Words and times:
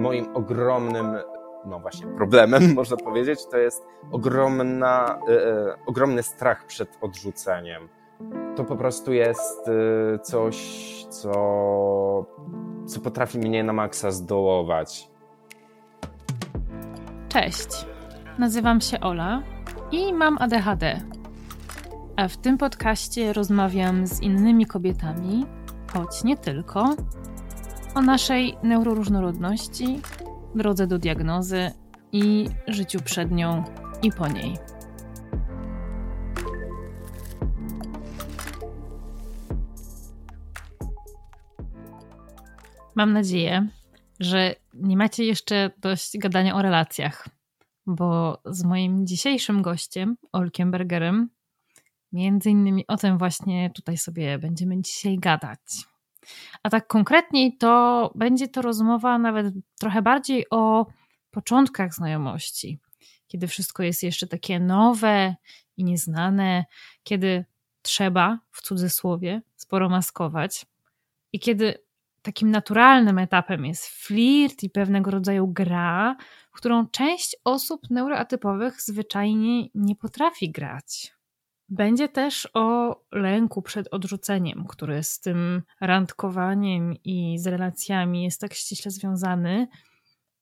moim 0.00 0.36
ogromnym, 0.36 1.16
no 1.66 1.80
właśnie, 1.80 2.06
problemem, 2.06 2.62
można 2.74 2.96
powiedzieć, 2.96 3.46
to 3.50 3.58
jest 3.58 3.86
ogromna, 4.12 5.18
e, 5.28 5.46
e, 5.46 5.76
ogromny 5.86 6.22
strach 6.22 6.66
przed 6.66 6.98
odrzuceniem. 7.00 7.88
To 8.56 8.64
po 8.64 8.76
prostu 8.76 9.12
jest 9.12 9.68
e, 9.68 10.18
coś, 10.18 10.56
co, 11.10 11.32
co 12.86 13.00
potrafi 13.00 13.38
mnie 13.38 13.64
na 13.64 13.72
maksa 13.72 14.10
zdołować. 14.10 15.10
Cześć, 17.28 17.86
nazywam 18.38 18.80
się 18.80 19.00
Ola 19.00 19.42
i 19.92 20.12
mam 20.12 20.38
ADHD. 20.40 21.00
A 22.16 22.28
w 22.28 22.36
tym 22.36 22.58
podcaście 22.58 23.32
rozmawiam 23.32 24.06
z 24.06 24.22
innymi 24.22 24.66
kobietami, 24.66 25.46
choć 25.92 26.24
nie 26.24 26.36
tylko, 26.36 26.94
o 27.94 28.00
naszej 28.02 28.56
neuroróżnorodności, 28.62 30.00
drodze 30.54 30.86
do 30.86 30.98
diagnozy 30.98 31.70
i 32.12 32.48
życiu 32.68 33.00
przed 33.04 33.30
nią 33.30 33.64
i 34.02 34.12
po 34.12 34.28
niej. 34.28 34.56
Mam 42.94 43.12
nadzieję, 43.12 43.68
że 44.20 44.54
nie 44.74 44.96
macie 44.96 45.24
jeszcze 45.24 45.70
dość 45.78 46.18
gadania 46.18 46.54
o 46.54 46.62
relacjach, 46.62 47.28
bo 47.86 48.40
z 48.44 48.64
moim 48.64 49.06
dzisiejszym 49.06 49.62
gościem, 49.62 50.16
Olkiem 50.32 50.70
Bergerem, 50.70 51.30
między 52.12 52.50
innymi 52.50 52.86
o 52.86 52.96
tym 52.96 53.18
właśnie 53.18 53.70
tutaj 53.70 53.98
sobie 53.98 54.38
będziemy 54.38 54.82
dzisiaj 54.82 55.18
gadać. 55.18 55.89
A 56.62 56.70
tak 56.70 56.86
konkretniej 56.86 57.56
to 57.56 58.12
będzie 58.14 58.48
to 58.48 58.62
rozmowa 58.62 59.18
nawet 59.18 59.54
trochę 59.78 60.02
bardziej 60.02 60.46
o 60.50 60.86
początkach 61.30 61.94
znajomości, 61.94 62.78
kiedy 63.26 63.46
wszystko 63.48 63.82
jest 63.82 64.02
jeszcze 64.02 64.26
takie 64.26 64.60
nowe 64.60 65.36
i 65.76 65.84
nieznane, 65.84 66.64
kiedy 67.02 67.44
trzeba, 67.82 68.38
w 68.50 68.62
cudzysłowie, 68.62 69.42
sporo 69.56 69.88
maskować 69.88 70.66
i 71.32 71.40
kiedy 71.40 71.78
takim 72.22 72.50
naturalnym 72.50 73.18
etapem 73.18 73.64
jest 73.64 73.86
flirt 73.86 74.62
i 74.62 74.70
pewnego 74.70 75.10
rodzaju 75.10 75.48
gra, 75.48 76.16
w 76.52 76.56
którą 76.56 76.86
część 76.86 77.36
osób 77.44 77.90
neuroatypowych 77.90 78.82
zwyczajnie 78.82 79.68
nie 79.74 79.96
potrafi 79.96 80.50
grać. 80.50 81.19
Będzie 81.70 82.08
też 82.08 82.48
o 82.54 82.96
lęku 83.12 83.62
przed 83.62 83.88
odrzuceniem, 83.90 84.64
który 84.68 85.02
z 85.02 85.20
tym 85.20 85.62
randkowaniem 85.80 86.94
i 87.04 87.38
z 87.38 87.46
relacjami 87.46 88.24
jest 88.24 88.40
tak 88.40 88.54
ściśle 88.54 88.90
związany, 88.90 89.68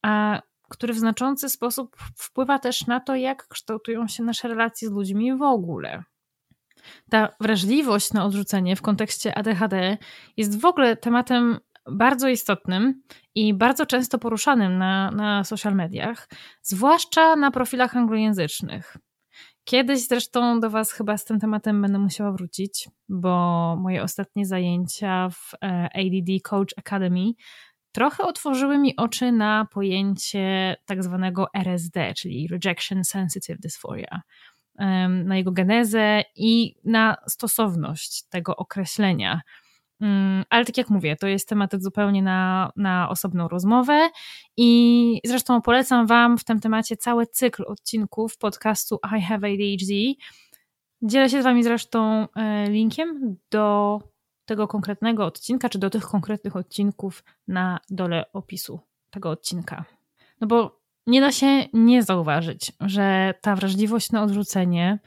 a 0.02 0.42
który 0.68 0.92
w 0.92 0.98
znaczący 0.98 1.48
sposób 1.48 1.96
wpływa 2.16 2.58
też 2.58 2.86
na 2.86 3.00
to, 3.00 3.16
jak 3.16 3.48
kształtują 3.48 4.08
się 4.08 4.22
nasze 4.22 4.48
relacje 4.48 4.88
z 4.88 4.92
ludźmi 4.92 5.36
w 5.36 5.42
ogóle. 5.42 6.04
Ta 7.10 7.28
wrażliwość 7.40 8.12
na 8.12 8.24
odrzucenie 8.24 8.76
w 8.76 8.82
kontekście 8.82 9.38
ADHD 9.38 9.98
jest 10.36 10.60
w 10.60 10.64
ogóle 10.64 10.96
tematem 10.96 11.58
bardzo 11.90 12.28
istotnym 12.28 13.02
i 13.34 13.54
bardzo 13.54 13.86
często 13.86 14.18
poruszanym 14.18 14.78
na, 14.78 15.10
na 15.10 15.44
social 15.44 15.74
mediach, 15.74 16.28
zwłaszcza 16.62 17.36
na 17.36 17.50
profilach 17.50 17.96
anglojęzycznych. 17.96 18.96
Kiedyś 19.68 20.06
zresztą 20.06 20.60
do 20.60 20.70
Was 20.70 20.92
chyba 20.92 21.16
z 21.16 21.24
tym 21.24 21.40
tematem 21.40 21.82
będę 21.82 21.98
musiała 21.98 22.32
wrócić, 22.32 22.88
bo 23.08 23.76
moje 23.76 24.02
ostatnie 24.02 24.46
zajęcia 24.46 25.28
w 25.30 25.54
e, 25.54 25.88
ADD 25.94 26.42
Coach 26.42 26.74
Academy 26.76 27.32
trochę 27.92 28.24
otworzyły 28.24 28.78
mi 28.78 28.96
oczy 28.96 29.32
na 29.32 29.66
pojęcie 29.72 30.76
tak 30.86 31.04
zwanego 31.04 31.46
RSD, 31.54 32.14
czyli 32.14 32.48
Rejection 32.48 33.04
Sensitive 33.04 33.60
Dysphoria, 33.60 34.22
na 35.24 35.36
jego 35.36 35.52
genezę 35.52 36.22
i 36.36 36.74
na 36.84 37.16
stosowność 37.26 38.24
tego 38.28 38.56
określenia 38.56 39.40
ale 40.50 40.64
tak 40.64 40.78
jak 40.78 40.90
mówię, 40.90 41.16
to 41.16 41.26
jest 41.26 41.48
temat 41.48 41.70
zupełnie 41.82 42.22
na, 42.22 42.72
na 42.76 43.08
osobną 43.08 43.48
rozmowę 43.48 44.10
i 44.56 45.20
zresztą 45.24 45.62
polecam 45.62 46.06
Wam 46.06 46.38
w 46.38 46.44
tym 46.44 46.60
temacie 46.60 46.96
cały 46.96 47.26
cykl 47.26 47.64
odcinków 47.66 48.38
podcastu 48.38 48.98
I 49.18 49.22
Have 49.22 49.48
ADHD. 49.48 49.94
Dzielę 51.02 51.30
się 51.30 51.42
z 51.42 51.44
Wami 51.44 51.62
zresztą 51.62 52.28
e, 52.36 52.70
linkiem 52.70 53.36
do 53.50 53.98
tego 54.44 54.68
konkretnego 54.68 55.26
odcinka, 55.26 55.68
czy 55.68 55.78
do 55.78 55.90
tych 55.90 56.04
konkretnych 56.04 56.56
odcinków 56.56 57.24
na 57.48 57.80
dole 57.90 58.32
opisu 58.32 58.80
tego 59.10 59.30
odcinka. 59.30 59.84
No 60.40 60.46
bo 60.46 60.80
nie 61.06 61.20
da 61.20 61.32
się 61.32 61.64
nie 61.72 62.02
zauważyć, 62.02 62.72
że 62.80 63.34
ta 63.40 63.56
wrażliwość 63.56 64.12
na 64.12 64.22
odrzucenie 64.22 64.98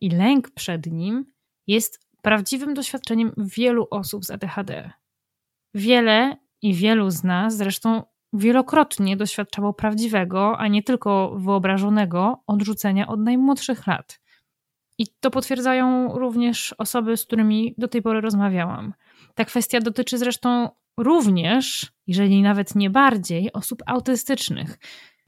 i 0.00 0.10
lęk 0.10 0.50
przed 0.50 0.86
nim 0.86 1.32
jest 1.66 2.07
prawdziwym 2.22 2.74
doświadczeniem 2.74 3.32
wielu 3.36 3.86
osób 3.90 4.24
z 4.24 4.30
ADHD. 4.30 4.90
Wiele 5.74 6.36
i 6.62 6.74
wielu 6.74 7.10
z 7.10 7.24
nas 7.24 7.56
zresztą 7.56 8.02
wielokrotnie 8.32 9.16
doświadczało 9.16 9.72
prawdziwego, 9.72 10.58
a 10.58 10.68
nie 10.68 10.82
tylko 10.82 11.36
wyobrażonego 11.36 12.42
odrzucenia 12.46 13.06
od 13.06 13.20
najmłodszych 13.20 13.86
lat. 13.86 14.20
I 14.98 15.06
to 15.20 15.30
potwierdzają 15.30 16.18
również 16.18 16.74
osoby, 16.78 17.16
z 17.16 17.24
którymi 17.24 17.74
do 17.78 17.88
tej 17.88 18.02
pory 18.02 18.20
rozmawiałam. 18.20 18.94
Ta 19.34 19.44
kwestia 19.44 19.80
dotyczy 19.80 20.18
zresztą 20.18 20.68
również, 20.96 21.92
jeżeli 22.06 22.42
nawet 22.42 22.74
nie 22.74 22.90
bardziej, 22.90 23.52
osób 23.52 23.82
autystycznych. 23.86 24.78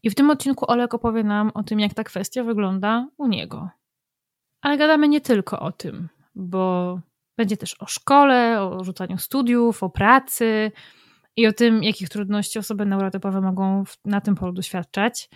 I 0.03 0.11
w 0.11 0.15
tym 0.15 0.31
odcinku 0.31 0.71
Olek 0.71 0.95
opowie 0.95 1.25
nam 1.25 1.51
o 1.55 1.63
tym, 1.63 1.81
jak 1.81 1.95
ta 1.95 2.05
kwestia 2.05 2.45
wygląda 2.45 3.09
u 3.17 3.27
niego. 3.27 3.69
Ale 4.63 4.79
gadamy 4.79 5.09
nie 5.09 5.21
tylko 5.21 5.61
o 5.61 5.73
tym 5.73 6.09
bo 6.41 7.01
będzie 7.37 7.57
też 7.57 7.77
o 7.83 7.87
szkole, 7.87 8.63
o 8.63 8.85
rzucaniu 8.85 9.19
studiów, 9.19 9.83
o 9.83 9.91
pracy 9.91 10.73
i 11.37 11.47
o 11.47 11.53
tym, 11.53 11.83
jakich 11.83 12.09
trudności 12.09 12.59
osoby 12.59 12.87
neurotypowe 12.87 13.41
mogą 13.41 13.85
na 14.05 14.21
tym 14.21 14.35
polu 14.35 14.53
doświadczać 14.53 15.29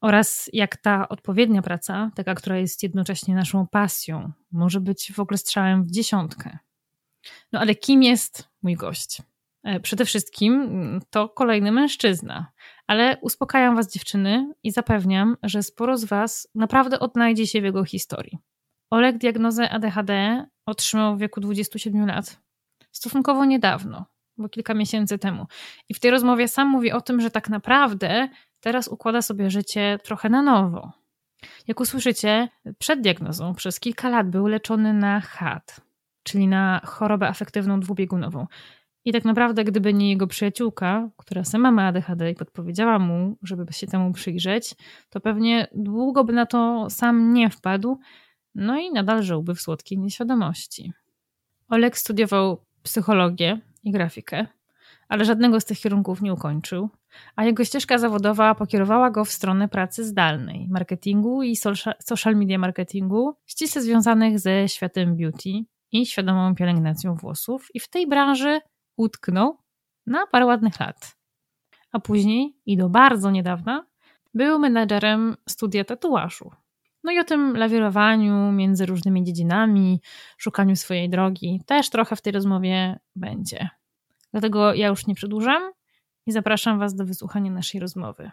oraz 0.00 0.50
jak 0.52 0.76
ta 0.76 1.08
odpowiednia 1.08 1.62
praca, 1.62 2.10
taka, 2.14 2.34
która 2.34 2.56
jest 2.56 2.82
jednocześnie 2.82 3.34
naszą 3.34 3.66
pasją, 3.66 4.32
może 4.52 4.80
być 4.80 5.12
w 5.12 5.20
ogóle 5.20 5.38
strzałem 5.38 5.84
w 5.84 5.90
dziesiątkę. 5.90 6.58
No 7.52 7.60
ale 7.60 7.74
kim 7.74 8.02
jest 8.02 8.48
mój 8.62 8.74
gość? 8.74 9.22
E, 9.64 9.80
przede 9.80 10.04
wszystkim 10.04 10.60
mm, 10.62 11.00
to 11.10 11.28
kolejny 11.28 11.72
mężczyzna, 11.72 12.52
ale 12.86 13.16
uspokajam 13.20 13.76
Was, 13.76 13.92
dziewczyny, 13.92 14.52
i 14.62 14.70
zapewniam, 14.70 15.36
że 15.42 15.62
sporo 15.62 15.98
z 15.98 16.04
Was 16.04 16.48
naprawdę 16.54 17.00
odnajdzie 17.00 17.46
się 17.46 17.60
w 17.60 17.64
jego 17.64 17.84
historii. 17.84 18.38
Oleg 18.90 19.18
diagnozę 19.18 19.70
ADHD 19.70 20.44
otrzymał 20.66 21.16
w 21.16 21.18
wieku 21.18 21.40
27 21.40 22.06
lat. 22.06 22.40
Stosunkowo 22.92 23.44
niedawno, 23.44 24.06
bo 24.38 24.48
kilka 24.48 24.74
miesięcy 24.74 25.18
temu. 25.18 25.46
I 25.88 25.94
w 25.94 26.00
tej 26.00 26.10
rozmowie 26.10 26.48
sam 26.48 26.68
mówi 26.68 26.92
o 26.92 27.00
tym, 27.00 27.20
że 27.20 27.30
tak 27.30 27.48
naprawdę 27.48 28.28
teraz 28.60 28.88
układa 28.88 29.22
sobie 29.22 29.50
życie 29.50 29.98
trochę 30.04 30.28
na 30.28 30.42
nowo. 30.42 30.92
Jak 31.66 31.80
usłyszycie, 31.80 32.48
przed 32.78 33.00
diagnozą 33.00 33.54
przez 33.54 33.80
kilka 33.80 34.08
lat 34.08 34.30
był 34.30 34.46
leczony 34.46 34.92
na 34.92 35.20
HAD, 35.20 35.80
czyli 36.22 36.48
na 36.48 36.80
chorobę 36.84 37.28
afektywną 37.28 37.80
dwubiegunową. 37.80 38.46
I 39.04 39.12
tak 39.12 39.24
naprawdę, 39.24 39.64
gdyby 39.64 39.94
nie 39.94 40.10
jego 40.10 40.26
przyjaciółka, 40.26 41.08
która 41.16 41.44
sama 41.44 41.70
ma 41.70 41.86
ADHD 41.86 42.30
i 42.30 42.34
podpowiedziała 42.34 42.98
mu, 42.98 43.36
żeby 43.42 43.72
się 43.72 43.86
temu 43.86 44.12
przyjrzeć, 44.12 44.74
to 45.10 45.20
pewnie 45.20 45.68
długo 45.74 46.24
by 46.24 46.32
na 46.32 46.46
to 46.46 46.90
sam 46.90 47.32
nie 47.32 47.50
wpadł, 47.50 47.98
no 48.58 48.78
i 48.78 48.92
nadal 48.92 49.22
żyłby 49.22 49.54
w 49.54 49.60
słodkiej 49.60 49.98
nieświadomości. 49.98 50.92
Oleg 51.68 51.98
studiował 51.98 52.64
psychologię 52.82 53.60
i 53.82 53.90
grafikę, 53.90 54.46
ale 55.08 55.24
żadnego 55.24 55.60
z 55.60 55.64
tych 55.64 55.80
kierunków 55.80 56.22
nie 56.22 56.32
ukończył, 56.32 56.88
a 57.36 57.44
jego 57.44 57.64
ścieżka 57.64 57.98
zawodowa 57.98 58.54
pokierowała 58.54 59.10
go 59.10 59.24
w 59.24 59.30
stronę 59.30 59.68
pracy 59.68 60.04
zdalnej, 60.04 60.68
marketingu 60.70 61.42
i 61.42 61.56
social 62.04 62.36
media 62.36 62.58
marketingu, 62.58 63.36
ściśle 63.46 63.82
związanych 63.82 64.38
ze 64.40 64.68
światem 64.68 65.16
beauty 65.16 65.50
i 65.92 66.06
świadomą 66.06 66.54
pielęgnacją 66.54 67.14
włosów, 67.14 67.68
i 67.74 67.80
w 67.80 67.88
tej 67.88 68.06
branży 68.06 68.60
utknął 68.96 69.58
na 70.06 70.26
parę 70.26 70.46
ładnych 70.46 70.80
lat. 70.80 71.16
A 71.92 72.00
później, 72.00 72.56
i 72.66 72.76
do 72.76 72.88
bardzo 72.88 73.30
niedawna, 73.30 73.86
był 74.34 74.58
menedżerem 74.58 75.36
studia 75.48 75.84
tatuażu 75.84 76.50
no 77.04 77.12
i 77.12 77.18
o 77.18 77.24
tym 77.24 77.56
lawirowaniu 77.56 78.52
między 78.52 78.86
różnymi 78.86 79.24
dziedzinami, 79.24 80.00
szukaniu 80.38 80.76
swojej 80.76 81.10
drogi 81.10 81.62
też 81.66 81.90
trochę 81.90 82.16
w 82.16 82.22
tej 82.22 82.32
rozmowie 82.32 82.98
będzie. 83.16 83.68
Dlatego 84.30 84.74
ja 84.74 84.88
już 84.88 85.06
nie 85.06 85.14
przedłużam 85.14 85.72
i 86.26 86.32
zapraszam 86.32 86.78
Was 86.78 86.94
do 86.94 87.04
wysłuchania 87.04 87.50
naszej 87.50 87.80
rozmowy. 87.80 88.30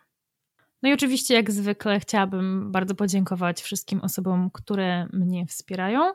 No 0.84 0.90
i 0.90 0.94
oczywiście, 0.94 1.34
jak 1.34 1.52
zwykle, 1.52 2.00
chciałabym 2.00 2.72
bardzo 2.72 2.96
podziękować 2.96 3.62
wszystkim 3.62 4.00
osobom, 4.02 4.50
które 4.54 5.08
mnie 5.14 5.46
wspierają. 5.46 6.14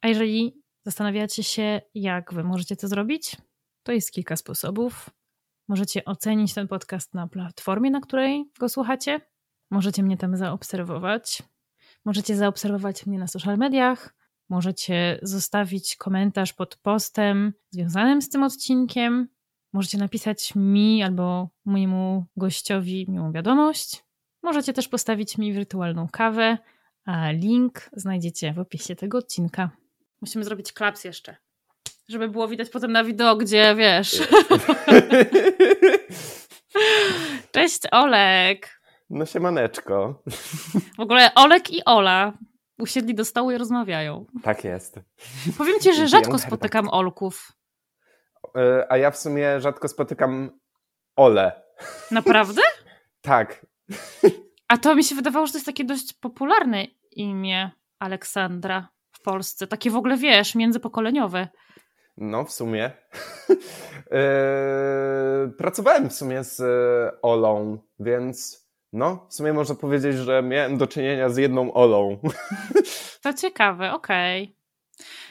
A 0.00 0.08
jeżeli 0.08 0.62
zastanawiacie 0.84 1.42
się, 1.42 1.80
jak 1.94 2.34
Wy 2.34 2.44
możecie 2.44 2.76
to 2.76 2.88
zrobić, 2.88 3.36
to 3.82 3.92
jest 3.92 4.12
kilka 4.12 4.36
sposobów. 4.36 5.10
Możecie 5.68 6.04
ocenić 6.04 6.54
ten 6.54 6.68
podcast 6.68 7.14
na 7.14 7.28
platformie, 7.28 7.90
na 7.90 8.00
której 8.00 8.44
go 8.58 8.68
słuchacie. 8.68 9.20
Możecie 9.70 10.02
mnie 10.02 10.16
tam 10.16 10.36
zaobserwować. 10.36 11.42
Możecie 12.04 12.36
zaobserwować 12.36 13.06
mnie 13.06 13.18
na 13.18 13.26
social 13.26 13.58
mediach. 13.58 14.14
Możecie 14.48 15.18
zostawić 15.22 15.96
komentarz 15.96 16.52
pod 16.52 16.76
postem 16.76 17.52
związanym 17.70 18.22
z 18.22 18.28
tym 18.28 18.42
odcinkiem. 18.42 19.28
Możecie 19.72 19.98
napisać 19.98 20.52
mi 20.54 21.02
albo 21.02 21.48
mojemu 21.64 22.24
gościowi 22.36 23.06
miłą 23.08 23.32
wiadomość. 23.32 24.04
Możecie 24.42 24.72
też 24.72 24.88
postawić 24.88 25.38
mi 25.38 25.52
wirtualną 25.52 26.08
kawę, 26.08 26.58
a 27.04 27.30
link 27.30 27.90
znajdziecie 27.92 28.52
w 28.52 28.58
opisie 28.58 28.96
tego 28.96 29.18
odcinka. 29.18 29.70
Musimy 30.20 30.44
zrobić 30.44 30.72
klaps 30.72 31.04
jeszcze, 31.04 31.36
żeby 32.08 32.28
było 32.28 32.48
widać 32.48 32.70
potem 32.70 32.92
na 32.92 33.04
wideo, 33.04 33.36
gdzie 33.36 33.74
wiesz. 33.74 34.22
Cześć 37.52 37.80
Olek. 37.90 38.80
No 39.10 39.24
maneczko. 39.40 40.22
W 40.96 41.00
ogóle 41.00 41.34
Olek 41.34 41.70
i 41.70 41.84
Ola 41.84 42.32
usiedli 42.78 43.14
do 43.14 43.24
stołu 43.24 43.50
i 43.50 43.58
rozmawiają. 43.58 44.26
Tak 44.42 44.64
jest. 44.64 45.00
Powiem 45.58 45.80
ci, 45.80 45.94
że 45.94 46.08
rzadko 46.08 46.38
spotykam 46.38 46.88
Olków. 46.88 47.52
E, 48.56 48.86
a 48.92 48.96
ja 48.96 49.10
w 49.10 49.16
sumie 49.16 49.60
rzadko 49.60 49.88
spotykam 49.88 50.50
Ole. 51.16 51.62
Naprawdę? 52.10 52.62
tak. 53.22 53.66
A 54.68 54.78
to 54.78 54.94
mi 54.94 55.04
się 55.04 55.14
wydawało, 55.14 55.46
że 55.46 55.52
to 55.52 55.58
jest 55.58 55.66
takie 55.66 55.84
dość 55.84 56.12
popularne 56.12 56.86
imię 57.10 57.70
Aleksandra 57.98 58.88
w 59.12 59.22
Polsce. 59.22 59.66
Takie 59.66 59.90
w 59.90 59.96
ogóle, 59.96 60.16
wiesz, 60.16 60.54
międzypokoleniowe. 60.54 61.48
No, 62.16 62.44
w 62.44 62.52
sumie. 62.52 62.90
E, 64.10 65.50
pracowałem 65.58 66.10
w 66.10 66.14
sumie 66.14 66.44
z 66.44 66.62
Olą, 67.22 67.78
więc 68.00 68.63
no, 68.94 69.26
w 69.28 69.34
sumie 69.34 69.52
można 69.52 69.74
powiedzieć, 69.74 70.16
że 70.16 70.42
miałem 70.42 70.78
do 70.78 70.86
czynienia 70.86 71.28
z 71.28 71.36
jedną 71.36 71.72
Olą. 71.72 72.18
To 73.22 73.34
ciekawe, 73.34 73.92
okej. 73.92 74.42
Okay. 74.42 74.64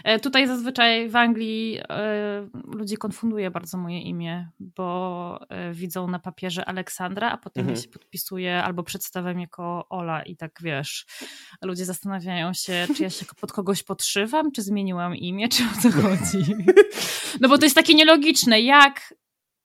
E, 0.04 0.20
tutaj 0.20 0.48
zazwyczaj 0.48 1.10
w 1.10 1.16
Anglii 1.16 1.80
e, 1.90 2.50
ludzi 2.74 2.98
konfunduje 2.98 3.52
bardzo 3.52 3.78
moje 3.78 4.02
imię, 4.02 4.50
bo 4.60 5.40
e, 5.50 5.74
widzą 5.74 6.08
na 6.08 6.20
papierze 6.20 6.66
Aleksandra, 6.66 7.32
a 7.32 7.38
potem 7.38 7.62
mhm. 7.62 7.82
się 7.82 7.90
podpisuje 7.90 8.64
albo 8.64 8.84
przedstawiam 8.84 9.40
jako 9.40 9.86
Ola 9.90 10.24
i 10.24 10.36
tak 10.36 10.60
wiesz, 10.62 11.06
ludzie 11.62 11.86
zastanawiają 11.86 12.54
się, 12.54 12.88
czy 12.98 13.04
ja 13.04 13.10
się 13.10 13.26
pod 13.42 13.52
kogoś 13.52 13.84
podszywam, 13.84 14.52
czy 14.52 14.62
zmieniłam 14.62 15.16
imię, 15.16 15.50
czy 15.50 15.64
o 15.64 15.82
co 15.82 15.92
chodzi. 15.92 16.54
No 17.42 17.50
bo 17.50 17.58
to 17.58 17.66
jest 17.66 17.76
takie 17.76 17.94
nielogiczne, 17.94 18.62
jak 18.62 19.14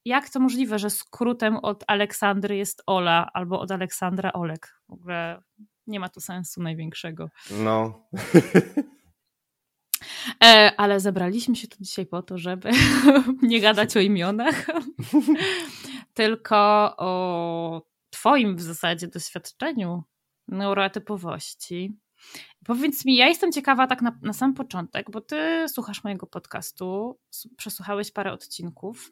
jak 0.09 0.31
to 0.31 0.41
możliwe, 0.41 0.79
że 0.79 0.91
skrótem 0.91 1.57
od 1.57 1.85
Aleksandry 1.87 2.57
jest 2.57 2.83
Ola 2.87 3.31
albo 3.35 3.61
od 3.61 3.71
Aleksandra 3.71 4.33
Olek? 4.33 4.81
W 4.89 4.93
ogóle 4.93 5.43
nie 5.87 6.01
ma 6.01 6.09
tu 6.09 6.21
sensu 6.21 6.63
największego. 6.63 7.29
No. 7.51 7.93
E, 10.45 10.73
ale 10.77 11.01
zebraliśmy 11.01 11.57
się 11.57 11.69
tu 11.69 11.77
dzisiaj 11.81 12.07
po 12.07 12.23
to, 12.23 12.39
żeby 12.39 12.71
nie 13.43 13.61
gadać 13.61 13.97
o 13.97 14.01
imionach, 14.01 14.67
tylko 16.15 16.57
o 16.97 17.83
Twoim 18.11 18.57
w 18.57 18.63
zasadzie 18.63 19.09
doświadczeniu 19.09 20.03
neurotypowości. 20.49 21.97
Powiedz 22.69 23.05
mi, 23.05 23.17
ja 23.17 23.29
jestem 23.29 23.53
ciekawa 23.53 23.87
tak 23.87 24.03
na, 24.03 24.19
na 24.23 24.33
sam 24.33 24.55
początek, 24.55 25.11
bo 25.11 25.21
Ty 25.21 25.69
słuchasz 25.69 26.05
mojego 26.05 26.27
podcastu, 26.27 27.19
przesłuchałeś 27.57 28.13
parę 28.13 28.33
odcinków 28.33 29.11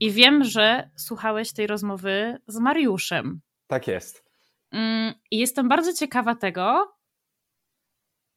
i 0.00 0.10
wiem, 0.10 0.44
że 0.44 0.90
słuchałeś 0.96 1.52
tej 1.52 1.66
rozmowy 1.66 2.38
z 2.46 2.58
Mariuszem. 2.58 3.40
Tak 3.66 3.86
jest. 3.86 4.24
Mm, 4.70 5.14
I 5.30 5.38
jestem 5.38 5.68
bardzo 5.68 5.92
ciekawa 5.92 6.34
tego, 6.34 6.94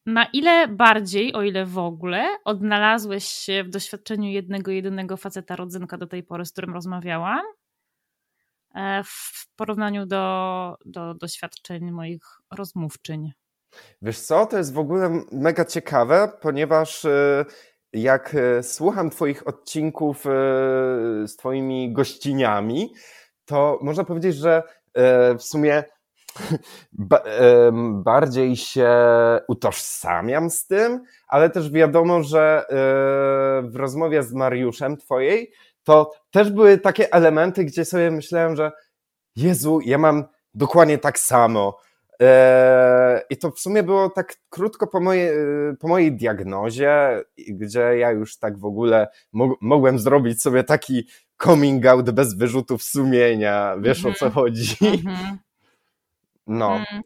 na 0.06 0.26
ile 0.26 0.68
bardziej, 0.68 1.34
o 1.34 1.44
ile 1.44 1.66
w 1.66 1.78
ogóle, 1.78 2.38
odnalazłeś 2.46 3.26
się 3.26 3.64
w 3.64 3.70
doświadczeniu 3.70 4.30
jednego, 4.30 4.72
jedynego 4.72 5.18
faceta 5.18 5.56
rodzynka 5.56 5.98
do 5.98 6.08
tej 6.08 6.24
pory, 6.24 6.46
z 6.46 6.52
którym 6.52 6.74
rozmawiałam, 6.74 7.42
e, 8.76 9.04
w 9.04 9.48
porównaniu 9.56 10.06
do, 10.06 10.76
do 10.86 11.14
doświadczeń 11.14 11.92
moich 11.92 12.24
rozmówczyń? 12.52 13.32
Wiesz 14.02 14.20
co, 14.20 14.46
to 14.46 14.58
jest 14.58 14.74
w 14.74 14.80
ogóle 14.80 15.22
mega 15.32 15.66
ciekawe, 15.66 16.32
ponieważ 16.42 17.06
e, 17.06 17.46
jak 17.94 18.36
e, 18.36 18.64
słucham 18.64 19.10
Twoich 19.10 19.48
odcinków 19.48 20.24
z 21.26 21.36
Twoimi 21.36 21.94
gościniami, 21.94 22.94
to 23.46 23.80
można 23.82 24.04
powiedzieć, 24.04 24.36
że 24.36 24.64
w 25.38 25.44
sumie 25.44 25.84
ba 26.92 27.24
bardziej 27.94 28.56
się 28.56 28.90
utożsamiam 29.48 30.50
z 30.50 30.68
tym, 30.68 31.04
ale 31.28 31.50
też 31.50 31.72
wiadomo, 31.72 32.24
że 32.24 32.66
e, 32.70 32.74
w 33.70 33.76
rozmowie 33.76 34.24
z 34.24 34.34
Mariuszem 34.34 34.98
twojej 34.98 35.52
to 35.84 36.12
też 36.32 36.52
były 36.52 36.78
takie 36.78 37.14
elementy, 37.14 37.66
gdzie 37.66 37.86
sobie 37.86 38.12
myślałem, 38.12 38.56
że 38.56 38.72
Jezu, 39.36 39.80
ja 39.86 39.98
mam 39.98 40.26
dokładnie 40.54 40.98
tak 40.98 41.20
samo. 41.20 41.78
I 43.30 43.38
to 43.38 43.52
w 43.52 43.60
sumie 43.60 43.84
było 43.84 44.10
tak 44.10 44.36
krótko 44.50 44.88
po 44.88 45.00
mojej, 45.00 45.32
po 45.80 45.88
mojej 45.88 46.16
diagnozie, 46.16 47.24
gdzie 47.38 47.80
ja 47.80 48.12
już 48.12 48.38
tak 48.38 48.58
w 48.58 48.66
ogóle 48.66 49.08
mogłem 49.62 50.00
zrobić 50.00 50.42
sobie 50.42 50.64
taki 50.64 51.08
coming 51.44 51.86
out 51.86 52.12
bez 52.12 52.34
wyrzutów 52.34 52.84
sumienia. 52.84 53.76
Wiesz 53.80 54.06
o 54.06 54.14
co 54.14 54.26
mhm. 54.26 54.32
chodzi? 54.32 54.76
Mhm. 54.82 55.38
No. 56.48 56.76
Mm. 56.76 57.04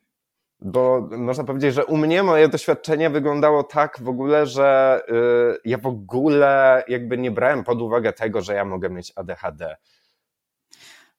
Bo 0.65 1.09
można 1.17 1.43
powiedzieć, 1.43 1.73
że 1.73 1.85
u 1.85 1.97
mnie 1.97 2.23
moje 2.23 2.47
doświadczenie 2.47 3.09
wyglądało 3.09 3.63
tak 3.63 3.99
w 4.01 4.07
ogóle, 4.07 4.45
że 4.45 5.01
y, 5.09 5.59
ja 5.65 5.77
w 5.77 5.85
ogóle 5.85 6.83
jakby 6.87 7.17
nie 7.17 7.31
brałem 7.31 7.63
pod 7.63 7.81
uwagę 7.81 8.13
tego, 8.13 8.41
że 8.41 8.53
ja 8.53 8.65
mogę 8.65 8.89
mieć 8.89 9.13
ADHD. 9.15 9.75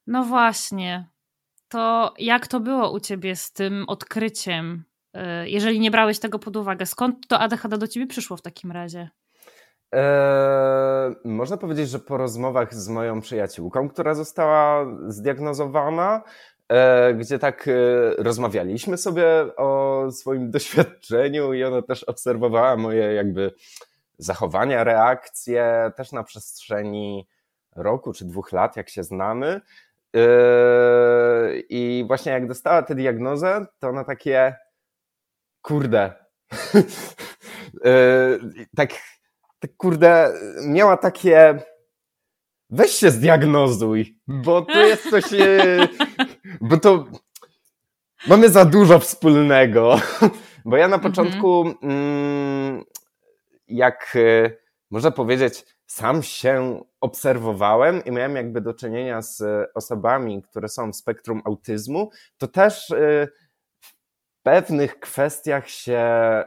No 0.06 0.24
właśnie. 0.24 1.08
To 1.74 2.14
jak 2.18 2.46
to 2.46 2.60
było 2.60 2.92
u 2.92 3.00
ciebie 3.00 3.36
z 3.36 3.52
tym 3.52 3.84
odkryciem? 3.88 4.84
Y, 5.16 5.20
jeżeli 5.48 5.80
nie 5.80 5.90
brałeś 5.90 6.18
tego 6.18 6.38
pod 6.38 6.56
uwagę, 6.56 6.86
skąd 6.86 7.26
to 7.28 7.40
ADHD 7.40 7.78
do 7.78 7.88
ciebie 7.88 8.06
przyszło 8.06 8.36
w 8.36 8.42
takim 8.42 8.72
razie? 8.72 9.10
Eee, 9.92 11.14
można 11.24 11.56
powiedzieć, 11.56 11.88
że 11.88 11.98
po 11.98 12.16
rozmowach 12.16 12.74
z 12.74 12.88
moją 12.88 13.20
przyjaciółką, 13.20 13.88
która 13.88 14.14
została 14.14 14.86
zdiagnozowana, 15.08 16.22
E, 16.68 17.14
gdzie 17.14 17.38
tak 17.38 17.68
e, 17.68 17.72
rozmawialiśmy 18.22 18.96
sobie 18.96 19.26
o 19.56 20.02
swoim 20.10 20.50
doświadczeniu 20.56 21.52
i 21.52 21.64
ona 21.64 21.82
też 21.82 22.04
obserwowała 22.04 22.76
moje 22.76 23.14
jakby 23.14 23.54
zachowania, 24.18 24.84
reakcje 24.84 25.92
też 25.96 26.12
na 26.12 26.22
przestrzeni 26.22 27.28
roku 27.76 28.12
czy 28.12 28.24
dwóch 28.24 28.52
lat, 28.52 28.76
jak 28.76 28.88
się 28.90 29.02
znamy. 29.02 29.60
E, 30.14 30.20
I 31.68 32.04
właśnie 32.06 32.32
jak 32.32 32.48
dostała 32.48 32.82
tę 32.82 32.94
diagnozę, 32.94 33.66
to 33.78 33.88
ona 33.88 34.04
takie 34.04 34.56
kurde. 35.62 36.12
tak, 38.76 38.90
tak 39.58 39.76
kurde, 39.76 40.32
miała 40.66 40.96
takie 40.96 41.58
weź 42.70 42.90
się 42.90 43.10
zdiagnozuj, 43.10 44.18
bo 44.26 44.62
to 44.62 44.86
jest 44.86 45.10
coś 45.10 45.24
bo 46.60 46.76
to 46.76 47.04
mamy 48.26 48.48
za 48.48 48.64
dużo 48.64 48.98
wspólnego. 48.98 49.96
Bo 50.66 50.76
ja 50.76 50.88
na 50.88 50.96
mhm. 50.96 51.12
początku, 51.12 51.74
mm, 51.82 52.84
jak 53.68 54.16
można 54.90 55.10
powiedzieć, 55.10 55.64
sam 55.86 56.22
się 56.22 56.80
obserwowałem 57.00 58.04
i 58.04 58.10
miałem 58.10 58.36
jakby 58.36 58.60
do 58.60 58.74
czynienia 58.74 59.22
z 59.22 59.42
osobami, 59.74 60.42
które 60.42 60.68
są 60.68 60.92
w 60.92 60.96
spektrum 60.96 61.42
autyzmu, 61.44 62.10
to 62.38 62.48
też 62.48 62.90
e, 62.90 63.28
w 63.80 63.92
pewnych 64.42 65.00
kwestiach 65.00 65.68
się 65.68 65.98
e, 65.98 66.44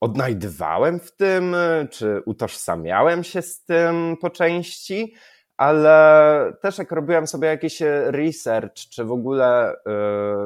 odnajdywałem 0.00 1.00
w 1.00 1.16
tym, 1.16 1.56
czy 1.90 2.22
utożsamiałem 2.26 3.24
się 3.24 3.42
z 3.42 3.64
tym 3.64 4.16
po 4.20 4.30
części, 4.30 5.14
ale 5.56 6.52
też 6.62 6.78
jak 6.78 6.92
robiłem 6.92 7.26
sobie 7.26 7.48
jakiś 7.48 7.80
research, 8.06 8.74
czy 8.74 9.04
w 9.04 9.12
ogóle 9.12 9.76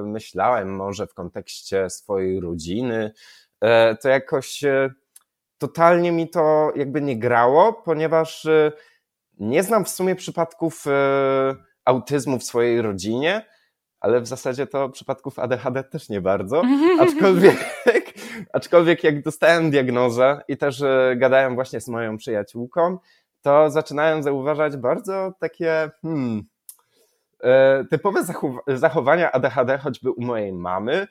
myślałem 0.05 0.77
może 0.77 1.07
w 1.07 1.15
kontekście 1.15 1.91
swojej 1.91 2.41
rodziny, 2.41 3.13
to 4.03 4.09
jakoś 4.09 4.65
totalnie 5.59 6.13
mi 6.13 6.29
to 6.31 6.73
jakby 6.77 7.01
nie 7.01 7.19
grało, 7.19 7.73
ponieważ 7.73 8.47
nie 9.39 9.63
znam 9.63 9.85
w 9.85 9.89
sumie 9.89 10.15
przypadków 10.15 10.85
autyzmu 11.85 12.39
w 12.39 12.45
swojej 12.45 12.83
rodzinie, 12.83 13.47
ale 14.01 14.21
w 14.21 14.27
zasadzie 14.27 14.67
to 14.67 14.89
przypadków 14.89 15.39
ADHD 15.39 15.85
też 15.85 16.09
nie 16.09 16.21
bardzo, 16.21 16.63
aczkolwiek, 17.01 17.57
aczkolwiek 18.53 19.05
jak 19.05 19.23
dostałem 19.23 19.71
diagnozę 19.71 20.41
i 20.49 20.57
też 20.57 20.83
gadałem 21.17 21.55
właśnie 21.55 21.81
z 21.81 21.89
moją 21.89 22.17
przyjaciółką, 22.17 22.99
to 23.43 23.71
zaczynałem 23.71 24.23
zauważać 24.23 24.77
bardzo 24.77 25.33
takie 25.41 25.91
hmm, 26.03 26.43
typowe 27.91 28.21
zachowania 28.67 29.33
ADHD, 29.33 29.79
choćby 29.79 30.11
u 30.11 30.23
mojej 30.23 30.53
mamy 30.53 31.07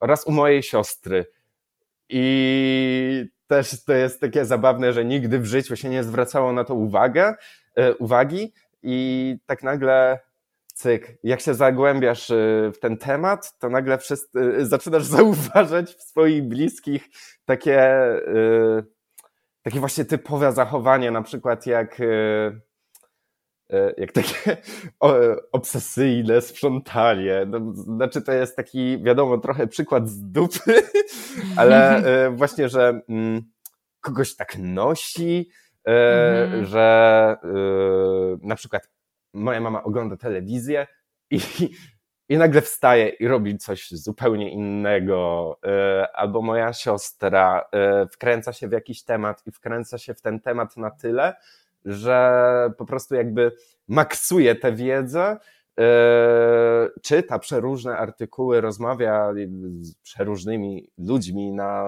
oraz 0.00 0.26
u 0.26 0.32
mojej 0.32 0.62
siostry. 0.62 1.26
I 2.08 3.24
też 3.46 3.84
to 3.84 3.92
jest 3.92 4.20
takie 4.20 4.44
zabawne, 4.44 4.92
że 4.92 5.04
nigdy 5.04 5.38
w 5.38 5.46
życiu 5.46 5.76
się 5.76 5.88
nie 5.88 6.04
zwracało 6.04 6.52
na 6.52 6.64
to 6.64 6.74
uwagę, 6.74 7.34
e, 7.74 7.94
uwagi 7.94 8.52
i 8.82 9.36
tak 9.46 9.62
nagle 9.62 10.18
cyk, 10.74 11.18
jak 11.22 11.40
się 11.40 11.54
zagłębiasz 11.54 12.30
y, 12.30 12.72
w 12.74 12.78
ten 12.78 12.96
temat, 12.96 13.58
to 13.58 13.68
nagle 13.68 13.98
wszyscy, 13.98 14.38
y, 14.38 14.66
zaczynasz 14.66 15.04
zauważać 15.16 15.94
w 15.94 16.02
swoich 16.02 16.42
bliskich 16.42 17.08
takie, 17.44 17.98
takie 19.62 19.80
właśnie 19.80 20.04
typowe 20.04 20.52
zachowanie, 20.52 21.10
na 21.10 21.22
przykład 21.22 21.66
jak, 21.66 21.98
jak 23.96 24.12
takie 24.12 24.56
obsesyjne 25.52 26.40
sprzątanie. 26.40 27.46
No, 27.46 27.72
znaczy 27.72 28.22
to 28.22 28.32
jest 28.32 28.56
taki, 28.56 29.02
wiadomo, 29.02 29.38
trochę 29.38 29.66
przykład 29.66 30.08
z 30.08 30.30
dupy, 30.30 30.82
ale 31.56 32.02
właśnie, 32.34 32.68
że 32.68 33.00
mm, 33.08 33.42
kogoś 34.00 34.36
tak 34.36 34.58
nosi, 34.58 35.50
mhm. 35.84 36.66
że 36.66 37.36
na 38.42 38.56
przykład 38.56 38.90
moja 39.34 39.60
mama 39.60 39.82
ogląda 39.82 40.16
telewizję 40.16 40.86
i, 41.30 41.40
i 42.28 42.36
nagle 42.36 42.60
wstaje 42.60 43.08
i 43.08 43.28
robi 43.28 43.58
coś 43.58 43.90
zupełnie 43.90 44.50
innego, 44.50 45.58
e, 45.66 46.08
albo 46.14 46.42
moja 46.42 46.72
siostra 46.72 47.68
e, 47.72 48.06
wkręca 48.06 48.52
się 48.52 48.68
w 48.68 48.72
jakiś 48.72 49.04
temat 49.04 49.46
i 49.46 49.52
wkręca 49.52 49.98
się 49.98 50.14
w 50.14 50.20
ten 50.20 50.40
temat 50.40 50.76
na 50.76 50.90
tyle, 50.90 51.34
że 51.84 52.70
po 52.78 52.84
prostu 52.84 53.14
jakby 53.14 53.52
maksuje 53.88 54.54
tę 54.54 54.72
wiedzę, 54.72 55.36
e, 55.80 56.88
czyta 57.02 57.38
przeróżne 57.38 57.96
artykuły, 57.96 58.60
rozmawia 58.60 59.32
z 59.80 59.94
przeróżnymi 59.94 60.90
ludźmi 60.98 61.52
na, 61.52 61.84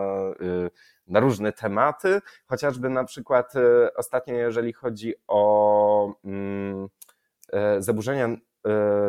na 1.07 1.21
różne 1.21 1.53
tematy, 1.53 2.21
chociażby 2.47 2.91
na 2.91 3.05
przykład 3.05 3.53
ostatnio, 3.97 4.35
jeżeli 4.35 4.73
chodzi 4.73 5.15
o 5.29 6.15
mm, 6.25 6.89
zaburzenia 7.79 8.37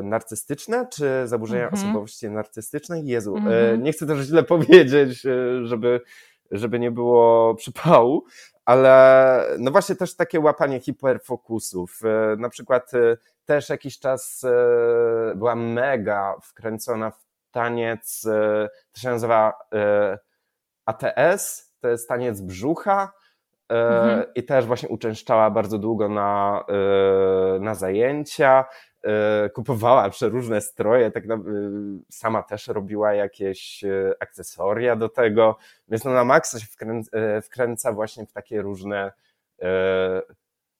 narcystyczne, 0.03 0.87
czy 0.93 1.27
zaburzenia 1.27 1.63
mhm. 1.63 1.83
osobowości 1.83 2.29
narcystycznej? 2.29 3.05
Jezu, 3.05 3.35
mhm. 3.35 3.83
nie 3.83 3.91
chcę 3.91 4.07
też 4.07 4.25
źle 4.25 4.43
powiedzieć, 4.55 5.21
żeby, 5.63 6.01
żeby 6.51 6.79
nie 6.79 6.91
było 6.91 7.55
przypału, 7.55 8.25
ale 8.65 9.45
no 9.59 9.71
właśnie 9.71 9.95
też 9.95 10.15
takie 10.15 10.39
łapanie 10.39 10.79
hiperfokusów. 10.79 11.99
Na 12.37 12.49
przykład 12.49 12.91
też 13.45 13.69
jakiś 13.69 13.99
czas 13.99 14.45
była 15.35 15.55
mega 15.55 16.35
wkręcona 16.43 17.11
w 17.11 17.25
taniec, 17.51 18.21
to 18.91 19.01
się 19.01 19.09
nazywa 19.09 19.53
ATS, 20.85 21.73
to 21.79 21.87
jest 21.87 22.09
taniec 22.09 22.41
brzucha, 22.41 23.11
Mhm. 23.71 24.23
I 24.35 24.43
też 24.43 24.65
właśnie 24.65 24.89
uczęszczała 24.89 25.49
bardzo 25.49 25.77
długo 25.77 26.09
na, 26.09 26.63
e, 27.55 27.59
na 27.59 27.75
zajęcia, 27.75 28.65
e, 28.65 28.65
kupowała 29.53 30.09
przeróżne 30.09 30.61
stroje, 30.61 31.11
tak 31.11 31.25
na, 31.25 31.39
sama 32.09 32.43
też 32.43 32.67
robiła 32.67 33.13
jakieś 33.13 33.83
e, 33.83 34.13
akcesoria 34.19 34.95
do 34.95 35.09
tego, 35.09 35.57
więc 35.87 36.05
no 36.05 36.11
na 36.11 36.23
maksa 36.23 36.59
się 36.59 36.65
wkręca, 36.65 37.11
wkręca 37.41 37.93
właśnie 37.93 38.25
w 38.25 38.31
takie 38.31 38.61
różne 38.61 39.11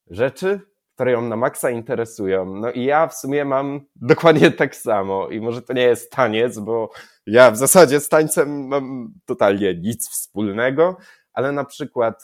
rzeczy, 0.08 0.60
które 0.96 1.12
ją 1.12 1.22
na 1.22 1.36
maksa 1.36 1.70
interesują. 1.70 2.56
No 2.56 2.72
i 2.72 2.84
ja 2.84 3.08
w 3.08 3.16
sumie 3.16 3.46
mam 3.46 3.82
dokładnie 3.96 4.52
tak 4.52 4.76
samo 4.76 5.30
i 5.30 5.42
może 5.42 5.62
to 5.62 5.74
nie 5.74 5.84
jest 5.84 6.12
taniec, 6.12 6.60
bo 6.60 6.92
ja 7.26 7.52
w 7.52 7.58
zasadzie 7.58 8.00
z 8.00 8.10
tańcem 8.10 8.68
mam 8.68 9.14
totalnie 9.26 9.76
nic 9.76 10.10
wspólnego, 10.10 10.98
ale 11.34 11.52
na 11.52 11.66
przykład 11.66 12.24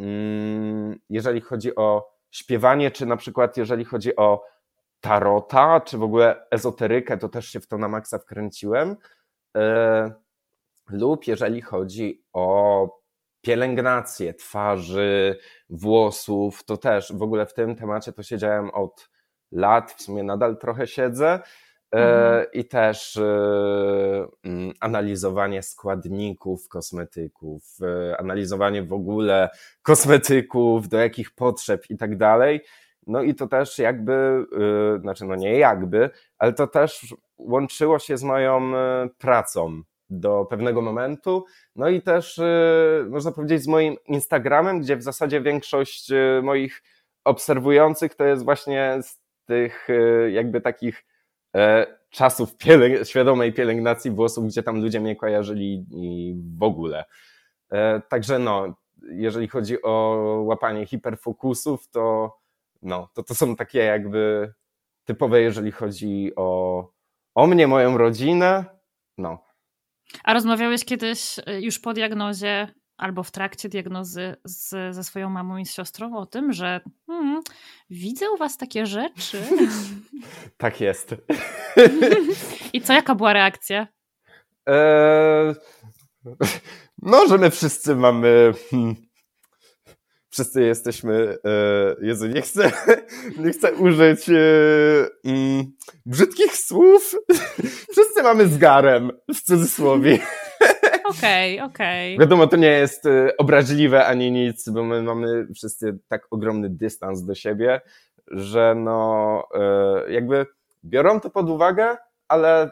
Mm, 0.00 0.98
jeżeli 1.10 1.40
chodzi 1.40 1.76
o 1.76 2.10
śpiewanie, 2.30 2.90
czy 2.90 3.06
na 3.06 3.16
przykład 3.16 3.56
jeżeli 3.56 3.84
chodzi 3.84 4.16
o 4.16 4.44
tarota, 5.00 5.80
czy 5.80 5.98
w 5.98 6.02
ogóle 6.02 6.46
ezoterykę, 6.50 7.18
to 7.18 7.28
też 7.28 7.48
się 7.48 7.60
w 7.60 7.66
to 7.66 7.78
na 7.78 7.88
maksa 7.88 8.18
wkręciłem. 8.18 8.96
E, 9.56 10.12
lub 10.90 11.26
jeżeli 11.26 11.62
chodzi 11.62 12.24
o 12.32 13.00
pielęgnację 13.40 14.34
twarzy, 14.34 15.38
włosów, 15.70 16.64
to 16.64 16.76
też 16.76 17.12
w 17.12 17.22
ogóle 17.22 17.46
w 17.46 17.54
tym 17.54 17.76
temacie 17.76 18.12
to 18.12 18.22
siedziałem 18.22 18.70
od 18.70 19.10
lat, 19.52 19.92
w 19.92 20.02
sumie 20.02 20.22
nadal 20.22 20.56
trochę 20.56 20.86
siedzę. 20.86 21.40
E, 21.94 21.98
mhm. 21.98 22.46
I 22.52 22.64
też 22.64 23.16
e, 23.16 24.26
mm, 24.44 24.72
analizowanie 24.80 25.62
składników 25.62 26.68
kosmetyków, 26.68 27.78
analizowanie 28.18 28.82
w 28.82 28.92
ogóle 28.92 29.50
kosmetyków, 29.82 30.88
do 30.88 30.98
jakich 30.98 31.30
potrzeb 31.30 31.90
i 31.90 31.96
tak 31.96 32.16
dalej. 32.16 32.60
No 33.06 33.22
i 33.22 33.34
to 33.34 33.48
też 33.48 33.78
jakby, 33.78 34.46
znaczy 35.00 35.24
no 35.24 35.34
nie 35.36 35.58
jakby, 35.58 36.10
ale 36.38 36.52
to 36.52 36.66
też 36.66 37.14
łączyło 37.38 37.98
się 37.98 38.16
z 38.16 38.22
moją 38.22 38.72
pracą 39.18 39.82
do 40.10 40.46
pewnego 40.50 40.82
momentu. 40.82 41.44
No 41.76 41.88
i 41.88 42.02
też 42.02 42.40
można 43.08 43.32
powiedzieć 43.32 43.62
z 43.62 43.68
moim 43.68 43.96
Instagramem, 44.06 44.80
gdzie 44.80 44.96
w 44.96 45.02
zasadzie 45.02 45.40
większość 45.40 46.12
moich 46.42 46.82
obserwujących 47.24 48.14
to 48.14 48.24
jest 48.24 48.44
właśnie 48.44 48.98
z 49.02 49.20
tych 49.46 49.88
jakby 50.28 50.60
takich 50.60 51.04
E, 51.56 51.86
czasów 52.10 52.56
pielęg 52.56 53.06
świadomej 53.06 53.52
pielęgnacji 53.52 54.10
włosów, 54.10 54.46
gdzie 54.46 54.62
tam 54.62 54.80
ludzie 54.82 55.00
mnie 55.00 55.16
kojarzyli 55.16 55.86
i 55.90 56.34
w 56.58 56.62
ogóle. 56.62 57.04
E, 57.72 58.00
także 58.08 58.38
no, 58.38 58.74
jeżeli 59.02 59.48
chodzi 59.48 59.82
o 59.82 60.16
łapanie 60.44 60.86
hiperfokusów, 60.86 61.88
to 61.88 62.36
no, 62.82 63.08
to, 63.14 63.22
to 63.22 63.34
są 63.34 63.56
takie 63.56 63.78
jakby 63.78 64.52
typowe, 65.04 65.40
jeżeli 65.40 65.72
chodzi 65.72 66.32
o, 66.36 66.88
o 67.34 67.46
mnie, 67.46 67.66
moją 67.66 67.98
rodzinę, 67.98 68.64
no. 69.18 69.44
A 70.24 70.34
rozmawiałeś 70.34 70.84
kiedyś 70.84 71.36
e, 71.46 71.60
już 71.60 71.78
po 71.78 71.92
diagnozie 71.92 72.74
albo 72.96 73.22
w 73.22 73.30
trakcie 73.30 73.68
diagnozy 73.68 74.36
z, 74.44 74.94
ze 74.94 75.04
swoją 75.04 75.30
mamą 75.30 75.56
i 75.56 75.66
z 75.66 75.74
siostrą 75.74 76.16
o 76.16 76.26
tym, 76.26 76.52
że 76.52 76.80
hmm, 77.06 77.40
widzę 77.90 78.30
u 78.30 78.36
was 78.36 78.56
takie 78.56 78.86
rzeczy. 78.86 79.42
tak 80.56 80.80
jest. 80.80 81.14
I 82.72 82.80
co, 82.80 82.92
jaka 82.92 83.14
była 83.14 83.32
reakcja? 83.32 83.86
Eee, 84.66 85.54
no, 87.02 87.28
że 87.28 87.38
my 87.38 87.50
wszyscy 87.50 87.96
mamy... 87.96 88.54
Wszyscy 90.30 90.62
jesteśmy, 90.62 91.38
e, 91.44 92.06
Jezu, 92.06 92.26
nie 92.26 92.42
chcę, 92.42 92.72
nie 93.44 93.50
chcę 93.50 93.72
użyć 93.72 94.28
e, 94.28 94.34
mm, 95.24 95.72
brzydkich 96.06 96.56
słów. 96.56 97.14
Wszyscy 97.92 98.22
mamy 98.22 98.46
z 98.48 98.58
garem, 98.58 99.10
w 99.34 99.40
cudzysłowie. 99.42 100.18
Okej, 101.04 101.60
okay, 101.60 101.70
okej. 101.70 102.14
Okay. 102.14 102.26
Wiadomo, 102.26 102.46
to 102.46 102.56
nie 102.56 102.68
jest 102.68 103.06
y, 103.06 103.36
obraźliwe 103.38 104.06
ani 104.06 104.32
nic, 104.32 104.68
bo 104.68 104.84
my 104.84 105.02
mamy 105.02 105.46
wszyscy 105.54 105.98
tak 106.08 106.26
ogromny 106.30 106.70
dystans 106.70 107.22
do 107.22 107.34
siebie, 107.34 107.80
że 108.26 108.74
no 108.74 109.44
y, 110.08 110.12
jakby 110.12 110.46
biorą 110.84 111.20
to 111.20 111.30
pod 111.30 111.48
uwagę, 111.48 111.96
ale 112.28 112.70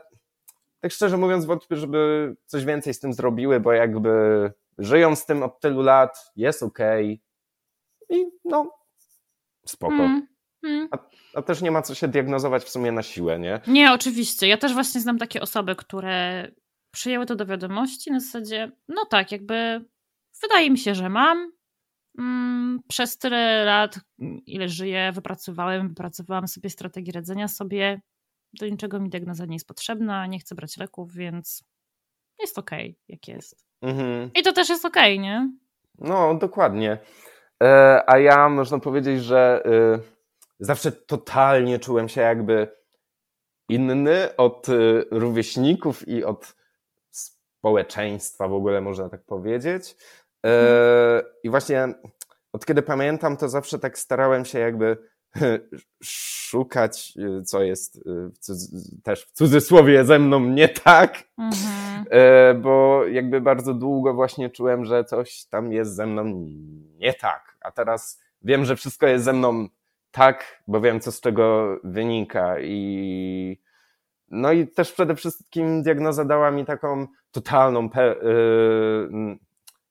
tak 0.80 0.92
szczerze 0.92 1.16
mówiąc 1.16 1.44
wątpię, 1.44 1.76
żeby 1.76 2.34
coś 2.46 2.64
więcej 2.64 2.94
z 2.94 3.00
tym 3.00 3.12
zrobiły, 3.12 3.60
bo 3.60 3.72
jakby 3.72 4.10
żyją 4.78 5.16
z 5.16 5.26
tym 5.26 5.42
od 5.42 5.60
tylu 5.60 5.82
lat, 5.82 6.32
jest 6.36 6.62
okej 6.62 7.04
okay. 7.04 7.27
I 8.10 8.26
no 8.44 8.78
spoko. 9.66 9.94
Mm, 9.94 10.26
mm. 10.62 10.88
A, 10.90 10.98
a, 11.34 11.42
też 11.42 11.62
nie 11.62 11.70
ma 11.70 11.82
co 11.82 11.94
się 11.94 12.08
diagnozować 12.08 12.64
w 12.64 12.68
sumie 12.68 12.92
na 12.92 13.02
siłę, 13.02 13.38
nie? 13.38 13.60
Nie, 13.66 13.92
oczywiście. 13.92 14.48
Ja 14.48 14.56
też 14.56 14.74
właśnie 14.74 15.00
znam 15.00 15.18
takie 15.18 15.40
osoby, 15.40 15.76
które 15.76 16.48
przyjęły 16.90 17.26
to 17.26 17.36
do 17.36 17.46
wiadomości 17.46 18.10
na 18.10 18.20
zasadzie, 18.20 18.72
no 18.88 19.04
tak, 19.04 19.32
jakby 19.32 19.84
wydaje 20.42 20.70
mi 20.70 20.78
się, 20.78 20.94
że 20.94 21.08
mam. 21.08 21.52
Mm, 22.18 22.80
przez 22.88 23.18
tyle 23.18 23.64
lat, 23.64 24.00
ile 24.46 24.68
żyję, 24.68 25.12
wypracowałem, 25.12 25.88
wypracowałam 25.88 26.48
sobie 26.48 26.70
strategię 26.70 27.12
radzenia 27.12 27.48
sobie. 27.48 28.00
Do 28.60 28.68
niczego 28.68 29.00
mi 29.00 29.10
diagnoza 29.10 29.46
nie 29.46 29.56
jest 29.56 29.68
potrzebna, 29.68 30.26
nie 30.26 30.38
chcę 30.38 30.54
brać 30.54 30.76
leków, 30.76 31.12
więc 31.12 31.64
jest 32.40 32.58
okej, 32.58 32.90
okay, 32.90 32.96
jak 33.08 33.28
jest. 33.28 33.64
Mhm. 33.82 34.30
I 34.34 34.42
to 34.42 34.52
też 34.52 34.68
jest 34.68 34.84
okej, 34.84 35.14
okay, 35.14 35.24
nie? 35.24 35.52
No, 35.98 36.34
dokładnie. 36.34 36.98
E, 37.62 38.02
a 38.06 38.18
ja 38.18 38.48
można 38.48 38.78
powiedzieć, 38.78 39.24
że 39.24 39.62
y, 39.66 40.00
zawsze 40.60 40.92
totalnie 40.92 41.78
czułem 41.78 42.08
się 42.08 42.20
jakby 42.20 42.68
inny 43.68 44.36
od 44.36 44.68
y, 44.68 45.04
rówieśników 45.10 46.08
i 46.08 46.24
od 46.24 46.54
społeczeństwa 47.10 48.48
w 48.48 48.52
ogóle, 48.52 48.80
można 48.80 49.08
tak 49.08 49.24
powiedzieć. 49.24 49.96
E, 50.46 51.22
I 51.42 51.50
właśnie 51.50 51.94
od 52.52 52.66
kiedy 52.66 52.82
pamiętam, 52.82 53.36
to 53.36 53.48
zawsze 53.48 53.78
tak 53.78 53.98
starałem 53.98 54.44
się 54.44 54.58
jakby 54.58 54.96
szukać, 56.02 57.12
y, 57.40 57.42
co 57.42 57.62
jest 57.62 57.96
y, 57.96 58.00
w 58.30 59.02
też 59.02 59.24
w 59.24 59.32
cudzysłowie 59.32 60.04
ze 60.04 60.18
mną 60.18 60.40
nie 60.40 60.68
tak, 60.68 61.24
mhm. 61.38 62.04
E, 62.10 62.54
bo 62.54 63.06
jakby 63.06 63.40
bardzo 63.40 63.74
długo 63.74 64.14
właśnie 64.14 64.50
czułem, 64.50 64.84
że 64.84 65.04
coś 65.04 65.44
tam 65.44 65.72
jest 65.72 65.94
ze 65.94 66.06
mną 66.06 66.24
nie 66.98 67.14
tak, 67.14 67.56
a 67.60 67.70
teraz 67.70 68.20
wiem, 68.42 68.64
że 68.64 68.76
wszystko 68.76 69.06
jest 69.06 69.24
ze 69.24 69.32
mną 69.32 69.68
tak, 70.10 70.62
bo 70.66 70.80
wiem, 70.80 71.00
co 71.00 71.12
z 71.12 71.20
czego 71.20 71.76
wynika. 71.84 72.60
I 72.60 73.60
no 74.30 74.52
i 74.52 74.66
też 74.66 74.92
przede 74.92 75.14
wszystkim 75.14 75.82
diagnoza 75.82 76.24
dała 76.24 76.50
mi 76.50 76.64
taką 76.64 77.06
totalną 77.30 77.88
pe- 77.88 78.24
yy, 78.24 79.38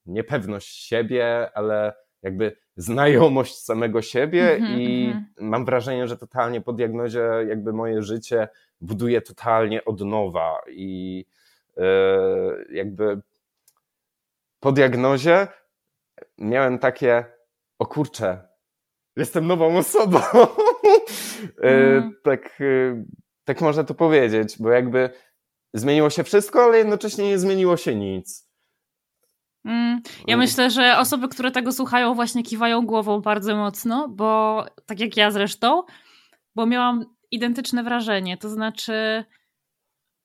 niepewność 0.06 0.88
siebie, 0.88 1.50
ale 1.54 1.94
jakby 2.22 2.58
znajomość 2.78 3.58
samego 3.58 4.02
siebie 4.02 4.60
mm-hmm, 4.60 4.80
i 4.80 5.14
mm-hmm. 5.14 5.42
mam 5.42 5.66
wrażenie, 5.66 6.08
że 6.08 6.18
totalnie 6.18 6.62
po 6.62 6.74
diagnozie 6.74 7.30
jakby 7.48 7.74
moje 7.74 8.02
życie 8.02 8.48
buduje 8.82 9.22
totalnie 9.22 9.86
od 9.86 10.02
nowa 10.02 10.62
i 10.70 11.26
yy, 11.78 11.84
jakby 12.72 13.22
po 14.60 14.72
diagnozie 14.72 15.48
miałem 16.38 16.80
takie 16.80 17.26
o 17.80 17.86
kurczę, 17.86 18.48
jestem 19.16 19.48
nową 19.48 19.78
osobą. 19.78 20.20
Mm. 21.64 22.16
tak, 22.24 22.62
y, 22.62 23.06
tak 23.44 23.62
można 23.62 23.84
to 23.84 23.94
powiedzieć, 23.94 24.56
bo 24.60 24.70
jakby 24.70 25.10
zmieniło 25.74 26.10
się 26.10 26.24
wszystko, 26.24 26.64
ale 26.64 26.78
jednocześnie 26.78 27.28
nie 27.28 27.40
zmieniło 27.40 27.78
się 27.78 27.96
nic. 27.96 28.47
Mm, 29.68 30.02
ja 30.28 30.34
mm. 30.34 30.40
myślę, 30.40 30.70
że 30.70 30.98
osoby, 30.98 31.28
które 31.28 31.52
tego 31.52 31.72
słuchają, 31.72 32.14
właśnie 32.14 32.44
kiwają 32.44 32.86
głową 32.86 33.22
bardzo 33.22 33.56
mocno, 33.56 34.10
bo 34.10 34.66
tak 34.86 35.00
jak 35.00 35.18
ja 35.18 35.32
zresztą, 35.32 35.84
bo 36.56 36.66
miałam 36.66 37.06
identyczne 37.32 37.84
wrażenie. 37.84 38.38
To 38.38 38.50
znaczy, 38.50 39.24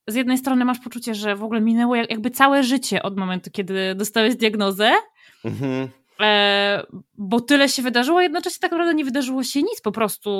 z 0.08 0.14
jednej 0.14 0.38
strony 0.38 0.64
masz 0.64 0.78
poczucie, 0.78 1.14
że 1.14 1.36
w 1.36 1.44
ogóle 1.44 1.60
minęło 1.60 1.94
jakby 1.94 2.30
całe 2.30 2.62
życie 2.62 3.02
od 3.02 3.16
momentu, 3.16 3.50
kiedy 3.50 3.94
dostałeś 3.94 4.36
diagnozę. 4.36 4.90
Mhm. 5.44 5.88
E, 6.20 6.82
bo 7.18 7.40
tyle 7.40 7.68
się 7.68 7.82
wydarzyło, 7.82 8.18
a 8.18 8.22
jednocześnie 8.22 8.60
tak 8.60 8.70
naprawdę 8.70 8.94
nie 8.94 9.04
wydarzyło 9.04 9.42
się 9.44 9.62
nic. 9.62 9.80
Po 9.80 9.92
prostu 9.92 10.30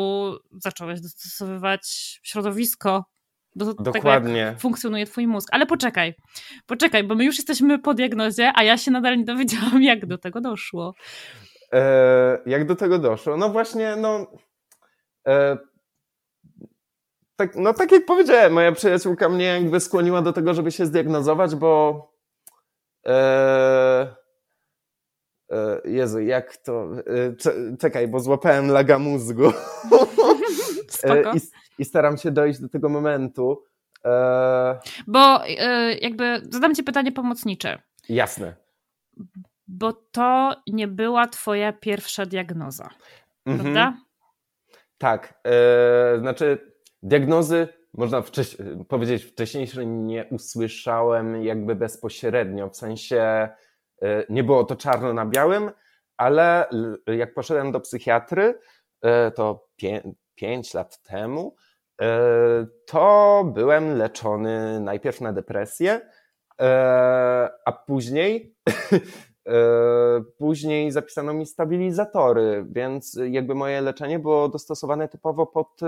zacząłeś 0.52 1.00
dostosowywać 1.00 1.82
środowisko 2.22 3.04
do 3.56 3.74
Dokładnie. 3.74 4.46
tego, 4.46 4.60
funkcjonuje 4.60 5.06
twój 5.06 5.26
mózg. 5.26 5.48
Ale 5.52 5.66
poczekaj, 5.66 6.14
poczekaj, 6.66 7.04
bo 7.04 7.14
my 7.14 7.24
już 7.24 7.36
jesteśmy 7.36 7.78
po 7.78 7.94
diagnozie, 7.94 8.52
a 8.54 8.64
ja 8.64 8.78
się 8.78 8.90
nadal 8.90 9.18
nie 9.18 9.24
dowiedziałam, 9.24 9.82
jak 9.92 10.06
do 10.06 10.18
tego 10.18 10.40
doszło. 10.40 10.94
E, 11.72 12.38
jak 12.46 12.66
do 12.66 12.76
tego 12.76 12.98
doszło? 12.98 13.36
No 13.36 13.48
właśnie, 13.48 13.96
no... 13.96 14.26
E, 15.28 15.58
tak, 17.36 17.56
no 17.56 17.74
tak 17.74 17.92
jak 17.92 18.06
powiedziałem, 18.06 18.52
moja 18.52 18.72
przyjaciółka 18.72 19.28
mnie 19.28 19.44
jakby 19.44 19.80
skłoniła 19.80 20.22
do 20.22 20.32
tego, 20.32 20.54
żeby 20.54 20.72
się 20.72 20.86
zdiagnozować, 20.86 21.54
bo 21.54 22.02
e, 23.06 24.16
e 25.50 25.80
Jezu, 25.84 26.20
jak 26.20 26.56
to... 26.56 26.88
E, 27.06 27.76
czekaj, 27.76 28.08
bo 28.08 28.20
złapałem 28.20 28.70
laga 28.70 28.98
mózgu. 28.98 29.52
Spoko. 30.88 31.32
I, 31.34 31.40
i 31.78 31.84
staram 31.84 32.16
się 32.16 32.30
dojść 32.30 32.60
do 32.60 32.68
tego 32.68 32.88
momentu. 32.88 33.64
E... 34.04 34.78
Bo 35.06 35.46
e, 35.46 35.94
jakby 35.94 36.42
zadam 36.50 36.74
ci 36.74 36.82
pytanie 36.82 37.12
pomocnicze. 37.12 37.82
Jasne. 38.08 38.54
Bo 39.66 39.92
to 39.92 40.56
nie 40.66 40.88
była 40.88 41.28
twoja 41.28 41.72
pierwsza 41.72 42.26
diagnoza, 42.26 42.88
mhm. 43.46 43.62
prawda? 43.62 43.96
Tak. 44.98 45.40
E, 45.46 46.18
znaczy 46.18 46.72
diagnozy 47.02 47.68
można 47.94 48.22
wcześ 48.22 48.56
powiedzieć 48.88 49.24
wcześniejsze 49.24 49.86
nie 49.86 50.24
usłyszałem 50.30 51.44
jakby 51.44 51.74
bezpośrednio, 51.74 52.68
w 52.68 52.76
sensie 52.76 53.18
e, 54.02 54.24
nie 54.28 54.44
było 54.44 54.64
to 54.64 54.76
czarno 54.76 55.12
na 55.12 55.26
białym, 55.26 55.70
ale 56.16 56.66
jak 57.06 57.34
poszedłem 57.34 57.72
do 57.72 57.80
psychiatry, 57.80 58.58
e, 59.02 59.30
to 59.30 59.68
pięć 60.34 60.74
lat 60.74 61.02
temu, 61.02 61.56
to 62.86 63.44
byłem 63.54 63.96
leczony 63.98 64.80
najpierw 64.80 65.20
na 65.20 65.32
depresję, 65.32 66.00
e, 66.60 67.50
a 67.64 67.72
później 67.72 68.54
e, 69.46 69.52
później 70.38 70.90
zapisano 70.90 71.34
mi 71.34 71.46
stabilizatory, 71.46 72.66
więc 72.70 73.18
jakby 73.30 73.54
moje 73.54 73.80
leczenie 73.80 74.18
było 74.18 74.48
dostosowane 74.48 75.08
typowo 75.08 75.46
pod 75.46 75.80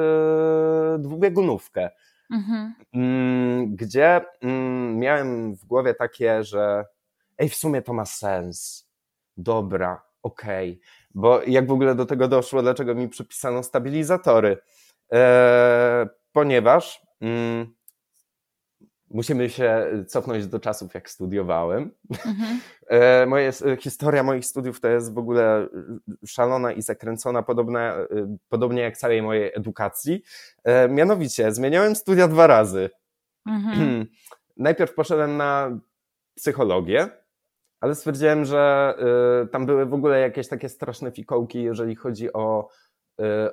dwubiegunówkę. 0.99 1.91
Mhm. 2.31 2.75
Mm, 2.93 3.77
gdzie 3.77 4.21
mm, 4.43 4.99
miałem 4.99 5.57
w 5.57 5.65
głowie 5.65 5.95
takie, 5.95 6.45
że 6.45 6.85
ej, 7.39 7.49
w 7.49 7.55
sumie 7.55 7.83
to 7.83 7.93
ma 7.93 8.05
sens. 8.05 8.89
Dobra, 9.37 10.03
okej. 10.23 10.71
Okay. 10.71 10.81
Bo 11.15 11.43
jak 11.43 11.67
w 11.67 11.73
ogóle 11.73 11.95
do 11.95 12.07
tego 12.07 12.29
doszło, 12.29 12.63
dlaczego 12.63 12.95
mi 12.95 13.09
przypisano 13.09 13.63
stabilizatory? 13.63 14.59
E, 15.13 16.09
ponieważ 16.33 17.03
mm, 17.21 17.75
musimy 19.11 19.51
się 19.51 19.87
cofnąć 20.07 20.47
do 20.47 20.61
czasów, 20.61 20.95
jak 20.95 21.11
studiowałem. 21.11 21.91
Mhm. 22.27 22.61
E, 22.89 23.27
moje, 23.27 23.53
historia 23.81 24.23
moich 24.23 24.47
studiów 24.47 24.81
to 24.81 24.89
jest 24.89 25.15
w 25.15 25.19
ogóle 25.19 25.69
szalona 26.27 26.73
i 26.73 26.83
zakręcona, 26.83 27.43
podobna, 27.43 27.97
podobnie 28.49 28.83
jak 28.83 28.97
całej 28.97 29.23
mojej 29.23 29.51
edukacji. 29.55 30.23
E, 30.65 30.89
mianowicie, 30.89 31.53
zmieniałem 31.53 31.97
studia 31.97 32.29
dwa 32.29 32.47
razy. 32.47 32.91
Mhm. 33.47 34.07
Najpierw 34.57 34.95
poszedłem 34.95 35.37
na 35.37 35.79
psychologię, 36.35 37.09
ale 37.81 37.95
stwierdziłem, 37.95 38.45
że 38.45 38.95
tam 39.53 39.67
były 39.67 39.87
w 39.87 39.95
ogóle 39.95 40.21
jakieś 40.21 40.49
takie 40.49 40.69
straszne 40.69 41.11
fikołki, 41.11 41.63
jeżeli 41.63 41.95
chodzi 41.95 42.33
o 42.33 42.69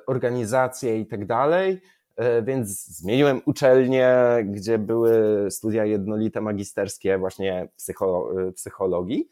organizację 0.08 1.00
i 1.00 1.06
tak 1.06 1.26
dalej, 1.26 1.82
y, 2.20 2.44
więc 2.44 2.68
zmieniłem 2.88 3.42
uczelnię, 3.46 4.16
gdzie 4.46 4.78
były 4.78 5.46
studia 5.52 5.86
jednolite 5.86 6.42
magisterskie 6.42 7.18
właśnie 7.18 7.68
psycho, 7.78 8.30
psychologii, 8.56 9.30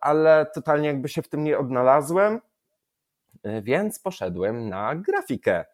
ale 0.00 0.46
totalnie 0.54 0.88
jakby 0.88 1.08
się 1.08 1.22
w 1.22 1.28
tym 1.28 1.44
nie 1.44 1.58
odnalazłem, 1.58 2.40
więc 3.62 3.98
poszedłem 3.98 4.68
na 4.68 4.96
grafikę. 4.96 5.64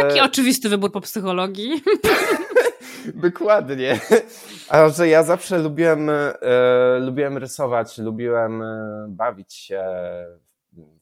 Taki 0.00 0.20
oczywisty 0.20 0.68
wybór 0.68 0.92
po 0.92 1.00
psychologii. 1.00 1.82
Dokładnie. 3.14 4.00
A 4.68 4.88
że 4.88 5.08
ja 5.08 5.22
zawsze 5.22 5.58
lubiłem, 5.58 6.10
e, 6.10 6.34
lubiłem 7.00 7.38
rysować, 7.38 7.98
lubiłem 7.98 8.62
e, 8.62 9.06
bawić 9.08 9.54
się 9.54 9.84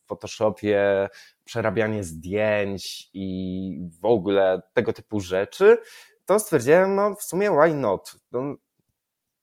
w 0.04 0.08
Photoshopie, 0.08 1.08
przerabianie 1.44 2.04
zdjęć 2.04 3.10
i 3.14 3.88
w 4.00 4.04
ogóle 4.04 4.62
tego 4.74 4.92
typu 4.92 5.20
rzeczy, 5.20 5.78
to 6.24 6.38
stwierdziłem, 6.38 6.94
no 6.94 7.14
w 7.14 7.22
sumie 7.22 7.50
why 7.50 7.74
not? 7.74 8.16
No, 8.32 8.54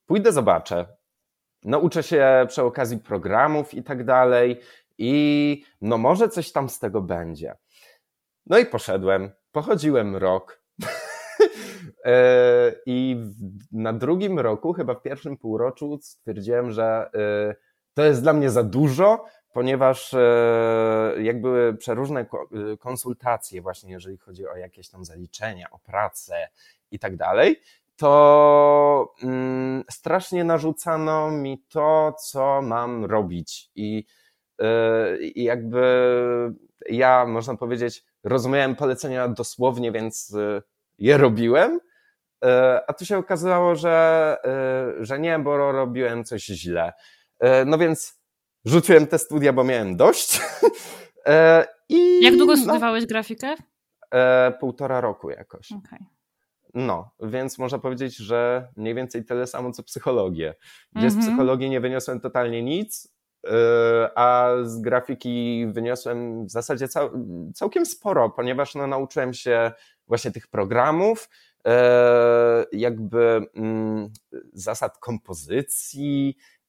pójdę, 0.06 0.32
zobaczę. 0.32 0.98
Nauczę 1.64 2.04
się 2.04 2.46
przy 2.48 2.64
okazji 2.64 2.98
programów 2.98 3.74
i 3.74 3.84
tak 3.84 4.06
dalej 4.06 4.60
i 4.98 5.64
no 5.82 5.98
może 5.98 6.30
coś 6.30 6.52
tam 6.52 6.70
z 6.70 6.80
tego 6.80 7.02
będzie. 7.02 7.56
No 8.46 8.58
i 8.58 8.66
poszedłem, 8.66 9.32
pochodziłem 9.52 10.16
rok. 10.16 10.62
E, 12.06 12.72
I 12.86 13.18
na 13.72 13.94
drugim 13.94 14.40
roku, 14.40 14.74
chyba 14.74 14.94
w 14.94 15.02
pierwszym 15.02 15.38
półroczu, 15.38 16.00
stwierdziłem, 16.02 16.72
że 16.72 17.10
e, 17.14 17.56
to 17.94 18.04
jest 18.04 18.22
dla 18.22 18.34
mnie 18.34 18.50
za 18.50 18.64
dużo, 18.64 19.26
ponieważ 19.54 20.14
e, 20.14 21.14
jak 21.22 21.42
były 21.42 21.74
przeróżne 21.74 22.26
konsultacje, 22.80 23.62
właśnie 23.62 23.92
jeżeli 23.92 24.18
chodzi 24.18 24.48
o 24.48 24.56
jakieś 24.56 24.90
tam 24.90 25.06
zaliczenia, 25.06 25.68
o 25.72 25.80
pracę 25.80 26.50
i 26.92 27.00
tak 27.00 27.16
dalej, 27.16 27.62
to 27.96 29.14
mm, 29.24 29.84
strasznie 29.92 30.44
narzucano 30.44 31.32
mi 31.32 31.64
to, 31.70 32.14
co 32.14 32.62
mam 32.62 33.06
robić. 33.06 33.70
I, 33.76 34.06
i 35.22 35.44
jakby 35.44 35.84
ja, 36.90 37.26
można 37.26 37.58
powiedzieć, 37.58 38.04
rozumiałem 38.24 38.76
polecenia 38.76 39.28
dosłownie, 39.28 39.92
więc 39.92 40.36
je 41.02 41.18
robiłem, 41.18 41.80
e, 42.46 42.82
a 42.88 42.94
tu 42.94 43.06
się 43.06 43.18
okazało, 43.18 43.76
że, 43.76 44.38
e, 45.00 45.06
że 45.06 45.20
nie, 45.20 45.40
bo 45.40 45.72
robiłem 45.72 46.24
coś 46.24 46.46
źle. 46.46 46.94
E, 47.40 47.66
no 47.66 47.78
więc 47.78 48.21
rzuciłem 48.66 49.08
te 49.08 49.20
studia, 49.20 49.54
bo 49.54 49.64
miałem 49.64 49.98
dość. 49.98 50.40
I, 51.90 52.24
Jak 52.24 52.38
długo 52.38 52.54
no, 52.56 52.62
studiowałeś 52.62 53.06
grafikę? 53.06 53.56
Półtora 54.60 55.02
roku 55.02 55.30
jakoś. 55.30 55.72
Okay. 55.72 56.00
No, 56.74 57.12
więc 57.20 57.58
można 57.58 57.80
powiedzieć, 57.80 58.16
że 58.18 58.68
mniej 58.78 58.96
więcej 58.96 59.26
tyle 59.26 59.48
samo 59.48 59.72
co 59.72 59.84
psychologię. 59.84 60.56
Gdzie 60.92 61.00
mm 61.00 61.10
-hmm. 61.10 61.14
z 61.14 61.16
mhm. 61.16 61.34
psychologii 61.34 61.70
nie 61.70 61.80
wyniosłem 61.80 62.20
totalnie 62.20 62.64
nic, 62.64 63.14
a 64.16 64.50
z 64.64 64.82
grafiki 64.82 65.66
wyniosłem 65.68 66.46
w 66.46 66.52
zasadzie 66.52 66.88
cał, 66.88 67.10
całkiem 67.54 67.86
sporo, 67.86 68.30
ponieważ 68.30 68.76
no, 68.76 68.88
nauczyłem 68.88 69.34
się 69.34 69.72
właśnie 70.08 70.32
tych 70.32 70.48
programów, 70.48 71.30
jakby 72.72 73.42
mm, 73.56 74.10
zasad 74.54 74.98
kompozycji, 74.98 76.38
E, 76.38 76.61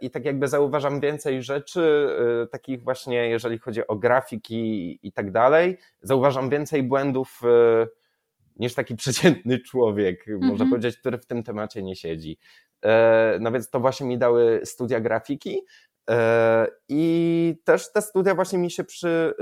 I 0.00 0.10
tak 0.10 0.24
jakby 0.24 0.48
zauważam 0.48 1.00
więcej 1.00 1.42
rzeczy, 1.42 2.08
e, 2.42 2.46
takich 2.46 2.82
właśnie, 2.82 3.28
jeżeli 3.28 3.58
chodzi 3.58 3.86
o 3.86 3.96
grafiki 3.96 4.98
i 5.02 5.12
tak 5.12 5.30
dalej, 5.30 5.78
zauważam 6.02 6.50
więcej 6.50 6.82
błędów 6.82 7.40
e, 7.44 7.86
niż 8.56 8.74
taki 8.74 8.96
przeciętny 9.02 9.58
człowiek, 9.58 10.28
mm 10.28 10.40
-hmm. 10.40 10.44
można 10.44 10.64
mhm. 10.64 10.70
powiedzieć, 10.70 11.00
który 11.00 11.18
w 11.18 11.26
tym 11.26 11.42
temacie 11.42 11.82
nie 11.82 11.96
siedzi. 11.96 12.38
No 13.40 13.52
więc 13.52 13.70
to 13.70 13.80
właśnie 13.80 14.06
mi 14.06 14.18
dały 14.18 14.60
studia 14.64 15.00
grafiki. 15.00 15.60
I 16.88 17.56
też 17.64 17.92
te 17.92 18.02
studia 18.02 18.34
właśnie 18.34 18.58
mi 18.58 18.70
się 18.70 18.84
przy, 18.84 19.34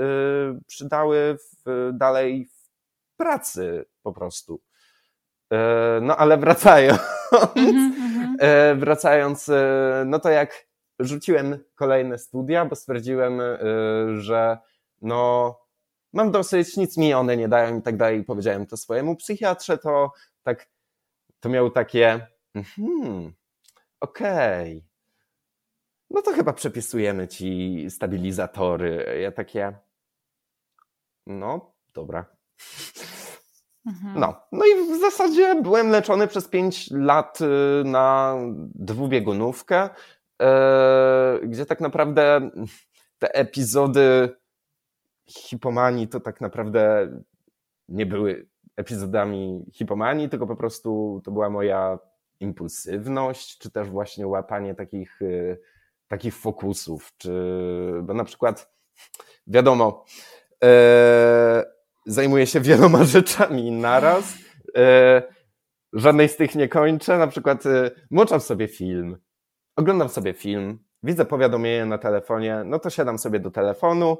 przydały 0.67 1.37
w, 1.65 1.91
dalej 1.93 2.45
w 2.45 2.69
pracy 3.17 3.85
po 4.03 4.13
prostu. 4.13 4.61
No 6.01 6.17
ale 6.17 6.37
wracając, 6.37 6.99
mm 7.55 7.75
-hmm 7.75 8.06
E, 8.39 8.75
wracając, 8.75 9.49
e, 9.49 10.03
no 10.05 10.19
to 10.19 10.29
jak 10.29 10.67
rzuciłem 10.99 11.63
kolejne 11.75 12.17
studia, 12.17 12.65
bo 12.65 12.75
stwierdziłem, 12.75 13.41
e, 13.41 13.57
że 14.17 14.57
no 15.01 15.59
mam 16.13 16.31
dosyć, 16.31 16.77
nic 16.77 16.97
mi 16.97 17.13
one 17.13 17.37
nie 17.37 17.47
dają 17.47 17.79
i 17.79 17.81
tak 17.81 17.97
dalej, 17.97 18.23
powiedziałem 18.23 18.65
to 18.65 18.77
swojemu 18.77 19.15
psychiatrze, 19.15 19.77
to 19.77 20.11
tak, 20.43 20.69
to 21.39 21.49
miał 21.49 21.71
takie, 21.71 22.27
hmm, 22.75 23.33
okej, 23.99 24.77
okay. 24.77 24.81
no 26.09 26.21
to 26.21 26.31
chyba 26.33 26.53
przepisujemy 26.53 27.27
ci 27.27 27.85
stabilizatory. 27.89 29.19
Ja 29.21 29.31
takie, 29.31 29.73
no 31.27 31.73
dobra. 31.93 32.25
Mhm. 33.87 34.19
No. 34.19 34.41
no 34.51 34.65
i 34.65 34.97
w 34.97 34.99
zasadzie 34.99 35.61
byłem 35.61 35.89
leczony 35.89 36.27
przez 36.27 36.47
5 36.47 36.91
lat 36.91 37.39
y, 37.41 37.83
na 37.83 38.35
dwubiegunówkę, 38.75 39.89
e, 40.41 41.39
gdzie 41.43 41.65
tak 41.65 41.81
naprawdę 41.81 42.49
te 43.19 43.35
epizody 43.35 44.35
hipomanii 45.27 46.07
to 46.07 46.19
tak 46.19 46.41
naprawdę 46.41 47.11
nie 47.89 48.05
były 48.05 48.47
epizodami 48.75 49.65
hipomanii, 49.73 50.29
tylko 50.29 50.47
po 50.47 50.55
prostu 50.55 51.21
to 51.25 51.31
była 51.31 51.49
moja 51.49 51.99
impulsywność, 52.39 53.57
czy 53.57 53.71
też 53.71 53.89
właśnie 53.89 54.27
łapanie 54.27 54.75
takich, 54.75 55.21
y, 55.21 55.59
takich 56.07 56.35
fokusów, 56.35 57.13
czy, 57.17 57.31
bo 58.03 58.13
na 58.13 58.23
przykład 58.23 58.73
wiadomo, 59.47 60.05
e, 60.63 61.76
zajmuję 62.07 62.47
się 62.47 62.61
wieloma 62.61 63.03
rzeczami 63.15 63.71
naraz. 63.71 64.33
E, 64.77 65.21
żadnej 65.93 66.29
z 66.29 66.35
tych 66.35 66.55
nie 66.55 66.69
kończę. 66.69 67.17
Na 67.17 67.27
przykład 67.27 67.65
e, 67.65 67.91
włączam 68.11 68.39
sobie 68.39 68.67
film, 68.67 69.17
oglądam 69.75 70.09
sobie 70.09 70.33
film, 70.33 70.79
widzę 71.03 71.25
powiadomienie 71.25 71.85
na 71.85 71.97
telefonie, 71.97 72.61
no 72.65 72.79
to 72.79 72.89
siadam 72.89 73.19
sobie 73.19 73.39
do 73.39 73.51
telefonu 73.51 74.17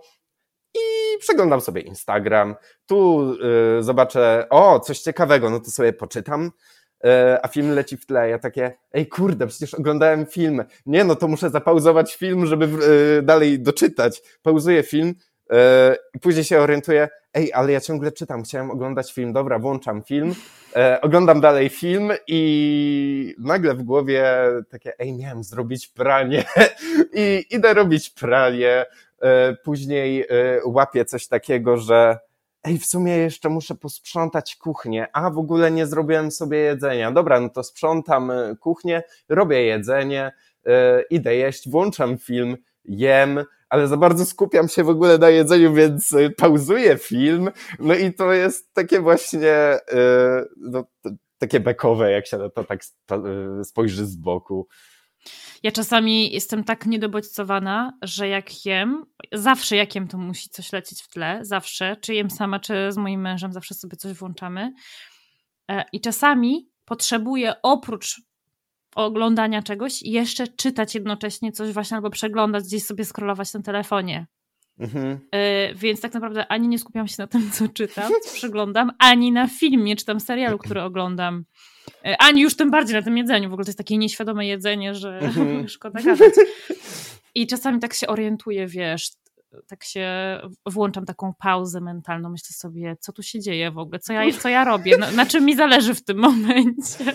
i 0.75 0.79
przeglądam 1.19 1.61
sobie 1.61 1.81
Instagram. 1.81 2.55
Tu 2.85 3.31
e, 3.79 3.83
zobaczę, 3.83 4.47
o, 4.49 4.79
coś 4.79 4.99
ciekawego, 4.99 5.49
no 5.49 5.59
to 5.59 5.71
sobie 5.71 5.93
poczytam 5.93 6.51
a 7.41 7.47
film 7.47 7.71
leci 7.71 7.97
w 7.97 8.05
tle. 8.05 8.29
Ja 8.29 8.39
takie, 8.39 8.73
ej 8.93 9.07
kurde, 9.07 9.47
przecież 9.47 9.73
oglądałem 9.73 10.25
film. 10.25 10.63
Nie, 10.85 11.03
no 11.03 11.15
to 11.15 11.27
muszę 11.27 11.49
zapauzować 11.49 12.15
film, 12.15 12.45
żeby 12.45 12.69
dalej 13.23 13.59
doczytać. 13.59 14.21
Pauzuję 14.41 14.83
film, 14.83 15.15
E, 15.51 15.95
później 16.21 16.43
się 16.43 16.59
orientuję, 16.59 17.09
ej, 17.37 17.53
ale 17.53 17.71
ja 17.71 17.81
ciągle 17.81 18.11
czytam, 18.11 18.43
chciałem 18.43 18.71
oglądać 18.71 19.13
film, 19.13 19.33
dobra, 19.33 19.59
włączam 19.59 20.03
film, 20.03 20.35
e, 20.75 21.01
oglądam 21.01 21.41
dalej 21.41 21.69
film 21.69 22.11
i 22.27 23.35
nagle 23.39 23.75
w 23.75 23.83
głowie 23.83 24.25
takie, 24.69 24.99
ej, 24.99 25.13
miałem 25.13 25.43
zrobić 25.43 25.87
pranie 25.87 26.43
i 27.13 27.45
idę 27.49 27.73
robić 27.73 28.09
pranie. 28.09 28.85
E, 29.21 29.53
później 29.53 30.25
łapię 30.65 31.05
coś 31.05 31.27
takiego, 31.27 31.77
że 31.77 32.19
ej, 32.63 32.77
w 32.77 32.85
sumie 32.85 33.17
jeszcze 33.17 33.49
muszę 33.49 33.75
posprzątać 33.75 34.55
kuchnię, 34.55 35.07
a 35.13 35.29
w 35.29 35.37
ogóle 35.37 35.71
nie 35.71 35.87
zrobiłem 35.87 36.31
sobie 36.31 36.57
jedzenia. 36.57 37.11
Dobra, 37.11 37.39
no 37.39 37.49
to 37.49 37.63
sprzątam 37.63 38.31
kuchnię, 38.59 39.03
robię 39.29 39.63
jedzenie, 39.63 40.31
idę 41.09 41.35
jeść, 41.35 41.69
włączam 41.69 42.17
film, 42.17 42.57
jem, 42.85 43.43
ale 43.69 43.87
za 43.87 43.97
bardzo 43.97 44.25
skupiam 44.25 44.67
się 44.67 44.83
w 44.83 44.89
ogóle 44.89 45.17
na 45.17 45.29
jedzeniu, 45.29 45.73
więc 45.73 46.11
y, 46.11 46.29
pauzuję 46.37 46.97
film. 46.97 47.49
No 47.79 47.95
i 47.95 48.13
to 48.13 48.33
jest 48.33 48.73
takie 48.73 49.01
właśnie 49.01 49.75
y, 49.75 50.47
no, 50.57 50.83
takie 51.37 51.59
bekowe, 51.59 52.11
jak 52.11 52.27
się 52.27 52.37
na 52.37 52.49
to 52.49 52.63
tak 52.63 52.81
y, 53.61 53.63
spojrzy 53.63 54.05
z 54.05 54.15
boku. 54.15 54.67
Ja 55.63 55.71
czasami 55.71 56.33
jestem 56.33 56.63
tak 56.63 56.85
niedobodźcowana, 56.85 57.97
że 58.01 58.27
jak 58.27 58.65
jem, 58.65 59.05
zawsze 59.33 59.75
jak 59.75 59.95
jem, 59.95 60.07
to 60.07 60.17
musi 60.17 60.49
coś 60.49 60.73
lecieć 60.73 61.01
w 61.01 61.07
tle, 61.07 61.39
zawsze, 61.41 61.95
czy 62.01 62.13
jem 62.13 62.29
sama, 62.29 62.59
czy 62.59 62.91
z 62.91 62.97
moim 62.97 63.21
mężem, 63.21 63.53
zawsze 63.53 63.75
sobie 63.75 63.97
coś 63.97 64.13
włączamy. 64.13 64.73
E, 65.71 65.85
I 65.93 66.01
czasami 66.01 66.69
potrzebuję 66.85 67.53
oprócz 67.63 68.21
oglądania 69.05 69.61
czegoś 69.61 70.03
i 70.03 70.11
jeszcze 70.11 70.47
czytać 70.47 70.95
jednocześnie 70.95 71.51
coś 71.51 71.71
właśnie 71.71 71.97
albo 71.97 72.09
przeglądać, 72.09 72.63
gdzieś 72.63 72.83
sobie 72.83 73.05
scrollować 73.05 73.53
na 73.53 73.61
telefonie. 73.61 74.27
Mhm. 74.79 75.19
Y, 75.35 75.75
więc 75.75 76.01
tak 76.01 76.13
naprawdę 76.13 76.47
ani 76.47 76.67
nie 76.67 76.79
skupiam 76.79 77.07
się 77.07 77.15
na 77.17 77.27
tym, 77.27 77.51
co 77.51 77.67
czytam, 77.67 78.11
co 78.23 78.33
przeglądam, 78.33 78.91
ani 78.99 79.31
na 79.31 79.47
filmie, 79.47 79.95
czy 79.95 80.05
tam 80.05 80.19
serialu, 80.19 80.57
który 80.57 80.81
oglądam. 80.81 81.45
Y, 81.87 82.17
ani 82.19 82.41
już 82.41 82.55
tym 82.55 82.71
bardziej 82.71 82.95
na 82.95 83.01
tym 83.01 83.17
jedzeniu. 83.17 83.49
W 83.49 83.53
ogóle 83.53 83.65
to 83.65 83.69
jest 83.69 83.77
takie 83.77 83.97
nieświadome 83.97 84.47
jedzenie, 84.47 84.95
że 84.95 85.19
mhm. 85.19 85.67
szkoda 85.69 86.01
gadać. 86.01 86.33
I 87.35 87.47
czasami 87.47 87.79
tak 87.79 87.93
się 87.93 88.07
orientuję, 88.07 88.67
wiesz, 88.67 89.09
tak 89.67 89.83
się 89.83 90.07
włączam 90.65 91.05
taką 91.05 91.33
pauzę 91.39 91.81
mentalną, 91.81 92.29
myślę 92.29 92.53
sobie, 92.53 92.95
co 92.99 93.13
tu 93.13 93.23
się 93.23 93.39
dzieje 93.39 93.71
w 93.71 93.77
ogóle, 93.77 93.99
co 93.99 94.13
ja, 94.13 94.21
co 94.39 94.49
ja 94.49 94.63
robię, 94.63 94.97
na, 94.97 95.11
na 95.11 95.25
czym 95.25 95.45
mi 95.45 95.55
zależy 95.55 95.95
w 95.95 96.03
tym 96.03 96.17
momencie. 96.17 97.13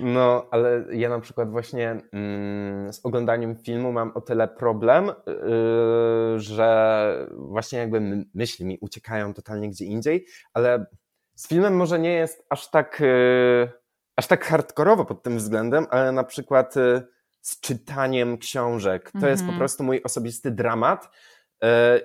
No, 0.00 0.48
ale 0.50 0.84
ja 0.92 1.08
na 1.08 1.20
przykład 1.20 1.50
właśnie 1.50 2.00
mm, 2.12 2.92
z 2.92 3.00
oglądaniem 3.04 3.56
filmu 3.56 3.92
mam 3.92 4.12
o 4.14 4.20
tyle 4.20 4.48
problem, 4.48 5.06
yy, 5.26 6.40
że 6.40 7.28
właśnie 7.36 7.78
jakby 7.78 8.24
myśli 8.34 8.66
mi 8.66 8.78
uciekają 8.80 9.34
totalnie 9.34 9.70
gdzie 9.70 9.84
indziej, 9.84 10.26
ale 10.52 10.86
z 11.34 11.48
filmem 11.48 11.76
może 11.76 11.98
nie 11.98 12.12
jest 12.12 12.46
aż 12.50 12.70
tak, 12.70 13.00
yy, 13.00 13.72
aż 14.16 14.26
tak 14.26 14.44
hardkorowo 14.44 15.04
pod 15.04 15.22
tym 15.22 15.36
względem, 15.36 15.86
ale 15.90 16.12
na 16.12 16.24
przykład 16.24 16.76
yy, 16.76 17.02
z 17.40 17.60
czytaniem 17.60 18.38
książek. 18.38 19.12
To 19.20 19.28
jest 19.28 19.42
po 19.42 19.44
mhm. 19.44 19.58
prostu 19.58 19.84
mój 19.84 20.02
osobisty 20.02 20.50
dramat, 20.50 21.10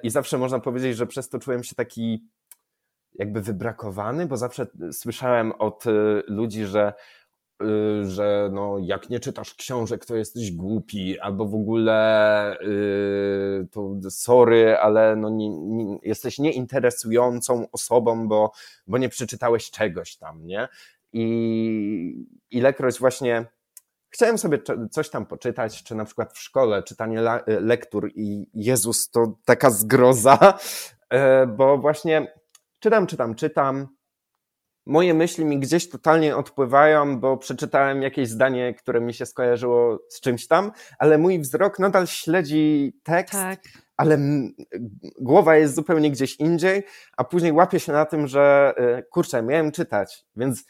I 0.04 0.10
zawsze 0.10 0.38
można 0.38 0.60
powiedzieć, 0.60 0.98
że 0.98 1.08
przez 1.08 1.30
to 1.30 1.40
czułem 1.40 1.64
się 1.64 1.76
taki 1.76 2.24
jakby 3.16 3.42
wybrakowany, 3.42 4.26
bo 4.26 4.38
zawsze 4.38 4.68
słyszałem 4.92 5.52
od 5.52 5.88
e, 5.88 5.92
ludzi, 6.28 6.66
że 6.66 6.94
e, 7.62 7.66
że 8.06 8.50
no, 8.54 8.78
jak 8.82 9.10
nie 9.10 9.20
czytasz 9.20 9.56
książek, 9.56 10.06
to 10.06 10.16
jesteś 10.16 10.52
głupi, 10.52 11.20
albo 11.20 11.46
w 11.46 11.56
ogóle 11.56 12.58
to 13.72 13.96
sorry, 14.10 14.78
ale 14.78 15.16
no 15.16 15.30
nie, 15.30 15.50
nie, 15.50 16.00
jesteś 16.04 16.40
nieinteresującą 16.40 17.66
osobą, 17.72 18.28
bo, 18.28 18.52
bo 18.88 18.98
nie 18.98 19.10
przeczytałeś 19.10 19.72
czegoś 19.72 20.16
tam, 20.18 20.46
nie? 20.46 20.68
I 21.14 22.26
ilekroć 22.52 23.00
właśnie 23.00 23.46
chciałem 24.14 24.38
sobie 24.38 24.60
coś 24.92 25.10
tam 25.10 25.26
poczytać, 25.26 25.84
czy 25.84 25.96
na 25.96 26.06
przykład 26.06 26.34
w 26.34 26.40
szkole 26.40 26.84
czytanie 26.84 27.22
lektur 27.48 28.12
i 28.16 28.50
Jezus 28.54 29.10
to 29.10 29.38
taka 29.46 29.70
zgroza, 29.70 30.60
e, 31.10 31.48
bo 31.48 31.78
właśnie 31.78 32.34
czytam, 32.80 33.08
czytam, 33.08 33.36
czytam. 33.36 33.88
Moje 34.86 35.14
myśli 35.14 35.46
mi 35.46 35.60
gdzieś 35.60 35.90
totalnie 35.90 36.38
odpływają, 36.38 37.20
bo 37.20 37.38
przeczytałem 37.38 38.02
jakieś 38.02 38.30
zdanie, 38.30 38.74
które 38.74 39.02
mi 39.02 39.14
się 39.14 39.26
skojarzyło 39.26 40.00
z 40.10 40.22
czymś 40.22 40.48
tam, 40.48 40.72
ale 41.00 41.18
mój 41.18 41.40
wzrok 41.40 41.80
nadal 41.80 42.08
śledzi 42.08 42.94
tekst, 43.04 43.34
tak. 43.34 43.60
ale 43.98 44.18
głowa 45.22 45.56
jest 45.56 45.76
zupełnie 45.76 46.12
gdzieś 46.12 46.36
indziej, 46.36 46.84
a 47.18 47.24
później 47.24 47.52
łapię 47.52 47.80
się 47.80 47.92
na 47.92 48.06
tym, 48.06 48.28
że 48.28 48.74
e, 48.78 49.04
kurczę, 49.04 49.44
miałem 49.44 49.72
czytać, 49.72 50.26
więc 50.36 50.66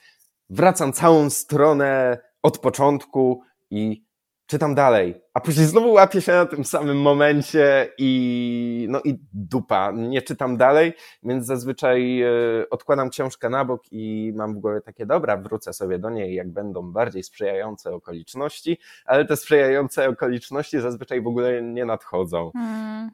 wracam 0.50 0.94
całą 0.94 1.30
stronę 1.30 2.18
od 2.44 2.58
początku 2.58 3.42
i 3.72 4.06
czytam 4.48 4.76
dalej. 4.76 5.22
a 5.34 5.40
później 5.40 5.66
znowu 5.66 5.92
łapię 5.92 6.22
się 6.22 6.32
na 6.32 6.46
tym 6.46 6.64
samym 6.64 7.02
momencie 7.02 7.90
i 7.98 8.88
no 8.90 9.02
i 9.04 9.20
dupa, 9.34 9.92
nie 9.92 10.22
czytam 10.22 10.58
dalej, 10.58 10.94
więc 11.24 11.46
zazwyczaj 11.46 12.22
e, 12.22 12.30
odkładam 12.70 13.10
książkę 13.10 13.50
na 13.50 13.66
bok 13.66 13.84
i 13.92 14.34
mam 14.36 14.56
w 14.56 14.60
głowie 14.60 14.82
takie, 14.82 15.06
dobra, 15.06 15.38
wrócę 15.38 15.74
sobie 15.74 16.00
do 16.00 16.10
niej, 16.10 16.36
jak 16.36 16.52
będą 16.52 16.92
bardziej 16.92 17.24
sprzyjające 17.24 17.94
okoliczności, 17.94 18.78
ale 19.06 19.26
te 19.26 19.38
sprzyjające 19.38 20.10
okoliczności 20.10 20.80
zazwyczaj 20.80 21.22
w 21.22 21.28
ogóle 21.28 21.62
nie 21.62 21.86
nadchodzą. 21.86 22.52
Hmm. 22.54 23.12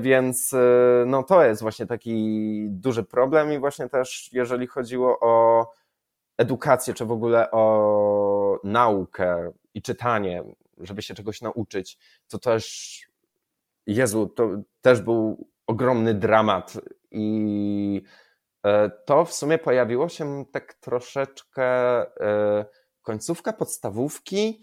Więc 0.00 0.54
no 1.06 1.22
to 1.22 1.44
jest 1.44 1.62
właśnie 1.62 1.86
taki 1.86 2.66
duży 2.68 3.02
problem 3.04 3.52
i 3.52 3.58
właśnie 3.58 3.88
też 3.88 4.30
jeżeli 4.32 4.66
chodziło 4.66 5.18
o 5.20 5.66
edukację, 6.42 6.94
czy 6.94 7.04
w 7.04 7.12
ogóle 7.12 7.50
o 7.50 8.60
naukę 8.64 9.52
i 9.74 9.82
czytanie, 9.82 10.44
żeby 10.78 11.02
się 11.02 11.14
czegoś 11.14 11.42
nauczyć, 11.42 11.98
to 12.28 12.38
też, 12.38 12.98
Jezu, 13.86 14.26
to 14.26 14.48
też 14.80 15.00
był 15.00 15.48
ogromny 15.66 16.14
dramat 16.14 16.72
i 17.10 18.02
e, 18.66 18.90
to 18.90 19.24
w 19.24 19.32
sumie 19.32 19.58
pojawiło 19.58 20.08
się 20.08 20.44
tak 20.52 20.74
troszeczkę 20.74 21.64
e, 22.20 22.64
końcówka 23.02 23.52
podstawówki, 23.52 24.60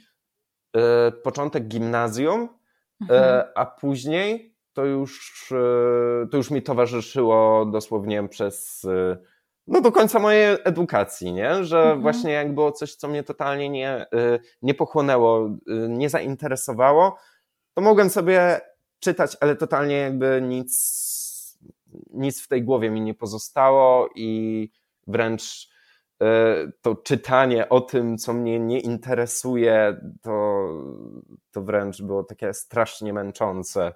e, 0.75 1.11
początek 1.11 1.67
gimnazjum, 1.67 2.49
mhm. 3.01 3.45
a 3.55 3.65
później 3.65 4.55
to 4.73 4.85
już, 4.85 5.47
to 6.31 6.37
już 6.37 6.51
mi 6.51 6.61
towarzyszyło 6.61 7.65
dosłownie 7.65 8.27
przez 8.27 8.87
no 9.69 9.81
do 9.81 9.91
końca 9.91 10.19
mojej 10.19 10.57
edukacji, 10.63 11.33
nie? 11.33 11.63
że 11.63 11.81
mhm. 11.81 12.01
właśnie 12.01 12.31
jak 12.31 12.53
było 12.53 12.71
coś, 12.71 12.95
co 12.95 13.07
mnie 13.07 13.23
totalnie 13.23 13.69
nie, 13.69 14.05
y, 14.13 14.39
nie 14.61 14.73
pochłonęło, 14.73 15.47
y, 15.47 15.51
nie 15.89 16.09
zainteresowało, 16.09 17.17
to 17.73 17.81
mogłem 17.81 18.09
sobie 18.09 18.61
czytać, 18.99 19.37
ale 19.41 19.55
totalnie 19.55 19.95
jakby 19.95 20.41
nic, 20.43 21.59
nic 22.13 22.41
w 22.41 22.47
tej 22.47 22.63
głowie 22.63 22.89
mi 22.89 23.01
nie 23.01 23.13
pozostało 23.13 24.09
i 24.15 24.71
wręcz 25.07 25.69
y, 26.23 26.25
to 26.81 26.95
czytanie 26.95 27.69
o 27.69 27.81
tym, 27.81 28.17
co 28.17 28.33
mnie 28.33 28.59
nie 28.59 28.79
interesuje, 28.79 30.01
to, 30.21 30.67
to 31.51 31.61
wręcz 31.61 32.01
było 32.01 32.23
takie 32.23 32.53
strasznie 32.53 33.13
męczące. 33.13 33.93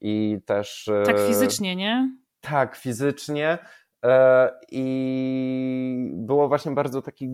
I 0.00 0.38
też. 0.46 0.90
Tak 1.06 1.16
fizycznie, 1.26 1.76
nie? 1.76 2.16
Tak, 2.40 2.76
fizycznie. 2.76 3.58
E, 4.06 4.50
I 4.70 6.10
było 6.12 6.48
właśnie 6.48 6.72
bardzo 6.72 7.02
takich, 7.02 7.30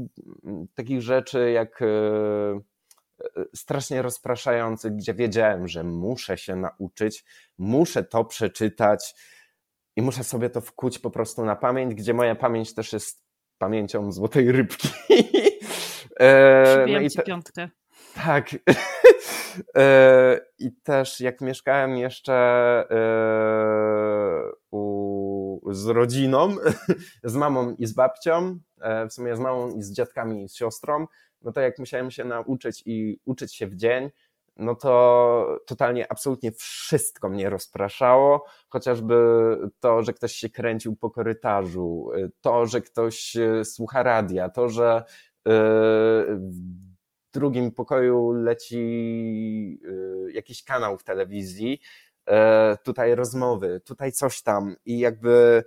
takich 0.75 1.03
rzeczy, 1.03 1.51
jak 1.51 1.83
e, 1.83 1.87
e, 1.87 3.45
strasznie 3.55 4.03
rozpraszających, 4.03 4.97
gdzie 4.97 5.15
wiedziałem, 5.15 5.69
że 5.69 5.85
muszę 5.85 6.39
się 6.39 6.57
nauczyć, 6.57 7.25
muszę 7.59 8.05
to 8.05 8.25
przeczytać 8.25 9.15
i 9.97 10.03
muszę 10.03 10.25
sobie 10.25 10.51
to 10.51 10.61
wkuć 10.61 10.99
po 10.99 11.11
prostu 11.11 11.45
na 11.45 11.57
pamięć, 11.57 11.95
gdzie 11.95 12.15
moja 12.15 12.35
pamięć 12.35 12.75
też 12.75 12.93
jest 12.93 13.25
pamięcią 13.59 14.13
złotej 14.13 14.53
rybki. 14.53 14.89
no 16.89 17.01
i 17.01 17.11
te... 17.11 17.23
piątkę. 17.23 17.69
Tak. 18.15 18.51
I 20.59 20.73
też 20.83 21.21
jak 21.21 21.41
mieszkałem 21.41 21.97
jeszcze 21.97 22.33
z 25.71 25.87
rodziną, 25.87 26.57
z 27.25 27.35
mamą 27.35 27.75
i 27.79 27.87
z 27.87 27.93
babcią, 27.93 28.59
e, 28.81 29.09
w 29.09 29.13
sumie 29.13 29.37
z 29.37 29.41
mamą 29.41 29.71
i 29.77 29.83
z 29.83 29.93
dziadkami 29.93 30.45
i 30.45 30.49
z 30.49 30.55
siostrą, 30.55 31.07
no 31.43 31.53
to 31.53 31.61
jak 31.61 31.79
musiałem 31.79 32.11
się 32.11 32.25
nauczyć 32.25 32.83
i 32.87 33.21
uczyć 33.25 33.55
się 33.55 33.67
w 33.67 33.77
dzień, 33.77 34.11
no 34.57 34.75
to 34.75 35.59
totalnie, 35.67 36.13
absolutnie 36.13 36.53
wszystko 36.53 37.29
mnie 37.29 37.51
rozpraszało, 37.51 38.45
chociażby 38.69 39.17
to, 39.81 40.03
że 40.03 40.13
ktoś 40.13 40.33
się 40.33 40.51
kręcił 40.51 40.97
po 40.97 41.11
korytarzu, 41.11 42.11
e, 42.15 42.29
to, 42.41 42.67
że 42.67 42.81
ktoś 42.81 43.37
e, 43.37 43.65
słucha 43.65 44.03
radia, 44.03 44.49
to, 44.49 44.69
że 44.69 45.05
w 46.27 47.33
drugim 47.33 47.73
pokoju 47.73 48.33
leci 48.33 49.81
jakiś 50.33 50.65
kanał 50.65 50.99
w 50.99 51.05
telewizji, 51.05 51.81
tutaj 52.85 53.15
rozmowy, 53.15 53.81
tutaj 53.85 54.13
coś 54.13 54.43
tam 54.43 54.77
i 54.85 54.99
jakby 54.99 55.65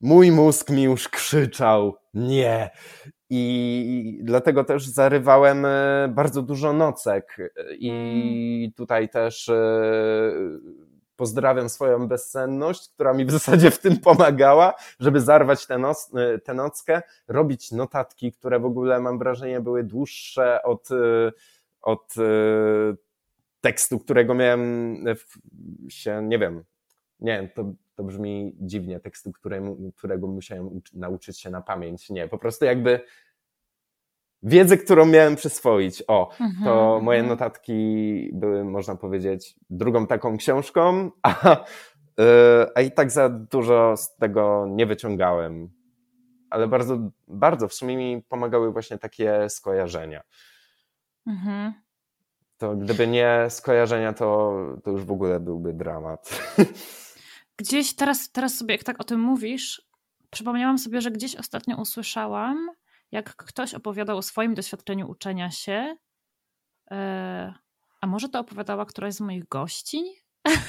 mój 0.00 0.32
mózg 0.32 0.70
mi 0.70 0.82
już 0.82 1.08
krzyczał 1.08 1.96
nie. 2.14 2.70
I 3.30 4.20
dlatego 4.22 4.64
też 4.64 4.86
zarywałem 4.86 5.64
e, 5.64 6.08
bardzo 6.14 6.42
dużo 6.42 6.72
nocek 6.72 7.36
i 7.78 7.90
mm. 7.90 8.72
tutaj 8.72 9.08
też 9.08 9.48
e, 9.48 10.32
pozdrawiam 11.16 11.68
swoją 11.68 12.08
bezsenność, 12.08 12.90
która 12.94 13.14
mi 13.14 13.24
w 13.24 13.30
zasadzie 13.30 13.70
w 13.70 13.78
tym 13.78 13.96
pomagała, 14.00 14.74
żeby 15.00 15.20
zarwać 15.20 15.66
tę, 15.66 15.78
noc, 15.78 16.10
tę 16.44 16.54
nockę, 16.54 17.02
robić 17.28 17.72
notatki, 17.72 18.32
które 18.32 18.60
w 18.60 18.64
ogóle 18.64 19.00
mam 19.00 19.18
wrażenie 19.18 19.60
były 19.60 19.84
dłuższe 19.84 20.62
od, 20.62 20.88
od 21.82 22.14
tekstu, 23.66 23.98
którego 23.98 24.34
miałem 24.34 24.96
się, 25.88 26.22
nie 26.22 26.38
wiem, 26.38 26.64
nie, 27.20 27.48
to, 27.54 27.72
to 27.94 28.04
brzmi 28.04 28.56
dziwnie, 28.60 29.00
tekstu, 29.00 29.32
któremu, 29.32 29.92
którego 29.96 30.26
musiałem 30.26 30.80
nauczyć 30.94 31.40
się 31.40 31.50
na 31.50 31.62
pamięć. 31.62 32.10
Nie, 32.10 32.28
po 32.28 32.38
prostu 32.38 32.64
jakby 32.64 33.00
wiedzę, 34.42 34.76
którą 34.76 35.06
miałem 35.06 35.36
przyswoić. 35.36 36.02
O, 36.08 36.30
mhm, 36.40 36.64
to 36.64 37.00
moje 37.02 37.18
mhm. 37.18 37.38
notatki 37.38 38.30
były, 38.32 38.64
można 38.64 38.96
powiedzieć, 38.96 39.56
drugą 39.70 40.06
taką 40.06 40.36
książką, 40.36 41.10
a, 41.22 41.64
yy, 42.18 42.24
a 42.74 42.80
i 42.80 42.90
tak 42.90 43.10
za 43.10 43.28
dużo 43.28 43.96
z 43.96 44.16
tego 44.16 44.66
nie 44.70 44.86
wyciągałem. 44.86 45.70
Ale 46.50 46.68
bardzo, 46.68 46.98
bardzo 47.28 47.68
w 47.68 47.74
sumie 47.74 47.96
mi 47.96 48.22
pomagały 48.28 48.72
właśnie 48.72 48.98
takie 48.98 49.48
skojarzenia. 49.48 50.22
Mhm 51.26 51.85
to 52.58 52.76
gdyby 52.76 53.06
nie 53.06 53.46
skojarzenia, 53.48 54.12
to, 54.12 54.54
to 54.84 54.90
już 54.90 55.04
w 55.04 55.10
ogóle 55.10 55.40
byłby 55.40 55.72
dramat. 55.72 56.52
Gdzieś 57.58 57.94
teraz, 57.94 58.30
teraz 58.30 58.54
sobie, 58.54 58.74
jak 58.74 58.84
tak 58.84 59.00
o 59.00 59.04
tym 59.04 59.20
mówisz, 59.20 59.82
przypomniałam 60.30 60.78
sobie, 60.78 61.00
że 61.00 61.10
gdzieś 61.10 61.36
ostatnio 61.36 61.76
usłyszałam, 61.76 62.70
jak 63.12 63.36
ktoś 63.36 63.74
opowiadał 63.74 64.18
o 64.18 64.22
swoim 64.22 64.54
doświadczeniu 64.54 65.10
uczenia 65.10 65.50
się. 65.50 65.96
E, 66.90 67.54
a 68.00 68.06
może 68.06 68.28
to 68.28 68.40
opowiadała 68.40 68.86
któraś 68.86 69.14
z 69.14 69.20
moich 69.20 69.48
gości? 69.48 70.04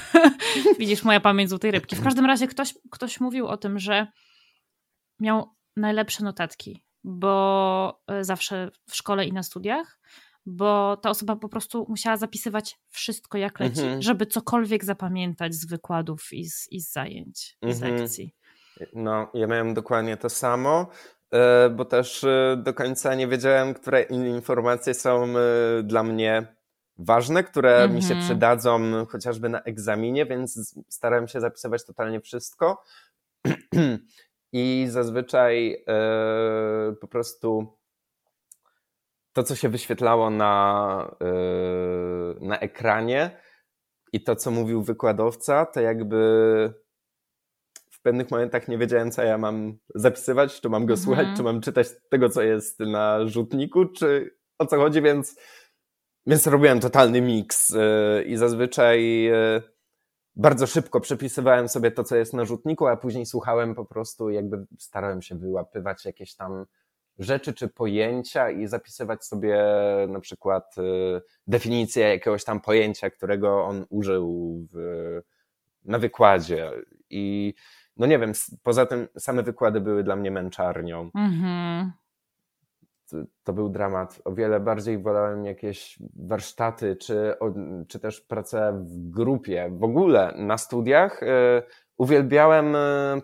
Widzisz, 0.78 1.04
moja 1.04 1.20
pamięć 1.20 1.50
złotej 1.50 1.70
rybki. 1.70 1.96
W 1.96 2.04
każdym 2.04 2.26
razie 2.26 2.46
ktoś, 2.46 2.74
ktoś 2.90 3.20
mówił 3.20 3.46
o 3.46 3.56
tym, 3.56 3.78
że 3.78 4.06
miał 5.20 5.54
najlepsze 5.76 6.24
notatki, 6.24 6.84
bo 7.04 8.02
e, 8.06 8.24
zawsze 8.24 8.70
w 8.88 8.96
szkole 8.96 9.26
i 9.26 9.32
na 9.32 9.42
studiach, 9.42 10.00
bo 10.48 10.96
ta 10.96 11.10
osoba 11.10 11.36
po 11.36 11.48
prostu 11.48 11.86
musiała 11.88 12.16
zapisywać 12.16 12.78
wszystko 12.88 13.38
jak 13.38 13.60
leci, 13.60 13.80
mhm. 13.80 14.02
żeby 14.02 14.26
cokolwiek 14.26 14.84
zapamiętać 14.84 15.54
z 15.54 15.66
wykładów 15.66 16.32
i 16.32 16.44
z, 16.50 16.72
i 16.72 16.80
z 16.80 16.92
zajęć, 16.92 17.56
mhm. 17.62 17.74
z 17.74 17.80
lekcji. 17.80 18.34
No, 18.94 19.30
ja 19.34 19.46
miałem 19.46 19.74
dokładnie 19.74 20.16
to 20.16 20.28
samo, 20.28 20.86
e, 21.32 21.70
bo 21.70 21.84
też 21.84 22.24
e, 22.24 22.62
do 22.64 22.74
końca 22.74 23.14
nie 23.14 23.28
wiedziałem, 23.28 23.74
które 23.74 24.02
informacje 24.02 24.94
są 24.94 25.24
e, 25.24 25.82
dla 25.82 26.02
mnie 26.02 26.56
ważne, 26.98 27.44
które 27.44 27.74
mhm. 27.74 27.94
mi 27.94 28.02
się 28.02 28.14
mhm. 28.14 28.26
przydadzą 28.26 29.06
chociażby 29.06 29.48
na 29.48 29.62
egzaminie, 29.62 30.26
więc 30.26 30.74
starałem 30.88 31.28
się 31.28 31.40
zapisywać 31.40 31.84
totalnie 31.84 32.20
wszystko. 32.20 32.82
I 34.52 34.86
zazwyczaj 34.88 35.84
po 37.00 37.08
prostu 37.08 37.77
to, 39.38 39.42
co 39.42 39.56
się 39.56 39.68
wyświetlało 39.68 40.30
na, 40.30 41.16
yy, 41.20 42.48
na 42.48 42.58
ekranie 42.58 43.40
i 44.12 44.22
to, 44.24 44.36
co 44.36 44.50
mówił 44.50 44.82
wykładowca, 44.82 45.66
to 45.66 45.80
jakby 45.80 46.18
w 47.90 48.02
pewnych 48.02 48.30
momentach 48.30 48.68
nie 48.68 48.78
wiedziałem, 48.78 49.10
co 49.10 49.22
ja 49.22 49.38
mam 49.38 49.78
zapisywać, 49.94 50.60
czy 50.60 50.68
mam 50.68 50.86
go 50.86 50.94
mhm. 50.94 51.04
słuchać, 51.04 51.26
czy 51.36 51.42
mam 51.42 51.60
czytać 51.60 51.88
tego, 52.10 52.28
co 52.28 52.42
jest 52.42 52.80
na 52.80 53.26
rzutniku, 53.26 53.86
czy 53.86 54.36
o 54.58 54.66
co 54.66 54.76
chodzi, 54.76 55.02
więc, 55.02 55.40
więc 56.26 56.46
robiłem 56.46 56.80
totalny 56.80 57.20
miks 57.20 57.70
yy, 57.70 58.24
i 58.24 58.36
zazwyczaj 58.36 59.22
yy, 59.22 59.62
bardzo 60.36 60.66
szybko 60.66 61.00
przepisywałem 61.00 61.68
sobie 61.68 61.90
to, 61.90 62.04
co 62.04 62.16
jest 62.16 62.32
na 62.32 62.44
rzutniku, 62.44 62.86
a 62.86 62.96
później 62.96 63.26
słuchałem 63.26 63.74
po 63.74 63.84
prostu, 63.84 64.30
jakby 64.30 64.66
starałem 64.78 65.22
się 65.22 65.34
wyłapywać 65.34 66.04
jakieś 66.04 66.34
tam 66.34 66.64
rzeczy 67.18 67.54
czy 67.54 67.68
pojęcia 67.68 68.50
i 68.50 68.66
zapisywać 68.66 69.24
sobie 69.24 69.64
na 70.08 70.20
przykład 70.20 70.78
y, 70.78 70.82
definicję 71.46 72.08
jakiegoś 72.08 72.44
tam 72.44 72.60
pojęcia, 72.60 73.10
którego 73.10 73.64
on 73.64 73.86
użył 73.90 74.54
w, 74.72 74.76
na 75.84 75.98
wykładzie. 75.98 76.70
I 77.10 77.54
no 77.96 78.06
nie 78.06 78.18
wiem, 78.18 78.32
poza 78.62 78.86
tym 78.86 79.08
same 79.18 79.42
wykłady 79.42 79.80
były 79.80 80.04
dla 80.04 80.16
mnie 80.16 80.30
męczarnią. 80.30 81.10
Mhm. 81.14 81.92
to 83.44 83.52
był 83.52 83.68
dramat. 83.68 84.20
O 84.24 84.32
wiele 84.32 84.60
bardziej 84.60 84.98
wolałem 84.98 85.44
jakieś 85.44 85.98
warsztaty, 86.16 86.96
czy, 86.96 87.34
czy 87.88 87.98
też 87.98 88.20
pracę 88.20 88.84
w 88.86 89.10
grupie. 89.10 89.70
W 89.72 89.84
ogóle 89.84 90.34
na 90.36 90.58
studiach 90.58 91.20
uwielbiałem 91.98 92.76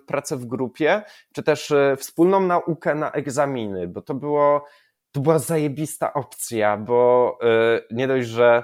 pracę 0.06 0.36
w 0.36 0.46
grupie, 0.46 1.02
czy 1.32 1.42
też 1.42 1.74
wspólną 1.96 2.40
naukę 2.40 2.94
na 2.94 3.10
egzaminy, 3.10 3.88
bo 3.88 4.02
to 4.02 4.14
było, 4.14 4.64
to 5.12 5.20
była 5.20 5.38
zajebista 5.38 6.14
opcja, 6.14 6.76
bo 6.76 7.38
nie 7.90 8.08
dość, 8.08 8.28
że 8.28 8.62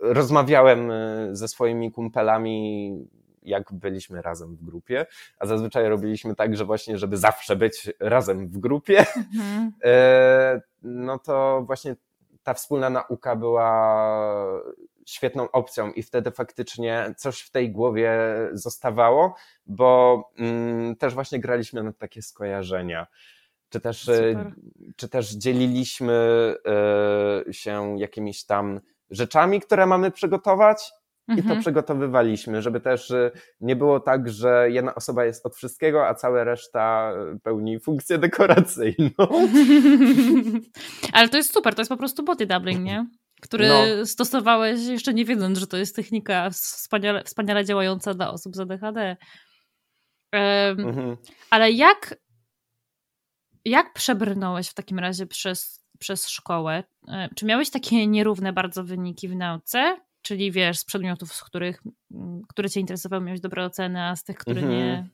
rozmawiałem 0.00 0.92
ze 1.32 1.48
swoimi 1.48 1.92
kumpelami 1.92 3.08
jak 3.46 3.72
byliśmy 3.72 4.22
razem 4.22 4.56
w 4.56 4.64
grupie, 4.64 5.06
a 5.38 5.46
zazwyczaj 5.46 5.88
robiliśmy 5.88 6.34
tak, 6.34 6.56
że 6.56 6.64
właśnie, 6.64 6.98
żeby 6.98 7.16
zawsze 7.16 7.56
być 7.56 7.90
razem 8.00 8.48
w 8.48 8.58
grupie, 8.58 8.98
mhm. 8.98 9.72
E, 9.84 10.60
no 10.82 11.18
to 11.18 11.62
właśnie 11.66 11.96
ta 12.42 12.54
wspólna 12.54 12.90
nauka 12.90 13.36
była 13.36 14.62
świetną 15.06 15.50
opcją 15.50 15.92
i 15.92 16.02
wtedy 16.02 16.30
faktycznie 16.30 17.14
coś 17.16 17.40
w 17.40 17.50
tej 17.50 17.72
głowie 17.72 18.18
zostawało, 18.52 19.34
bo 19.66 20.22
mm, 20.38 20.96
też 20.96 21.14
właśnie 21.14 21.40
graliśmy 21.40 21.82
na 21.82 21.92
takie 21.92 22.22
skojarzenia. 22.22 23.06
Czy 23.68 23.80
też, 23.80 24.08
e, 24.08 24.52
czy 24.96 25.08
też 25.08 25.32
dzieliliśmy 25.32 26.54
y, 27.48 27.52
się 27.52 27.96
jakimiś 27.98 28.44
tam 28.44 28.80
rzeczami, 29.10 29.60
które 29.60 29.86
mamy 29.86 30.10
przygotować, 30.10 30.92
i 31.28 31.36
to 31.36 31.40
mhm. 31.40 31.60
przygotowywaliśmy, 31.60 32.62
żeby 32.62 32.80
też 32.80 33.10
y, 33.10 33.30
nie 33.60 33.76
było 33.76 34.00
tak, 34.00 34.28
że 34.28 34.70
jedna 34.70 34.94
osoba 34.94 35.24
jest 35.24 35.46
od 35.46 35.56
wszystkiego, 35.56 36.08
a 36.08 36.14
cała 36.14 36.44
reszta 36.44 37.12
y, 37.34 37.40
pełni 37.40 37.80
funkcję 37.80 38.18
dekoracyjną. 38.18 39.46
Ale 41.12 41.28
to 41.28 41.36
jest 41.36 41.52
super, 41.52 41.74
to 41.74 41.80
jest 41.80 41.88
po 41.88 41.96
prostu 41.96 42.24
body 42.24 42.46
doubling, 42.46 42.84
nie? 42.84 43.06
Który 43.40 43.68
no. 43.68 44.06
stosowałeś 44.06 44.86
jeszcze 44.86 45.14
nie 45.14 45.24
wiedząc, 45.24 45.58
że 45.58 45.66
to 45.66 45.76
jest 45.76 45.96
technika 45.96 46.50
wspaniale, 46.50 47.24
wspaniale 47.24 47.64
działająca 47.64 48.14
dla 48.14 48.30
osób 48.30 48.56
z 48.56 48.60
ADHD. 48.60 49.16
Um, 50.32 50.88
mhm. 50.88 51.16
Ale 51.50 51.72
jak, 51.72 52.16
jak 53.64 53.92
przebrnąłeś 53.92 54.68
w 54.68 54.74
takim 54.74 54.98
razie 54.98 55.26
przez, 55.26 55.86
przez 55.98 56.28
szkołę? 56.28 56.84
E, 57.08 57.28
czy 57.34 57.46
miałeś 57.46 57.70
takie 57.70 58.06
nierówne 58.06 58.52
bardzo 58.52 58.84
wyniki 58.84 59.28
w 59.28 59.36
nauce? 59.36 60.00
Czyli 60.22 60.52
wiesz, 60.52 60.78
z 60.78 60.84
przedmiotów, 60.84 61.32
z 61.32 61.44
których, 61.44 61.82
mm, 62.14 62.42
które 62.48 62.70
cię 62.70 62.80
interesowały, 62.80 63.24
miałeś 63.24 63.40
dobre 63.40 63.64
oceny, 63.64 64.02
a 64.02 64.16
z 64.16 64.24
tych, 64.24 64.36
które 64.36 64.60
mhm. 64.60 64.78
nie. 64.78 65.08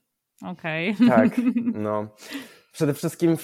Okej. 0.51 0.91
Okay. 0.95 1.09
Tak, 1.09 1.41
no. 1.75 2.09
Przede 2.73 2.95
wszystkim 2.95 3.37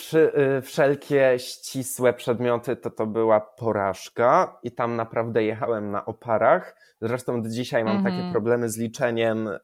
y, 0.58 0.62
wszelkie 0.62 1.34
ścisłe 1.38 2.12
przedmioty 2.12 2.76
to 2.76 2.90
to 2.90 3.06
była 3.06 3.40
porażka 3.40 4.58
i 4.62 4.72
tam 4.72 4.96
naprawdę 4.96 5.44
jechałem 5.44 5.90
na 5.90 6.04
oparach. 6.04 6.76
Zresztą 7.00 7.42
do 7.42 7.48
dzisiaj 7.48 7.84
mam 7.84 8.04
takie 8.04 8.16
mhm. 8.16 8.32
problemy 8.32 8.70
z 8.70 8.76
liczeniem. 8.76 9.48
Y, 9.48 9.58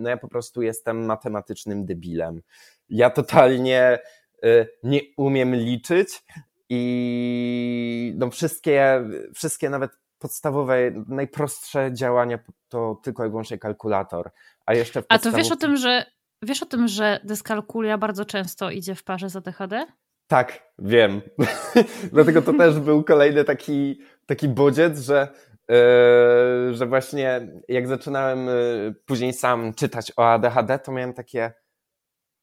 no 0.00 0.08
ja 0.08 0.16
po 0.16 0.28
prostu 0.28 0.62
jestem 0.62 1.04
matematycznym 1.04 1.86
debilem. 1.86 2.42
Ja 2.88 3.10
totalnie 3.10 3.98
y, 4.44 4.68
nie 4.82 5.00
umiem 5.16 5.54
liczyć 5.54 6.24
i 6.68 8.14
no 8.16 8.30
wszystkie, 8.30 9.04
wszystkie 9.34 9.70
nawet 9.70 9.90
podstawowe, 10.18 10.76
najprostsze 11.08 11.90
działania 11.92 12.38
to 12.68 13.00
tylko 13.04 13.26
i 13.26 13.28
wyłącznie 13.28 13.58
kalkulator. 13.58 14.30
A 14.66 14.74
jeszcze 14.74 15.02
A 15.08 15.18
to 15.18 15.32
wiesz 15.32 15.52
o 15.52 15.56
tym, 15.56 15.76
że 15.76 16.06
wiesz 16.42 16.62
o 16.62 16.66
tym, 16.66 16.88
że 16.88 17.20
dyskalkulia 17.24 17.98
bardzo 17.98 18.24
często 18.24 18.70
idzie 18.70 18.94
w 18.94 19.04
parze 19.04 19.30
z 19.30 19.36
ADHD? 19.36 19.86
Tak, 20.26 20.72
wiem. 20.78 21.20
Dlatego 22.12 22.42
to 22.42 22.52
też 22.52 22.80
był 22.80 23.04
kolejny 23.04 23.44
taki, 23.44 24.00
taki 24.26 24.48
bodziec, 24.48 25.00
że, 25.00 25.28
yy, 25.68 26.74
że 26.74 26.86
właśnie 26.86 27.48
jak 27.68 27.88
zaczynałem 27.88 28.46
yy, 28.46 28.94
później 29.06 29.32
sam 29.32 29.74
czytać 29.74 30.12
o 30.16 30.32
ADHD, 30.32 30.78
to 30.78 30.92
miałem 30.92 31.12
takie 31.12 31.52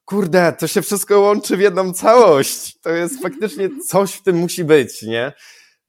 kurde, 0.05 0.53
to 0.53 0.67
się 0.67 0.81
wszystko 0.81 1.19
łączy 1.19 1.57
w 1.57 1.59
jedną 1.59 1.93
całość. 1.93 2.79
To 2.81 2.89
jest 2.89 3.21
faktycznie 3.21 3.69
coś 3.87 4.13
w 4.13 4.23
tym 4.23 4.35
musi 4.35 4.63
być, 4.63 5.03
nie? 5.03 5.33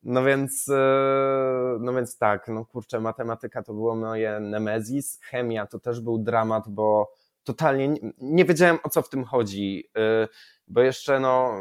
No 0.03 0.25
więc, 0.25 0.69
e, 0.69 1.79
no 1.81 1.93
więc 1.93 2.19
tak, 2.19 2.49
no 2.49 2.65
kurczę, 2.65 3.01
matematyka 3.01 3.63
to 3.63 3.75
było 3.75 3.97
moje 3.97 4.41
nemezis, 4.41 5.19
chemia 5.23 5.67
to 5.67 5.79
też 5.79 6.01
był 6.01 6.19
dramat, 6.19 6.65
bo 6.69 7.13
totalnie 7.47 7.95
nie, 8.19 8.45
wiedziałem 8.45 8.79
o 8.83 8.89
co 8.89 9.03
w 9.03 9.09
tym 9.09 9.25
chodzi, 9.25 9.91
e, 9.97 10.29
bo 10.69 10.81
jeszcze 10.81 11.21
no 11.21 11.53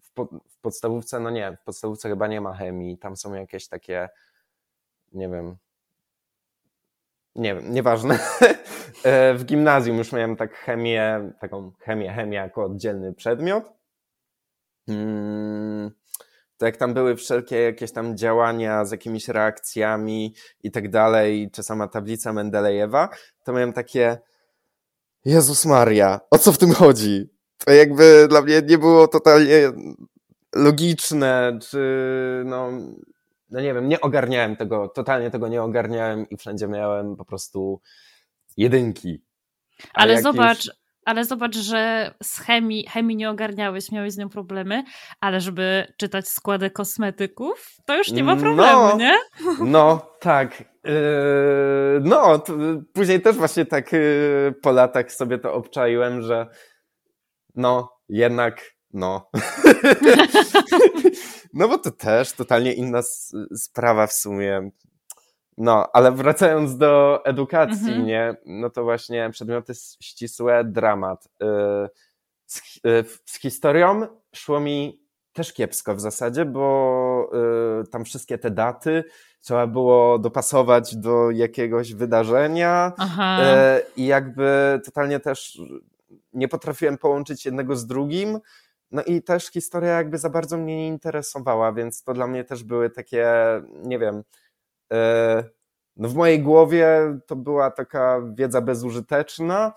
w, 0.00 0.12
po, 0.12 0.24
w 0.48 0.60
podstawówce, 0.60 1.20
no 1.20 1.30
nie, 1.30 1.56
w 1.60 1.64
podstawówce 1.64 2.08
chyba 2.08 2.26
nie 2.26 2.40
ma 2.40 2.54
chemii, 2.54 2.98
tam 2.98 3.16
są 3.16 3.34
jakieś 3.34 3.68
takie, 3.68 4.08
nie 5.12 5.28
wiem, 5.28 5.56
nie 7.34 7.54
wiem, 7.54 7.72
nieważne. 7.72 8.18
E, 9.04 9.34
w 9.34 9.44
gimnazjum 9.44 9.98
już 9.98 10.12
miałem 10.12 10.36
tak 10.36 10.54
chemię, 10.54 11.32
taką 11.40 11.72
chemię, 11.80 12.12
chemię 12.12 12.36
jako 12.36 12.64
oddzielny 12.64 13.14
przedmiot. 13.14 13.72
Hmm 14.86 15.90
to 16.58 16.66
jak 16.66 16.76
tam 16.76 16.94
były 16.94 17.16
wszelkie 17.16 17.62
jakieś 17.62 17.92
tam 17.92 18.16
działania 18.16 18.84
z 18.84 18.90
jakimiś 18.90 19.28
reakcjami 19.28 20.34
i 20.62 20.70
tak 20.70 20.90
dalej, 20.90 21.50
czy 21.52 21.62
sama 21.62 21.88
tablica 21.88 22.32
Mendelejewa, 22.32 23.08
to 23.44 23.52
miałem 23.52 23.72
takie 23.72 24.18
Jezus 25.24 25.66
Maria, 25.66 26.20
o 26.30 26.38
co 26.38 26.52
w 26.52 26.58
tym 26.58 26.72
chodzi? 26.72 27.30
To 27.58 27.72
jakby 27.72 28.26
dla 28.28 28.42
mnie 28.42 28.62
nie 28.66 28.78
było 28.78 29.08
totalnie 29.08 29.72
logiczne, 30.54 31.58
czy 31.70 31.78
no, 32.46 32.70
no 33.50 33.60
nie 33.60 33.74
wiem, 33.74 33.88
nie 33.88 34.00
ogarniałem 34.00 34.56
tego, 34.56 34.88
totalnie 34.88 35.30
tego 35.30 35.48
nie 35.48 35.62
ogarniałem 35.62 36.28
i 36.28 36.36
wszędzie 36.36 36.68
miałem 36.68 37.16
po 37.16 37.24
prostu 37.24 37.80
jedynki. 38.56 39.24
Ale 39.94 40.22
zobacz, 40.22 40.66
już... 40.66 40.74
Ale 41.04 41.24
zobacz, 41.24 41.56
że 41.56 42.14
z 42.22 42.38
chemii, 42.38 42.86
chemii 42.88 43.16
nie 43.16 43.30
ogarniałeś, 43.30 43.92
miałeś 43.92 44.12
z 44.12 44.16
nią 44.16 44.28
problemy, 44.28 44.84
ale 45.20 45.40
żeby 45.40 45.92
czytać 45.96 46.28
składy 46.28 46.70
kosmetyków, 46.70 47.76
to 47.86 47.96
już 47.96 48.10
nie 48.10 48.24
ma 48.24 48.36
problemu, 48.36 48.82
no, 48.82 48.96
nie? 48.96 49.14
No, 49.72 50.10
tak. 50.20 50.60
Yy, 50.84 50.92
no, 52.02 52.42
później 52.92 53.20
też 53.20 53.36
właśnie 53.36 53.66
tak 53.66 53.92
yy, 53.92 54.54
po 54.62 54.72
latach 54.72 55.12
sobie 55.12 55.38
to 55.38 55.54
obczaiłem, 55.54 56.22
że 56.22 56.46
no, 57.54 57.98
jednak, 58.08 58.74
no. 58.92 59.30
no 61.54 61.68
bo 61.68 61.78
to 61.78 61.90
też 61.90 62.32
totalnie 62.32 62.72
inna 62.72 63.00
sprawa 63.56 64.06
w 64.06 64.12
sumie. 64.12 64.70
No, 65.58 65.86
ale 65.92 66.12
wracając 66.12 66.76
do 66.76 67.20
edukacji, 67.24 67.88
mhm. 67.88 68.06
nie, 68.06 68.36
no 68.46 68.70
to 68.70 68.84
właśnie 68.84 69.30
przedmioty 69.30 69.72
ścisłe, 70.02 70.64
dramat. 70.64 71.28
Y, 71.42 71.46
z, 72.46 72.58
y, 72.86 73.04
z 73.24 73.38
historią 73.38 74.06
szło 74.34 74.60
mi 74.60 75.04
też 75.32 75.52
kiepsko 75.52 75.94
w 75.94 76.00
zasadzie, 76.00 76.44
bo 76.44 77.30
y, 77.82 77.86
tam 77.86 78.04
wszystkie 78.04 78.38
te 78.38 78.50
daty 78.50 79.04
trzeba 79.40 79.66
było 79.66 80.18
dopasować 80.18 80.96
do 80.96 81.30
jakiegoś 81.30 81.94
wydarzenia 81.94 82.92
Aha. 82.98 83.40
i 83.96 84.06
jakby 84.06 84.80
totalnie 84.84 85.20
też 85.20 85.60
nie 86.32 86.48
potrafiłem 86.48 86.98
połączyć 86.98 87.44
jednego 87.44 87.76
z 87.76 87.86
drugim. 87.86 88.40
No 88.90 89.02
i 89.02 89.22
też 89.22 89.46
historia 89.46 89.90
jakby 89.90 90.18
za 90.18 90.30
bardzo 90.30 90.56
mnie 90.56 90.76
nie 90.76 90.88
interesowała, 90.88 91.72
więc 91.72 92.02
to 92.02 92.14
dla 92.14 92.26
mnie 92.26 92.44
też 92.44 92.64
były 92.64 92.90
takie, 92.90 93.26
nie 93.82 93.98
wiem, 93.98 94.22
no 95.96 96.08
w 96.08 96.14
mojej 96.14 96.42
głowie 96.42 97.18
to 97.26 97.36
była 97.36 97.70
taka 97.70 98.22
wiedza 98.34 98.60
bezużyteczna 98.60 99.72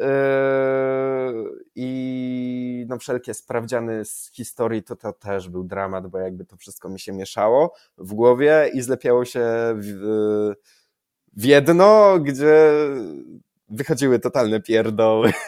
e, 0.00 1.32
i 1.74 2.86
no 2.88 2.98
wszelkie 2.98 3.34
sprawdziany 3.34 4.04
z 4.04 4.30
historii 4.32 4.82
to, 4.82 4.96
to 4.96 5.12
też 5.12 5.48
był 5.48 5.64
dramat, 5.64 6.06
bo 6.06 6.18
jakby 6.18 6.44
to 6.44 6.56
wszystko 6.56 6.88
mi 6.88 7.00
się 7.00 7.12
mieszało 7.12 7.74
w 7.98 8.14
głowie 8.14 8.70
i 8.74 8.82
zlepiało 8.82 9.24
się 9.24 9.44
w, 9.74 10.54
w 11.32 11.44
jedno, 11.44 12.18
gdzie 12.20 12.70
wychodziły 13.68 14.18
totalne 14.18 14.60
pierdoły. 14.60 15.32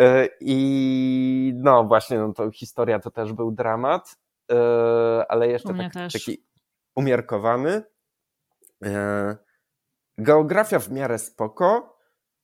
E, 0.00 0.28
I 0.40 1.52
no 1.56 1.84
właśnie, 1.84 2.18
no 2.18 2.32
to 2.32 2.50
historia 2.50 2.98
to 2.98 3.10
też 3.10 3.32
był 3.32 3.52
dramat, 3.52 4.16
ale 5.28 5.48
jeszcze 5.48 5.74
tak, 5.74 5.92
taki 6.12 6.45
umiarkowany. 6.96 7.82
E, 8.84 9.36
geografia 10.18 10.78
w 10.78 10.90
miarę 10.90 11.18
spoko, 11.18 11.98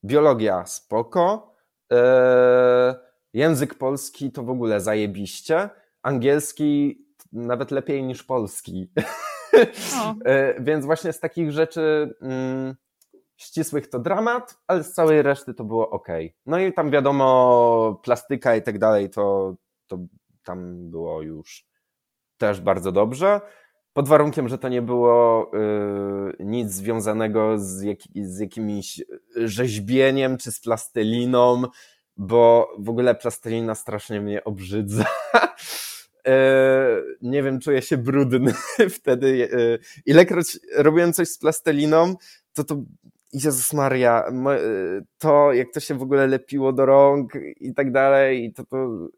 biologia 0.05 0.66
spoko, 0.66 1.55
e, 1.93 2.95
język 3.33 3.74
polski 3.74 4.33
to 4.33 4.43
w 4.43 4.51
ogóle 4.51 4.81
zajebiście, 4.81 5.70
angielski 6.03 7.05
nawet 7.33 7.70
lepiej 7.70 8.03
niż 8.03 8.22
polski. 8.22 8.91
E, 10.24 10.62
więc 10.62 10.85
właśnie 10.85 11.12
z 11.12 11.20
takich 11.20 11.53
rzeczy 11.53 12.14
mm, 12.22 12.74
ścisłych 13.37 13.91
to 13.91 13.99
dramat, 13.99 14.59
ale 14.66 14.85
z 14.85 14.93
całej 14.93 15.22
reszty 15.22 15.55
to 15.55 15.64
było 15.64 15.91
ok. 15.91 16.09
No 16.47 16.59
i 16.59 16.72
tam 16.72 16.91
wiadomo, 16.91 18.01
plastyka 18.05 18.57
i 18.57 18.62
tak 18.62 18.79
dalej, 18.79 19.11
to, 19.11 19.55
to 19.87 19.99
tam 20.45 20.91
było 20.91 21.22
już 21.22 21.66
też 22.37 22.61
bardzo 22.61 22.93
dobrze. 22.93 23.41
Pod 23.93 24.09
warunkiem, 24.09 24.49
że 24.49 24.59
to 24.59 24.68
nie 24.68 24.82
było 24.82 25.51
y, 25.55 26.45
nic 26.45 26.70
związanego 26.70 27.59
z, 27.59 27.82
jak, 27.82 27.99
z 28.14 28.38
jakimś 28.38 29.01
rzeźbieniem 29.36 30.38
czy 30.38 30.53
z 30.53 30.61
plastelliną, 30.61 31.62
bo 32.16 32.72
w 32.78 32.88
ogóle 32.88 33.14
plastelina 33.14 33.74
strasznie 33.74 34.20
mnie 34.20 34.45
obrzydza. 34.45 35.05
E, 36.26 37.03
nie 37.22 37.43
wiem, 37.43 37.61
czuję 37.61 37.82
się 37.82 37.97
brudny 37.97 38.53
wtedy. 38.99 39.49
E, 39.53 39.78
ilekroć 40.07 40.59
robiłem 40.76 41.12
coś 41.12 41.28
z 41.28 41.38
plasteliną, 41.38 42.14
to 42.53 42.64
to 42.64 42.82
Jezus 43.32 43.72
Maria, 43.72 44.26
e, 44.26 44.59
to 45.18 45.53
jak 45.53 45.72
to 45.72 45.80
się 45.80 45.95
w 45.95 46.03
ogóle 46.03 46.26
lepiło 46.26 46.72
do 46.72 46.86
rąk 46.86 47.32
i 47.61 47.74
tak 47.74 47.93
dalej, 47.93 48.53
to 48.53 48.64
to 48.64 49.09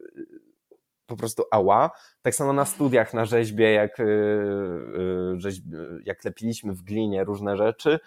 po 1.05 1.15
prostu 1.15 1.43
ała. 1.51 1.91
Tak 2.21 2.35
samo 2.35 2.53
na 2.53 2.65
studiach 2.65 3.13
na 3.13 3.25
rzeźbie, 3.25 3.71
jak, 3.71 3.97
jak 6.05 6.23
lepiliśmy 6.23 6.73
w 6.73 6.81
glinie 6.81 7.23
różne 7.23 7.57
rzeczy, 7.57 7.99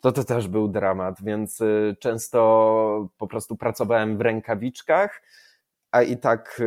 to 0.00 0.12
to 0.12 0.24
też 0.24 0.48
był 0.48 0.68
dramat, 0.68 1.22
więc 1.22 1.58
często 1.98 3.08
po 3.18 3.26
prostu 3.26 3.56
pracowałem 3.56 4.18
w 4.18 4.20
rękawiczkach, 4.20 5.22
a 5.90 6.02
i 6.02 6.16
tak 6.16 6.62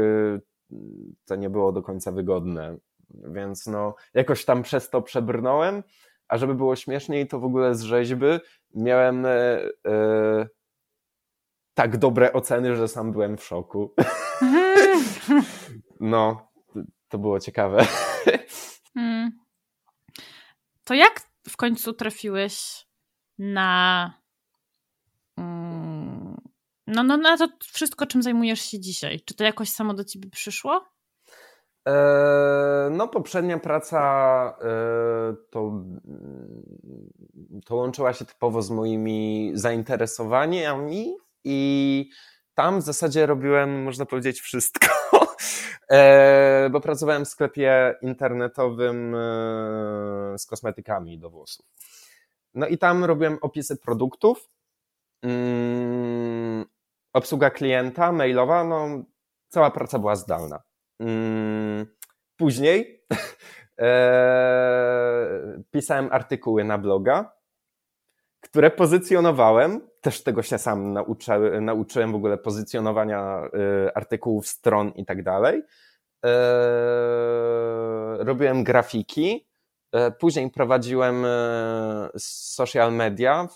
to 1.26 1.36
nie 1.36 1.49
było 1.49 1.72
do 1.72 1.82
końca 1.82 2.11
wygodne. 2.11 2.78
Więc 3.09 3.67
no, 3.67 3.95
jakoś 4.13 4.45
tam 4.45 4.63
przez 4.63 4.89
to 4.89 5.01
przebrnąłem, 5.01 5.84
a 6.28 6.38
żeby 6.38 6.55
było 6.55 6.76
śmieszniej, 6.76 7.28
to 7.28 7.39
w 7.39 7.45
ogóle 7.45 7.76
z 7.76 7.82
rzeźby 7.82 8.26
miałem 8.76 9.26
e, 9.26 9.59
tak 11.74 11.97
dobre 11.97 12.34
oceny, 12.34 12.76
że 12.76 12.88
sam 12.88 13.11
byłem 13.11 13.38
w 13.38 13.43
szoku. 13.43 13.93
No, 15.99 16.51
to 17.09 17.17
było 17.17 17.39
ciekawe. 17.39 17.87
Hmm. 18.93 19.31
To 20.83 20.93
jak 20.93 21.21
w 21.49 21.57
końcu 21.57 21.93
trafiłeś 21.93 22.85
na 23.37 24.21
no, 26.87 27.03
no, 27.03 27.17
no 27.17 27.37
to 27.37 27.47
wszystko, 27.73 28.05
czym 28.05 28.23
zajmujesz 28.23 28.61
się 28.61 28.79
dzisiaj, 28.79 29.21
czy 29.25 29.35
to 29.35 29.43
jakoś 29.43 29.69
samo 29.69 29.93
do 29.93 30.03
ciebie 30.03 30.29
przyszło? 30.29 30.85
E, 31.87 32.89
no, 32.91 33.07
poprzednia 33.07 33.59
praca 33.59 33.99
e, 34.61 35.35
to, 35.51 35.83
to 37.65 37.75
łączyła 37.75 38.13
się 38.13 38.25
typowo 38.25 38.61
z 38.61 38.69
moimi 38.69 39.51
zainteresowaniami 39.53 41.15
i 41.43 42.09
tam 42.62 42.80
w 42.80 42.84
zasadzie 42.84 43.26
robiłem, 43.26 43.84
można 43.84 44.05
powiedzieć, 44.05 44.41
wszystko, 44.41 44.88
e, 45.91 46.70
bo 46.72 46.82
pracowałem 46.82 47.26
w 47.26 47.28
sklepie 47.28 47.95
internetowym 48.01 49.16
z 50.38 50.45
kosmetykami 50.45 51.20
do 51.20 51.30
włosów. 51.30 51.66
No 52.53 52.68
i 52.68 52.78
tam 52.78 53.03
robiłem 53.03 53.38
opisy 53.41 53.78
produktów, 53.78 54.49
mm, 55.24 56.66
obsługa 57.14 57.49
klienta 57.49 58.12
mailowa, 58.12 58.64
no 58.64 59.03
cała 59.47 59.72
praca 59.72 59.99
była 59.99 60.16
zdalna. 60.16 60.62
Mm, 60.99 61.86
później 62.38 63.03
e, 63.80 65.62
pisałem 65.72 66.09
artykuły 66.12 66.64
na 66.64 66.78
bloga, 66.78 67.32
które 68.41 68.71
pozycjonowałem, 68.71 69.81
też 70.01 70.23
tego 70.23 70.43
się 70.43 70.57
sam 70.57 70.93
nauczy, 70.93 71.31
nauczyłem 71.61 72.11
w 72.11 72.15
ogóle 72.15 72.37
pozycjonowania 72.37 73.41
e, 73.43 73.97
artykułów, 73.97 74.47
stron 74.47 74.91
i 74.95 75.05
tak 75.05 75.23
dalej. 75.23 75.63
E, 76.25 76.31
robiłem 78.19 78.63
grafiki, 78.63 79.47
później 80.19 80.49
prowadziłem 80.51 81.25
social 82.17 82.93
media, 82.93 83.47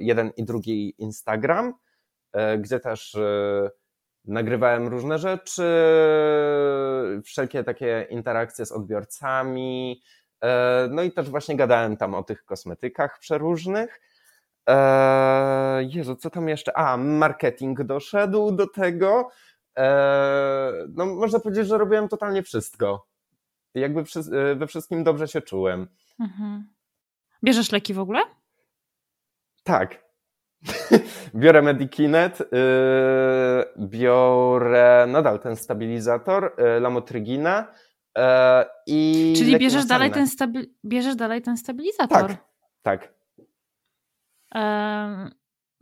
jeden 0.00 0.30
i 0.36 0.44
drugi 0.44 0.94
Instagram, 0.98 1.74
gdzie 2.58 2.80
też 2.80 3.16
nagrywałem 4.24 4.88
różne 4.88 5.18
rzeczy, 5.18 5.62
wszelkie 7.24 7.64
takie 7.64 8.06
interakcje 8.10 8.66
z 8.66 8.72
odbiorcami, 8.72 10.02
no 10.90 11.02
i 11.02 11.12
też 11.12 11.30
właśnie 11.30 11.56
gadałem 11.56 11.96
tam 11.96 12.14
o 12.14 12.22
tych 12.22 12.44
kosmetykach 12.44 13.18
przeróżnych. 13.18 14.00
Jezu, 15.80 16.16
co 16.16 16.30
tam 16.30 16.48
jeszcze? 16.48 16.78
A, 16.78 16.96
marketing 16.96 17.82
doszedł 17.82 18.52
do 18.52 18.66
tego. 18.66 19.28
No, 20.88 21.06
można 21.06 21.38
powiedzieć, 21.38 21.66
że 21.66 21.78
robiłem 21.78 22.08
totalnie 22.08 22.42
wszystko. 22.42 23.06
Jakby 23.74 24.04
we 24.56 24.66
wszystkim 24.66 25.04
dobrze 25.04 25.28
się 25.28 25.40
czułem. 25.40 25.88
Mhm. 26.20 26.68
Bierzesz 27.44 27.72
leki 27.72 27.94
w 27.94 27.98
ogóle? 27.98 28.20
Tak. 29.62 30.06
biorę 31.34 31.62
Medikinet, 31.62 32.38
yy, 32.38 33.86
biorę 33.86 35.06
nadal 35.08 35.40
ten 35.40 35.56
stabilizator, 35.56 36.56
lamotryginę 36.80 37.64
yy, 37.68 37.85
i. 38.86 39.34
Czyli 39.36 39.58
bierzesz 39.58 39.86
dalej, 39.86 40.10
ten 40.10 40.26
stabi- 40.26 40.66
bierzesz 40.84 41.16
dalej 41.16 41.42
ten 41.42 41.56
stabilizator? 41.56 42.28
Tak, 42.28 42.44
tak. 42.82 43.14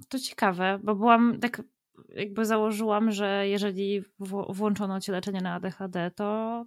to 0.08 0.18
ciekawe, 0.18 0.78
bo 0.82 0.94
byłam 0.94 1.40
tak, 1.40 1.62
jakby 2.08 2.44
założyłam, 2.44 3.10
że 3.10 3.48
jeżeli 3.48 4.00
w- 4.00 4.46
włączono 4.48 5.00
ci 5.00 5.12
leczenie 5.12 5.40
na 5.40 5.54
ADHD, 5.54 6.10
to, 6.10 6.64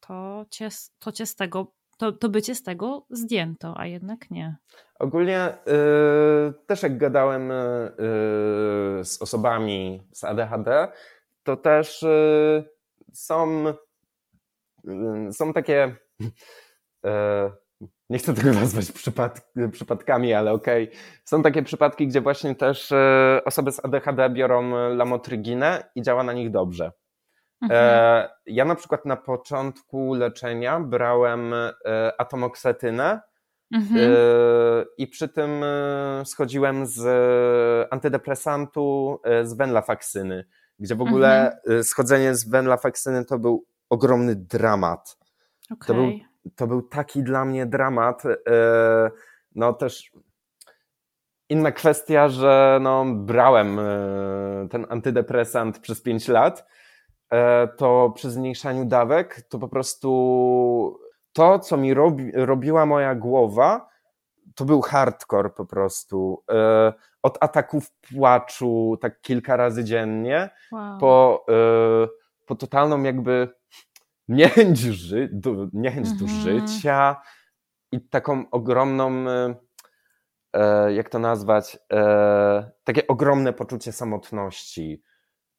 to, 0.00 0.46
cię, 0.50 0.68
to 0.98 1.12
cię 1.12 1.26
z 1.26 1.34
tego 1.36 1.76
to, 1.96 2.12
to 2.12 2.28
by 2.28 2.42
cię 2.42 2.54
z 2.54 2.62
tego 2.62 3.06
zdjęto, 3.10 3.74
a 3.76 3.86
jednak 3.86 4.30
nie. 4.30 4.56
Ogólnie 4.98 5.48
y, 5.48 6.52
też 6.66 6.82
jak 6.82 6.98
gadałem 6.98 7.50
y, 7.50 7.54
z 9.04 9.18
osobami 9.22 10.02
z 10.12 10.24
ADHD, 10.24 10.88
to 11.42 11.56
też 11.56 12.02
y, 12.02 12.64
są, 13.12 13.64
są 15.32 15.52
takie. 15.52 15.96
nie 18.10 18.18
chcę 18.18 18.34
tego 18.34 18.52
nazwać 18.52 18.92
przypadk, 18.92 19.44
przypadkami, 19.72 20.34
ale 20.34 20.52
okej. 20.52 20.88
Okay. 20.88 20.98
Są 21.24 21.42
takie 21.42 21.62
przypadki, 21.62 22.08
gdzie 22.08 22.20
właśnie 22.20 22.54
też 22.54 22.92
osoby 23.44 23.72
z 23.72 23.84
ADHD 23.84 24.30
biorą 24.30 24.70
lamotryginę 24.96 25.90
i 25.94 26.02
działa 26.02 26.22
na 26.22 26.32
nich 26.32 26.50
dobrze. 26.50 26.92
Mhm. 27.62 27.80
E, 27.84 28.28
ja 28.46 28.64
na 28.64 28.74
przykład 28.74 29.04
na 29.04 29.16
początku 29.16 30.14
leczenia 30.14 30.80
brałem 30.80 31.54
e, 31.54 31.72
atomoksetynę 32.18 33.20
mhm. 33.74 34.00
E, 34.00 34.14
i 34.98 35.06
przy 35.06 35.28
tym 35.28 35.50
schodziłem 36.24 36.86
z 36.86 37.02
antydepresantu 37.90 39.18
z 39.42 39.54
venlafaksyny, 39.54 40.44
gdzie 40.78 40.94
w 40.94 41.00
ogóle 41.00 41.52
mhm. 41.52 41.84
schodzenie 41.84 42.34
z 42.34 42.48
venlafaksyny 42.48 43.24
to 43.24 43.38
był 43.38 43.66
ogromny 43.90 44.36
dramat. 44.36 45.18
Okay. 45.70 45.86
To, 45.86 45.94
był, 45.94 46.10
to 46.56 46.66
był 46.66 46.82
taki 46.82 47.22
dla 47.22 47.44
mnie 47.44 47.66
dramat. 47.66 48.22
No 49.54 49.72
też 49.72 50.12
inna 51.48 51.72
kwestia, 51.72 52.28
że 52.28 52.78
no, 52.82 53.04
brałem 53.14 53.80
ten 54.70 54.86
antydepresant 54.88 55.78
przez 55.78 56.02
5 56.02 56.28
lat 56.28 56.66
E, 57.32 57.68
to 57.68 58.12
przy 58.14 58.30
zmniejszaniu 58.30 58.84
dawek, 58.84 59.42
to 59.48 59.58
po 59.58 59.68
prostu 59.68 60.98
to, 61.32 61.58
co 61.58 61.76
mi 61.76 61.94
robi, 61.94 62.32
robiła 62.34 62.86
moja 62.86 63.14
głowa, 63.14 63.88
to 64.54 64.64
był 64.64 64.80
hardcore 64.80 65.50
po 65.50 65.66
prostu. 65.66 66.42
E, 66.50 66.92
od 67.22 67.38
ataków 67.40 67.90
płaczu, 67.90 68.98
tak 69.00 69.20
kilka 69.20 69.56
razy 69.56 69.84
dziennie, 69.84 70.50
wow. 70.72 70.98
po, 70.98 71.44
e, 71.48 72.08
po 72.46 72.54
totalną 72.54 73.02
jakby 73.02 73.48
niechęć, 74.28 74.78
ży, 74.78 75.28
do, 75.32 75.68
niechęć 75.72 76.08
mhm. 76.08 76.18
do 76.18 76.34
życia 76.42 77.16
i 77.92 78.08
taką 78.08 78.50
ogromną, 78.50 79.24
jak 80.88 81.08
to 81.08 81.18
nazwać, 81.18 81.78
takie 82.84 83.06
ogromne 83.06 83.52
poczucie 83.52 83.92
samotności, 83.92 85.02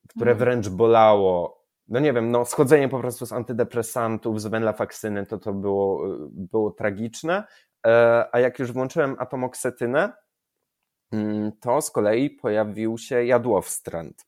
które 0.08 0.32
mhm. 0.32 0.40
wręcz 0.40 0.70
bolało 0.70 1.58
no 1.88 2.00
nie 2.00 2.14
wiem, 2.14 2.32
no 2.32 2.46
schodzenie 2.46 2.90
po 2.90 3.00
prostu 3.00 3.26
z 3.26 3.32
antydepresantów, 3.32 4.42
z 4.42 4.48
venlafaksyny, 4.48 5.26
to 5.26 5.38
to 5.38 5.54
było, 5.54 6.04
było 6.30 6.72
tragiczne, 6.72 7.44
e, 7.88 8.26
a 8.32 8.40
jak 8.40 8.60
już 8.60 8.72
włączyłem 8.72 9.16
atomoksetynę, 9.20 10.14
mm, 11.12 11.52
to 11.62 11.82
z 11.82 11.92
kolei 11.92 12.30
pojawił 12.30 12.98
się 12.98 13.26
jadłowstręt, 13.26 14.26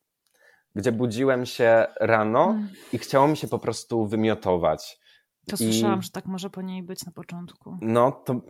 gdzie 0.80 0.92
budziłem 0.92 1.46
się 1.46 1.86
rano 2.00 2.50
mm. 2.50 2.70
i 2.94 2.98
chciało 2.98 3.28
mi 3.28 3.38
się 3.38 3.48
po 3.48 3.60
prostu 3.60 4.08
wymiotować. 4.08 5.00
To 5.48 5.56
I... 5.56 5.58
słyszałam, 5.58 6.02
że 6.02 6.10
tak 6.10 6.26
może 6.26 6.50
po 6.50 6.62
niej 6.62 6.84
być 6.84 7.06
na 7.06 7.12
początku. 7.12 7.78
No, 7.82 8.12
to, 8.12 8.42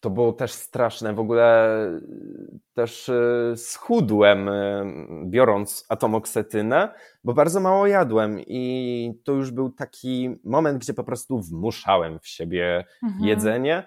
to 0.00 0.10
było 0.10 0.32
też 0.32 0.52
straszne. 0.52 1.14
W 1.14 1.20
ogóle 1.20 1.68
też 2.74 3.10
schudłem, 3.56 4.50
biorąc 5.26 5.86
atomoksetynę, 5.88 6.94
bo 7.24 7.34
bardzo 7.34 7.60
mało 7.60 7.86
jadłem 7.86 8.40
i 8.40 9.12
to 9.24 9.32
już 9.32 9.50
był 9.50 9.70
taki 9.70 10.36
moment, 10.44 10.78
gdzie 10.78 10.94
po 10.94 11.04
prostu 11.04 11.40
wmuszałem 11.40 12.18
w 12.18 12.26
siebie 12.28 12.84
mhm. 13.02 13.24
jedzenie 13.24 13.86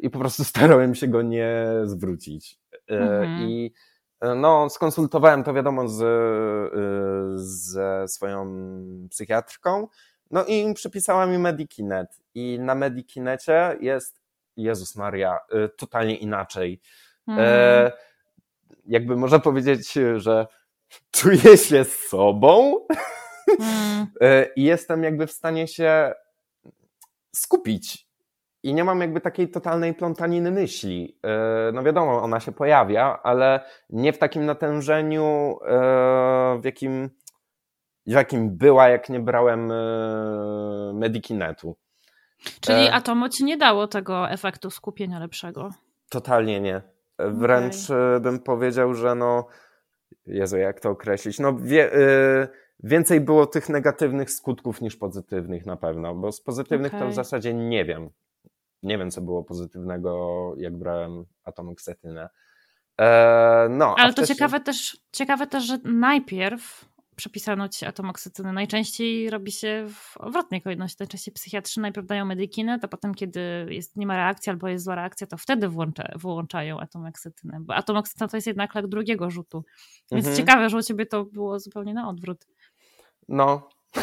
i 0.00 0.10
po 0.10 0.18
prostu 0.18 0.44
starałem 0.52 0.94
się 0.94 1.08
go 1.08 1.22
nie 1.22 1.66
zwrócić. 1.84 2.60
Mhm. 2.88 3.40
I 3.40 3.72
no, 4.36 4.70
skonsultowałem 4.70 5.44
to 5.44 5.54
wiadomo 5.54 5.88
z, 5.88 6.02
ze 7.40 8.08
swoją 8.08 8.46
psychiatrką, 9.10 9.88
no 10.32 10.44
i 10.44 10.74
przypisała 10.74 11.26
mi 11.26 11.38
Medikinet. 11.38 12.08
I 12.34 12.58
na 12.60 12.74
Medikinecie 12.74 13.76
jest, 13.80 14.22
Jezus 14.56 14.96
Maria, 14.96 15.38
y, 15.54 15.68
totalnie 15.68 16.16
inaczej. 16.16 16.80
Mhm. 17.28 17.48
E, 17.48 17.92
jakby 18.86 19.16
można 19.16 19.38
powiedzieć, 19.38 19.92
że 20.16 20.46
czuję 21.10 21.56
się 21.56 21.84
z 21.84 21.98
sobą 22.08 22.86
mhm. 23.60 24.06
e, 24.20 24.46
i 24.56 24.62
jestem 24.62 25.04
jakby 25.04 25.26
w 25.26 25.32
stanie 25.32 25.68
się 25.68 26.12
skupić 27.34 28.08
i 28.62 28.74
nie 28.74 28.84
mam 28.84 29.00
jakby 29.00 29.20
takiej 29.20 29.48
totalnej 29.48 29.94
plątaniny 29.94 30.50
myśli. 30.50 31.18
E, 31.22 31.72
no 31.72 31.82
wiadomo, 31.82 32.22
ona 32.22 32.40
się 32.40 32.52
pojawia, 32.52 33.20
ale 33.22 33.60
nie 33.90 34.12
w 34.12 34.18
takim 34.18 34.46
natężeniu, 34.46 35.58
e, 35.66 36.58
w 36.60 36.64
jakim, 36.64 37.10
w 38.06 38.10
jakim 38.10 38.56
była, 38.56 38.88
jak 38.88 39.08
nie 39.08 39.20
brałem 39.20 39.72
e, 39.72 40.92
Medikinetu. 40.94 41.76
Czyli 42.60 42.88
atomo 42.88 43.28
ci 43.28 43.44
nie 43.44 43.56
dało 43.56 43.86
tego 43.86 44.30
efektu 44.30 44.70
skupienia 44.70 45.18
lepszego? 45.18 45.70
Totalnie 46.10 46.60
nie. 46.60 46.82
Wręcz 47.18 47.90
okay. 47.90 48.20
bym 48.20 48.38
powiedział, 48.38 48.94
że 48.94 49.14
no, 49.14 49.46
Jezu, 50.26 50.56
jak 50.56 50.80
to 50.80 50.90
określić? 50.90 51.38
No, 51.38 51.56
wie, 51.56 51.90
więcej 52.82 53.20
było 53.20 53.46
tych 53.46 53.68
negatywnych 53.68 54.30
skutków 54.30 54.80
niż 54.80 54.96
pozytywnych 54.96 55.66
na 55.66 55.76
pewno, 55.76 56.14
bo 56.14 56.32
z 56.32 56.40
pozytywnych 56.40 56.94
okay. 56.94 57.06
to 57.06 57.12
w 57.12 57.14
zasadzie 57.14 57.54
nie 57.54 57.84
wiem 57.84 58.10
nie 58.82 58.98
wiem, 58.98 59.10
co 59.10 59.20
było 59.20 59.44
pozytywnego, 59.44 60.54
jak 60.56 60.76
brałem 60.76 61.24
atomoksetynę. 61.44 62.28
E, 63.00 63.66
no, 63.70 63.94
Ale 63.98 64.14
to 64.14 64.26
ciekawe, 64.26 64.60
też, 64.60 65.00
ciekawe 65.12 65.46
też, 65.46 65.64
że 65.64 65.78
najpierw 65.84 66.92
przepisano 67.16 67.68
ci 67.68 67.86
atomoksetynę. 67.86 68.52
Najczęściej 68.52 69.30
robi 69.30 69.52
się 69.52 69.86
w 69.94 70.16
odwrotnej 70.16 70.62
kolejności. 70.62 70.96
Najczęściej 71.00 71.34
psychiatrzy 71.34 71.80
najpierw 71.80 72.06
dają 72.06 72.24
medykinę, 72.24 72.78
to 72.78 72.88
potem, 72.88 73.14
kiedy 73.14 73.66
jest, 73.68 73.96
nie 73.96 74.06
ma 74.06 74.16
reakcji 74.16 74.50
albo 74.50 74.68
jest 74.68 74.84
zła 74.84 74.94
reakcja, 74.94 75.26
to 75.26 75.36
wtedy 75.36 75.68
włącza, 75.68 76.12
włączają 76.16 76.80
atomoksetynę. 76.80 77.58
Bo 77.60 77.74
atomoksetyna 77.74 78.28
to 78.28 78.36
jest 78.36 78.46
jednak 78.46 78.74
lek 78.74 78.86
drugiego 78.86 79.30
rzutu. 79.30 79.64
Więc 80.10 80.26
mhm. 80.26 80.36
ciekawe, 80.36 80.70
że 80.70 80.76
u 80.76 80.82
ciebie 80.82 81.06
to 81.06 81.24
było 81.24 81.60
zupełnie 81.60 81.94
na 81.94 82.08
odwrót. 82.08 82.46
No. 83.28 83.68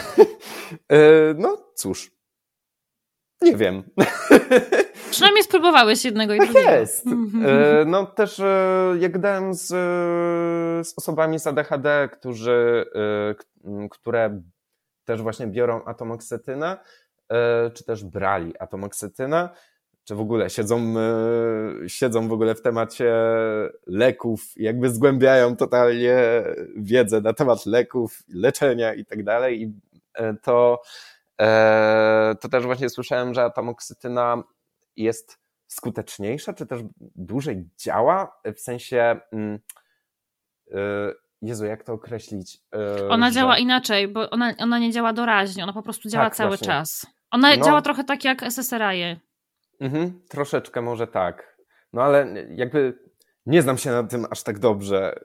e, 0.89 0.99
no 1.37 1.57
cóż. 1.75 2.18
Nie 3.41 3.55
wiem. 3.55 3.83
Przynajmniej 5.11 5.43
spróbowałeś 5.43 6.05
jednego 6.05 6.33
i 6.33 6.37
tak 6.37 6.47
drugiego. 6.47 6.71
jest. 6.71 7.07
Mhm. 7.07 7.45
E, 7.45 7.85
no 7.85 8.05
też 8.05 8.39
e, 8.39 8.95
jak 8.99 9.11
gadałem 9.11 9.53
z, 9.53 9.67
z 10.87 10.97
osobami 10.97 11.39
z 11.39 11.47
ADHD, 11.47 12.09
którzy, 12.11 12.85
e, 13.65 13.87
które 13.89 14.41
też 15.05 15.21
właśnie 15.21 15.47
biorą 15.47 15.83
atomoksetynę, 15.85 16.77
czy 17.73 17.83
też 17.83 18.03
brali 18.03 18.57
atomoksetynę, 18.59 19.49
czy 20.03 20.15
w 20.15 20.19
ogóle 20.19 20.49
siedzą, 20.49 20.93
siedzą 21.87 22.27
w 22.27 22.31
ogóle 22.31 22.55
w 22.55 22.61
temacie 22.61 23.13
leków, 23.87 24.41
jakby 24.55 24.89
zgłębiają 24.89 25.55
totalnie 25.55 26.43
wiedzę 26.77 27.21
na 27.21 27.33
temat 27.33 27.65
leków, 27.65 28.23
leczenia 28.33 28.93
i 28.93 29.05
tak 29.05 29.23
dalej, 29.23 29.61
i 29.61 29.73
to 30.41 30.81
E, 30.81 31.18
to 32.41 32.49
też 32.49 32.65
właśnie 32.65 32.89
słyszałem, 32.89 33.33
że 33.33 33.43
atomoksytyna 33.43 34.43
jest 34.95 35.39
skuteczniejsza, 35.67 36.53
czy 36.53 36.65
też 36.65 36.81
dłużej 37.15 37.69
działa, 37.77 38.39
w 38.55 38.59
sensie 38.59 39.19
mm, 39.31 39.59
e, 40.71 40.77
Jezu, 41.41 41.65
jak 41.65 41.83
to 41.83 41.93
określić? 41.93 42.57
E, 42.75 43.09
ona 43.09 43.29
że... 43.29 43.35
działa 43.35 43.57
inaczej, 43.57 44.07
bo 44.07 44.29
ona, 44.29 44.53
ona 44.59 44.79
nie 44.79 44.91
działa 44.91 45.13
doraźnie, 45.13 45.63
ona 45.63 45.73
po 45.73 45.83
prostu 45.83 46.09
działa 46.09 46.25
tak, 46.25 46.35
cały 46.35 46.49
właśnie. 46.49 46.67
czas. 46.67 47.05
Ona 47.31 47.55
no. 47.55 47.65
działa 47.65 47.81
trochę 47.81 48.03
tak 48.03 48.25
jak 48.25 48.43
SSRI. 48.43 49.19
Mhm, 49.79 50.21
troszeczkę 50.29 50.81
może 50.81 51.07
tak. 51.07 51.57
No 51.93 52.03
ale 52.03 52.45
jakby 52.49 52.99
nie 53.45 53.61
znam 53.61 53.77
się 53.77 53.91
na 53.91 54.03
tym 54.03 54.25
aż 54.31 54.43
tak 54.43 54.59
dobrze. 54.59 55.19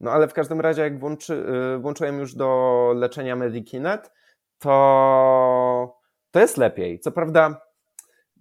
No 0.00 0.10
ale 0.10 0.28
w 0.28 0.32
każdym 0.32 0.60
razie, 0.60 0.82
jak 0.82 1.00
włączy, 1.00 1.44
włączyłem 1.80 2.18
już 2.18 2.34
do 2.34 2.92
leczenia 2.96 3.36
Medikinet, 3.36 4.10
to, 4.58 6.00
to 6.30 6.40
jest 6.40 6.56
lepiej. 6.56 7.00
Co 7.00 7.12
prawda, 7.12 7.60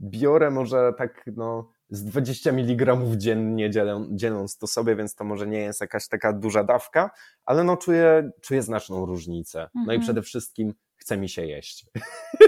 biorę 0.01 0.51
może 0.51 0.93
tak 0.97 1.23
no, 1.35 1.71
z 1.89 2.03
20 2.03 2.49
mg 2.49 2.97
dziennie 3.17 3.69
dzieląc 4.11 4.57
to 4.57 4.67
sobie, 4.67 4.95
więc 4.95 5.15
to 5.15 5.23
może 5.23 5.47
nie 5.47 5.59
jest 5.59 5.81
jakaś 5.81 6.07
taka 6.07 6.33
duża 6.33 6.63
dawka, 6.63 7.11
ale 7.45 7.63
no 7.63 7.77
czuję, 7.77 8.31
czuję 8.41 8.61
znaczną 8.61 9.05
różnicę. 9.05 9.61
Mhm. 9.61 9.85
No 9.85 9.93
i 9.93 9.95
mhm. 9.95 10.01
przede 10.01 10.21
wszystkim 10.21 10.73
chce 10.95 11.17
mi 11.17 11.29
się 11.29 11.45
jeść. 11.45 11.85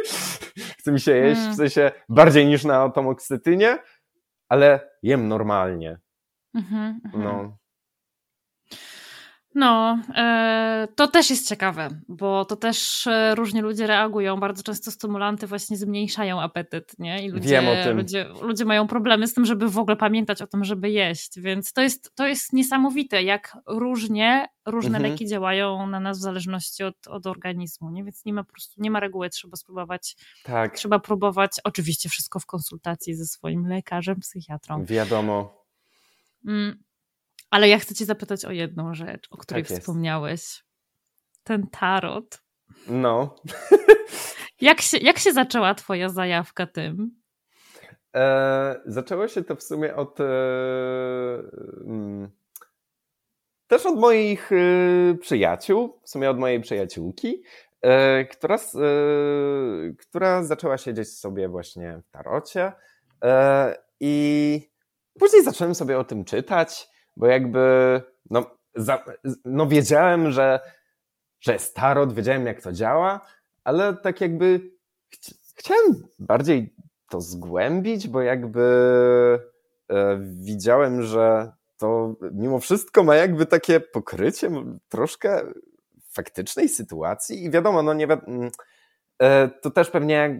chce 0.80 0.92
mi 0.92 1.00
się 1.00 1.12
jeść, 1.12 1.42
mm. 1.42 1.54
w 1.54 1.58
sensie 1.58 1.92
bardziej 2.10 2.48
niż 2.48 2.64
na 2.64 2.82
atomoksytynie, 2.82 3.78
ale 4.50 4.90
jem 5.04 5.28
normalnie. 5.28 6.00
Mhm, 6.56 7.02
mhm. 7.06 7.24
no. 7.24 7.58
No, 9.56 10.00
e, 10.16 10.88
to 10.96 11.08
też 11.08 11.30
jest 11.30 11.50
ciekawe, 11.50 11.90
bo 12.08 12.46
to 12.46 12.56
też 12.56 13.08
e, 13.08 13.36
różni 13.36 13.62
ludzie 13.62 13.88
reagują. 13.88 14.38
Bardzo 14.38 14.64
często 14.64 14.92
stymulanty 14.92 15.48
właśnie 15.48 15.78
zmniejszają 15.78 16.42
apetyt, 16.42 17.00
nie? 17.00 17.26
I 17.26 17.30
ludzie, 17.30 17.50
Wiem 17.50 17.68
o 17.68 17.84
tym. 17.84 17.98
Ludzie, 17.98 18.26
ludzie 18.42 18.66
mają 18.66 18.88
problemy 18.88 19.28
z 19.28 19.34
tym, 19.34 19.46
żeby 19.46 19.70
w 19.70 19.78
ogóle 19.78 19.98
pamiętać 19.98 20.42
o 20.42 20.48
tym, 20.48 20.64
żeby 20.64 20.90
jeść. 20.90 21.40
Więc 21.40 21.74
to 21.74 21.82
jest, 21.82 22.16
to 22.16 22.28
jest 22.28 22.54
niesamowite, 22.54 23.24
jak 23.24 23.58
różnie 23.68 24.48
różne 24.66 24.98
mhm. 24.98 25.12
leki 25.12 25.28
działają 25.28 25.88
na 25.88 26.00
nas 26.00 26.18
w 26.18 26.22
zależności 26.22 26.84
od, 26.84 27.08
od 27.08 27.28
organizmu, 27.28 27.92
nie? 27.92 28.04
Więc 28.04 28.26
nie 28.26 28.34
ma 28.34 28.44
po 28.44 28.52
prostu, 28.52 28.82
nie 28.82 28.92
ma 28.92 29.00
reguły, 29.00 29.30
trzeba 29.30 29.58
spróbować. 29.58 30.16
Tak. 30.44 30.76
Trzeba 30.76 31.00
próbować, 31.00 31.52
oczywiście 31.64 32.10
wszystko 32.10 32.40
w 32.40 32.46
konsultacji 32.46 33.16
ze 33.16 33.26
swoim 33.26 33.68
lekarzem, 33.68 34.20
psychiatrą. 34.20 34.86
Wiadomo. 34.86 35.66
Mm. 36.48 36.89
Ale 37.50 37.70
ja 37.70 37.80
chcę 37.80 37.96
Cię 37.96 38.06
zapytać 38.06 38.46
o 38.46 38.52
jedną 38.52 38.94
rzecz, 38.94 39.28
o 39.32 39.38
której 39.38 39.66
tak 39.66 39.78
wspomniałeś. 39.78 40.64
Ten 41.44 41.68
tarot. 41.68 42.42
No. 42.88 43.36
jak, 44.62 44.82
się, 44.82 44.98
jak 44.98 45.20
się 45.20 45.34
zaczęła 45.34 45.76
Twoja 45.76 46.10
zajawka 46.10 46.68
tym? 46.68 47.22
E, 48.16 48.82
zaczęło 48.86 49.28
się 49.28 49.44
to 49.44 49.56
w 49.56 49.64
sumie 49.64 49.96
od. 49.96 50.20
E, 50.20 50.24
mm, 51.86 52.32
też 53.70 53.86
od 53.86 54.00
moich 54.00 54.52
e, 54.52 54.56
przyjaciół, 55.18 56.00
w 56.04 56.10
sumie 56.10 56.30
od 56.30 56.40
mojej 56.40 56.62
przyjaciółki, 56.62 57.44
e, 57.82 58.26
która, 58.26 58.56
e, 58.56 58.60
która 59.98 60.44
zaczęła 60.44 60.78
siedzieć 60.78 61.10
sobie 61.10 61.50
właśnie 61.50 62.02
w 62.08 62.12
tarocie. 62.12 62.72
I 64.00 64.70
później 65.20 65.44
zacząłem 65.44 65.76
sobie 65.76 66.00
o 66.00 66.04
tym 66.04 66.26
czytać 66.26 66.90
bo 67.18 67.28
jakby 67.28 67.60
no, 68.30 68.46
za, 68.76 69.06
no 69.46 69.68
wiedziałem, 69.68 70.32
że, 70.32 70.60
że 71.40 71.54
jest 71.54 71.76
tarot, 71.76 72.14
wiedziałem 72.14 72.46
jak 72.46 72.62
to 72.62 72.72
działa, 72.72 73.22
ale 73.64 73.94
tak 73.94 74.22
jakby 74.22 74.72
ch 75.12 75.34
chciałem 75.56 76.08
bardziej 76.20 76.74
to 77.10 77.22
zgłębić, 77.22 78.08
bo 78.08 78.22
jakby 78.22 78.64
e, 79.90 80.20
widziałem, 80.22 81.04
że 81.04 81.52
to 81.78 82.16
mimo 82.32 82.60
wszystko 82.60 83.04
ma 83.04 83.16
jakby 83.16 83.46
takie 83.46 83.80
pokrycie 83.80 84.52
troszkę 84.90 85.42
faktycznej 86.12 86.70
sytuacji 86.70 87.44
i 87.44 87.52
wiadomo, 87.52 87.84
no 87.84 87.94
nie 87.94 88.06
mm, 88.06 88.52
e, 89.22 89.48
to 89.48 89.72
też 89.72 89.90
pewnie 89.90 90.24
e, 90.24 90.40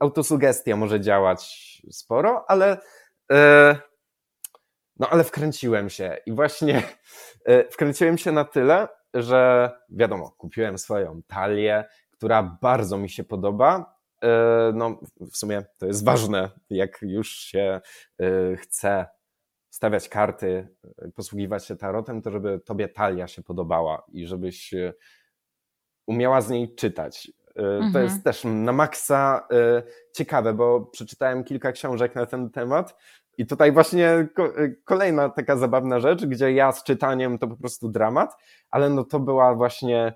autosugestia 0.00 0.76
może 0.76 1.00
działać 1.00 1.82
sporo, 1.90 2.44
ale 2.48 2.80
e, 3.32 3.76
no 5.00 5.08
ale 5.08 5.24
wkręciłem 5.24 5.90
się 5.90 6.16
i 6.26 6.32
właśnie 6.32 6.82
e, 7.44 7.68
wkręciłem 7.68 8.18
się 8.18 8.32
na 8.32 8.44
tyle, 8.44 8.88
że 9.14 9.70
wiadomo, 9.90 10.30
kupiłem 10.30 10.78
swoją 10.78 11.22
talię, 11.22 11.84
która 12.10 12.58
bardzo 12.62 12.98
mi 12.98 13.08
się 13.08 13.24
podoba. 13.24 13.98
E, 14.22 14.72
no, 14.74 15.00
w 15.20 15.36
sumie 15.36 15.62
to 15.78 15.86
jest 15.86 16.04
ważne, 16.04 16.50
jak 16.70 16.98
już 17.02 17.30
się 17.30 17.80
e, 18.20 18.56
chce 18.56 19.06
stawiać 19.70 20.08
karty, 20.08 20.68
posługiwać 21.14 21.66
się 21.66 21.76
tarotem, 21.76 22.22
to 22.22 22.30
żeby 22.30 22.60
tobie 22.64 22.88
talia 22.88 23.26
się 23.26 23.42
podobała 23.42 24.06
i 24.12 24.26
żebyś 24.26 24.74
umiała 26.06 26.40
z 26.40 26.50
niej 26.50 26.74
czytać. 26.74 27.32
Mhm. 27.56 27.92
To 27.92 27.98
jest 27.98 28.24
też 28.24 28.44
na 28.44 28.72
maksa 28.72 29.48
ciekawe, 30.12 30.54
bo 30.54 30.80
przeczytałem 30.80 31.44
kilka 31.44 31.72
książek 31.72 32.14
na 32.14 32.26
ten 32.26 32.50
temat 32.50 32.96
i 33.40 33.46
tutaj 33.46 33.72
właśnie 33.72 34.28
kolejna 34.84 35.28
taka 35.28 35.56
zabawna 35.56 36.00
rzecz, 36.00 36.26
gdzie 36.26 36.52
ja 36.52 36.72
z 36.72 36.84
czytaniem 36.84 37.38
to 37.38 37.48
po 37.48 37.56
prostu 37.56 37.88
dramat, 37.88 38.36
ale 38.70 38.90
no 38.90 39.04
to 39.04 39.20
była 39.20 39.54
właśnie 39.54 40.14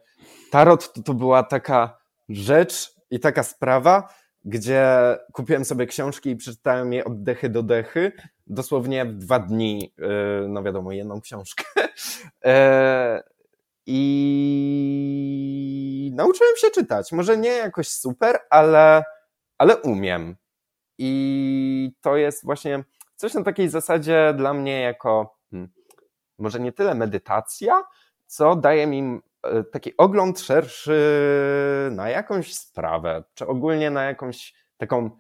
tarot, 0.51 0.93
to, 0.93 1.03
to 1.03 1.15
była 1.15 1.43
taka 1.43 1.99
rzecz 2.29 2.95
i 3.11 3.21
taka 3.21 3.43
sprawa, 3.43 4.15
gdzie 4.45 4.87
kupiłem 5.33 5.65
sobie 5.65 5.87
książki 5.87 6.31
i 6.31 6.37
przeczytałem 6.37 6.93
je 6.93 7.05
od 7.05 7.23
dechy 7.23 7.49
do 7.49 7.63
dechy, 7.63 8.13
dosłownie 8.47 9.05
w 9.05 9.15
dwa 9.15 9.39
dni, 9.39 9.95
no 10.49 10.63
wiadomo, 10.63 10.93
jedną 10.93 11.21
książkę. 11.21 11.65
E, 12.45 13.23
I 13.87 14.93
nauczyłem 16.15 16.57
się 16.57 16.71
czytać. 16.71 17.13
Może 17.13 17.37
nie 17.37 17.51
jakoś 17.51 17.89
super, 17.89 18.39
ale, 18.51 19.03
ale 19.59 19.77
umiem. 19.77 20.37
I 20.99 21.93
to 22.01 22.17
jest 22.17 22.45
właśnie 22.45 22.85
coś 23.17 23.35
na 23.35 23.43
takiej 23.43 23.69
zasadzie 23.69 24.35
dla 24.37 24.55
mnie 24.55 24.81
jako 24.81 25.39
hmm, 25.51 25.71
może 26.39 26.61
nie 26.61 26.73
tyle 26.73 26.95
medytacja, 26.95 27.85
co 28.27 28.57
daje 28.57 28.87
mi 28.87 29.21
e, 29.43 29.65
taki 29.65 29.97
ogląd 29.97 30.41
szerszy 30.41 31.01
na 31.91 32.09
jakąś 32.09 32.55
sprawę, 32.55 33.25
czy 33.35 33.47
ogólnie 33.47 33.91
na 33.91 34.05
jakąś 34.05 34.55
taką 34.77 35.11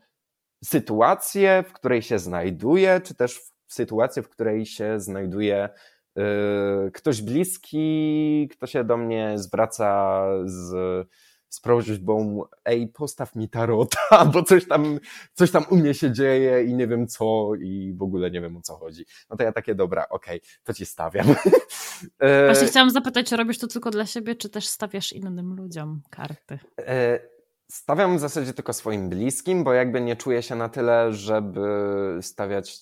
sytuację, 0.65 1.65
w 1.69 1.73
której 1.73 2.03
się 2.03 2.19
znajduję, 2.19 3.01
czy 3.05 3.15
też 3.15 3.41
sytuację, 3.67 4.23
w 4.23 4.29
której 4.29 4.67
się 4.67 5.01
znajduje 5.01 5.69
e, 6.17 6.23
ktoś 6.91 7.23
bliski, 7.23 8.49
kto 8.53 8.67
się 8.67 8.85
do 8.85 8.97
mnie 8.97 9.33
zwraca 9.39 10.25
z 10.45 10.75
z 11.55 11.61
prośbą, 11.61 12.43
ej, 12.65 12.89
postaw 12.89 13.35
mi 13.37 13.49
tarota, 13.49 14.25
bo 14.33 14.43
coś 14.43 14.69
tam, 14.69 14.99
coś 15.35 15.51
tam 15.51 15.65
u 15.71 15.77
mnie 15.77 15.95
się 15.95 16.13
dzieje 16.13 16.65
i 16.65 16.75
nie 16.75 16.87
wiem 16.87 17.07
co 17.07 17.55
i 17.55 17.95
w 17.97 18.03
ogóle 18.03 18.31
nie 18.31 18.41
wiem 18.41 18.57
o 18.57 18.61
co 18.61 18.77
chodzi. 18.77 19.05
No 19.31 19.37
to 19.37 19.45
ja 19.45 19.53
takie, 19.53 19.75
dobra, 19.75 20.09
okej, 20.09 20.37
okay, 20.37 20.49
to 20.65 20.75
ci 20.75 20.87
stawiam. 20.87 21.27
E, 22.19 22.47
Właśnie 22.47 22.67
chciałam 22.67 22.91
zapytać, 22.91 23.29
czy 23.29 23.37
robisz 23.37 23.59
to 23.59 23.67
tylko 23.67 23.91
dla 23.91 24.07
siebie, 24.07 24.35
czy 24.35 24.49
też 24.49 24.67
stawiasz 24.67 25.13
innym 25.13 25.55
ludziom 25.57 26.03
karty? 26.11 26.59
E, 26.79 27.21
stawiam 27.71 28.17
w 28.17 28.21
zasadzie 28.21 28.55
tylko 28.55 28.73
swoim 28.73 29.09
bliskim, 29.09 29.65
bo 29.65 29.73
jakby 29.73 30.01
nie 30.01 30.17
czuję 30.17 30.43
się 30.43 30.55
na 30.55 30.69
tyle, 30.69 31.13
żeby 31.13 31.69
stawiać 32.21 32.79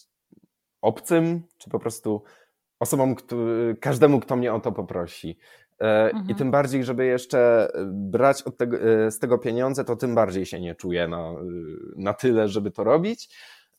obcym, 0.81 1.43
czy 1.59 1.71
po 1.71 1.79
prostu 1.79 2.23
osobom, 2.81 3.17
każdemu, 3.81 4.21
kto 4.21 4.37
mnie 4.37 4.55
o 4.55 4.61
to 4.61 4.73
poprosi. 4.73 5.39
E, 5.83 6.11
mhm. 6.11 6.29
I 6.29 6.35
tym 6.35 6.51
bardziej, 6.51 6.85
żeby 6.85 7.07
jeszcze 7.07 7.69
brać 7.87 8.43
od 8.43 8.57
tego, 8.57 8.77
e, 8.77 9.11
z 9.11 9.19
tego 9.19 9.39
pieniądze, 9.39 9.85
to 9.85 9.97
tym 9.97 10.15
bardziej 10.15 10.47
się 10.47 10.61
nie 10.61 10.75
czuję 10.75 11.09
na, 11.09 11.33
na 11.97 12.15
tyle, 12.15 12.49
żeby 12.49 12.71
to 12.71 12.85
robić. 12.85 13.29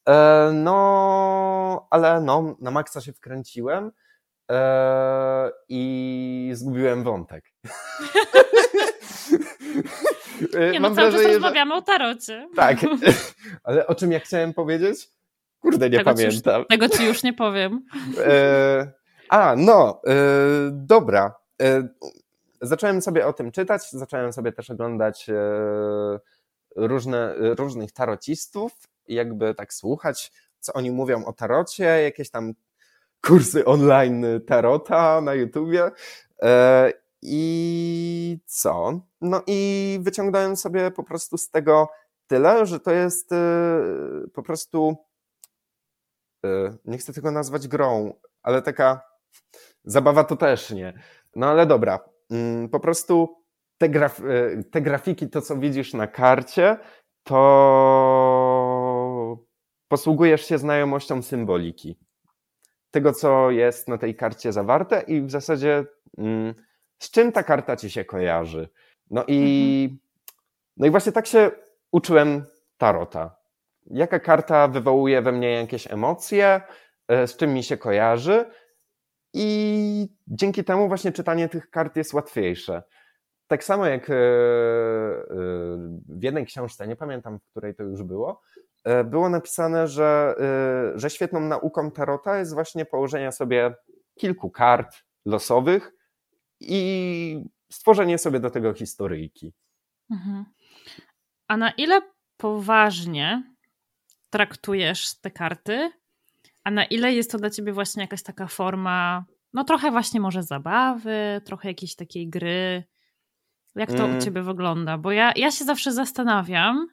E, 0.10 0.52
no, 0.54 1.88
ale 1.90 2.22
no, 2.22 2.58
na 2.60 2.72
maksa 2.72 3.02
się 3.02 3.14
wkręciłem 3.14 3.92
i 5.70 6.52
zgubiłem 6.54 7.04
wątek. 7.04 7.46
Nie, 10.72 10.80
no 10.80 10.90
Mam 10.90 10.96
cały 10.96 11.12
wrażenie, 11.12 11.34
czas 11.34 11.34
rozmawiamy 11.34 11.72
że... 11.72 11.78
o 11.78 11.82
tarocie. 11.82 12.48
Tak, 12.56 12.78
ale 13.64 13.88
o 13.88 13.96
czym 13.96 14.12
ja 14.12 14.20
chciałem 14.20 14.54
powiedzieć? 14.54 15.10
Kurde, 15.60 15.90
nie 15.90 15.98
tego 15.98 16.12
pamiętam. 16.12 16.54
Ci 16.54 16.58
już, 16.58 16.68
tego 16.68 16.90
ci 16.90 17.06
już 17.06 17.24
nie 17.24 17.34
powiem. 17.34 17.86
a, 19.30 19.56
no, 19.58 20.02
dobra. 20.72 21.43
E, 21.64 21.88
zacząłem 22.62 23.02
sobie 23.02 23.28
o 23.28 23.34
tym 23.34 23.52
czytać, 23.52 23.92
zacząłem 23.92 24.34
sobie 24.34 24.52
też 24.52 24.70
oglądać 24.70 25.30
e, 25.30 25.36
różne, 26.76 27.36
różnych 27.38 27.92
tarocistów 27.92 28.72
jakby 29.08 29.56
tak 29.56 29.74
słuchać, 29.74 30.32
co 30.60 30.74
oni 30.74 30.92
mówią 30.92 31.26
o 31.26 31.34
tarocie, 31.34 31.84
jakieś 31.84 32.30
tam 32.30 32.54
kursy 33.26 33.66
online 33.66 34.26
tarota 34.48 35.22
na 35.22 35.34
YouTubie. 35.34 35.92
E, 36.42 36.92
I 37.22 38.40
co? 38.46 39.00
No 39.22 39.42
i 39.48 40.00
wyciągnąłem 40.02 40.56
sobie 40.56 40.92
po 40.92 41.04
prostu 41.04 41.38
z 41.38 41.50
tego 41.50 41.90
tyle, 42.28 42.66
że 42.66 42.80
to 42.80 42.92
jest 42.92 43.30
po 44.34 44.44
prostu 44.44 44.96
nie 46.86 46.98
chcę 46.98 47.14
tego 47.14 47.32
nazwać 47.32 47.68
grą, 47.68 48.14
ale 48.42 48.62
taka 48.62 49.02
zabawa 49.86 50.24
to 50.24 50.36
też 50.36 50.72
nie. 50.72 50.94
No 51.36 51.48
ale 51.48 51.66
dobra, 51.66 52.00
mm, 52.32 52.70
po 52.70 52.80
prostu 52.80 53.44
te, 53.78 53.90
graf 53.90 54.20
e, 54.20 54.64
te 54.64 54.82
grafiki, 54.82 55.30
to 55.30 55.42
co 55.42 55.58
widzisz 55.58 55.94
na 55.94 56.08
karcie, 56.08 56.78
to 57.24 57.44
posługujesz 59.88 60.46
się 60.46 60.58
znajomością 60.58 61.22
symboliki. 61.22 62.00
Tego, 62.92 63.14
co 63.14 63.52
jest 63.52 63.88
na 63.88 63.98
tej 63.98 64.16
karcie 64.16 64.52
zawarte 64.52 65.02
i 65.02 65.22
w 65.22 65.32
zasadzie 65.32 65.86
mm, 66.18 66.54
z 67.00 67.12
czym 67.12 67.32
ta 67.32 67.44
karta 67.44 67.76
ci 67.76 67.90
się 67.90 68.06
kojarzy. 68.06 68.70
No 69.12 69.24
i, 69.28 69.84
mhm. 69.84 70.00
no 70.78 70.88
i 70.88 70.90
właśnie 70.90 71.12
tak 71.12 71.28
się 71.28 71.52
uczyłem 71.92 72.46
tarota. 72.78 73.36
Jaka 73.86 74.20
karta 74.20 74.68
wywołuje 74.68 75.22
we 75.22 75.32
mnie 75.32 75.52
jakieś 75.52 75.92
emocje, 75.92 76.62
e, 77.08 77.28
z 77.28 77.38
czym 77.38 77.54
mi 77.54 77.64
się 77.64 77.78
kojarzy, 77.78 78.46
i 79.34 80.08
dzięki 80.28 80.64
temu 80.64 80.88
właśnie 80.88 81.12
czytanie 81.12 81.50
tych 81.50 81.70
kart 81.70 81.96
jest 81.96 82.14
łatwiejsze. 82.14 82.84
Tak 83.48 83.64
samo 83.64 83.86
jak 83.86 84.10
e, 84.10 84.14
e, 84.14 84.18
w 86.08 86.24
jednej 86.24 86.46
książce, 86.46 86.88
nie 86.88 86.96
pamiętam, 86.96 87.40
w 87.40 87.50
której 87.52 87.76
to 87.76 87.84
już 87.84 88.04
było, 88.04 88.42
e, 88.84 89.04
było 89.04 89.30
napisane, 89.30 89.88
że, 89.88 90.36
że 90.96 91.10
świetną 91.10 91.40
nauką 91.40 91.92
tarota 91.92 92.40
jest 92.40 92.54
właśnie 92.54 92.86
położenie 92.86 93.32
sobie 93.32 93.76
kilku 94.20 94.50
kart 94.50 95.04
losowych 95.26 95.92
i 96.60 97.46
stworzenie 97.72 98.18
sobie 98.18 98.40
do 98.40 98.50
tego 98.50 98.74
historyjki. 98.74 99.54
Mhm. 100.12 100.46
A 101.48 101.58
na 101.58 101.72
ile 101.72 102.02
poważnie 102.38 103.44
traktujesz 104.30 105.20
te 105.20 105.32
karty 105.32 105.92
a 106.64 106.72
na 106.72 106.86
ile 106.86 107.14
jest 107.14 107.32
to 107.32 107.38
dla 107.38 107.50
ciebie 107.50 107.74
właśnie 107.74 108.04
jakaś 108.04 108.24
taka 108.24 108.48
forma, 108.48 109.26
no 109.54 109.64
trochę 109.64 109.92
właśnie 109.92 110.20
może 110.20 110.44
zabawy, 110.44 111.42
trochę 111.46 111.68
jakiejś 111.68 111.96
takiej 111.96 112.30
gry? 112.30 112.84
Jak 113.76 113.90
to 113.90 114.06
mm. 114.06 114.18
u 114.18 114.22
ciebie 114.22 114.42
wygląda? 114.42 114.98
Bo 114.98 115.12
ja, 115.12 115.34
ja 115.36 115.52
się 115.52 115.66
zawsze 115.66 115.92
zastanawiam, 115.92 116.88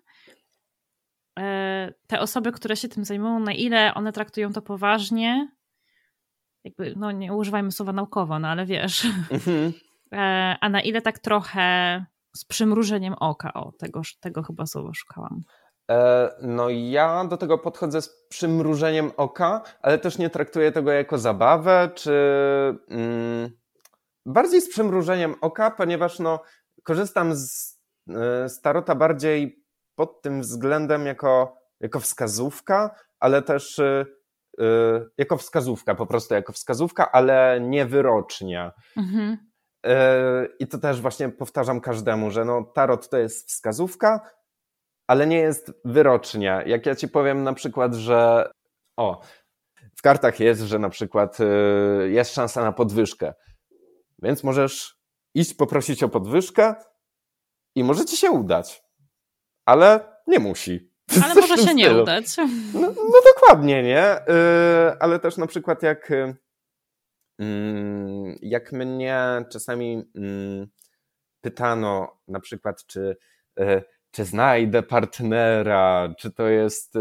e, 1.39 1.93
te 2.07 2.21
osoby, 2.21 2.53
które 2.53 2.77
się 2.77 2.89
tym 2.89 3.05
zajmują, 3.05 3.41
na 3.41 3.53
ile 3.53 3.95
one 3.95 4.12
traktują 4.12 4.53
to 4.53 4.62
poważnie, 4.62 5.49
jakby, 6.64 6.95
no 6.97 7.12
nie 7.12 7.35
używajmy 7.35 7.73
słowa 7.73 7.93
naukowo, 7.93 8.39
no 8.39 8.49
ale 8.49 8.66
wiesz, 8.66 9.05
mm-hmm. 9.05 9.73
a 10.61 10.68
na 10.68 10.81
ile 10.81 11.03
tak 11.03 11.18
trochę 11.18 12.05
z 12.37 12.45
przymrużeniem 12.45 13.14
oka, 13.14 13.53
o, 13.53 13.73
tego, 13.73 14.03
tego 14.21 14.43
chyba 14.43 14.66
słowa 14.66 14.91
szukałam. 14.95 15.43
E, 15.91 16.30
no 16.43 16.68
ja 16.68 17.24
do 17.24 17.36
tego 17.36 17.59
podchodzę 17.59 18.03
z 18.03 18.26
przymrużeniem 18.28 19.12
oka, 19.16 19.62
ale 19.82 19.99
też 19.99 20.18
nie 20.18 20.30
traktuję 20.30 20.72
tego 20.72 20.93
jako 20.93 21.18
zabawę, 21.18 21.91
czy 21.95 22.12
mm, 22.88 23.51
bardziej 24.26 24.61
z 24.61 24.70
przymrużeniem 24.70 25.34
oka, 25.41 25.70
ponieważ 25.70 26.18
no, 26.18 26.43
korzystam 26.82 27.34
z, 27.34 27.78
e, 28.09 28.49
z 28.49 28.61
tarota 28.61 28.95
bardziej 28.95 29.64
pod 29.95 30.22
tym 30.22 30.41
względem 30.41 31.07
jako, 31.07 31.57
jako 31.80 32.01
wskazówka, 32.01 32.95
ale 33.20 33.43
też 33.43 33.78
yy, 34.59 35.11
jako 35.18 35.36
wskazówka, 35.36 35.95
po 35.95 36.07
prostu 36.07 36.34
jako 36.34 36.53
wskazówka, 36.53 37.12
ale 37.12 37.59
nie 37.61 37.86
wyrocznia. 37.86 38.72
Mhm. 38.97 39.51
I 40.59 40.66
to 40.66 40.78
też 40.78 41.01
właśnie 41.01 41.28
powtarzam 41.28 41.80
każdemu, 41.80 42.30
że 42.30 42.45
no, 42.45 42.64
tarot 42.74 43.09
to 43.09 43.18
jest 43.18 43.49
wskazówka, 43.49 44.20
ale 45.11 45.27
nie 45.27 45.39
jest 45.39 45.73
wyrocznia. 45.85 46.63
Jak 46.63 46.87
ja 46.87 46.95
ci 46.95 47.09
powiem 47.09 47.43
na 47.43 47.53
przykład, 47.53 47.95
że 47.95 48.51
o, 48.97 49.23
w 49.97 50.03
kartach 50.03 50.41
jest, 50.41 50.61
że 50.61 50.79
na 50.79 50.91
przykład 50.91 51.39
y, 51.41 52.11
jest 52.11 52.35
szansa 52.35 52.63
na 52.63 52.73
podwyżkę, 52.73 53.35
więc 54.23 54.45
możesz 54.45 55.01
iść 55.35 55.55
poprosić 55.55 56.03
o 56.03 56.09
podwyżkę 56.09 56.75
i 57.75 57.85
może 57.85 58.05
ci 58.05 58.17
się 58.17 58.31
udać, 58.31 58.83
ale 59.67 60.17
nie 60.27 60.39
musi. 60.39 60.93
Ale 61.25 61.35
może 61.41 61.57
się 61.57 61.75
nie 61.75 61.95
udać. 61.95 62.27
No, 62.75 62.81
no 62.97 63.21
dokładnie, 63.35 63.83
nie? 63.83 64.17
Y, 64.19 64.99
ale 65.01 65.19
też 65.19 65.37
na 65.37 65.47
przykład 65.47 65.83
jak, 65.83 66.11
y, 66.11 66.37
mm, 67.39 68.37
jak 68.43 68.73
mnie 68.73 69.45
czasami 69.53 70.05
mm, 70.17 70.67
pytano 71.41 72.21
na 72.29 72.41
przykład, 72.41 72.87
czy 72.87 73.17
czy 74.11 74.25
znajdę 74.25 74.83
partnera, 74.83 76.15
czy 76.19 76.31
to 76.31 76.49
jest 76.49 76.97
y, 76.97 77.01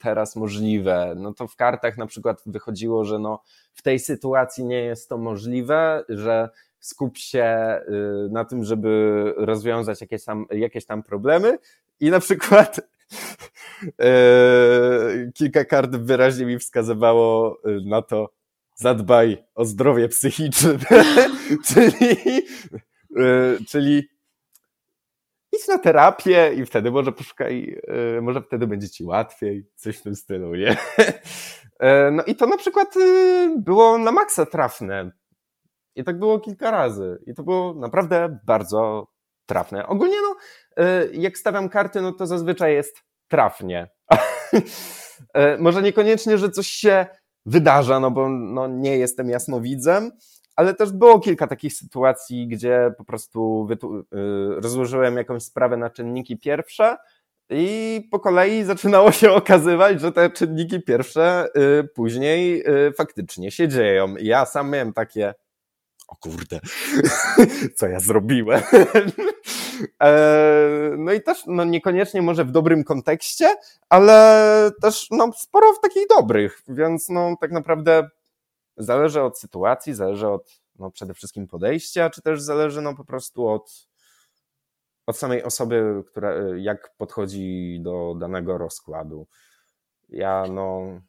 teraz 0.00 0.36
możliwe. 0.36 1.14
No 1.16 1.34
to 1.34 1.48
w 1.48 1.56
kartach 1.56 1.98
na 1.98 2.06
przykład 2.06 2.42
wychodziło, 2.46 3.04
że 3.04 3.18
no 3.18 3.42
w 3.74 3.82
tej 3.82 3.98
sytuacji 3.98 4.64
nie 4.64 4.80
jest 4.80 5.08
to 5.08 5.18
możliwe, 5.18 6.04
że 6.08 6.48
skup 6.80 7.18
się 7.18 7.80
y, 7.88 8.28
na 8.30 8.44
tym, 8.44 8.64
żeby 8.64 9.34
rozwiązać 9.36 10.00
jakieś 10.00 10.24
tam, 10.24 10.46
jakieś 10.50 10.86
tam 10.86 11.02
problemy 11.02 11.58
i 12.00 12.10
na 12.10 12.20
przykład 12.20 12.78
y, 13.84 15.32
kilka 15.34 15.64
kart 15.64 15.96
wyraźnie 15.96 16.46
mi 16.46 16.58
wskazywało 16.58 17.58
na 17.84 18.02
to, 18.02 18.30
zadbaj 18.74 19.44
o 19.54 19.64
zdrowie 19.64 20.08
psychiczne, 20.08 20.78
czyli, 21.68 22.16
czyli 23.68 24.11
na 25.72 25.78
terapię 25.78 26.54
i 26.54 26.66
wtedy 26.66 26.90
może 26.90 27.12
poszukaj, 27.12 27.80
e, 28.16 28.20
może 28.20 28.42
wtedy 28.42 28.66
będzie 28.66 28.88
ci 28.88 29.04
łatwiej, 29.04 29.66
coś 29.76 29.96
w 29.96 30.02
tym 30.02 30.16
stylu, 30.16 30.54
nie? 30.54 30.76
E, 31.80 32.10
no 32.10 32.24
i 32.24 32.34
to 32.34 32.46
na 32.46 32.56
przykład 32.56 32.96
e, 32.96 33.54
było 33.58 33.98
na 33.98 34.12
maksa 34.12 34.46
trafne. 34.46 35.10
I 35.94 36.04
tak 36.04 36.18
było 36.18 36.40
kilka 36.40 36.70
razy. 36.70 37.18
I 37.26 37.34
to 37.34 37.42
było 37.42 37.74
naprawdę 37.74 38.38
bardzo 38.46 39.08
trafne. 39.46 39.86
Ogólnie 39.86 40.16
no, 40.22 40.36
jak 41.12 41.38
stawiam 41.38 41.68
karty, 41.68 42.00
no 42.00 42.12
to 42.12 42.26
zazwyczaj 42.26 42.74
jest 42.74 42.96
trafnie. 43.28 43.90
Może 45.58 45.82
niekoniecznie, 45.82 46.38
że 46.38 46.50
coś 46.50 46.66
się 46.66 47.06
wydarza, 47.46 48.00
no 48.00 48.10
bo 48.10 48.28
no, 48.28 48.68
nie 48.68 48.98
jestem 48.98 49.28
jasnowidzem, 49.28 50.10
ale 50.56 50.74
też 50.74 50.92
było 50.92 51.20
kilka 51.20 51.46
takich 51.46 51.72
sytuacji, 51.72 52.48
gdzie 52.48 52.94
po 52.98 53.04
prostu 53.04 53.68
y, 53.72 54.60
rozłożyłem 54.60 55.16
jakąś 55.16 55.42
sprawę 55.42 55.76
na 55.76 55.90
czynniki 55.90 56.38
pierwsze 56.38 56.96
i 57.50 58.08
po 58.10 58.20
kolei 58.20 58.64
zaczynało 58.64 59.12
się 59.12 59.32
okazywać, 59.32 60.00
że 60.00 60.12
te 60.12 60.30
czynniki 60.30 60.82
pierwsze 60.82 61.48
y, 61.80 61.84
później 61.84 62.64
y, 62.68 62.92
faktycznie 62.92 63.50
się 63.50 63.68
dzieją. 63.68 64.14
Ja 64.20 64.46
sam 64.46 64.70
miałem 64.70 64.92
takie, 64.92 65.34
o 66.08 66.16
kurde, 66.16 66.60
co 67.76 67.88
ja 67.88 68.00
zrobiłem. 68.00 68.62
E, 70.02 70.94
no 70.98 71.12
i 71.12 71.22
też 71.22 71.42
no 71.46 71.64
niekoniecznie 71.64 72.22
może 72.22 72.44
w 72.44 72.50
dobrym 72.50 72.84
kontekście, 72.84 73.54
ale 73.88 74.70
też 74.82 75.06
no, 75.10 75.32
sporo 75.36 75.72
w 75.72 75.80
takich 75.80 76.06
dobrych, 76.08 76.62
więc 76.68 77.08
no 77.08 77.36
tak 77.40 77.52
naprawdę 77.52 78.08
zależy 78.76 79.22
od 79.22 79.38
sytuacji, 79.38 79.94
zależy 79.94 80.28
od 80.28 80.62
no, 80.78 80.90
przede 80.90 81.14
wszystkim 81.14 81.46
podejścia, 81.46 82.10
czy 82.10 82.22
też 82.22 82.42
zależy 82.42 82.82
no, 82.82 82.94
po 82.94 83.04
prostu 83.04 83.48
od, 83.48 83.88
od 85.06 85.18
samej 85.18 85.42
osoby, 85.42 86.04
która 86.06 86.34
jak 86.56 86.94
podchodzi 86.96 87.78
do 87.80 88.14
danego 88.18 88.58
rozkładu. 88.58 89.26
Ja 90.08 90.44
no 90.50 91.00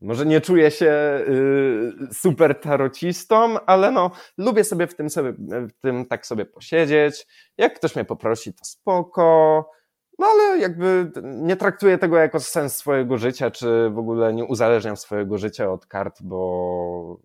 może 0.00 0.26
nie 0.26 0.40
czuję 0.40 0.70
się 0.70 1.20
y, 1.28 1.92
super 2.12 2.60
tarocistą, 2.60 3.60
ale 3.66 3.90
no 3.90 4.10
lubię 4.38 4.64
sobie 4.64 4.86
w 4.86 4.94
tym, 4.94 5.10
sobie 5.10 5.32
w 5.68 5.72
tym 5.80 6.06
tak 6.06 6.26
sobie 6.26 6.44
posiedzieć. 6.44 7.26
Jak 7.58 7.74
ktoś 7.74 7.96
mnie 7.96 8.04
poprosi, 8.04 8.54
to 8.54 8.64
spoko. 8.64 9.70
No 10.18 10.26
ale 10.26 10.58
jakby 10.58 11.12
nie 11.22 11.56
traktuję 11.56 11.98
tego 11.98 12.16
jako 12.16 12.40
sens 12.40 12.76
swojego 12.76 13.18
życia, 13.18 13.50
czy 13.50 13.90
w 13.90 13.98
ogóle 13.98 14.34
nie 14.34 14.44
uzależniam 14.44 14.96
swojego 14.96 15.38
życia 15.38 15.72
od 15.72 15.86
kart, 15.86 16.22
bo, 16.22 17.20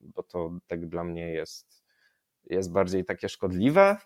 bo 0.00 0.22
to 0.22 0.50
tak 0.66 0.88
dla 0.88 1.04
mnie 1.04 1.32
jest, 1.32 1.84
jest 2.50 2.72
bardziej 2.72 3.04
takie 3.04 3.28
szkodliwe. 3.28 3.96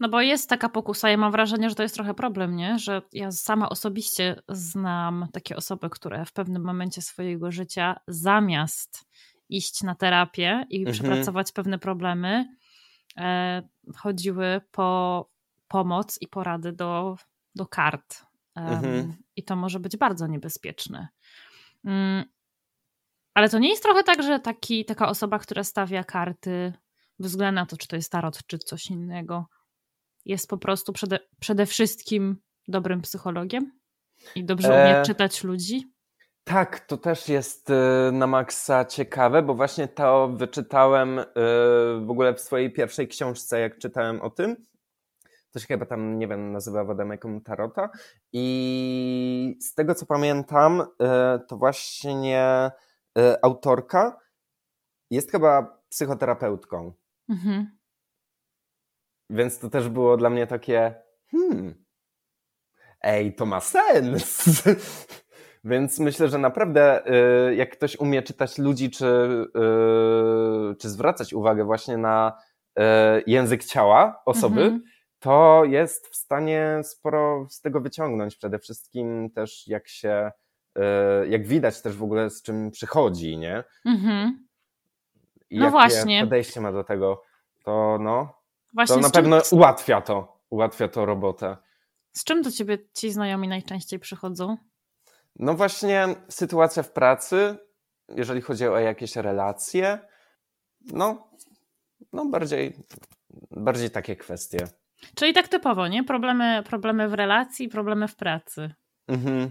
No 0.00 0.08
bo 0.08 0.20
jest 0.20 0.48
taka 0.48 0.68
pokusa, 0.68 1.10
ja 1.10 1.16
mam 1.16 1.32
wrażenie, 1.32 1.68
że 1.68 1.74
to 1.74 1.82
jest 1.82 1.94
trochę 1.94 2.14
problem, 2.14 2.56
nie? 2.56 2.78
Że 2.78 3.02
ja 3.12 3.30
sama 3.30 3.68
osobiście 3.68 4.42
znam 4.48 5.26
takie 5.32 5.56
osoby, 5.56 5.90
które 5.90 6.24
w 6.24 6.32
pewnym 6.32 6.64
momencie 6.64 7.02
swojego 7.02 7.50
życia 7.50 8.00
zamiast 8.08 9.08
iść 9.48 9.82
na 9.82 9.94
terapię 9.94 10.64
i 10.70 10.78
mhm. 10.78 10.94
przepracować 10.94 11.52
pewne 11.52 11.78
problemy, 11.78 12.48
e, 13.16 13.62
chodziły 13.96 14.60
po 14.70 15.28
pomoc 15.68 16.18
i 16.20 16.28
porady 16.28 16.72
do 16.72 17.16
do 17.54 17.66
kart. 17.66 18.26
Mhm. 18.54 19.14
I 19.36 19.44
to 19.44 19.56
może 19.56 19.80
być 19.80 19.96
bardzo 19.96 20.26
niebezpieczne. 20.26 21.08
Mm, 21.84 22.24
ale 23.34 23.48
to 23.48 23.58
nie 23.58 23.68
jest 23.68 23.82
trochę 23.82 24.02
tak, 24.02 24.22
że 24.22 24.40
taki, 24.40 24.84
taka 24.84 25.08
osoba, 25.08 25.38
która 25.38 25.64
stawia 25.64 26.04
karty, 26.04 26.72
bez 27.18 27.30
względu 27.30 27.54
na 27.54 27.66
to, 27.66 27.76
czy 27.76 27.88
to 27.88 27.96
jest 27.96 28.12
tarot, 28.12 28.46
czy 28.46 28.58
coś 28.58 28.86
innego, 28.86 29.46
jest 30.24 30.48
po 30.48 30.58
prostu 30.58 30.92
przede, 30.92 31.18
przede 31.40 31.66
wszystkim 31.66 32.36
dobrym 32.68 33.00
psychologiem 33.00 33.72
i 34.34 34.44
dobrze 34.44 34.68
umie 34.68 34.98
e... 34.98 35.02
czytać 35.02 35.44
ludzi? 35.44 35.92
Tak, 36.44 36.80
to 36.80 36.96
też 36.96 37.28
jest 37.28 37.70
e, 37.70 38.10
na 38.12 38.26
maksa 38.26 38.84
ciekawe, 38.84 39.42
bo 39.42 39.54
właśnie 39.54 39.88
to 39.88 40.28
wyczytałem 40.28 41.18
e, 41.18 41.24
w 42.06 42.10
ogóle 42.10 42.34
w 42.34 42.40
swojej 42.40 42.72
pierwszej 42.72 43.08
książce, 43.08 43.60
jak 43.60 43.78
czytałem 43.78 44.22
o 44.22 44.30
tym, 44.30 44.66
to 45.52 45.58
się 45.58 45.66
chyba 45.66 45.86
tam, 45.86 46.18
nie 46.18 46.28
wiem, 46.28 46.52
nazywa 46.52 46.84
Wademekum 46.84 47.40
Tarota. 47.40 47.90
I 48.32 49.58
z 49.60 49.74
tego 49.74 49.94
co 49.94 50.06
pamiętam, 50.06 50.82
e, 51.02 51.38
to 51.48 51.56
właśnie 51.56 52.70
e, 53.18 53.44
autorka 53.44 54.20
jest 55.10 55.30
chyba 55.30 55.82
psychoterapeutką. 55.88 56.92
Mhm. 57.28 57.78
Więc 59.30 59.58
to 59.58 59.70
też 59.70 59.88
było 59.88 60.16
dla 60.16 60.30
mnie 60.30 60.46
takie, 60.46 60.94
hmm, 61.30 61.84
ej, 63.02 63.34
to 63.34 63.46
ma 63.46 63.60
sens. 63.60 64.44
Więc 65.64 65.98
myślę, 65.98 66.28
że 66.28 66.38
naprawdę 66.38 67.06
e, 67.06 67.54
jak 67.54 67.70
ktoś 67.72 67.96
umie 67.96 68.22
czytać 68.22 68.58
ludzi, 68.58 68.90
czy, 68.90 69.06
czy 70.78 70.88
zwracać 70.88 71.32
uwagę 71.32 71.64
właśnie 71.64 71.96
na 71.96 72.38
język 73.26 73.64
ciała 73.64 74.22
osoby, 74.24 74.62
mhm 74.62 74.82
to 75.20 75.64
jest 75.64 76.08
w 76.08 76.16
stanie 76.16 76.80
sporo 76.84 77.46
z 77.50 77.60
tego 77.60 77.80
wyciągnąć. 77.80 78.36
Przede 78.36 78.58
wszystkim 78.58 79.30
też 79.30 79.66
jak 79.68 79.88
się, 79.88 80.30
e, 80.76 81.26
jak 81.26 81.46
widać 81.46 81.82
też 81.82 81.96
w 81.96 82.02
ogóle 82.02 82.30
z 82.30 82.42
czym 82.42 82.70
przychodzi, 82.70 83.38
nie? 83.38 83.64
Mhm. 83.86 84.48
No 85.50 85.64
jakie 85.64 85.70
właśnie. 85.70 86.20
podejście 86.20 86.60
ma 86.60 86.72
do 86.72 86.84
tego, 86.84 87.22
to 87.64 87.98
no, 88.00 88.42
właśnie 88.74 88.96
to 88.96 89.00
na 89.02 89.10
pewno 89.10 89.42
ułatwia 89.50 90.00
to, 90.00 90.40
ułatwia 90.50 90.88
to 90.88 91.06
robotę. 91.06 91.56
Z 92.12 92.24
czym 92.24 92.42
do 92.42 92.50
ciebie 92.50 92.78
ci 92.94 93.12
znajomi 93.12 93.48
najczęściej 93.48 93.98
przychodzą? 93.98 94.56
No 95.36 95.54
właśnie 95.54 96.08
sytuacja 96.28 96.82
w 96.82 96.92
pracy, 96.92 97.56
jeżeli 98.08 98.40
chodzi 98.40 98.68
o 98.68 98.78
jakieś 98.78 99.16
relacje, 99.16 99.98
no, 100.80 101.30
no 102.12 102.26
bardziej, 102.26 102.76
bardziej 103.50 103.90
takie 103.90 104.16
kwestie. 104.16 104.68
Czyli 105.14 105.32
tak 105.32 105.48
typowo, 105.48 105.88
nie? 105.88 106.04
Problemy, 106.04 106.62
problemy 106.66 107.08
w 107.08 107.14
relacji, 107.14 107.68
problemy 107.68 108.08
w 108.08 108.16
pracy. 108.16 108.74
Mhm. 109.08 109.50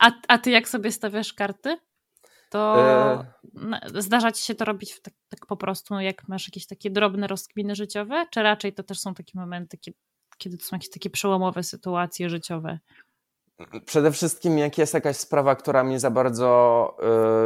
A, 0.00 0.12
a 0.28 0.38
ty 0.38 0.50
jak 0.50 0.68
sobie 0.68 0.92
stawiasz 0.92 1.32
karty? 1.32 1.76
To 2.50 2.76
e... 2.80 3.24
zdarza 3.94 4.32
ci 4.32 4.44
się 4.44 4.54
to 4.54 4.64
robić 4.64 5.00
tak, 5.02 5.14
tak, 5.28 5.46
po 5.46 5.56
prostu, 5.56 6.00
jak 6.00 6.28
masz 6.28 6.48
jakieś 6.48 6.66
takie 6.66 6.90
drobne 6.90 7.26
rozkminy 7.26 7.74
życiowe? 7.74 8.26
Czy 8.30 8.42
raczej 8.42 8.72
to 8.72 8.82
też 8.82 9.00
są 9.00 9.14
takie 9.14 9.32
momenty, 9.34 9.78
kiedy, 9.78 9.98
kiedy 10.38 10.58
to 10.58 10.64
są 10.64 10.76
jakieś 10.76 10.90
takie 10.90 11.10
przełomowe 11.10 11.62
sytuacje 11.62 12.30
życiowe? 12.30 12.78
Przede 13.84 14.12
wszystkim, 14.12 14.58
jak 14.58 14.78
jest 14.78 14.94
jakaś 14.94 15.16
sprawa, 15.16 15.56
która 15.56 15.82
mi 15.82 15.98
za 15.98 16.10
bardzo 16.10 16.96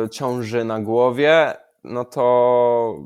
y, 0.04 0.08
ciąży 0.08 0.64
na 0.64 0.80
głowie, 0.80 1.56
no 1.84 2.04
to 2.04 3.04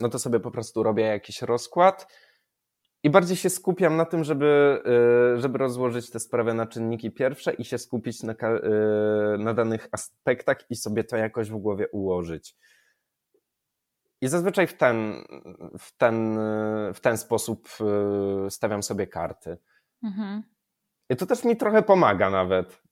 no 0.00 0.08
to 0.08 0.18
sobie 0.18 0.40
po 0.40 0.50
prostu 0.50 0.82
robię 0.82 1.02
jakiś 1.02 1.42
rozkład 1.42 2.06
i 3.04 3.10
bardziej 3.10 3.36
się 3.36 3.50
skupiam 3.50 3.96
na 3.96 4.04
tym, 4.04 4.24
żeby, 4.24 4.82
y, 5.36 5.40
żeby 5.40 5.58
rozłożyć 5.58 6.10
tę 6.10 6.20
sprawę 6.20 6.54
na 6.54 6.66
czynniki 6.66 7.10
pierwsze 7.10 7.52
i 7.52 7.64
się 7.64 7.78
skupić 7.78 8.22
na, 8.22 8.32
y, 8.32 9.38
na 9.38 9.54
danych 9.54 9.88
aspektach 9.92 10.70
i 10.70 10.76
sobie 10.76 11.04
to 11.04 11.16
jakoś 11.16 11.50
w 11.50 11.56
głowie 11.56 11.88
ułożyć. 11.88 12.56
I 14.20 14.28
zazwyczaj 14.28 14.66
w 14.66 14.74
ten, 14.76 15.24
w 15.78 15.96
ten, 15.96 16.38
w 16.94 17.00
ten 17.00 17.18
sposób 17.18 17.68
y, 18.46 18.50
stawiam 18.50 18.82
sobie 18.82 19.06
karty. 19.06 19.58
Mhm. 20.02 20.42
I 21.10 21.16
to 21.16 21.26
też 21.26 21.44
mi 21.44 21.56
trochę 21.56 21.82
pomaga 21.82 22.30
nawet. 22.30 22.82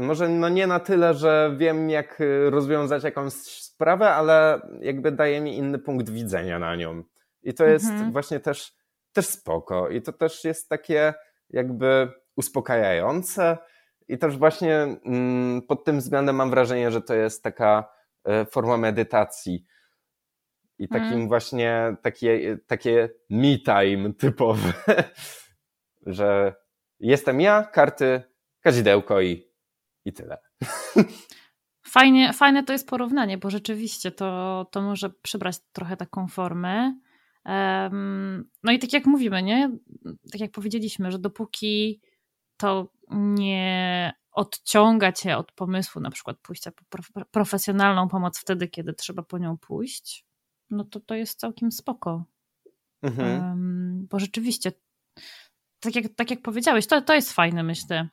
Może 0.00 0.28
no 0.28 0.48
nie 0.48 0.66
na 0.66 0.80
tyle, 0.80 1.14
że 1.14 1.54
wiem, 1.58 1.90
jak 1.90 2.22
rozwiązać 2.50 3.04
jakąś 3.04 3.32
sprawę, 3.78 4.10
ale 4.10 4.60
jakby 4.80 5.12
daje 5.12 5.40
mi 5.40 5.56
inny 5.56 5.78
punkt 5.78 6.10
widzenia 6.10 6.58
na 6.58 6.76
nią. 6.76 7.02
I 7.42 7.54
to 7.54 7.64
jest 7.64 7.90
mhm. 7.90 8.12
właśnie 8.12 8.40
też, 8.40 8.72
też 9.12 9.26
spoko. 9.26 9.88
I 9.88 10.02
to 10.02 10.12
też 10.12 10.44
jest 10.44 10.68
takie 10.68 11.14
jakby 11.50 12.12
uspokajające. 12.36 13.58
I 14.08 14.18
też 14.18 14.38
właśnie 14.38 14.76
mm, 15.04 15.62
pod 15.62 15.84
tym 15.84 15.98
względem 15.98 16.36
mam 16.36 16.50
wrażenie, 16.50 16.90
że 16.90 17.02
to 17.02 17.14
jest 17.14 17.42
taka 17.42 17.88
e, 18.24 18.44
forma 18.44 18.76
medytacji. 18.76 19.66
I 20.78 20.88
takim 20.88 21.12
mm. 21.12 21.28
właśnie 21.28 21.96
takie, 22.02 22.58
takie 22.66 23.10
me 23.30 23.58
time 23.58 24.12
typowe, 24.14 24.72
że 26.06 26.54
jestem 27.00 27.40
ja, 27.40 27.62
karty, 27.62 28.22
kadzidełko 28.60 29.20
i, 29.20 29.52
i 30.04 30.12
tyle. 30.12 30.38
Fajnie, 31.88 32.32
fajne 32.32 32.64
to 32.64 32.72
jest 32.72 32.88
porównanie, 32.88 33.38
bo 33.38 33.50
rzeczywiście 33.50 34.10
to, 34.10 34.66
to 34.70 34.82
może 34.82 35.10
przybrać 35.10 35.56
trochę 35.72 35.96
taką 35.96 36.28
formę. 36.28 36.94
No 38.62 38.72
i 38.72 38.78
tak 38.78 38.92
jak 38.92 39.06
mówimy, 39.06 39.42
nie? 39.42 39.70
Tak 40.32 40.40
jak 40.40 40.50
powiedzieliśmy, 40.50 41.12
że 41.12 41.18
dopóki 41.18 42.00
to 42.56 42.92
nie 43.10 44.12
odciąga 44.32 45.12
cię 45.12 45.36
od 45.36 45.52
pomysłu, 45.52 46.00
na 46.00 46.10
przykład 46.10 46.38
pójścia 46.38 46.72
po 46.72 47.24
profesjonalną 47.30 48.08
pomoc 48.08 48.38
wtedy, 48.38 48.68
kiedy 48.68 48.94
trzeba 48.94 49.22
po 49.22 49.38
nią 49.38 49.58
pójść, 49.58 50.26
no 50.70 50.84
to 50.84 51.00
to 51.00 51.14
jest 51.14 51.40
całkiem 51.40 51.72
spoko. 51.72 52.24
Mhm. 53.02 53.42
Um, 53.42 54.06
bo 54.10 54.18
rzeczywiście, 54.18 54.72
tak 55.80 55.96
jak, 55.96 56.14
tak 56.16 56.30
jak 56.30 56.42
powiedziałeś, 56.42 56.86
to, 56.86 57.02
to 57.02 57.14
jest 57.14 57.32
fajne, 57.32 57.62
myślę, 57.62 58.08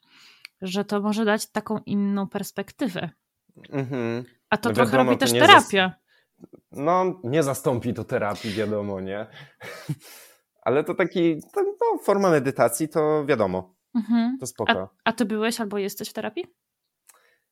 że 0.62 0.86
to 0.86 1.02
może 1.02 1.26
dać 1.26 1.52
taką 1.52 1.80
inną 1.86 2.28
perspektywę. 2.28 3.10
Mhm. 3.70 4.24
A 4.50 4.58
to 4.58 4.70
no 4.70 4.76
trochę 4.76 4.92
wiadomo, 4.92 5.12
robi 5.12 5.20
też 5.20 5.32
terapia. 5.32 5.94
No, 6.72 7.22
nie 7.24 7.44
zastąpi 7.44 7.94
to 7.94 8.04
terapii, 8.04 8.54
wiadomo, 8.54 9.02
nie? 9.02 9.28
Ale 10.66 10.84
to 10.84 10.94
taki, 10.96 11.42
to, 11.54 11.64
no, 11.64 11.98
forma 12.04 12.30
medytacji, 12.30 12.90
to 12.90 13.26
wiadomo. 13.26 13.76
Mhm. 13.96 14.38
To 14.40 14.48
spoko. 14.48 14.72
A, 14.72 14.90
a 15.04 15.14
ty 15.14 15.26
byłeś 15.26 15.62
albo 15.62 15.78
jesteś 15.78 16.10
w 16.10 16.14
terapii? 16.14 16.46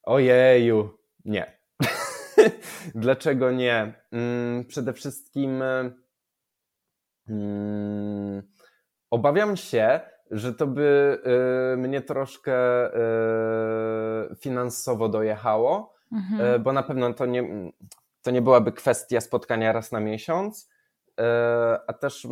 Ojeju, 0.03 0.97
nie. 1.25 1.59
Dlaczego 2.95 3.51
nie? 3.51 3.93
Mm, 4.11 4.65
przede 4.65 4.93
wszystkim 4.93 5.63
mm, 7.29 8.43
obawiam 9.09 9.57
się, 9.57 9.99
że 10.31 10.53
to 10.53 10.67
by 10.67 11.17
y, 11.73 11.77
mnie 11.77 12.01
troszkę 12.01 12.87
y, 12.87 14.35
finansowo 14.35 15.09
dojechało, 15.09 15.92
mhm. 16.13 16.55
y, 16.55 16.59
bo 16.59 16.73
na 16.73 16.83
pewno 16.83 17.13
to 17.13 17.25
nie, 17.25 17.71
to 18.21 18.31
nie 18.31 18.41
byłaby 18.41 18.71
kwestia 18.71 19.21
spotkania 19.21 19.71
raz 19.71 19.91
na 19.91 19.99
miesiąc, 19.99 20.69
a 21.87 21.93
też 21.93 22.27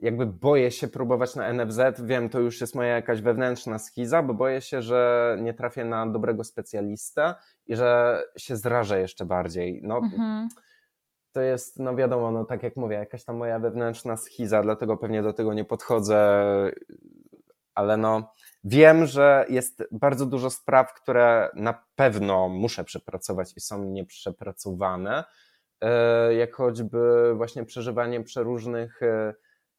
jakby 0.00 0.26
boję 0.26 0.70
się 0.70 0.88
próbować 0.88 1.36
na 1.36 1.52
NFZ. 1.52 1.80
Wiem, 1.98 2.28
to 2.28 2.40
już 2.40 2.60
jest 2.60 2.74
moja 2.74 2.94
jakaś 2.94 3.20
wewnętrzna 3.20 3.78
schiza, 3.78 4.22
bo 4.22 4.34
boję 4.34 4.60
się, 4.60 4.82
że 4.82 5.36
nie 5.40 5.54
trafię 5.54 5.84
na 5.84 6.06
dobrego 6.06 6.44
specjalistę 6.44 7.34
i 7.66 7.76
że 7.76 8.22
się 8.36 8.56
zrażę 8.56 9.00
jeszcze 9.00 9.24
bardziej. 9.24 9.80
No, 9.82 9.96
mhm. 9.98 10.48
To 11.32 11.40
jest, 11.40 11.78
no 11.78 11.96
wiadomo, 11.96 12.30
no 12.30 12.44
tak 12.44 12.62
jak 12.62 12.76
mówię, 12.76 12.96
jakaś 12.96 13.24
tam 13.24 13.36
moja 13.36 13.58
wewnętrzna 13.58 14.16
schiza, 14.16 14.62
dlatego 14.62 14.96
pewnie 14.96 15.22
do 15.22 15.32
tego 15.32 15.54
nie 15.54 15.64
podchodzę, 15.64 16.44
ale 17.74 17.96
no 17.96 18.32
wiem, 18.64 19.06
że 19.06 19.46
jest 19.48 19.84
bardzo 19.92 20.26
dużo 20.26 20.50
spraw, 20.50 20.94
które 20.94 21.50
na 21.54 21.84
pewno 21.94 22.48
muszę 22.48 22.84
przepracować 22.84 23.56
i 23.56 23.60
są 23.60 23.84
nieprzepracowane, 23.84 25.24
e, 25.80 26.34
jak 26.34 26.54
choćby 26.54 27.34
właśnie 27.34 27.64
przeżywanie 27.64 28.24
przeróżnych 28.24 29.02
e, 29.02 29.34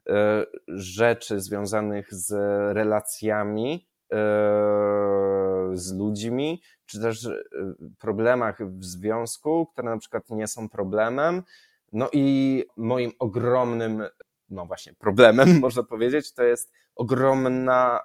E, 0.10 0.46
rzeczy 0.68 1.40
związanych 1.40 2.14
z 2.14 2.32
relacjami 2.76 3.88
z 5.74 5.94
ludźmi, 5.94 6.62
czy 6.86 7.02
też 7.02 7.30
problemach 8.00 8.70
w 8.70 8.84
związku, 8.84 9.66
które 9.66 9.90
na 9.90 9.98
przykład 9.98 10.30
nie 10.30 10.48
są 10.48 10.70
problemem. 10.70 11.44
No 11.94 12.10
i 12.14 12.64
moim 12.78 13.12
ogromnym, 13.20 14.04
no 14.52 14.66
właśnie, 14.66 14.94
problemem, 14.94 15.60
można 15.60 15.84
powiedzieć, 15.84 16.34
to 16.34 16.44
jest 16.44 16.74
ogromna, 16.96 18.00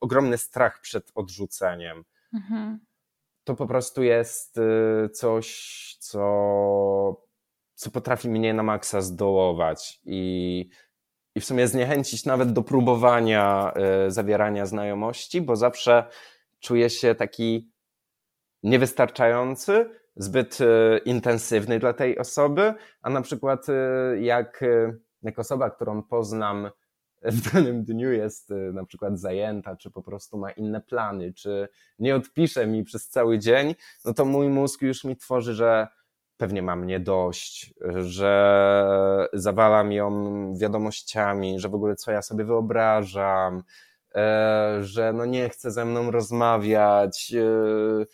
ogromny 0.00 0.38
strach 0.38 0.80
przed 0.80 1.10
odrzuceniem. 1.14 2.04
Mhm. 2.34 2.78
To 3.44 3.54
po 3.54 3.66
prostu 3.66 4.02
jest 4.02 4.60
coś, 5.12 5.96
co, 6.00 6.20
co 7.74 7.90
potrafi 7.90 8.28
mnie 8.28 8.54
na 8.54 8.62
maksa 8.62 9.00
zdołować 9.00 10.00
i 10.04 10.70
i 11.34 11.40
w 11.40 11.44
sumie 11.44 11.68
zniechęcić 11.68 12.24
nawet 12.24 12.52
do 12.52 12.62
próbowania 12.62 13.72
e, 13.74 14.10
zawierania 14.10 14.66
znajomości, 14.66 15.40
bo 15.40 15.56
zawsze 15.56 16.04
czuję 16.60 16.90
się 16.90 17.14
taki 17.14 17.70
niewystarczający, 18.62 19.90
zbyt 20.16 20.58
e, 20.60 20.98
intensywny 20.98 21.78
dla 21.78 21.92
tej 21.92 22.18
osoby, 22.18 22.74
a 23.02 23.10
na 23.10 23.22
przykład 23.22 23.66
e, 23.68 23.72
jak, 24.20 24.64
jak 25.22 25.38
osoba, 25.38 25.70
którą 25.70 26.02
poznam 26.02 26.70
w 27.22 27.52
danym 27.52 27.84
dniu 27.84 28.12
jest 28.12 28.52
na 28.72 28.84
przykład 28.84 29.20
zajęta, 29.20 29.76
czy 29.76 29.90
po 29.90 30.02
prostu 30.02 30.38
ma 30.38 30.50
inne 30.50 30.80
plany, 30.80 31.32
czy 31.32 31.68
nie 31.98 32.16
odpisze 32.16 32.66
mi 32.66 32.84
przez 32.84 33.08
cały 33.08 33.38
dzień, 33.38 33.74
no 34.04 34.14
to 34.14 34.24
mój 34.24 34.48
mózg 34.48 34.82
już 34.82 35.04
mi 35.04 35.16
tworzy, 35.16 35.54
że 35.54 35.88
pewnie 36.36 36.62
mam 36.62 36.86
nie 36.86 37.00
dość, 37.00 37.74
że 38.00 39.28
zawalam 39.32 39.92
ją 39.92 40.10
wiadomościami, 40.56 41.60
że 41.60 41.68
w 41.68 41.74
ogóle 41.74 41.96
co 41.96 42.12
ja 42.12 42.22
sobie 42.22 42.44
wyobrażam, 42.44 43.62
e, 44.14 44.78
że 44.80 45.12
no 45.12 45.24
nie 45.24 45.48
chce 45.48 45.70
ze 45.70 45.84
mną 45.84 46.10
rozmawiać 46.10 47.34
e, 47.34 48.06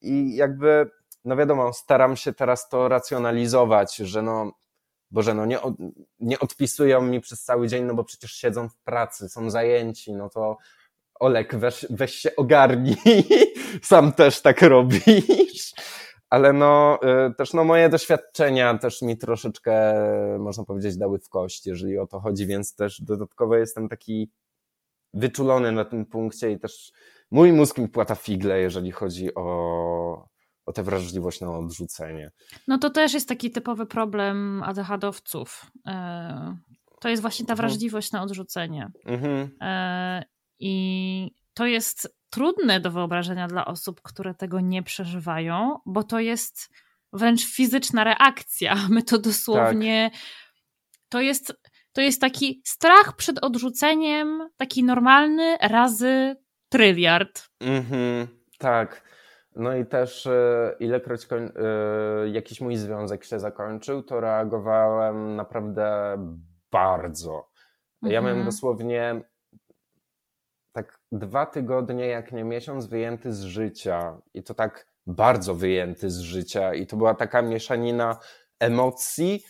i 0.00 0.36
jakby, 0.36 0.90
no 1.24 1.36
wiadomo, 1.36 1.72
staram 1.72 2.16
się 2.16 2.32
teraz 2.32 2.68
to 2.68 2.88
racjonalizować, 2.88 3.96
że 3.96 4.22
no 4.22 4.52
Boże, 5.10 5.34
no 5.34 5.46
nie, 5.46 5.58
nie 6.20 6.38
odpisują 6.38 7.02
mi 7.02 7.20
przez 7.20 7.42
cały 7.42 7.68
dzień, 7.68 7.84
no 7.84 7.94
bo 7.94 8.04
przecież 8.04 8.32
siedzą 8.32 8.68
w 8.68 8.76
pracy, 8.76 9.28
są 9.28 9.50
zajęci, 9.50 10.12
no 10.12 10.28
to 10.28 10.56
Olek, 11.20 11.56
weź, 11.56 11.86
weź 11.90 12.14
się 12.14 12.36
ogarnij, 12.36 12.96
sam 13.82 14.12
też 14.12 14.42
tak 14.42 14.62
robisz. 14.62 15.72
Ale 16.30 16.52
no 16.52 16.98
y, 17.28 17.34
też 17.34 17.52
no 17.52 17.64
moje 17.64 17.88
doświadczenia 17.88 18.78
też 18.78 19.02
mi 19.02 19.18
troszeczkę, 19.18 19.94
można 20.38 20.64
powiedzieć, 20.64 20.96
dały 20.96 21.18
w 21.18 21.28
kość, 21.28 21.66
jeżeli 21.66 21.98
o 21.98 22.06
to 22.06 22.20
chodzi, 22.20 22.46
więc 22.46 22.74
też 22.74 23.00
dodatkowo 23.00 23.56
jestem 23.56 23.88
taki 23.88 24.30
wyczulony 25.14 25.72
na 25.72 25.84
tym 25.84 26.06
punkcie 26.06 26.50
i 26.50 26.58
też 26.58 26.92
mój 27.30 27.52
mózg 27.52 27.78
mi 27.78 27.88
płata 27.88 28.14
figle, 28.14 28.60
jeżeli 28.60 28.92
chodzi 28.92 29.34
o, 29.34 30.28
o 30.70 30.72
tę 30.72 30.82
wrażliwość 30.82 31.40
na 31.40 31.58
odrzucenie. 31.58 32.30
No 32.68 32.78
to 32.78 32.90
też 32.90 33.14
jest 33.14 33.28
taki 33.28 33.50
typowy 33.50 33.86
problem 33.86 34.62
ADHD-owców. 34.66 35.66
E, 35.86 36.56
to 37.00 37.08
jest 37.08 37.22
właśnie 37.22 37.46
ta 37.46 37.52
mhm. 37.52 37.68
wrażliwość 37.68 38.12
na 38.12 38.22
odrzucenie. 38.22 38.90
Mhm. 39.06 39.50
E, 39.60 40.24
I 40.58 41.34
to 41.54 41.66
jest 41.66 42.16
trudne 42.30 42.80
do 42.80 42.90
wyobrażenia 42.90 43.48
dla 43.48 43.64
osób, 43.64 44.02
które 44.02 44.34
tego 44.34 44.60
nie 44.60 44.82
przeżywają, 44.82 45.78
bo 45.86 46.02
to 46.02 46.20
jest 46.20 46.70
wręcz 47.12 47.46
fizyczna 47.46 48.04
reakcja. 48.04 48.76
My 48.94 49.02
to 49.02 49.18
dosłownie. 49.18 50.10
Tak. 50.12 50.22
To 51.08 51.20
jest. 51.20 51.54
To 51.92 52.00
jest 52.00 52.20
taki 52.20 52.62
strach 52.64 53.16
przed 53.16 53.44
odrzuceniem, 53.44 54.48
taki 54.56 54.84
normalny 54.84 55.56
razy 55.60 56.36
tryliard. 56.68 57.48
Mhm, 57.60 58.28
tak. 58.58 59.09
No 59.56 59.76
i 59.76 59.86
też 59.86 60.26
e, 60.26 60.74
ilekroć 60.80 61.28
e, 61.32 61.38
jakiś 62.28 62.60
mój 62.60 62.76
związek 62.76 63.24
się 63.24 63.40
zakończył, 63.40 64.02
to 64.02 64.20
reagowałem 64.20 65.36
naprawdę 65.36 66.16
bardzo. 66.70 67.50
Ja 68.02 68.18
mhm. 68.18 68.24
miałem 68.24 68.44
dosłownie 68.44 69.22
tak 70.72 71.00
dwa 71.12 71.46
tygodnie, 71.46 72.06
jak 72.06 72.32
nie 72.32 72.44
miesiąc, 72.44 72.86
wyjęty 72.86 73.32
z 73.32 73.42
życia. 73.42 74.18
I 74.34 74.42
to 74.42 74.54
tak 74.54 74.86
bardzo 75.06 75.54
wyjęty 75.54 76.10
z 76.10 76.18
życia. 76.18 76.74
I 76.74 76.86
to 76.86 76.96
była 76.96 77.14
taka 77.14 77.42
mieszanina 77.42 78.18
emocji, 78.60 79.44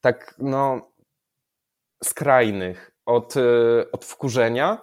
tak 0.00 0.34
no, 0.38 0.92
skrajnych. 2.04 2.90
Od, 3.06 3.36
y, 3.36 3.90
od 3.92 4.04
wkurzenia 4.04 4.82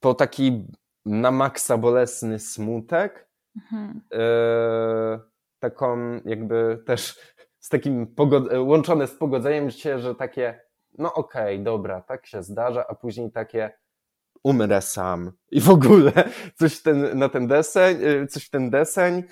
po 0.00 0.14
taki 0.14 0.66
na 1.06 1.30
maksa 1.30 1.78
bolesny 1.78 2.38
smutek. 2.38 3.28
Mhm. 3.56 4.00
Y, 4.12 5.20
taką 5.58 6.20
jakby 6.24 6.82
też 6.86 7.18
z 7.58 7.68
takim 7.68 8.14
łączone 8.58 9.06
z 9.06 9.14
pogodzeniem 9.14 9.70
się, 9.70 9.98
że 9.98 10.14
takie 10.14 10.60
no 10.98 11.14
okej, 11.14 11.54
okay, 11.54 11.64
dobra, 11.64 12.00
tak 12.00 12.26
się 12.26 12.42
zdarza, 12.42 12.86
a 12.88 12.94
później 12.94 13.32
takie 13.32 13.70
umrę 14.44 14.82
sam 14.82 15.32
i 15.50 15.60
w 15.60 15.70
ogóle 15.70 16.12
coś 16.54 16.82
ten, 16.82 17.18
na 17.18 17.28
ten 17.28 17.46
deseń, 17.46 17.96
y, 18.04 18.26
coś 18.26 18.44
w 18.44 18.50
ten 18.50 18.70
deseń. 18.70 19.22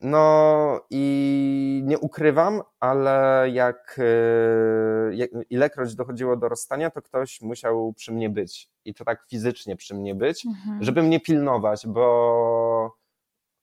No 0.00 0.80
i 0.90 1.82
nie 1.84 1.98
ukrywam, 1.98 2.62
ale 2.80 3.46
jak, 3.52 3.96
y, 3.98 5.14
jak 5.14 5.30
ilekroć 5.50 5.94
dochodziło 5.94 6.36
do 6.36 6.48
rozstania, 6.48 6.90
to 6.90 7.02
ktoś 7.02 7.40
musiał 7.40 7.92
przy 7.92 8.12
mnie 8.12 8.30
być 8.30 8.70
i 8.84 8.94
to 8.94 9.04
tak 9.04 9.26
fizycznie 9.30 9.76
przy 9.76 9.94
mnie 9.94 10.14
być, 10.14 10.46
mhm. 10.46 10.82
żeby 10.84 11.02
mnie 11.02 11.20
pilnować, 11.20 11.86
bo, 11.86 12.97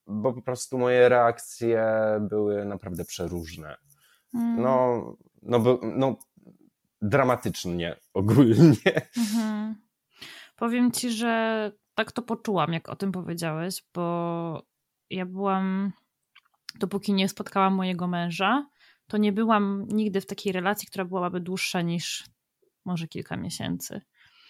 bo 0.07 0.33
po 0.33 0.41
prostu 0.41 0.77
moje 0.77 1.09
reakcje 1.09 1.85
były 2.21 2.65
naprawdę 2.65 3.05
przeróżne. 3.05 3.77
mm. 4.33 4.61
no, 4.61 5.17
no, 5.41 5.79
no 5.83 6.17
dramatycznie 7.01 7.95
ogólnie. 8.13 9.01
Mhm. 9.17 9.75
Powiem 10.55 10.91
ci, 10.91 11.11
że 11.11 11.71
tak 11.95 12.11
to 12.11 12.21
poczułam, 12.21 12.73
jak 12.73 12.89
o 12.89 12.95
tym 12.95 13.11
powiedziałeś, 13.11 13.83
bo 13.93 14.65
ja 15.09 15.25
byłam, 15.25 15.91
dopóki 16.79 17.13
nie 17.13 17.29
spotkałam 17.29 17.73
mojego 17.73 18.07
męża, 18.07 18.67
to 19.07 19.17
nie 19.17 19.31
byłam 19.31 19.85
nigdy 19.87 20.21
w 20.21 20.25
takiej 20.25 20.53
relacji, 20.53 20.87
która 20.87 21.05
byłaby 21.05 21.39
dłuższa 21.39 21.81
niż 21.81 22.23
może 22.85 23.07
kilka 23.07 23.37
miesięcy. 23.37 24.01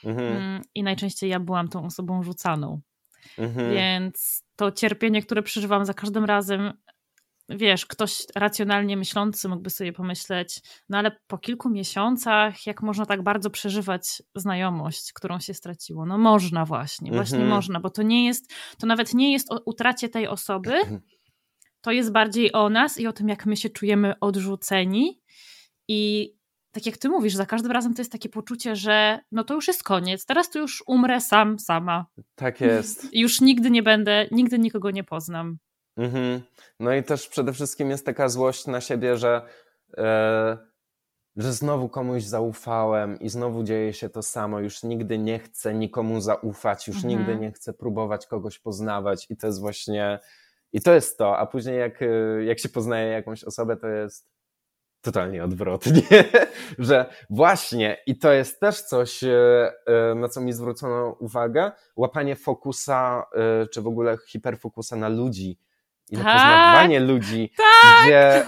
Mhm. 0.04 0.38
Mm, 0.38 0.62
I 0.76 0.84
najczęściej 0.84 1.30
ja 1.30 1.40
byłam 1.40 1.68
tą 1.68 1.86
osobą 1.86 2.24
rzucaną. 2.24 2.82
Mhm. 3.38 3.74
Więc 3.74 4.44
to 4.56 4.72
cierpienie, 4.72 5.22
które 5.22 5.44
przeżywam 5.44 5.86
za 5.86 5.94
każdym 5.94 6.26
razem, 6.26 6.74
wiesz, 7.50 7.86
ktoś 7.86 8.24
racjonalnie 8.36 8.98
myślący 8.98 9.50
mógłby 9.50 9.70
sobie 9.70 9.94
pomyśleć, 9.94 10.62
no 10.90 10.98
ale 10.98 11.12
po 11.28 11.38
kilku 11.38 11.70
miesiącach, 11.70 12.66
jak 12.66 12.82
można 12.82 13.06
tak 13.06 13.24
bardzo 13.24 13.50
przeżywać 13.50 14.24
znajomość, 14.36 15.14
którą 15.14 15.40
się 15.40 15.54
straciło? 15.54 16.06
No 16.06 16.18
można 16.18 16.66
właśnie, 16.66 17.12
właśnie 17.12 17.38
mhm. 17.38 17.56
można, 17.56 17.80
bo 17.80 17.90
to 17.90 18.02
nie 18.04 18.26
jest, 18.26 18.54
to 18.80 18.88
nawet 18.88 19.14
nie 19.14 19.34
jest 19.34 19.52
o 19.52 19.62
utracie 19.66 20.10
tej 20.10 20.28
osoby, 20.28 20.74
to 21.82 21.92
jest 21.92 22.12
bardziej 22.12 22.54
o 22.54 22.70
nas 22.70 23.00
i 23.00 23.08
o 23.08 23.14
tym, 23.14 23.30
jak 23.30 23.46
my 23.46 23.58
się 23.58 23.70
czujemy 23.70 24.20
odrzuceni 24.20 25.22
i 25.88 26.32
tak 26.76 26.86
jak 26.86 26.98
ty 26.98 27.10
mówisz, 27.10 27.36
za 27.36 27.46
każdym 27.46 27.72
razem 27.72 27.94
to 27.94 28.02
jest 28.02 28.12
takie 28.12 28.30
poczucie, 28.30 28.76
że 28.76 29.20
no 29.32 29.44
to 29.44 29.54
już 29.54 29.68
jest 29.68 29.84
koniec, 29.84 30.26
teraz 30.26 30.50
to 30.50 30.60
już 30.60 30.84
umrę 30.88 31.22
sam, 31.22 31.60
sama. 31.60 32.06
Tak 32.36 32.62
jest. 32.62 33.14
I 33.14 33.20
już 33.20 33.42
nigdy 33.42 33.72
nie 33.72 33.84
będę, 33.84 34.28
nigdy 34.32 34.60
nikogo 34.60 34.92
nie 34.92 35.04
poznam. 35.04 35.58
Mhm. 35.98 36.42
No 36.80 36.94
i 36.94 37.04
też 37.04 37.28
przede 37.28 37.54
wszystkim 37.54 37.90
jest 37.90 38.06
taka 38.06 38.30
złość 38.30 38.68
na 38.68 38.82
siebie, 38.82 39.18
że, 39.18 39.42
e, 39.98 40.58
że 41.36 41.54
znowu 41.54 41.90
komuś 41.90 42.24
zaufałem 42.24 43.20
i 43.20 43.30
znowu 43.30 43.64
dzieje 43.64 43.94
się 43.94 44.10
to 44.10 44.24
samo. 44.24 44.60
Już 44.60 44.84
nigdy 44.84 45.18
nie 45.18 45.40
chcę 45.40 45.74
nikomu 45.74 46.22
zaufać, 46.22 46.88
już 46.88 46.98
mhm. 46.98 47.14
nigdy 47.14 47.38
nie 47.38 47.52
chcę 47.52 47.74
próbować 47.74 48.28
kogoś 48.28 48.60
poznawać 48.60 49.28
i 49.30 49.38
to 49.38 49.48
jest 49.48 49.60
właśnie, 49.60 50.20
i 50.74 50.82
to 50.82 50.94
jest 50.94 51.18
to. 51.18 51.38
A 51.38 51.46
później 51.46 51.80
jak, 51.80 52.02
e, 52.02 52.08
jak 52.44 52.60
się 52.60 52.70
poznaje 52.70 53.12
jakąś 53.12 53.44
osobę, 53.44 53.78
to 53.78 53.88
jest 53.88 54.35
totalnie 55.06 55.44
odwrotnie, 55.44 56.02
że 56.80 57.06
właśnie 57.30 57.98
i 58.08 58.18
to 58.18 58.32
jest 58.32 58.60
też 58.60 58.82
coś, 58.82 59.24
e, 59.24 59.72
e, 59.86 60.16
na 60.16 60.30
co 60.30 60.42
mi 60.42 60.54
zwrócono 60.54 61.16
uwagę, 61.20 61.72
łapanie 61.96 62.36
fokusa, 62.36 63.26
e, 63.64 63.68
czy 63.68 63.82
w 63.82 63.88
ogóle 63.88 64.18
hiperfokusa 64.28 64.96
na 64.96 65.10
ludzi 65.10 65.60
i 66.10 66.18
na 66.18 66.24
tak, 66.24 66.34
poznawanie 66.34 67.00
ludzi, 67.00 67.52
tak. 67.58 68.04
gdzie 68.04 68.46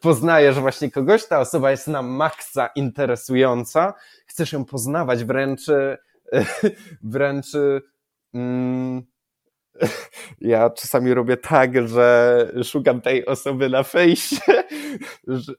poznajesz 0.00 0.60
właśnie 0.60 0.90
kogoś, 0.90 1.26
ta 1.26 1.40
osoba 1.40 1.70
jest 1.70 1.88
na 1.88 2.02
maksa 2.02 2.66
interesująca, 2.66 3.94
chcesz 4.26 4.52
ją 4.52 4.64
poznawać, 4.64 5.24
wręcz 5.24 5.66
wręcz 7.02 7.46
mm, 8.34 9.02
ja 10.40 10.70
czasami 10.70 11.14
robię 11.14 11.36
tak, 11.36 11.88
że 11.88 12.48
szukam 12.64 13.00
tej 13.00 13.26
osoby 13.26 13.68
na 13.68 13.82
fejsie 13.82 14.36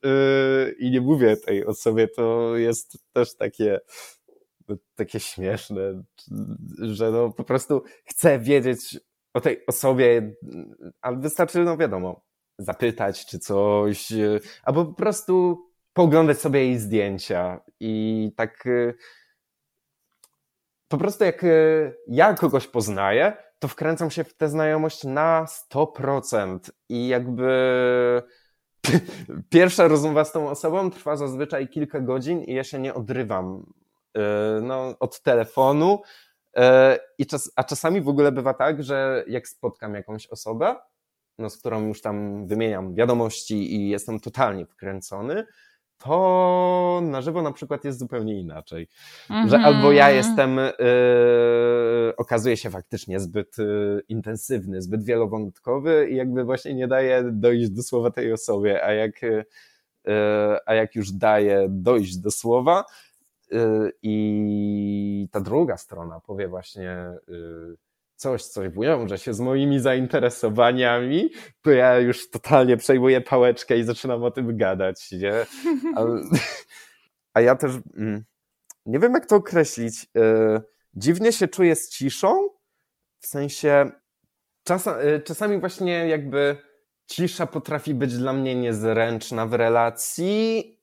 y, 0.06 0.76
i 0.80 0.92
nie 0.92 1.02
mówię 1.02 1.38
tej 1.38 1.66
osobie, 1.66 2.08
to 2.08 2.58
jest 2.58 2.98
też 3.14 3.36
takie, 3.36 3.80
no, 4.68 4.76
takie 4.96 5.20
śmieszne, 5.20 6.04
że 6.82 7.12
no 7.12 7.32
po 7.32 7.44
prostu 7.44 7.84
chcę 8.06 8.40
wiedzieć 8.40 9.00
o 9.34 9.42
tej 9.42 9.66
osobie, 9.66 10.36
ale 11.02 11.18
wystarczy, 11.18 11.60
no 11.60 11.78
wiadomo, 11.78 12.22
zapytać 12.60 13.26
czy 13.26 13.40
coś, 13.40 14.08
albo 14.64 14.86
po 14.86 14.94
prostu 14.94 15.64
pooglądać 15.94 16.42
sobie 16.42 16.66
jej 16.66 16.80
zdjęcia. 16.80 17.60
I 17.80 18.32
tak 18.36 18.66
y, 18.66 18.94
po 20.88 20.98
prostu 20.98 21.24
jak 21.24 21.44
y, 21.44 21.96
ja 22.08 22.34
kogoś 22.34 22.68
poznaję, 22.68 23.43
to 23.64 23.68
wkręcam 23.68 24.12
się 24.12 24.24
w 24.24 24.34
tę 24.34 24.50
znajomość 24.50 25.04
na 25.04 25.46
100% 25.74 26.60
i 26.90 27.08
jakby 27.08 27.52
pierwsza 29.50 29.88
rozmowa 29.88 30.26
z 30.26 30.32
tą 30.32 30.50
osobą 30.50 30.92
trwa 30.92 31.16
zazwyczaj 31.16 31.68
kilka 31.68 32.00
godzin 32.00 32.42
i 32.42 32.54
ja 32.54 32.64
się 32.64 32.80
nie 32.80 32.94
odrywam 32.94 33.74
y, 34.18 34.22
no, 34.62 34.96
od 35.00 35.22
telefonu. 35.22 36.02
Y, 36.58 36.62
I 37.18 37.26
czas, 37.26 37.52
a 37.56 37.64
czasami 37.64 38.02
w 38.02 38.08
ogóle 38.08 38.32
bywa 38.32 38.54
tak, 38.54 38.84
że 38.84 39.24
jak 39.28 39.48
spotkam 39.48 39.94
jakąś 39.94 40.28
osobę, 40.28 40.76
no, 41.38 41.50
z 41.50 41.58
którą 41.58 41.88
już 41.88 42.02
tam 42.02 42.48
wymieniam 42.48 42.96
wiadomości 42.96 43.76
i 43.76 43.90
jestem 43.90 44.20
totalnie 44.20 44.66
wkręcony, 44.66 45.46
to 45.98 47.02
na 47.04 47.22
żywo 47.22 47.42
na 47.42 47.52
przykład 47.52 47.86
jest 47.86 48.00
zupełnie 48.00 48.40
inaczej. 48.40 48.88
Że 49.48 49.60
albo 49.60 49.92
ja 49.92 50.10
mhm. 50.10 50.16
jestem, 50.16 50.58
yy, 50.58 52.16
okazuje 52.18 52.58
się 52.58 52.70
faktycznie 52.70 53.20
zbyt 53.20 53.58
yy, 53.58 54.04
intensywny, 54.10 54.82
zbyt 54.82 55.04
wielowątkowy 55.04 56.08
i 56.10 56.16
jakby 56.16 56.44
właśnie 56.44 56.74
nie 56.74 56.88
daje 56.88 57.24
dojść 57.32 57.70
do 57.70 57.84
słowa 57.84 58.12
tej 58.12 58.34
osobie, 58.34 58.86
a 58.86 58.94
jak, 58.94 59.22
yy, 59.22 59.46
a 60.66 60.74
jak 60.74 60.96
już 60.96 61.12
daje 61.12 61.68
dojść 61.70 62.18
do 62.18 62.32
słowa 62.32 62.84
i 64.02 65.28
ta 65.32 65.42
druga 65.42 65.78
strona 65.78 66.20
powie 66.20 66.48
właśnie 66.48 66.98
coś, 68.24 68.44
coś 68.44 68.70
wiąże 68.70 69.18
się 69.18 69.34
z 69.34 69.40
moimi 69.40 69.80
zainteresowaniami, 69.80 71.30
to 71.62 71.72
ja 71.72 72.00
już 72.00 72.30
totalnie 72.30 72.78
przejmuję 72.78 73.22
pałeczkę 73.22 73.78
i 73.78 73.84
zaczynam 73.84 74.24
o 74.24 74.32
tym 74.32 74.58
gadać, 74.58 75.12
nie? 75.12 75.34
A, 75.96 76.06
a 77.34 77.42
ja 77.42 77.56
też 77.56 77.72
mm, 77.98 78.24
nie 78.86 79.00
wiem, 79.00 79.14
jak 79.14 79.26
to 79.26 79.36
określić. 79.36 80.06
E, 80.18 80.62
dziwnie 80.94 81.32
się 81.32 81.48
czuję 81.48 81.76
z 81.76 81.90
ciszą, 81.90 82.50
w 83.20 83.28
sensie 83.28 83.92
czas, 84.64 84.88
e, 84.88 85.20
czasami 85.20 85.60
właśnie 85.60 86.08
jakby 86.08 86.58
cisza 87.08 87.48
potrafi 87.48 87.94
być 87.94 88.18
dla 88.18 88.34
mnie 88.34 88.56
niezręczna 88.56 89.46
w 89.46 89.54
relacji, 89.54 90.80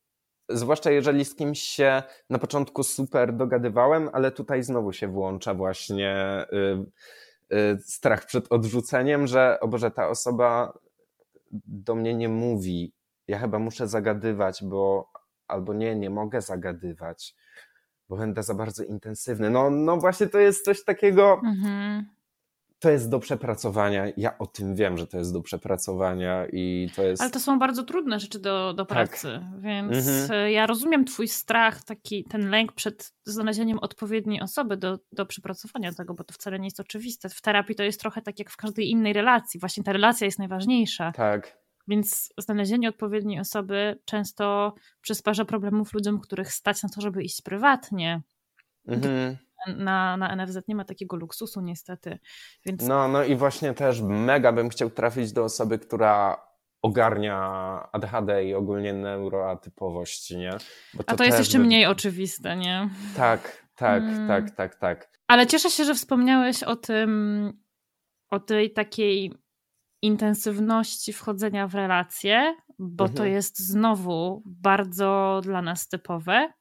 zwłaszcza 0.49 0.91
jeżeli 0.91 1.25
z 1.25 1.35
kimś 1.35 1.63
się 1.63 2.03
na 2.31 2.39
początku 2.39 2.83
super 2.83 3.33
dogadywałem, 3.33 4.11
ale 4.13 4.31
tutaj 4.31 4.63
znowu 4.63 4.93
się 4.93 5.09
włącza 5.09 5.55
właśnie 5.55 6.47
Y, 6.53 7.30
strach 7.81 8.27
przed 8.27 8.53
odrzuceniem, 8.53 9.27
że 9.27 9.61
o 9.61 9.69
Boże, 9.69 9.91
ta 9.91 10.09
osoba 10.09 10.79
do 11.67 11.95
mnie 11.95 12.15
nie 12.15 12.29
mówi. 12.29 12.93
Ja 13.29 13.39
chyba 13.39 13.59
muszę 13.59 13.89
zagadywać, 13.89 14.65
bo 14.65 15.11
albo 15.47 15.75
nie, 15.75 15.97
nie 15.97 16.11
mogę 16.11 16.41
zagadywać, 16.41 17.35
bo 18.09 18.17
będę 18.17 18.43
za 18.43 18.55
bardzo 18.55 18.85
intensywny. 18.85 19.51
No, 19.51 19.71
no 19.71 19.97
właśnie 19.97 20.27
to 20.27 20.39
jest 20.39 20.65
coś 20.65 20.85
takiego. 20.85 21.41
Mhm 21.45 22.20
to 22.81 22.91
jest 22.91 23.11
do 23.11 23.19
przepracowania. 23.19 24.07
Ja 24.17 24.39
o 24.39 24.47
tym 24.47 24.75
wiem, 24.75 24.99
że 24.99 25.07
to 25.07 25.19
jest 25.19 25.33
do 25.33 25.43
przepracowania 25.43 26.47
i 26.53 26.91
to 26.97 27.03
jest. 27.03 27.23
Ale 27.23 27.31
to 27.31 27.41
są 27.41 27.59
bardzo 27.59 27.83
trudne 27.83 28.21
rzeczy 28.21 28.39
do, 28.39 28.75
do 28.75 28.85
tak. 28.85 29.09
pracy, 29.09 29.41
tak. 29.43 29.61
więc 29.61 30.09
mhm. 30.09 30.51
ja 30.51 30.67
rozumiem 30.67 31.05
Twój 31.05 31.29
strach, 31.29 31.85
taki 31.85 32.25
ten 32.25 32.51
lęk 32.51 32.73
przed 32.73 33.13
znalezieniem 33.25 33.79
odpowiedniej 33.79 34.41
osoby 34.41 34.77
do, 34.77 34.99
do 35.13 35.27
przepracowania 35.27 35.93
tego, 35.93 36.15
bo 36.15 36.25
to 36.25 36.35
wcale 36.35 36.59
nie 36.59 36.67
jest 36.67 36.81
oczywiste. 36.81 37.29
W 37.29 37.41
terapii 37.41 37.75
to 37.75 37.83
jest 37.83 38.01
trochę 38.01 38.23
tak 38.23 38.39
jak 38.39 38.51
w 38.51 38.57
każdej 38.57 38.91
innej 38.91 39.13
relacji. 39.13 39.61
Właśnie 39.61 39.85
ta 39.85 39.93
relacja 39.93 40.25
jest 40.25 40.39
najważniejsza. 40.39 41.13
Tak. 41.13 41.61
Więc 41.89 42.33
znalezienie 42.39 42.89
odpowiedniej 42.89 43.41
osoby 43.41 43.99
często 44.05 44.75
przysparza 45.01 45.45
problemów 45.45 45.93
ludziom, 45.93 46.21
których 46.21 46.53
stać 46.53 46.83
na 46.83 46.89
to, 46.89 47.01
żeby 47.01 47.23
iść 47.23 47.43
prywatnie. 47.43 48.23
Mhm 48.89 49.37
na, 49.67 50.17
na 50.17 50.37
NFZ 50.37 50.59
nie 50.69 50.75
ma 50.75 50.85
takiego 50.85 51.17
luksusu 51.17 51.61
niestety. 51.61 52.19
Więc... 52.67 52.89
No, 52.89 53.09
no 53.09 53.25
i 53.25 53.37
właśnie 53.37 53.75
też 53.75 54.01
mega 54.01 54.53
bym 54.53 54.69
chciał 54.69 54.91
trafić 54.91 55.33
do 55.33 55.45
osoby, 55.45 55.79
która 55.79 56.43
ogarnia 56.83 57.39
ADHD 57.93 58.45
i 58.45 58.55
ogólnie 58.55 58.93
neuroatypowość, 58.93 60.31
nie? 60.31 60.51
To 60.97 61.05
A 61.07 61.17
to 61.17 61.25
jest 61.25 61.39
jeszcze 61.39 61.59
by... 61.59 61.65
mniej 61.65 61.87
oczywiste, 61.87 62.57
nie? 62.57 62.91
Tak, 63.17 63.67
tak, 63.75 64.03
hmm. 64.03 64.29
tak, 64.29 64.51
tak, 64.51 64.75
tak. 64.75 65.11
Ale 65.29 65.47
cieszę 65.47 65.71
się, 65.71 65.85
że 65.85 65.95
wspomniałeś 65.95 66.63
o 66.63 66.77
tym, 66.77 67.53
o 68.31 68.41
tej 68.41 68.73
takiej 68.73 69.33
intensywności 70.03 71.13
wchodzenia 71.13 71.67
w 71.67 71.75
relacje, 71.75 72.57
bo 72.79 73.05
mhm. 73.05 73.17
to 73.17 73.25
jest 73.25 73.59
znowu 73.59 74.43
bardzo 74.47 75.41
dla 75.45 75.63
nas 75.63 75.89
typowe. 75.89 76.53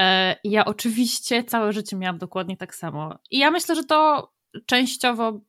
E, 0.00 0.36
ja 0.44 0.64
oczywiście 0.64 1.44
całe 1.44 1.72
życie 1.72 1.96
miałam 1.96 2.18
dokładnie 2.18 2.56
tak 2.56 2.74
samo. 2.74 3.18
I 3.30 3.38
ja 3.38 3.50
myślę, 3.50 3.74
że 3.74 3.84
to 3.84 4.30
częściowo 4.66 5.40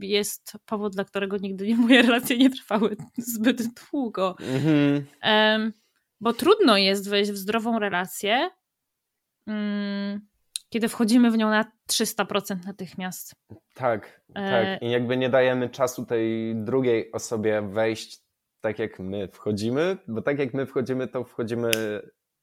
jest 0.00 0.52
powód, 0.66 0.94
dla 0.94 1.04
którego 1.04 1.36
nigdy 1.36 1.66
nie, 1.66 1.76
moje 1.76 2.02
relacje 2.02 2.38
nie 2.38 2.50
trwały 2.50 2.96
zbyt 3.18 3.62
długo. 3.92 4.36
Mhm. 4.40 5.72
bo 6.20 6.32
trudno 6.32 6.76
jest 6.76 7.10
wejść 7.10 7.30
w 7.30 7.36
zdrową 7.36 7.78
relację, 7.78 8.50
mm, 9.46 10.20
kiedy 10.68 10.88
wchodzimy 10.88 11.30
w 11.30 11.36
nią 11.36 11.50
na 11.50 11.64
300% 11.90 12.66
natychmiast. 12.66 13.34
Tak, 13.74 14.20
e... 14.34 14.50
tak. 14.50 14.82
I 14.82 14.90
jakby 14.90 15.16
nie 15.16 15.28
dajemy 15.30 15.68
czasu 15.68 16.06
tej 16.06 16.56
drugiej 16.56 17.12
osobie 17.12 17.62
wejść 17.62 18.24
tak 18.64 18.78
jak 18.78 18.98
my 18.98 19.28
wchodzimy, 19.28 19.96
bo 20.08 20.22
tak 20.22 20.38
jak 20.38 20.54
my 20.54 20.66
wchodzimy, 20.66 21.08
to 21.08 21.24
wchodzimy 21.24 21.70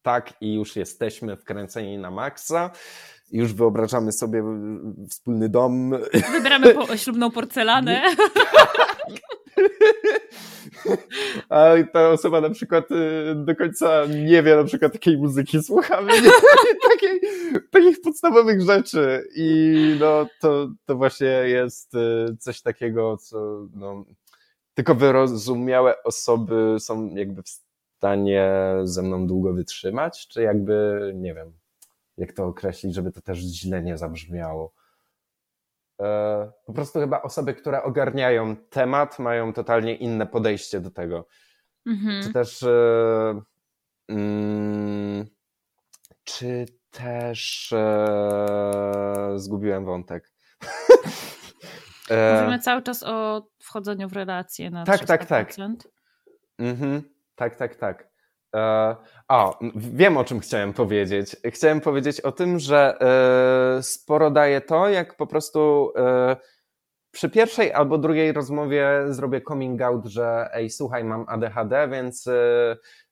tak 0.01 0.33
i 0.41 0.53
już 0.53 0.75
jesteśmy 0.75 1.37
wkręceni 1.37 1.97
na 1.97 2.11
maksa. 2.11 2.71
Już 3.31 3.53
wyobrażamy 3.53 4.11
sobie 4.11 4.43
wspólny 5.09 5.49
dom. 5.49 5.95
Wybieramy 6.31 6.73
po, 6.73 6.97
ślubną 6.97 7.31
porcelanę. 7.31 8.01
A 11.49 11.65
ta 11.93 12.09
osoba 12.09 12.41
na 12.41 12.49
przykład 12.49 12.91
y, 12.91 12.95
do 13.35 13.55
końca 13.55 14.05
nie 14.05 14.43
wie 14.43 14.55
na 14.55 14.63
przykład 14.63 14.93
takiej 14.93 15.17
muzyki 15.17 15.63
słuchamy, 15.63 16.13
takiej, 16.91 17.21
takich 17.71 18.01
podstawowych 18.01 18.61
rzeczy 18.61 19.27
i 19.35 19.71
no 19.99 20.27
to, 20.41 20.69
to 20.85 20.95
właśnie 20.95 21.27
jest 21.27 21.95
y, 21.95 22.37
coś 22.39 22.61
takiego, 22.61 23.17
co 23.17 23.67
no, 23.75 24.05
tylko 24.73 24.95
wyrozumiałe 24.95 26.03
osoby 26.03 26.75
są 26.79 27.15
jakby 27.15 27.43
w 27.43 27.70
stanie 28.01 28.51
ze 28.83 29.01
mną 29.01 29.27
długo 29.27 29.53
wytrzymać, 29.53 30.27
czy 30.27 30.41
jakby, 30.41 31.11
nie 31.15 31.33
wiem, 31.33 31.53
jak 32.17 32.33
to 32.33 32.45
określić, 32.45 32.95
żeby 32.95 33.11
to 33.11 33.21
też 33.21 33.39
źle 33.39 33.83
nie 33.83 33.97
zabrzmiało. 33.97 34.73
E, 36.01 36.51
po 36.65 36.73
prostu 36.73 36.99
chyba 36.99 37.21
osoby, 37.21 37.53
które 37.53 37.83
ogarniają 37.83 38.55
temat, 38.55 39.19
mają 39.19 39.53
totalnie 39.53 39.95
inne 39.95 40.27
podejście 40.27 40.79
do 40.79 40.91
tego. 40.91 41.27
Mhm. 41.85 42.23
Czy 42.23 42.33
też. 42.33 42.63
E, 42.63 43.41
mm, 44.09 45.25
czy 46.23 46.65
też. 46.91 47.71
E, 47.73 49.33
zgubiłem 49.35 49.85
wątek. 49.85 50.31
Mówimy 52.39 52.59
cały 52.59 52.81
czas 52.81 53.03
o 53.03 53.47
wchodzeniu 53.59 54.09
w 54.09 54.13
relacje 54.13 54.69
na 54.69 54.83
tak, 54.83 55.01
300%. 55.01 55.05
Tak, 55.05 55.25
tak. 55.25 55.53
Mhm. 56.57 57.10
Tak, 57.41 57.55
tak, 57.55 57.75
tak. 57.75 58.07
E, 58.55 58.95
o, 59.27 59.59
wiem 59.75 60.17
o 60.17 60.23
czym 60.23 60.39
chciałem 60.39 60.73
powiedzieć. 60.73 61.35
Chciałem 61.45 61.81
powiedzieć 61.81 62.21
o 62.21 62.31
tym, 62.31 62.59
że 62.59 62.97
e, 63.01 63.83
sporo 63.83 64.31
daje 64.31 64.61
to, 64.61 64.89
jak 64.89 65.17
po 65.17 65.27
prostu 65.27 65.91
e, 65.95 66.35
przy 67.11 67.29
pierwszej 67.29 67.73
albo 67.73 67.97
drugiej 67.97 68.31
rozmowie 68.33 69.03
zrobię 69.09 69.41
coming 69.41 69.81
out, 69.81 70.05
że 70.05 70.49
ej, 70.53 70.69
słuchaj, 70.69 71.03
mam 71.03 71.25
ADHD, 71.27 71.87
więc 71.87 72.29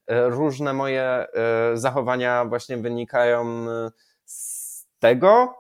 różne 0.10 0.74
moje 0.74 1.28
zachowania 1.74 2.46
właśnie 2.46 2.78
wynikają 2.78 3.66
z 4.26 4.86
tego, 5.00 5.56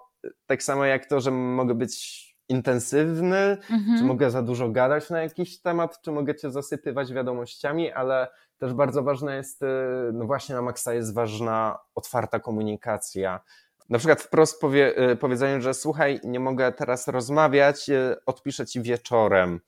tak 0.45 0.63
samo 0.63 0.85
jak 0.85 1.05
to, 1.05 1.21
że 1.21 1.31
mogę 1.31 1.73
być 1.73 2.29
intensywny, 2.49 3.37
mhm. 3.37 3.97
czy 3.97 4.03
mogę 4.03 4.31
za 4.31 4.41
dużo 4.41 4.69
gadać 4.69 5.09
na 5.09 5.21
jakiś 5.21 5.61
temat, 5.61 6.01
czy 6.01 6.11
mogę 6.11 6.35
cię 6.35 6.51
zasypywać 6.51 7.13
wiadomościami, 7.13 7.91
ale 7.91 8.27
też 8.59 8.73
bardzo 8.73 9.03
ważne 9.03 9.35
jest, 9.35 9.61
y, 9.61 9.65
no 10.13 10.25
właśnie 10.25 10.55
na 10.55 10.61
maksa 10.61 10.93
jest 10.93 11.13
ważna 11.13 11.79
otwarta 11.95 12.39
komunikacja. 12.39 13.39
Na 13.89 13.97
przykład 13.97 14.21
wprost 14.21 14.61
powie, 14.61 15.11
y, 15.11 15.15
powiedzenie, 15.15 15.61
że 15.61 15.73
słuchaj, 15.73 16.19
nie 16.23 16.39
mogę 16.39 16.71
teraz 16.71 17.07
rozmawiać, 17.07 17.89
y, 17.89 18.15
odpiszę 18.25 18.65
ci 18.65 18.81
wieczorem. 18.81 19.59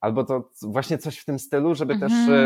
Albo 0.00 0.24
to 0.24 0.50
właśnie 0.62 0.98
coś 0.98 1.18
w 1.18 1.24
tym 1.24 1.38
stylu, 1.38 1.74
żeby 1.74 1.94
mhm. 1.94 2.10
też 2.10 2.36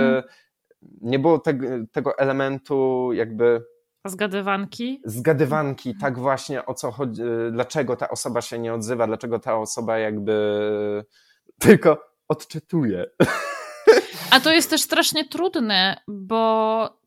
nie 1.01 1.19
było 1.19 1.39
te, 1.39 1.55
tego 1.93 2.19
elementu 2.19 3.11
jakby 3.13 3.65
Zgadywanki? 4.07 5.01
Zgadywanki, 5.05 5.95
tak 6.01 6.19
właśnie 6.19 6.67
o 6.67 6.75
co 6.75 6.91
chodzi, 6.91 7.23
dlaczego 7.53 7.97
ta 7.97 8.09
osoba 8.09 8.41
się 8.41 8.59
nie 8.59 8.75
odzywa, 8.75 9.07
dlaczego 9.07 9.39
ta 9.39 9.59
osoba 9.59 9.99
jakby 9.99 10.35
tylko 11.59 11.99
odczytuje. 12.29 13.07
A 14.33 14.41
to 14.41 14.53
jest 14.53 14.71
też 14.71 14.81
strasznie 14.81 15.25
trudne, 15.29 16.01
bo 16.09 17.03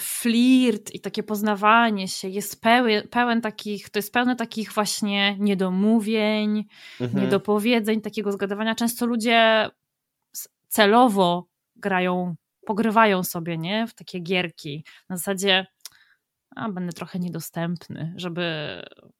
flirt 0.00 0.94
i 0.94 1.00
takie 1.00 1.22
poznawanie 1.22 2.08
się 2.08 2.28
jest 2.28 2.60
pełen, 2.60 3.08
pełen 3.08 3.40
takich, 3.40 3.90
to 3.90 3.98
jest 3.98 4.12
pełne 4.12 4.36
takich 4.36 4.72
właśnie 4.72 5.36
niedomówień, 5.38 6.64
mhm. 7.00 7.24
niedopowiedzeń, 7.24 8.00
takiego 8.00 8.32
zgadywania. 8.32 8.74
Często 8.74 9.06
ludzie 9.06 9.70
celowo 10.68 11.46
grają, 11.76 12.34
pogrywają 12.66 13.24
sobie, 13.24 13.58
nie? 13.58 13.86
W 13.86 13.94
takie 13.94 14.20
gierki. 14.20 14.84
Na 15.08 15.16
zasadzie 15.16 15.66
a 16.56 16.68
będę 16.68 16.92
trochę 16.92 17.18
niedostępny, 17.18 18.14
żeby, 18.16 18.46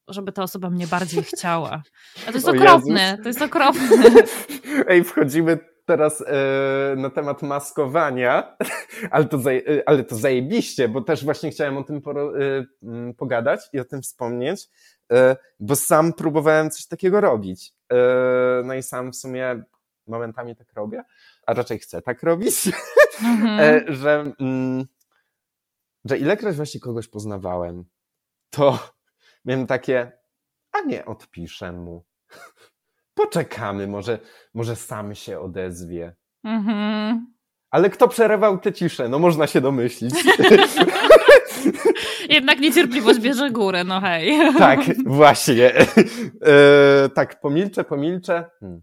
żeby 0.09 0.33
ta 0.33 0.43
osoba 0.43 0.71
mnie 0.71 0.87
bardziej 0.87 1.23
chciała. 1.23 1.83
A 2.23 2.27
to 2.27 2.33
jest 2.33 2.49
okropne, 2.49 3.19
to 3.23 3.29
jest 3.29 3.43
okropne. 3.43 4.05
Ej, 4.89 5.05
wchodzimy 5.05 5.72
teraz 5.85 6.21
e, 6.21 6.95
na 6.97 7.11
temat 7.11 7.43
maskowania, 7.43 8.57
ale 9.11 9.25
to, 9.25 9.39
zaje, 9.39 9.83
ale 9.87 10.05
to 10.05 10.17
zajebiście, 10.17 10.89
bo 10.89 11.01
też 11.01 11.25
właśnie 11.25 11.51
chciałem 11.51 11.77
o 11.77 11.85
tym 11.85 12.03
poro, 12.03 12.33
e, 12.41 12.65
pogadać 13.17 13.61
i 13.73 13.81
o 13.81 13.85
tym 13.85 14.03
wspomnieć, 14.03 14.69
e, 15.13 15.37
bo 15.61 15.77
sam 15.77 16.13
próbowałem 16.13 16.71
coś 16.71 16.87
takiego 16.87 17.21
robić. 17.21 17.75
E, 17.93 17.97
no 18.65 18.75
i 18.75 18.83
sam 18.83 19.13
w 19.13 19.17
sumie 19.17 19.63
momentami 20.07 20.57
tak 20.57 20.73
robię, 20.73 21.05
a 21.47 21.55
raczej 21.55 21.79
chcę 21.79 22.03
tak 22.03 22.23
robić, 22.23 22.55
mhm. 23.25 23.61
E, 23.61 23.95
że 23.95 24.25
mm, 24.41 24.85
że 26.05 26.19
ilekroć 26.19 26.57
właśnie 26.57 26.81
kogoś 26.81 27.09
poznawałem, 27.09 27.85
to 28.51 28.95
miałem 29.45 29.67
takie, 29.67 30.13
a 30.73 30.81
nie 30.81 31.05
odpiszę 31.05 31.73
mu. 31.73 32.05
Poczekamy, 33.15 33.87
może, 33.87 34.19
może 34.55 34.77
sam 34.77 35.15
się 35.15 35.41
odezwie. 35.41 36.17
Mhm. 36.45 37.27
Ale 37.71 37.91
kto 37.91 38.09
przerywał 38.09 38.59
tę 38.59 38.73
ciszę? 38.73 39.09
No 39.09 39.19
można 39.19 39.47
się 39.47 39.61
domyślić. 39.61 40.15
Jednak 42.29 42.61
niecierpliwość 42.61 43.21
bierze 43.21 43.51
górę, 43.51 43.85
no 43.85 44.01
hej. 44.01 44.39
tak, 44.59 44.81
właśnie. 45.07 45.73
E, 46.43 47.09
tak, 47.15 47.41
pomilczę, 47.41 47.85
pomilczę. 47.85 48.51
Hmm. 48.61 48.83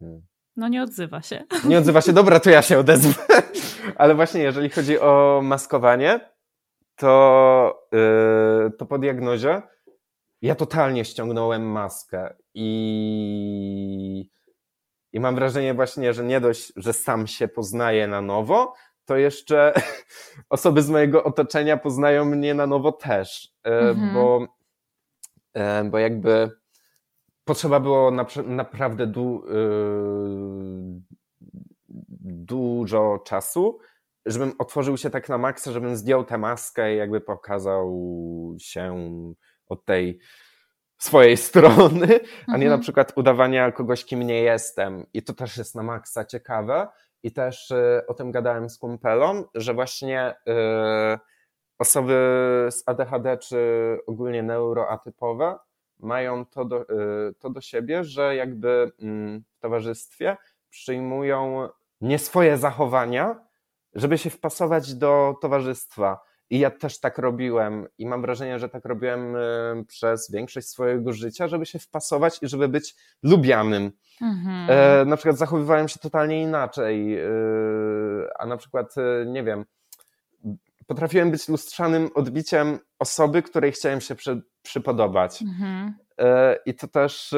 Hmm. 0.00 0.20
No 0.56 0.68
nie 0.68 0.82
odzywa 0.82 1.22
się. 1.22 1.44
Nie 1.64 1.78
odzywa 1.78 2.00
się, 2.00 2.12
dobra, 2.12 2.40
to 2.40 2.50
ja 2.50 2.62
się 2.62 2.78
odezwę. 2.78 3.22
Ale 3.98 4.14
właśnie 4.14 4.40
jeżeli 4.40 4.70
chodzi 4.70 5.00
o 5.00 5.40
maskowanie, 5.44 6.20
to, 6.96 7.88
yy, 7.92 8.70
to 8.78 8.86
po 8.86 8.98
diagnozie 8.98 9.62
ja 10.42 10.54
totalnie 10.54 11.04
ściągnąłem 11.04 11.70
maskę 11.70 12.34
i, 12.54 14.30
i 15.12 15.20
mam 15.20 15.34
wrażenie 15.34 15.74
właśnie, 15.74 16.14
że 16.14 16.24
nie 16.24 16.40
dość, 16.40 16.72
że 16.76 16.92
sam 16.92 17.26
się 17.26 17.48
poznaję 17.48 18.06
na 18.06 18.20
nowo, 18.20 18.74
to 19.04 19.16
jeszcze 19.16 19.72
osoby 20.48 20.82
z 20.82 20.90
mojego 20.90 21.24
otoczenia 21.24 21.76
poznają 21.76 22.24
mnie 22.24 22.54
na 22.54 22.66
nowo 22.66 22.92
też, 22.92 23.54
yy, 23.64 23.72
mhm. 23.72 24.14
bo, 24.14 24.46
yy, 25.54 25.90
bo 25.90 25.98
jakby 25.98 26.50
potrzeba 27.44 27.80
było 27.80 28.10
naprawdę 28.46 29.06
du, 29.06 29.44
yy, 29.46 31.00
dużo 32.20 33.18
czasu, 33.24 33.78
żebym 34.26 34.52
otworzył 34.58 34.96
się 34.96 35.10
tak 35.10 35.28
na 35.28 35.38
maksa, 35.38 35.72
żebym 35.72 35.96
zdjął 35.96 36.24
tę 36.24 36.38
maskę 36.38 36.94
i 36.94 36.96
jakby 36.96 37.20
pokazał 37.20 37.98
się 38.58 39.14
od 39.70 39.84
tej 39.84 40.18
swojej 40.98 41.36
strony, 41.48 42.20
a 42.46 42.52
nie 42.52 42.66
na 42.66 42.74
mhm. 42.74 42.80
przykład 42.80 43.12
udawania 43.16 43.72
kogoś, 43.72 44.04
kim 44.04 44.22
nie 44.22 44.42
jestem. 44.42 45.06
I 45.14 45.22
to 45.22 45.32
też 45.32 45.56
jest 45.56 45.74
na 45.74 45.82
maksa 45.82 46.24
ciekawe. 46.24 46.88
I 47.22 47.32
też 47.32 47.70
y, 47.70 48.02
o 48.08 48.14
tym 48.14 48.30
gadałem 48.30 48.70
z 48.70 48.78
kumpelą, 48.78 49.44
że 49.54 49.74
właśnie 49.74 50.34
y, 50.48 51.18
osoby 51.78 52.14
z 52.70 52.82
ADHD 52.86 53.38
czy 53.38 53.58
ogólnie 54.06 54.42
neuroatypowe 54.42 55.58
mają 55.98 56.46
to 56.46 56.64
do, 56.64 56.82
y, 56.82 57.34
to 57.38 57.50
do 57.50 57.60
siebie, 57.60 58.04
że 58.04 58.36
jakby 58.36 58.92
mm, 59.02 59.44
w 59.56 59.58
towarzystwie 59.58 60.36
przyjmują 60.70 61.68
nie 62.00 62.18
swoje 62.18 62.58
zachowania, 62.58 63.46
żeby 63.94 64.18
się 64.18 64.30
wpasować 64.30 64.94
do 64.94 65.34
towarzystwa. 65.40 66.20
I 66.50 66.58
ja 66.58 66.70
też 66.70 67.00
tak 67.00 67.18
robiłem 67.18 67.86
i 67.98 68.06
mam 68.06 68.22
wrażenie, 68.22 68.58
że 68.58 68.68
tak 68.68 68.84
robiłem 68.84 69.36
y, 69.36 69.84
przez 69.88 70.30
większość 70.30 70.68
swojego 70.68 71.12
życia, 71.12 71.48
żeby 71.48 71.66
się 71.66 71.78
wpasować 71.78 72.38
i 72.42 72.48
żeby 72.48 72.68
być 72.68 72.94
lubianym. 73.22 73.92
Mhm. 74.22 74.70
E, 74.70 75.04
na 75.04 75.16
przykład 75.16 75.38
zachowywałem 75.38 75.88
się 75.88 75.98
totalnie 75.98 76.42
inaczej, 76.42 77.18
e, 77.18 77.28
a 78.38 78.46
na 78.46 78.56
przykład, 78.56 78.94
e, 78.98 79.26
nie 79.26 79.44
wiem, 79.44 79.64
potrafiłem 80.86 81.30
być 81.30 81.48
lustrzanym 81.48 82.10
odbiciem 82.14 82.78
osoby, 82.98 83.42
której 83.42 83.72
chciałem 83.72 84.00
się 84.00 84.14
przy, 84.14 84.42
przypodobać. 84.62 85.42
Mhm. 85.42 85.94
E, 86.18 86.58
I 86.66 86.74
to 86.74 86.88
też 86.88 87.34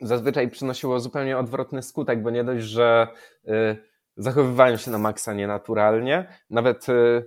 zazwyczaj 0.00 0.50
przynosiło 0.50 1.00
zupełnie 1.00 1.38
odwrotny 1.38 1.82
skutek, 1.82 2.22
bo 2.22 2.30
nie 2.30 2.44
dość, 2.44 2.64
że 2.64 3.08
zachowywałem 4.16 4.78
się 4.78 4.90
na 4.90 4.98
maksa 4.98 5.32
nienaturalnie. 5.32 6.26
Nawet 6.50 6.88
y, 6.88 7.24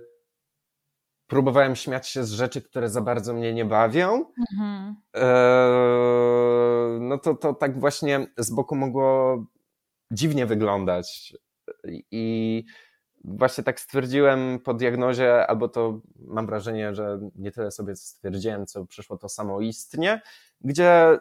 próbowałem 1.28 1.76
śmiać 1.76 2.08
się 2.08 2.24
z 2.24 2.30
rzeczy, 2.30 2.62
które 2.62 2.90
za 2.90 3.00
bardzo 3.00 3.34
mnie 3.34 3.54
nie 3.54 3.64
bawią. 3.64 4.24
Mhm. 4.52 4.96
E, 5.16 6.98
no 7.00 7.18
to, 7.18 7.34
to 7.34 7.54
tak 7.54 7.80
właśnie 7.80 8.26
z 8.38 8.50
boku 8.50 8.76
mogło 8.76 9.44
dziwnie 10.10 10.46
wyglądać. 10.46 11.36
I 12.10 12.64
właśnie 13.24 13.64
tak 13.64 13.80
stwierdziłem 13.80 14.58
po 14.64 14.74
diagnozie, 14.74 15.46
albo 15.46 15.68
to 15.68 16.00
mam 16.16 16.46
wrażenie, 16.46 16.94
że 16.94 17.18
nie 17.34 17.52
tyle 17.52 17.70
sobie 17.70 17.96
stwierdziłem, 17.96 18.66
co 18.66 18.86
przyszło 18.86 19.18
to 19.18 19.28
samoistnie, 19.28 20.22
gdzie 20.60 21.18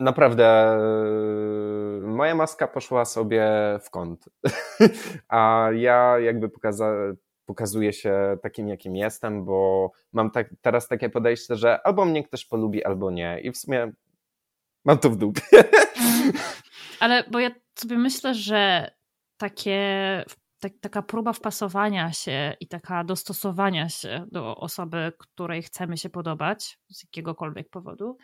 naprawdę 0.00 0.78
moja 2.02 2.34
maska 2.34 2.68
poszła 2.68 3.04
sobie 3.04 3.46
w 3.82 3.90
kąt. 3.90 4.28
A 5.28 5.68
ja 5.74 6.18
jakby 6.18 6.48
pokaza- 6.48 7.14
pokazuję 7.46 7.92
się 7.92 8.36
takim, 8.42 8.68
jakim 8.68 8.96
jestem, 8.96 9.44
bo 9.44 9.90
mam 10.12 10.30
tak, 10.30 10.54
teraz 10.60 10.88
takie 10.88 11.10
podejście, 11.10 11.56
że 11.56 11.86
albo 11.86 12.04
mnie 12.04 12.24
ktoś 12.24 12.44
polubi, 12.44 12.84
albo 12.84 13.10
nie. 13.10 13.40
I 13.40 13.52
w 13.52 13.58
sumie 13.58 13.92
mam 14.84 14.98
to 14.98 15.10
w 15.10 15.16
dupie. 15.16 15.42
Ale 17.00 17.24
bo 17.30 17.38
ja 17.38 17.50
sobie 17.74 17.98
myślę, 17.98 18.34
że 18.34 18.90
takie, 19.36 20.24
tak, 20.60 20.72
taka 20.80 21.02
próba 21.02 21.32
wpasowania 21.32 22.12
się 22.12 22.56
i 22.60 22.68
taka 22.68 23.04
dostosowania 23.04 23.88
się 23.88 24.26
do 24.32 24.56
osoby, 24.56 25.12
której 25.18 25.62
chcemy 25.62 25.96
się 25.96 26.10
podobać 26.10 26.78
z 26.90 27.02
jakiegokolwiek 27.04 27.70
powodu, 27.70 28.16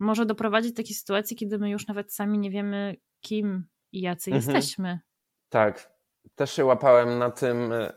może 0.00 0.26
doprowadzić 0.26 0.72
do 0.72 0.76
takiej 0.76 0.94
sytuacji, 0.94 1.36
kiedy 1.36 1.58
my 1.58 1.70
już 1.70 1.86
nawet 1.86 2.14
sami 2.14 2.38
nie 2.38 2.50
wiemy, 2.50 2.96
kim 3.20 3.66
i 3.92 4.00
jacy 4.00 4.30
mhm. 4.30 4.54
jesteśmy. 4.56 5.00
Tak. 5.48 5.94
Też 6.34 6.52
się 6.52 6.64
łapałem 6.64 7.18
na 7.18 7.30
tym 7.30 7.70
yy, 7.70 7.92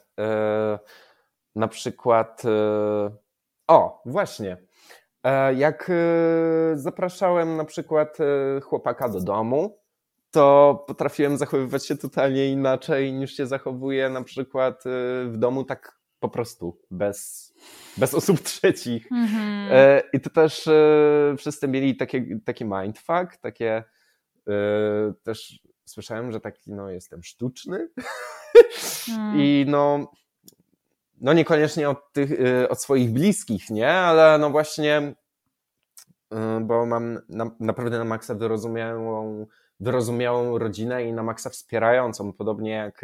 na 1.55 1.67
przykład. 1.67 2.43
Yy, 2.43 3.17
o, 3.67 4.01
właśnie. 4.05 4.57
Jak 5.55 5.91
zapraszałem 6.73 7.57
na 7.57 7.65
przykład 7.65 8.17
chłopaka 8.63 9.09
do 9.09 9.21
domu, 9.21 9.79
to 10.31 10.85
potrafiłem 10.87 11.37
zachowywać 11.37 11.85
się 11.85 11.97
totalnie 11.97 12.51
inaczej 12.51 13.13
niż 13.13 13.35
się 13.35 13.47
zachowuję 13.47 14.09
na 14.09 14.23
przykład 14.23 14.83
w 15.25 15.33
domu 15.37 15.63
tak 15.63 15.99
po 16.19 16.29
prostu, 16.29 16.81
bez, 16.91 17.53
bez 17.97 18.13
osób 18.13 18.39
trzecich. 18.39 19.11
Mm-hmm. 19.11 20.01
I 20.13 20.19
to 20.19 20.29
też 20.29 20.69
wszyscy 21.37 21.67
mieli 21.67 21.95
takie, 21.95 22.39
taki 22.45 22.65
mindfuck, 22.65 23.37
takie 23.41 23.83
też 25.23 25.59
słyszałem, 25.87 26.31
że 26.31 26.39
taki 26.39 26.71
no 26.71 26.89
jestem 26.89 27.23
sztuczny 27.23 27.89
mm. 29.09 29.39
i 29.41 29.65
no 29.67 30.11
no 31.21 31.33
niekoniecznie 31.33 31.89
od, 31.89 32.13
tych, 32.13 32.31
od 32.69 32.81
swoich 32.81 33.11
bliskich, 33.11 33.69
nie? 33.69 33.91
Ale 33.91 34.37
no 34.37 34.49
właśnie, 34.49 35.15
bo 36.61 36.85
mam 36.85 37.19
na, 37.29 37.51
naprawdę 37.59 37.97
na 37.97 38.05
maksa 38.05 38.35
wyrozumiałą, 38.35 39.45
wyrozumiałą 39.79 40.57
rodzinę 40.57 41.03
i 41.03 41.13
na 41.13 41.23
maksa 41.23 41.49
wspierającą, 41.49 42.33
podobnie 42.33 42.71
jak 42.71 43.01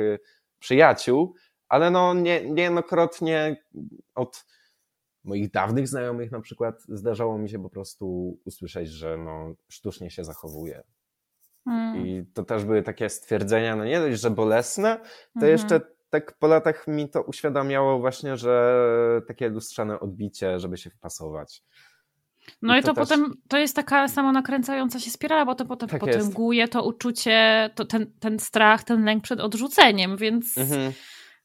przyjaciół, 0.60 1.36
ale 1.68 1.92
no 1.92 2.14
nie, 2.14 2.50
niejednokrotnie 2.50 3.64
od 4.16 4.46
moich 5.24 5.52
dawnych 5.52 5.88
znajomych 5.88 6.32
na 6.32 6.42
przykład 6.42 6.84
zdarzało 6.90 7.38
mi 7.38 7.50
się 7.50 7.64
po 7.64 7.70
prostu 7.70 8.38
usłyszeć, 8.46 8.90
że 8.90 9.18
no 9.18 9.54
sztucznie 9.70 10.12
się 10.12 10.24
zachowuje. 10.24 10.84
Mm. 11.68 12.08
I 12.08 12.26
to 12.34 12.44
też 12.44 12.66
były 12.66 12.84
takie 12.84 13.10
stwierdzenia, 13.10 13.76
no 13.76 13.86
nie 13.86 14.00
dość, 14.00 14.22
że 14.22 14.30
bolesne, 14.30 14.98
to 15.34 15.40
mm. 15.40 15.52
jeszcze 15.52 15.82
tak 16.10 16.38
po 16.38 16.48
latach 16.48 16.88
mi 16.88 17.10
to 17.10 17.22
uświadamiało 17.22 18.00
właśnie, 18.00 18.38
że 18.38 19.22
takie 19.28 19.50
lustrzane 19.50 20.00
odbicie, 20.00 20.60
żeby 20.60 20.78
się 20.78 20.90
wpasować. 20.90 21.64
No 22.62 22.76
i, 22.76 22.80
i 22.80 22.82
to, 22.82 22.88
to 22.88 22.94
też... 22.94 23.10
potem 23.10 23.34
to 23.48 23.58
jest 23.58 23.76
taka 23.76 24.08
sama 24.08 24.32
nakręcająca 24.32 25.00
się 25.00 25.12
spirala, 25.12 25.46
bo 25.46 25.56
to 25.56 25.66
potem 25.66 25.90
tak 25.90 26.00
potęguje 26.00 26.68
to 26.68 26.84
uczucie, 26.84 27.70
to 27.76 27.86
ten, 27.86 28.12
ten 28.20 28.40
strach, 28.40 28.84
ten 28.84 29.06
lęk 29.06 29.24
przed 29.24 29.40
odrzuceniem, 29.40 30.18
więc 30.18 30.58
mhm. 30.58 30.94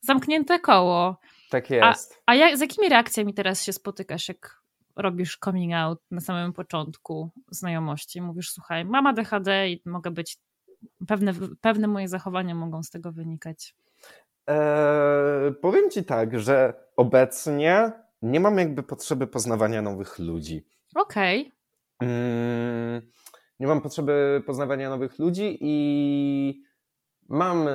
zamknięte 0.01 0.59
koło. 0.59 1.21
Tak 1.51 1.71
jest. 1.71 2.23
A, 2.27 2.33
a 2.33 2.35
jak, 2.35 2.57
z 2.57 2.61
jakimi 2.61 2.89
reakcjami 2.89 3.35
teraz 3.35 3.65
się 3.65 3.73
spotykasz, 3.73 4.29
jak 4.29 4.63
robisz 4.99 5.39
coming 5.45 5.73
out 5.75 6.01
na 6.11 6.21
samym 6.21 6.53
początku 6.53 7.31
znajomości? 7.51 8.21
Mówisz, 8.23 8.51
słuchaj, 8.53 8.85
mam 8.85 9.07
ADHD 9.07 9.69
i 9.69 9.83
mogę 9.85 10.11
być, 10.11 10.39
pewne, 11.07 11.33
pewne 11.61 11.89
moje 11.89 12.09
zachowania 12.09 12.55
mogą 12.55 12.83
z 12.83 12.91
tego 12.91 13.13
wynikać. 13.13 13.75
Eee, 14.47 15.55
powiem 15.55 15.91
ci 15.91 16.05
tak, 16.05 16.41
że 16.41 16.75
obecnie 16.97 17.93
nie 18.23 18.41
mam 18.41 18.59
jakby 18.59 18.83
potrzeby 18.83 19.27
poznawania 19.27 19.83
nowych 19.83 20.19
ludzi. 20.19 20.67
Okej. 20.95 21.41
Okay. 21.41 22.09
Mm, 22.11 23.13
nie 23.61 23.67
mam 23.67 23.81
potrzeby 23.81 24.43
poznawania 24.47 24.91
nowych 24.91 25.19
ludzi 25.19 25.59
i 25.61 26.65
mam 27.29 27.69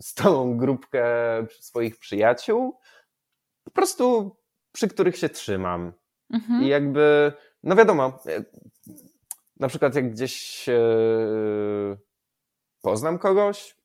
stałą 0.00 0.56
grupkę 0.56 1.06
swoich 1.50 1.98
przyjaciół, 1.98 2.78
po 3.64 3.70
prostu 3.70 4.36
przy 4.72 4.88
których 4.88 5.16
się 5.16 5.28
trzymam. 5.28 5.92
Mhm. 6.32 6.62
I 6.62 6.68
jakby, 6.68 7.32
no 7.62 7.76
wiadomo, 7.76 8.18
e, 8.26 8.44
na 9.60 9.68
przykład 9.68 9.94
jak 9.94 10.10
gdzieś 10.10 10.68
e, 10.68 10.80
poznam 12.82 13.18
kogoś, 13.18 13.76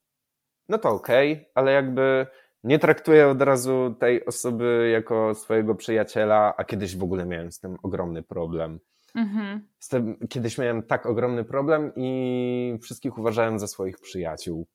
no 0.69 0.77
to 0.77 0.89
okej, 0.89 1.33
okay, 1.33 1.45
ale 1.55 1.71
jakby 1.71 2.27
nie 2.63 2.79
traktuję 2.79 3.27
od 3.27 3.41
razu 3.41 3.95
tej 3.99 4.25
osoby 4.25 4.89
jako 4.93 5.35
swojego 5.35 5.75
przyjaciela, 5.75 6.53
a 6.57 6.63
kiedyś 6.63 6.97
w 6.97 7.03
ogóle 7.03 7.25
miałem 7.25 7.51
z 7.51 7.59
tym 7.59 7.77
ogromny 7.83 8.23
problem. 8.23 8.79
Mhm. 9.15 9.67
Tym, 9.89 10.17
kiedyś 10.29 10.57
miałem 10.57 10.83
tak 10.83 11.05
ogromny 11.05 11.43
problem 11.43 11.91
i 11.95 12.79
wszystkich 12.81 13.17
uważałem 13.17 13.59
za 13.59 13.67
swoich 13.67 13.99
przyjaciół. 13.99 14.67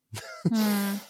Mhm. 0.52 0.98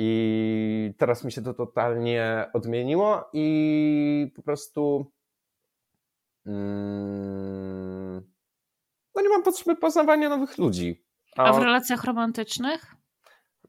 I 0.00 0.94
teraz 0.98 1.24
mi 1.24 1.32
się 1.32 1.42
to 1.42 1.54
totalnie 1.54 2.50
odmieniło 2.52 3.30
i 3.32 4.32
po 4.36 4.42
prostu 4.42 5.12
no 9.14 9.22
nie 9.22 9.28
mam 9.28 9.42
potrzeby 9.42 9.76
poznawania 9.76 10.28
nowych 10.28 10.58
ludzi. 10.58 11.04
A, 11.36 11.44
a 11.44 11.52
w 11.52 11.58
relacjach 11.58 12.04
romantycznych? 12.04 12.98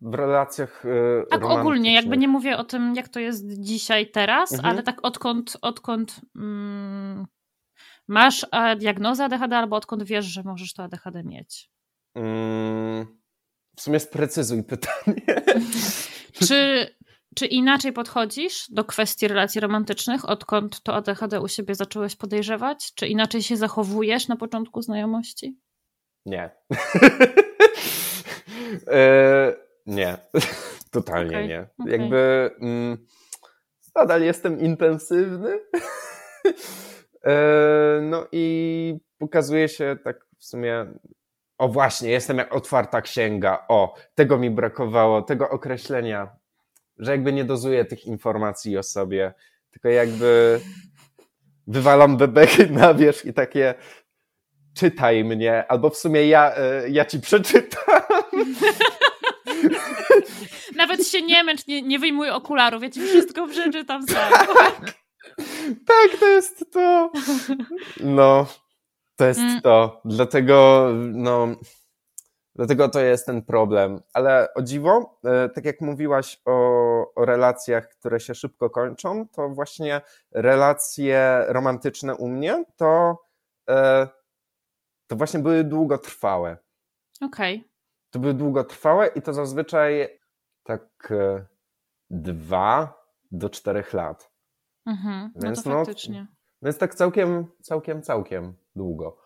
w 0.02 0.14
relacjach 0.14 0.84
yy, 0.86 1.26
Tak 1.30 1.44
ogólnie, 1.44 1.94
jakby 1.94 2.18
nie 2.18 2.28
mówię 2.28 2.58
o 2.58 2.64
tym, 2.64 2.96
jak 2.96 3.10
to 3.10 3.20
jest 3.20 3.46
dzisiaj, 3.48 4.12
teraz, 4.12 4.54
mhm. 4.54 4.70
ale 4.70 4.84
tak 4.84 5.06
odkąd, 5.06 5.58
odkąd 5.62 6.22
mm, 6.36 7.26
masz 8.08 8.46
diagnozę 8.80 9.24
ADHD 9.26 9.58
albo 9.58 9.76
odkąd 9.76 10.04
wiesz, 10.04 10.26
że 10.26 10.44
możesz 10.44 10.74
to 10.74 10.84
ADHD 10.84 11.24
mieć? 11.24 11.72
Mm, 12.16 13.06
w 13.76 13.82
sumie 13.82 14.00
sprecyzuj 14.00 14.64
pytanie. 14.64 15.22
czy, 16.48 16.88
czy 17.40 17.46
inaczej 17.46 17.94
podchodzisz 17.94 18.66
do 18.72 18.86
kwestii 18.86 19.28
relacji 19.28 19.62
romantycznych, 19.62 20.30
odkąd 20.30 20.84
to 20.84 20.96
ADHD 20.96 21.42
u 21.42 21.48
siebie 21.48 21.76
zacząłeś 21.76 22.16
podejrzewać? 22.16 22.94
Czy 22.96 23.08
inaczej 23.08 23.44
się 23.44 23.58
zachowujesz 23.58 24.28
na 24.28 24.36
początku 24.36 24.82
znajomości? 24.82 25.60
Nie. 26.26 26.50
e 28.92 29.56
nie, 29.86 30.18
totalnie 30.92 31.38
okay. 31.38 31.48
nie. 31.48 31.68
Okay. 31.80 31.92
Jakby 31.92 32.52
mm, 32.62 33.06
nadal 33.96 34.22
jestem 34.22 34.60
intensywny. 34.60 35.60
e, 37.26 38.00
no 38.02 38.28
i 38.32 38.98
pokazuje 39.18 39.70
się 39.70 39.98
tak 40.04 40.26
w 40.38 40.46
sumie. 40.46 40.86
O 41.58 41.70
właśnie, 41.70 42.10
jestem 42.10 42.38
jak 42.38 42.56
otwarta 42.56 43.02
księga. 43.02 43.66
O, 43.68 43.96
tego 44.16 44.38
mi 44.38 44.50
brakowało, 44.50 45.22
tego 45.22 45.50
określenia, 45.50 46.39
że 47.00 47.12
jakby 47.12 47.34
nie 47.34 47.46
dozuję 47.46 47.86
tych 47.86 48.06
informacji 48.06 48.78
o 48.78 48.84
sobie, 48.84 49.34
tylko 49.72 49.90
jakby 49.90 50.60
wywalam 51.68 52.18
bebeki 52.18 52.72
na 52.82 52.94
wierzch 52.94 53.26
i 53.26 53.34
takie 53.34 53.76
czytaj 54.74 55.24
mnie, 55.24 55.72
albo 55.72 55.90
w 55.90 55.98
sumie 55.98 56.28
ja, 56.28 56.56
e, 56.56 56.90
ja 56.90 57.06
ci 57.06 57.20
przeczytam. 57.20 58.02
Nawet 60.76 61.08
się 61.08 61.22
nie 61.22 61.44
męcz, 61.44 61.68
nie, 61.68 61.82
nie 61.82 62.00
wyjmuj 62.00 62.30
okularów, 62.30 62.84
ja 62.84 62.90
ci 62.90 63.02
wszystko 63.02 63.48
przeczytam 63.48 64.08
sam. 64.08 64.32
Tak. 64.32 64.82
tak, 65.88 66.20
to 66.20 66.28
jest 66.28 66.72
to. 66.72 67.12
No, 68.00 68.48
to 69.16 69.26
jest 69.26 69.40
mm. 69.40 69.62
to. 69.62 70.02
Dlatego, 70.06 70.88
no, 71.14 71.48
dlatego 72.56 72.90
to 72.90 73.00
jest 73.00 73.26
ten 73.26 73.42
problem. 73.42 74.02
Ale 74.14 74.54
o 74.54 74.62
dziwo, 74.62 75.20
e, 75.24 75.50
tak 75.50 75.66
jak 75.66 75.82
mówiłaś 75.82 76.42
o, 76.46 77.14
o 77.16 77.26
relacjach, 77.26 77.90
które 77.90 78.20
się 78.20 78.36
szybko 78.36 78.70
kończą, 78.70 79.28
to 79.28 79.50
właśnie 79.50 80.02
relacje 80.32 81.46
romantyczne 81.48 82.16
u 82.16 82.28
mnie 82.28 82.66
to, 82.76 83.22
e, 83.70 84.08
to 85.08 85.16
właśnie 85.16 85.40
były 85.40 85.64
długotrwałe. 85.64 86.58
Okej. 87.22 87.56
Okay. 87.58 87.70
To 88.10 88.20
były 88.20 88.34
długotrwałe 88.34 89.08
i 89.08 89.22
to 89.22 89.34
zazwyczaj 89.34 90.20
tak 90.64 91.12
e, 91.12 91.46
dwa 92.10 93.00
do 93.32 93.50
czterech 93.50 93.94
lat. 93.94 94.32
Mhm, 94.86 95.32
no 95.36 95.42
więc. 95.44 95.66
No, 95.66 95.84
więc 96.62 96.78
tak 96.78 96.96
całkiem, 96.96 97.48
całkiem, 97.62 98.02
całkiem 98.02 98.54
długo. 98.76 99.18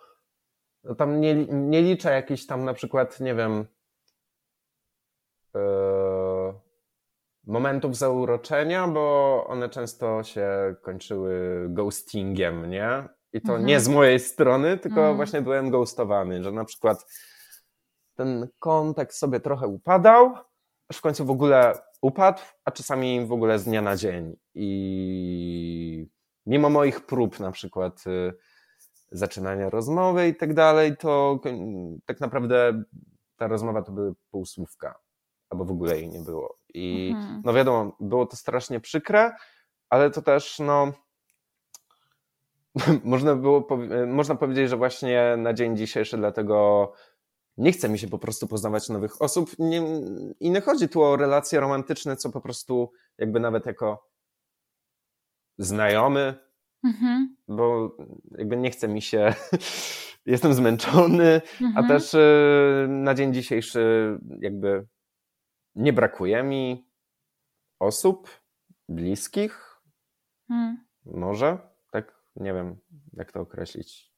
No 0.84 0.96
tam 0.96 1.22
nie, 1.22 1.36
nie 1.46 1.82
liczę 1.82 2.12
jakichś 2.12 2.46
tam 2.46 2.66
na 2.66 2.74
przykład, 2.74 3.20
nie 3.20 3.36
wiem, 3.36 3.66
e, 5.56 5.60
momentów 7.48 7.98
zauroczenia, 7.98 8.88
bo 8.88 9.46
one 9.48 9.70
często 9.70 10.24
się 10.24 10.76
kończyły 10.82 11.66
ghostingiem, 11.70 12.70
nie? 12.70 13.10
I 13.34 13.42
to 13.42 13.52
mhm. 13.52 13.66
nie 13.66 13.80
z 13.80 13.88
mojej 13.88 14.20
strony, 14.20 14.78
tylko 14.78 15.00
mhm. 15.00 15.16
właśnie 15.16 15.42
byłem 15.42 15.70
ghostowany, 15.70 16.44
że 16.44 16.52
na 16.52 16.66
przykład 16.66 17.06
ten 18.16 18.48
kontakt 18.60 19.14
sobie 19.14 19.40
trochę 19.40 19.68
upadał, 19.68 20.34
aż 20.88 20.98
w 20.98 21.02
końcu 21.02 21.26
w 21.26 21.32
ogóle 21.32 21.74
upadł, 22.02 22.42
a 22.66 22.72
czasami 22.72 23.26
w 23.26 23.32
ogóle 23.32 23.60
z 23.60 23.64
dnia 23.64 23.82
na 23.82 23.96
dzień. 23.96 24.36
I 24.56 26.08
mimo 26.46 26.70
moich 26.70 27.06
prób 27.06 27.40
na 27.40 27.52
przykład 27.52 28.04
y, 28.08 28.34
zaczynania 29.14 29.70
rozmowy 29.70 30.28
i 30.28 30.36
tak 30.36 30.54
dalej, 30.54 30.98
to 30.98 31.40
tak 32.06 32.20
naprawdę 32.20 32.84
ta 33.38 33.48
rozmowa 33.48 33.82
to 33.82 33.92
były 33.92 34.14
półsłówka, 34.32 35.00
albo 35.50 35.66
w 35.66 35.72
ogóle 35.72 35.96
jej 35.96 36.10
nie 36.10 36.20
było. 36.20 36.58
I 36.74 37.14
mhm. 37.16 37.42
no 37.46 37.54
wiadomo, 37.54 37.96
było 38.00 38.26
to 38.26 38.36
strasznie 38.36 38.80
przykre, 38.80 39.32
ale 39.90 40.10
to 40.12 40.22
też 40.22 40.60
no 40.60 40.92
można 43.04 43.36
było 43.36 43.68
można 44.08 44.36
powiedzieć, 44.36 44.70
że 44.70 44.78
właśnie 44.78 45.36
na 45.38 45.54
dzień 45.54 45.78
dzisiejszy 45.78 46.18
dlatego 46.18 46.92
nie 47.58 47.72
chce 47.72 47.90
mi 47.90 48.00
się 48.00 48.08
po 48.08 48.20
prostu 48.20 48.48
poznawać 48.48 48.90
nowych 48.90 49.22
osób 49.22 49.50
nie, 49.60 49.82
i 50.40 50.52
nie 50.52 50.62
chodzi 50.62 50.90
tu 50.90 51.04
o 51.04 51.18
relacje 51.18 51.60
romantyczne, 51.60 52.18
co 52.18 52.30
po 52.30 52.42
prostu 52.42 52.92
jakby 53.18 53.40
nawet 53.40 53.66
jako 53.66 54.08
znajomy, 55.58 56.43
mhm. 56.84 57.36
bo 57.48 57.98
jakby 58.38 58.58
nie 58.58 58.72
chce 58.72 58.88
mi 58.88 59.02
się, 59.02 59.34
jestem 60.26 60.54
zmęczony, 60.54 61.42
mhm. 61.62 61.78
a 61.78 61.88
też 61.88 62.14
y, 62.14 62.88
na 62.90 63.14
dzień 63.14 63.34
dzisiejszy 63.34 64.18
jakby 64.40 64.88
nie 65.76 65.94
brakuje 65.94 66.44
mi 66.44 66.88
osób 67.80 68.42
bliskich, 68.90 69.82
hmm. 70.48 70.86
może, 71.06 71.58
tak, 71.92 72.20
nie 72.36 72.54
wiem 72.54 72.78
jak 73.14 73.32
to 73.32 73.42
określić. 73.42 74.14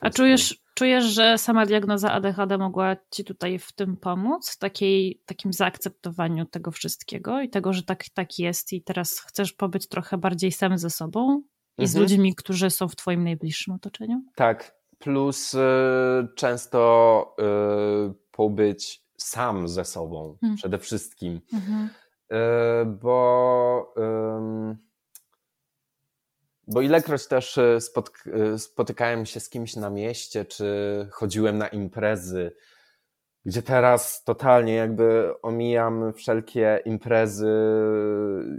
A 0.00 0.10
czujesz, 0.10 0.62
czujesz, 0.74 1.04
że 1.04 1.38
sama 1.38 1.66
diagnoza 1.66 2.12
ADHD 2.12 2.58
mogła 2.58 2.96
ci 3.10 3.24
tutaj 3.24 3.58
w 3.58 3.72
tym 3.72 3.96
pomóc? 3.96 4.50
W 4.50 4.58
takiej, 4.58 5.22
takim 5.26 5.52
zaakceptowaniu 5.52 6.46
tego 6.46 6.70
wszystkiego 6.70 7.40
i 7.40 7.48
tego, 7.48 7.72
że 7.72 7.82
tak, 7.82 8.04
tak 8.14 8.38
jest 8.38 8.72
i 8.72 8.82
teraz 8.82 9.20
chcesz 9.20 9.52
pobyć 9.52 9.88
trochę 9.88 10.18
bardziej 10.18 10.52
sam 10.52 10.78
ze 10.78 10.90
sobą 10.90 11.42
i 11.78 11.82
mhm. 11.82 11.88
z 11.88 11.96
ludźmi, 11.96 12.34
którzy 12.34 12.70
są 12.70 12.88
w 12.88 12.96
twoim 12.96 13.24
najbliższym 13.24 13.74
otoczeniu? 13.74 14.22
Tak, 14.34 14.74
plus 14.98 15.54
y, 15.54 15.58
często 16.36 17.36
y, 18.10 18.14
pobyć 18.30 19.02
sam 19.16 19.68
ze 19.68 19.84
sobą 19.84 20.36
hmm. 20.40 20.56
przede 20.56 20.78
wszystkim. 20.78 21.40
Mhm. 21.52 21.88
Y, 22.32 22.36
bo 22.86 23.94
bo 26.68 26.80
ilekroć 26.80 27.26
też 27.26 27.58
e, 27.58 27.78
e, 28.32 28.58
spotykałem 28.58 29.26
się 29.26 29.40
z 29.40 29.48
kimś 29.48 29.76
na 29.76 29.90
mieście, 29.90 30.44
czy 30.44 30.66
chodziłem 31.10 31.58
na 31.58 31.68
imprezy, 31.68 32.52
gdzie 33.48 33.62
teraz 33.62 34.24
totalnie 34.24 34.74
jakby 34.74 35.34
omijam 35.42 36.12
wszelkie 36.12 36.82
imprezy, 36.84 37.52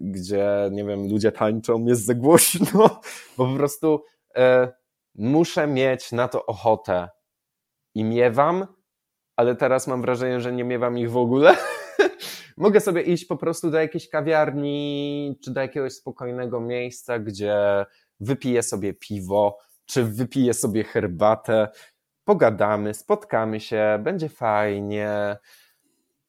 gdzie, 0.01 0.69
nie 0.71 0.85
wiem, 0.85 1.09
ludzie 1.09 1.31
tańczą, 1.31 1.85
jest 1.85 2.05
za 2.05 2.13
głośno, 2.13 3.01
bo 3.37 3.47
po 3.47 3.55
prostu 3.55 4.03
e, 4.35 4.73
muszę 5.15 5.67
mieć 5.67 6.11
na 6.11 6.27
to 6.27 6.45
ochotę. 6.45 7.09
I 7.95 8.03
miewam, 8.03 8.67
ale 9.35 9.55
teraz 9.55 9.87
mam 9.87 10.01
wrażenie, 10.01 10.41
że 10.41 10.51
nie 10.51 10.63
miewam 10.63 10.97
ich 10.97 11.11
w 11.11 11.17
ogóle. 11.17 11.55
Mogę 12.57 12.79
sobie 12.79 13.01
iść 13.01 13.25
po 13.25 13.37
prostu 13.37 13.71
do 13.71 13.77
jakiejś 13.77 14.09
kawiarni, 14.09 15.39
czy 15.43 15.51
do 15.53 15.61
jakiegoś 15.61 15.93
spokojnego 15.93 16.59
miejsca, 16.59 17.19
gdzie 17.19 17.85
wypiję 18.19 18.63
sobie 18.63 18.93
piwo, 18.93 19.57
czy 19.85 20.03
wypiję 20.03 20.53
sobie 20.53 20.83
herbatę, 20.83 21.67
pogadamy, 22.29 22.93
spotkamy 22.93 23.59
się, 23.59 23.99
będzie 24.03 24.29
fajnie. 24.29 25.37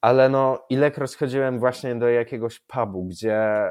Ale 0.00 0.28
no, 0.28 0.64
ilekroć 0.70 1.16
chodziłem 1.16 1.58
właśnie 1.58 1.94
do 1.94 2.08
jakiegoś 2.08 2.58
pubu, 2.58 3.04
gdzie 3.04 3.70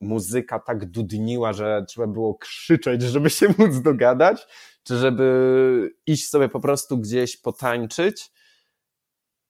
muzyka 0.00 0.58
tak 0.58 0.90
dudniła, 0.90 1.52
że 1.52 1.84
trzeba 1.88 2.06
było 2.06 2.34
krzyczeć, 2.34 3.02
żeby 3.02 3.30
się 3.30 3.48
móc 3.58 3.80
dogadać, 3.80 4.46
czy 4.82 4.96
żeby 4.96 5.94
iść 6.06 6.28
sobie 6.28 6.48
po 6.48 6.60
prostu 6.60 6.98
gdzieś 6.98 7.36
potańczyć, 7.36 8.30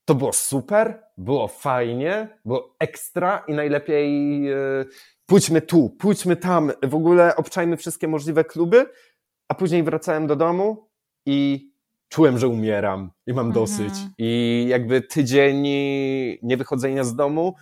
to 0.04 0.14
było 0.14 0.32
super, 0.32 1.02
było 1.16 1.48
fajnie, 1.48 2.38
było 2.44 2.76
ekstra 2.78 3.44
i 3.48 3.54
najlepiej 3.54 4.48
e, 4.52 4.56
pójdźmy 5.26 5.62
tu, 5.62 5.90
pójdźmy 5.90 6.36
tam, 6.36 6.72
w 6.82 6.94
ogóle 6.94 7.36
obczajmy 7.36 7.76
wszystkie 7.76 8.08
możliwe 8.08 8.44
kluby, 8.44 8.86
a 9.48 9.54
później 9.54 9.82
wracałem 9.82 10.26
do 10.26 10.36
domu 10.36 10.88
i 11.26 11.67
czułem, 12.08 12.38
że 12.38 12.48
umieram 12.48 13.10
i 13.26 13.32
mam 13.32 13.52
dosyć. 13.52 13.88
Mhm. 13.88 14.10
I 14.18 14.66
jakby 14.68 15.02
tydzień 15.02 15.62
niewychodzenia 16.42 17.04
z 17.04 17.16
domu 17.16 17.54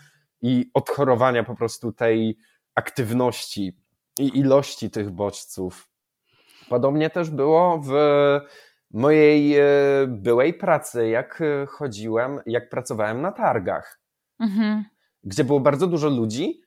i 0.42 0.70
odchorowania 0.74 1.44
po 1.44 1.54
prostu 1.54 1.92
tej 1.92 2.38
aktywności 2.74 3.76
i 4.18 4.38
ilości 4.38 4.90
tych 4.90 5.10
bodźców. 5.10 5.90
Podobnie 6.68 7.10
też 7.10 7.30
było 7.30 7.78
w 7.78 7.92
mojej 8.90 9.58
e, 9.58 9.64
byłej 10.08 10.54
pracy, 10.54 11.08
jak 11.08 11.42
chodziłem, 11.68 12.40
jak 12.46 12.68
pracowałem 12.68 13.22
na 13.22 13.32
targach, 13.32 14.00
mhm. 14.40 14.84
gdzie 15.24 15.44
było 15.44 15.60
bardzo 15.60 15.86
dużo 15.86 16.08
ludzi, 16.08 16.60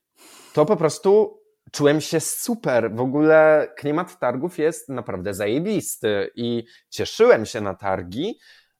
to 0.54 0.66
po 0.66 0.76
prostu 0.76 1.39
czułem 1.72 2.02
się 2.02 2.20
super. 2.20 2.96
W 2.96 3.00
ogóle 3.00 3.68
klimat 3.78 4.20
targów 4.20 4.58
jest 4.58 4.90
naprawdę 4.90 5.34
zajebisty 5.34 6.30
i 6.36 6.64
cieszyłem 6.90 7.46
się 7.46 7.62
na 7.62 7.74
targi, 7.74 8.40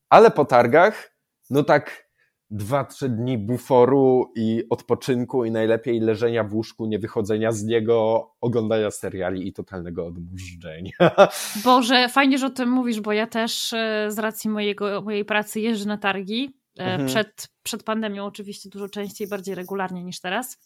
ale 0.10 0.32
po 0.32 0.46
targach, 0.46 1.16
no 1.50 1.64
tak 1.64 2.10
dwa, 2.52 2.86
trzy 2.86 3.10
dni 3.10 3.38
buforu 3.38 4.32
i 4.36 4.64
odpoczynku 4.70 5.46
i 5.46 5.52
najlepiej 5.52 6.00
leżenia 6.00 6.44
w 6.44 6.54
łóżku, 6.54 6.86
nie 6.86 7.00
wychodzenia 7.00 7.52
z 7.52 7.64
niego, 7.64 8.30
oglądania 8.42 8.92
seriali 8.92 9.48
i 9.48 9.54
totalnego 9.54 10.06
odmurzczenia. 10.06 10.92
Boże, 11.64 12.10
fajnie, 12.10 12.38
że 12.38 12.46
o 12.46 12.50
tym 12.50 12.70
mówisz, 12.70 13.02
bo 13.02 13.12
ja 13.14 13.28
też 13.28 13.74
e, 13.74 14.06
z 14.10 14.20
racji 14.20 14.50
mojego, 14.50 15.02
mojej 15.02 15.26
pracy 15.26 15.60
jeżdżę 15.60 15.86
na 15.86 15.98
targi. 15.98 16.60
E, 16.80 16.84
mhm. 16.84 17.08
Przed, 17.08 17.48
przed 17.64 17.84
pandemią 17.84 18.26
oczywiście 18.26 18.70
dużo 18.70 18.90
częściej, 18.90 19.28
bardziej 19.28 19.56
regularnie 19.56 20.04
niż 20.04 20.20
teraz. 20.20 20.58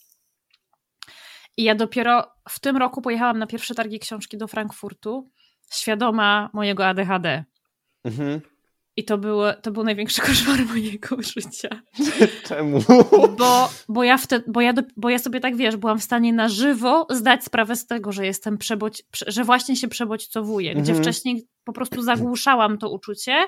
I 1.57 1.63
ja 1.63 1.75
dopiero 1.75 2.31
w 2.49 2.59
tym 2.59 2.77
roku 2.77 3.01
pojechałam 3.01 3.39
na 3.39 3.47
pierwsze 3.47 3.75
targi 3.75 3.99
książki 3.99 4.37
do 4.37 4.47
Frankfurtu, 4.47 5.29
świadoma 5.73 6.49
mojego 6.53 6.87
ADHD. 6.87 7.43
Mhm. 8.03 8.41
I 8.95 9.05
to, 9.05 9.17
było, 9.17 9.53
to 9.53 9.71
był 9.71 9.83
największy 9.83 10.21
koszmar 10.21 10.65
mojego 10.73 11.21
życia. 11.21 11.69
Czemu? 12.47 12.79
Bo, 13.37 13.69
bo, 13.89 14.03
ja 14.03 14.17
wtedy, 14.17 14.45
bo, 14.47 14.61
ja 14.61 14.73
do, 14.73 14.81
bo 14.97 15.09
ja 15.09 15.19
sobie 15.19 15.39
tak 15.39 15.55
wiesz, 15.55 15.77
byłam 15.77 15.99
w 15.99 16.03
stanie 16.03 16.33
na 16.33 16.49
żywo 16.49 17.07
zdać 17.09 17.43
sprawę 17.43 17.75
z 17.75 17.87
tego, 17.87 18.11
że 18.11 18.25
jestem 18.25 18.57
przeboć, 18.57 19.03
że 19.27 19.43
właśnie 19.43 19.75
się 19.75 19.87
przebodźcowuję, 19.87 20.71
mhm. 20.71 20.83
gdzie 20.83 20.95
wcześniej 20.95 21.47
po 21.63 21.73
prostu 21.73 22.01
zagłuszałam 22.01 22.77
to 22.77 22.89
uczucie 22.89 23.45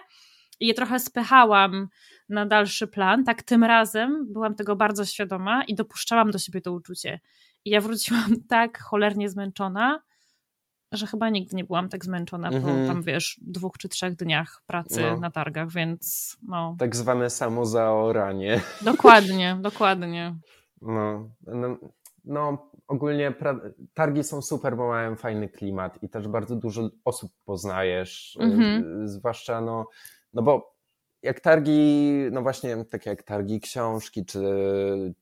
i 0.59 0.67
je 0.67 0.73
trochę 0.73 0.99
spychałam 0.99 1.87
na 2.29 2.45
dalszy 2.45 2.87
plan. 2.87 3.23
Tak 3.23 3.43
tym 3.43 3.63
razem 3.63 4.33
byłam 4.33 4.55
tego 4.55 4.75
bardzo 4.75 5.05
świadoma 5.05 5.63
i 5.63 5.75
dopuszczałam 5.75 6.31
do 6.31 6.39
siebie 6.39 6.61
to 6.61 6.73
uczucie. 6.73 7.19
I 7.65 7.69
ja 7.69 7.81
wróciłam 7.81 8.35
tak 8.49 8.81
cholernie 8.81 9.29
zmęczona, 9.29 10.01
że 10.91 11.07
chyba 11.07 11.29
nigdy 11.29 11.55
nie 11.55 11.63
byłam 11.63 11.89
tak 11.89 12.05
zmęczona 12.05 12.49
po 12.49 12.55
mhm. 12.55 12.87
tam, 12.87 13.03
wiesz, 13.03 13.39
dwóch 13.41 13.77
czy 13.77 13.89
trzech 13.89 14.15
dniach 14.15 14.61
pracy 14.65 15.01
no. 15.01 15.19
na 15.19 15.31
targach, 15.31 15.71
więc 15.71 16.37
no. 16.47 16.75
Tak 16.79 16.95
zwane 16.95 17.29
samozaoranie. 17.29 18.61
Dokładnie, 18.81 19.57
dokładnie. 19.61 20.35
No, 20.81 21.29
no, 21.47 21.77
no 22.25 22.71
ogólnie 22.87 23.33
targi 23.93 24.23
są 24.23 24.41
super, 24.41 24.77
bo 24.77 24.87
mają 24.87 25.15
fajny 25.15 25.49
klimat 25.49 26.03
i 26.03 26.09
też 26.09 26.27
bardzo 26.27 26.55
dużo 26.55 26.89
osób 27.05 27.31
poznajesz, 27.45 28.37
mhm. 28.41 29.07
zwłaszcza 29.07 29.61
no, 29.61 29.87
no 30.33 30.41
bo 30.41 30.74
jak 31.25 31.39
targi, 31.39 32.11
no 32.31 32.41
właśnie 32.41 32.85
takie 32.85 33.09
jak 33.09 33.23
targi 33.23 33.59
książki, 33.59 34.25
czy 34.25 34.43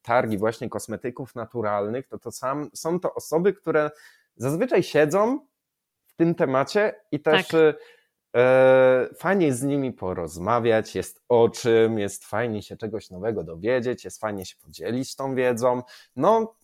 targi 0.01 0.37
właśnie 0.37 0.69
kosmetyków 0.69 1.35
naturalnych, 1.35 2.07
to, 2.07 2.19
to 2.19 2.31
sam, 2.31 2.69
są 2.73 2.99
to 2.99 3.13
osoby, 3.13 3.53
które 3.53 3.91
zazwyczaj 4.35 4.83
siedzą 4.83 5.39
w 6.05 6.13
tym 6.13 6.35
temacie 6.35 6.93
i 7.11 7.19
też 7.19 7.47
tak. 7.47 7.75
e, 8.35 9.07
fajnie 9.17 9.53
z 9.53 9.63
nimi 9.63 9.91
porozmawiać, 9.93 10.95
jest 10.95 11.21
o 11.29 11.49
czym, 11.49 11.99
jest 11.99 12.25
fajnie 12.25 12.61
się 12.61 12.77
czegoś 12.77 13.09
nowego 13.09 13.43
dowiedzieć, 13.43 14.05
jest 14.05 14.19
fajnie 14.19 14.45
się 14.45 14.55
podzielić 14.57 15.15
tą 15.15 15.35
wiedzą. 15.35 15.81
No, 16.15 16.55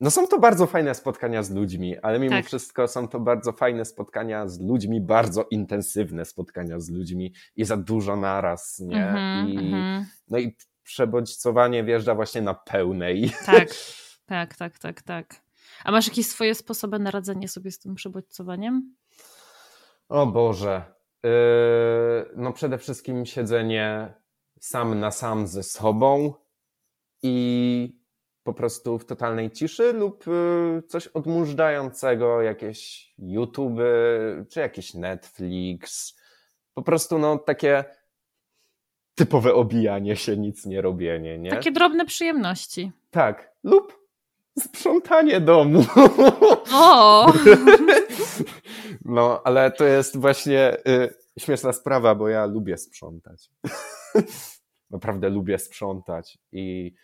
no 0.00 0.10
są 0.10 0.26
to 0.26 0.38
bardzo 0.38 0.66
fajne 0.66 0.94
spotkania 0.94 1.42
z 1.42 1.50
ludźmi, 1.50 1.98
ale 1.98 2.18
mimo 2.18 2.36
tak. 2.36 2.46
wszystko 2.46 2.88
są 2.88 3.08
to 3.08 3.20
bardzo 3.20 3.52
fajne 3.52 3.84
spotkania 3.84 4.48
z 4.48 4.60
ludźmi, 4.60 5.00
bardzo 5.00 5.46
intensywne 5.50 6.24
spotkania 6.24 6.80
z 6.80 6.90
ludźmi 6.90 7.34
i 7.56 7.64
za 7.64 7.76
dużo 7.76 8.16
naraz, 8.16 8.78
nie? 8.78 9.08
Mm 9.08 9.46
-hmm, 9.46 9.50
I, 9.50 9.58
mm 9.58 9.72
-hmm. 9.72 10.04
No 10.28 10.38
i 10.38 10.56
przebodźcowanie 10.82 11.84
wjeżdża 11.84 12.14
właśnie 12.14 12.42
na 12.42 12.54
pełnej. 12.54 13.32
Tak, 13.46 13.68
tak, 14.26 14.56
tak, 14.56 14.78
tak, 14.78 15.02
tak. 15.02 15.44
A 15.84 15.92
masz 15.92 16.08
jakieś 16.08 16.26
swoje 16.26 16.54
sposoby 16.54 16.98
na 16.98 17.10
radzenie 17.10 17.48
sobie 17.48 17.70
z 17.70 17.78
tym 17.78 17.94
przebodźcowaniem? 17.94 18.94
O 20.08 20.26
Boże. 20.26 20.82
Yy, 21.24 21.30
no 22.36 22.52
przede 22.52 22.78
wszystkim 22.78 23.26
siedzenie 23.26 24.14
sam 24.60 25.00
na 25.00 25.10
sam 25.10 25.46
ze 25.46 25.62
sobą 25.62 26.34
i 27.22 28.03
po 28.44 28.52
prostu 28.54 28.98
w 28.98 29.06
totalnej 29.06 29.50
ciszy 29.50 29.92
lub 29.92 30.28
y, 30.28 30.82
coś 30.88 31.06
odmurzającego, 31.06 32.42
jakieś 32.42 33.12
YouTube 33.18 33.78
czy 34.50 34.60
jakiś 34.60 34.94
Netflix. 34.94 36.14
Po 36.74 36.82
prostu 36.82 37.18
no 37.18 37.38
takie 37.38 37.84
typowe 39.14 39.54
obijanie 39.54 40.16
się, 40.16 40.36
nic 40.36 40.66
nie 40.66 40.80
robienie, 40.80 41.38
nie? 41.38 41.50
Takie 41.50 41.72
drobne 41.72 42.06
przyjemności. 42.06 42.92
Tak. 43.10 43.52
Lub 43.64 44.04
sprzątanie 44.58 45.40
domu. 45.40 45.84
O! 46.72 47.26
No, 49.04 49.40
ale 49.44 49.70
to 49.70 49.84
jest 49.84 50.16
właśnie 50.16 50.76
y, 50.88 51.14
śmieszna 51.38 51.72
sprawa, 51.72 52.14
bo 52.14 52.28
ja 52.28 52.46
lubię 52.46 52.78
sprzątać. 52.78 53.50
Naprawdę 54.90 55.28
lubię 55.28 55.58
sprzątać 55.58 56.38
i 56.52 56.94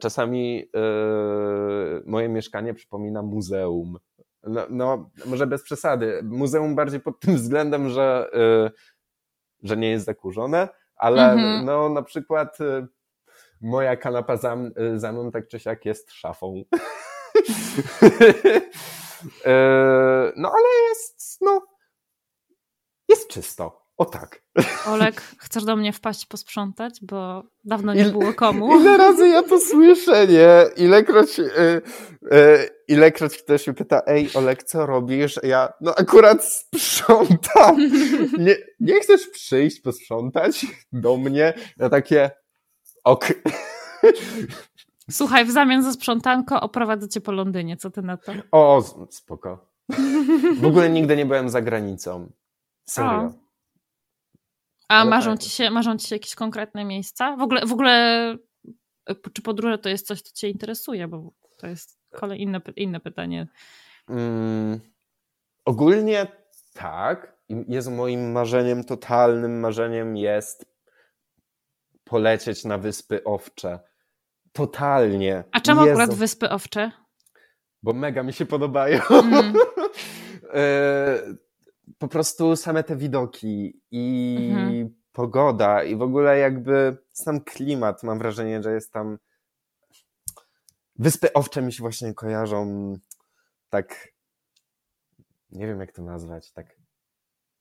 czasami 0.00 0.62
y, 0.62 2.02
moje 2.06 2.28
mieszkanie 2.28 2.74
przypomina 2.74 3.22
muzeum. 3.22 3.98
No, 4.42 4.66
no, 4.70 5.10
może 5.26 5.46
bez 5.46 5.62
przesady. 5.62 6.20
Muzeum 6.24 6.74
bardziej 6.74 7.00
pod 7.00 7.20
tym 7.20 7.36
względem, 7.36 7.88
że, 7.88 8.30
y, 8.34 8.70
że 9.62 9.76
nie 9.76 9.90
jest 9.90 10.06
zakurzone, 10.06 10.68
ale 10.96 11.32
mhm. 11.32 11.64
no 11.64 11.88
na 11.88 12.02
przykład 12.02 12.58
moja 13.60 13.96
kanapa 13.96 14.36
za, 14.36 14.56
za 14.96 15.12
mną 15.12 15.30
tak 15.30 15.48
czy 15.48 15.58
siak 15.58 15.84
jest 15.84 16.12
szafą. 16.12 16.62
E, 19.44 20.32
no 20.36 20.48
ale 20.48 20.88
jest, 20.88 21.38
no, 21.40 21.66
jest 23.08 23.28
czysto. 23.28 23.85
O 23.96 24.04
tak. 24.04 24.42
Olek, 24.86 25.20
chcesz 25.38 25.64
do 25.64 25.76
mnie 25.76 25.92
wpaść 25.92 26.26
posprzątać, 26.26 26.98
bo 27.02 27.42
dawno 27.64 27.94
nie 27.94 28.04
było 28.04 28.34
komu. 28.34 28.80
Ile 28.80 28.96
razy 28.96 29.28
ja 29.28 29.42
to 29.42 29.60
słyszę, 29.60 30.26
nie? 30.26 30.84
Ilekroć, 30.84 31.38
yy, 31.38 31.46
yy, 32.22 32.70
ilekroć 32.88 33.38
ktoś 33.38 33.66
mi 33.66 33.74
pyta, 33.74 34.02
ej 34.06 34.30
Olek, 34.34 34.62
co 34.62 34.86
robisz? 34.86 35.40
Ja, 35.42 35.72
no 35.80 35.94
akurat 35.94 36.44
sprzątam. 36.44 37.76
Nie, 38.38 38.56
nie 38.80 39.00
chcesz 39.00 39.28
przyjść 39.28 39.80
posprzątać 39.80 40.66
do 40.92 41.16
mnie? 41.16 41.54
Ja 41.76 41.88
takie, 41.88 42.30
ok. 43.04 43.32
Słuchaj, 45.10 45.44
w 45.44 45.50
zamian 45.50 45.82
za 45.82 45.92
sprzątanko 45.92 46.60
oprowadzę 46.60 47.08
cię 47.08 47.20
po 47.20 47.32
Londynie. 47.32 47.76
Co 47.76 47.90
ty 47.90 48.02
na 48.02 48.16
to? 48.16 48.32
O, 48.52 48.82
spoko. 49.10 49.66
W 50.60 50.64
ogóle 50.66 50.90
nigdy 50.90 51.16
nie 51.16 51.26
byłem 51.26 51.48
za 51.48 51.62
granicą. 51.62 52.32
Serio. 52.88 53.10
O. 53.10 53.45
A 54.88 55.04
marzą 55.04 55.30
tak. 55.30 55.40
ci, 55.40 55.50
się, 55.50 55.70
marzą 55.70 55.98
ci 55.98 56.08
się 56.08 56.14
jakieś 56.14 56.34
konkretne 56.34 56.84
miejsca? 56.84 57.36
W 57.36 57.42
ogóle, 57.42 57.66
w 57.66 57.72
ogóle 57.72 57.92
e, 59.08 59.14
czy 59.32 59.42
podróże 59.42 59.78
to 59.78 59.88
jest 59.88 60.06
coś, 60.06 60.22
co 60.22 60.32
cię 60.34 60.48
interesuje? 60.48 61.08
Bo 61.08 61.32
to 61.58 61.66
jest 61.66 61.98
kolejne 62.10 62.42
inne, 62.44 62.60
inne 62.76 63.00
pytanie. 63.00 63.46
Mm, 64.08 64.80
ogólnie 65.64 66.26
tak. 66.72 67.36
Jest 67.48 67.90
moim 67.90 68.32
marzeniem, 68.32 68.84
totalnym 68.84 69.60
marzeniem 69.60 70.16
jest 70.16 70.76
polecieć 72.04 72.64
na 72.64 72.78
Wyspy 72.78 73.24
Owcze. 73.24 73.80
Totalnie. 74.52 75.44
A 75.52 75.60
czemu 75.60 75.80
Jezu. 75.80 75.90
akurat 75.90 76.18
Wyspy 76.18 76.50
Owcze? 76.50 76.90
Bo 77.82 77.92
mega 77.92 78.22
mi 78.22 78.32
się 78.32 78.46
podobają. 78.46 79.00
Mm. 79.10 79.54
po 81.98 82.08
prostu 82.08 82.56
same 82.56 82.84
te 82.84 82.96
widoki 82.96 83.80
i 83.90 84.36
mhm. 84.52 84.94
pogoda 85.12 85.84
i 85.84 85.96
w 85.96 86.02
ogóle 86.02 86.38
jakby 86.38 86.96
sam 87.12 87.40
klimat, 87.40 88.02
mam 88.02 88.18
wrażenie, 88.18 88.62
że 88.62 88.72
jest 88.72 88.92
tam 88.92 89.18
Wyspy 90.98 91.32
Owcze 91.32 91.62
mi 91.62 91.72
się 91.72 91.80
właśnie 91.80 92.14
kojarzą 92.14 92.94
tak 93.70 94.16
nie 95.50 95.66
wiem 95.66 95.80
jak 95.80 95.92
to 95.92 96.02
nazwać, 96.02 96.52
tak 96.52 96.66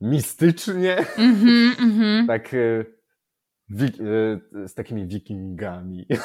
mistycznie, 0.01 0.97
mm-hmm, 0.97 1.75
mm-hmm. 1.75 2.27
tak 2.33 2.53
y, 2.53 2.85
y, 3.71 4.67
z 4.67 4.73
takimi 4.73 5.07
wikingami. 5.07 6.07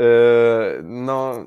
Y, 0.00 0.82
no, 0.82 1.46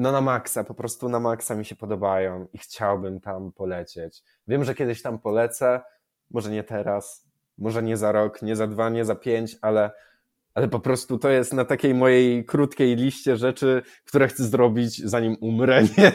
no 0.00 0.12
na 0.12 0.20
maksa, 0.20 0.64
po 0.64 0.74
prostu 0.74 1.08
na 1.08 1.20
maksa 1.20 1.54
mi 1.54 1.64
się 1.64 1.76
podobają 1.76 2.46
i 2.52 2.58
chciałbym 2.58 3.20
tam 3.20 3.52
polecieć. 3.52 4.22
Wiem, 4.48 4.64
że 4.64 4.74
kiedyś 4.74 5.02
tam 5.02 5.18
polecę, 5.18 5.80
może 6.30 6.50
nie 6.50 6.64
teraz, 6.64 7.26
może 7.58 7.82
nie 7.82 7.96
za 7.96 8.12
rok, 8.12 8.42
nie 8.42 8.56
za 8.56 8.66
dwa, 8.66 8.88
nie 8.88 9.04
za 9.04 9.14
pięć, 9.14 9.56
ale, 9.62 9.90
ale 10.54 10.68
po 10.68 10.80
prostu 10.80 11.18
to 11.18 11.28
jest 11.28 11.52
na 11.52 11.64
takiej 11.64 11.94
mojej 11.94 12.44
krótkiej 12.44 12.96
liście 12.96 13.36
rzeczy, 13.36 13.82
które 14.04 14.28
chcę 14.28 14.44
zrobić 14.44 15.04
zanim 15.04 15.36
umrę, 15.40 15.82
nie? 15.98 16.12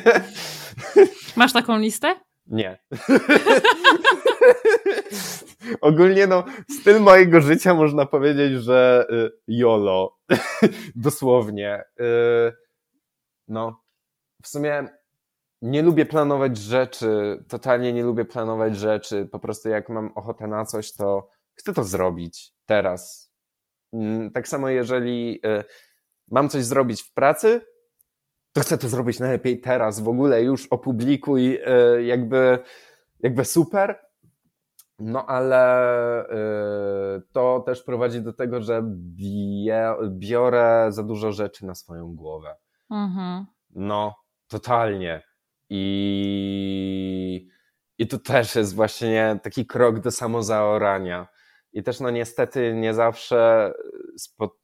Masz 1.35 1.53
taką 1.53 1.77
listę? 1.77 2.15
Nie. 2.47 2.79
Ogólnie 5.81 6.27
no, 6.27 6.43
styl 6.79 6.99
mojego 6.99 7.41
życia 7.41 7.73
można 7.73 8.05
powiedzieć, 8.05 8.53
że 8.53 9.07
y, 9.11 9.31
YOLO. 9.47 10.17
Dosłownie. 10.95 11.83
Y, 11.99 12.64
no, 13.47 13.83
w 14.43 14.47
sumie 14.47 14.87
nie 15.61 15.81
lubię 15.81 16.05
planować 16.05 16.57
rzeczy, 16.57 17.43
totalnie 17.47 17.93
nie 17.93 18.03
lubię 18.03 18.25
planować 18.25 18.77
rzeczy. 18.77 19.27
Po 19.31 19.39
prostu 19.39 19.69
jak 19.69 19.89
mam 19.89 20.11
ochotę 20.15 20.47
na 20.47 20.65
coś, 20.65 20.93
to 20.93 21.29
chcę 21.53 21.73
to 21.73 21.83
zrobić 21.83 22.53
teraz. 22.65 23.31
Mm, 23.93 24.31
tak 24.31 24.47
samo 24.47 24.69
jeżeli 24.69 25.39
y, 25.45 25.63
mam 26.31 26.49
coś 26.49 26.63
zrobić 26.63 27.01
w 27.01 27.13
pracy, 27.13 27.61
to 28.53 28.61
chcę 28.61 28.77
to 28.77 28.89
zrobić 28.89 29.19
najlepiej 29.19 29.59
teraz, 29.59 29.99
w 29.99 30.07
ogóle 30.07 30.43
już 30.43 30.67
opublikuj, 30.67 31.55
y, 31.55 32.03
jakby, 32.03 32.59
jakby 33.19 33.45
super. 33.45 34.05
No 34.99 35.25
ale 35.25 36.25
y, 36.25 37.21
to 37.31 37.59
też 37.59 37.83
prowadzi 37.83 38.21
do 38.21 38.33
tego, 38.33 38.61
że 38.61 38.83
biorę 40.09 40.87
za 40.89 41.03
dużo 41.03 41.31
rzeczy 41.31 41.65
na 41.65 41.75
swoją 41.75 42.15
głowę. 42.15 42.55
Mhm. 42.91 43.45
No, 43.69 44.15
totalnie. 44.47 45.21
I, 45.69 47.49
I 47.97 48.07
to 48.07 48.19
też 48.19 48.55
jest 48.55 48.75
właśnie 48.75 49.39
taki 49.43 49.65
krok 49.65 49.99
do 49.99 50.11
samozaorania. 50.11 51.27
I 51.73 51.83
też, 51.83 51.99
no 51.99 52.09
niestety, 52.09 52.73
nie 52.73 52.93
zawsze 52.93 53.73
spo, 54.17 54.57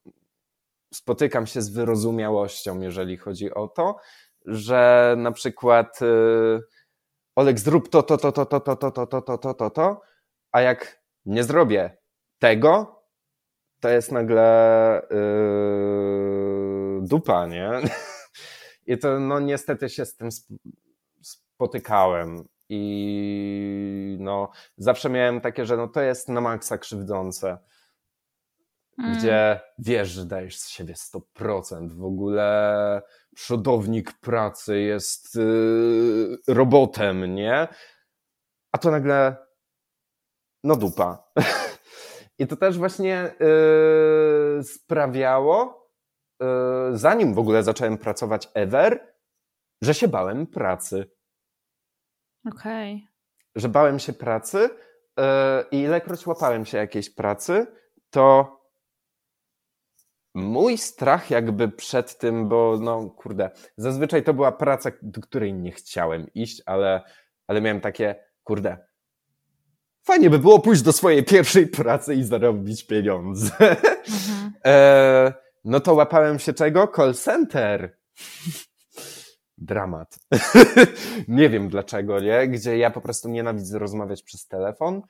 spotykam 0.94 1.48
się 1.48 1.62
z 1.62 1.70
wyrozumiałością, 1.70 2.82
jeżeli 2.82 3.18
chodzi 3.18 3.54
o 3.54 3.68
to, 3.68 3.98
że 4.46 5.14
na 5.18 5.32
przykład 5.32 6.02
yy, 6.02 6.62
Olek, 7.36 7.60
zrób 7.60 7.90
to, 7.90 8.04
to, 8.04 8.18
to, 8.18 8.32
to, 8.32 8.46
to, 8.46 8.60
to, 8.60 8.76
to, 8.76 8.92
to, 8.92 9.08
to, 9.08 9.22
to, 9.22 9.38
to, 9.38 9.54
to, 9.54 9.70
to, 9.70 10.02
a 10.52 10.62
jak 10.62 11.04
nie 11.26 11.44
zrobię 11.44 11.98
tego, 12.40 13.04
to 13.80 13.90
jest 13.90 14.12
nagle 14.12 15.02
yy, 15.12 17.08
dupa, 17.08 17.48
nie? 17.48 17.72
I 18.92 18.98
to 18.98 19.20
no 19.20 19.40
niestety 19.40 19.90
się 19.90 20.06
z 20.06 20.16
tym 20.16 20.30
spotykałem 21.22 22.48
i 22.70 24.18
no 24.20 24.52
zawsze 24.78 25.10
miałem 25.10 25.42
takie, 25.42 25.66
że 25.66 25.78
no 25.78 25.88
to 25.88 26.02
jest 26.02 26.30
na 26.30 26.42
maksa 26.42 26.78
krzywdzące. 26.78 27.58
Mm. 28.98 29.18
Gdzie 29.18 29.60
wiesz, 29.80 30.10
że 30.10 30.26
dajesz 30.26 30.58
z 30.58 30.70
siebie 30.70 30.94
100%, 30.94 31.92
w 31.92 32.04
ogóle 32.04 33.02
przodownik 33.36 34.14
pracy 34.14 34.80
jest 34.80 35.36
yy, 35.36 36.38
robotem, 36.48 37.36
nie? 37.36 37.68
A 38.72 38.78
to 38.78 38.92
nagle 38.92 39.36
no 40.64 40.76
dupa. 40.76 41.24
I 42.40 42.48
to 42.48 42.56
też 42.56 42.78
właśnie 42.78 43.36
yy, 43.40 44.64
sprawiało, 44.64 45.81
zanim 46.94 47.34
w 47.34 47.40
ogóle 47.40 47.64
zacząłem 47.64 47.98
pracować 47.98 48.50
ever, 48.54 49.14
że 49.82 49.94
się 49.94 50.08
bałem 50.08 50.48
pracy. 50.48 51.12
Okej. 52.48 52.96
Okay. 52.96 53.08
Że 53.56 53.70
bałem 53.70 54.00
się 54.00 54.14
pracy 54.14 54.70
e, 55.20 55.66
i 55.72 55.80
ilekroć 55.80 56.28
łapałem 56.28 56.66
się 56.66 56.78
jakiejś 56.78 57.10
pracy, 57.10 57.68
to 58.10 58.58
mój 60.34 60.78
strach 60.78 61.32
jakby 61.32 61.70
przed 61.70 62.18
tym, 62.18 62.50
bo 62.50 62.78
no 62.82 63.10
kurde, 63.10 63.50
zazwyczaj 63.78 64.24
to 64.24 64.34
była 64.34 64.52
praca, 64.52 64.92
do 65.02 65.22
której 65.22 65.54
nie 65.54 65.72
chciałem 65.72 66.34
iść, 66.34 66.62
ale, 66.66 67.02
ale 67.48 67.62
miałem 67.62 67.82
takie, 67.82 68.16
kurde, 68.44 68.78
fajnie 70.04 70.30
by 70.30 70.40
było 70.40 70.60
pójść 70.60 70.82
do 70.82 70.94
swojej 70.94 71.24
pierwszej 71.24 71.68
pracy 71.68 72.16
i 72.16 72.24
zarobić 72.24 72.88
pieniądze. 72.88 73.52
Mhm. 73.60 74.54
e, 74.66 75.34
no 75.64 75.80
to 75.80 75.94
łapałem 75.94 76.40
się 76.40 76.54
czego? 76.54 76.92
Call 76.96 77.14
center. 77.14 77.98
Dramat. 79.58 80.20
nie 81.28 81.50
wiem 81.50 81.70
dlaczego, 81.70 82.20
nie? 82.20 82.48
Gdzie 82.48 82.78
ja 82.78 82.92
po 82.92 83.02
prostu 83.02 83.30
nienawidzę 83.30 83.80
rozmawiać 83.80 84.24
przez 84.24 84.48
telefon, 84.48 85.02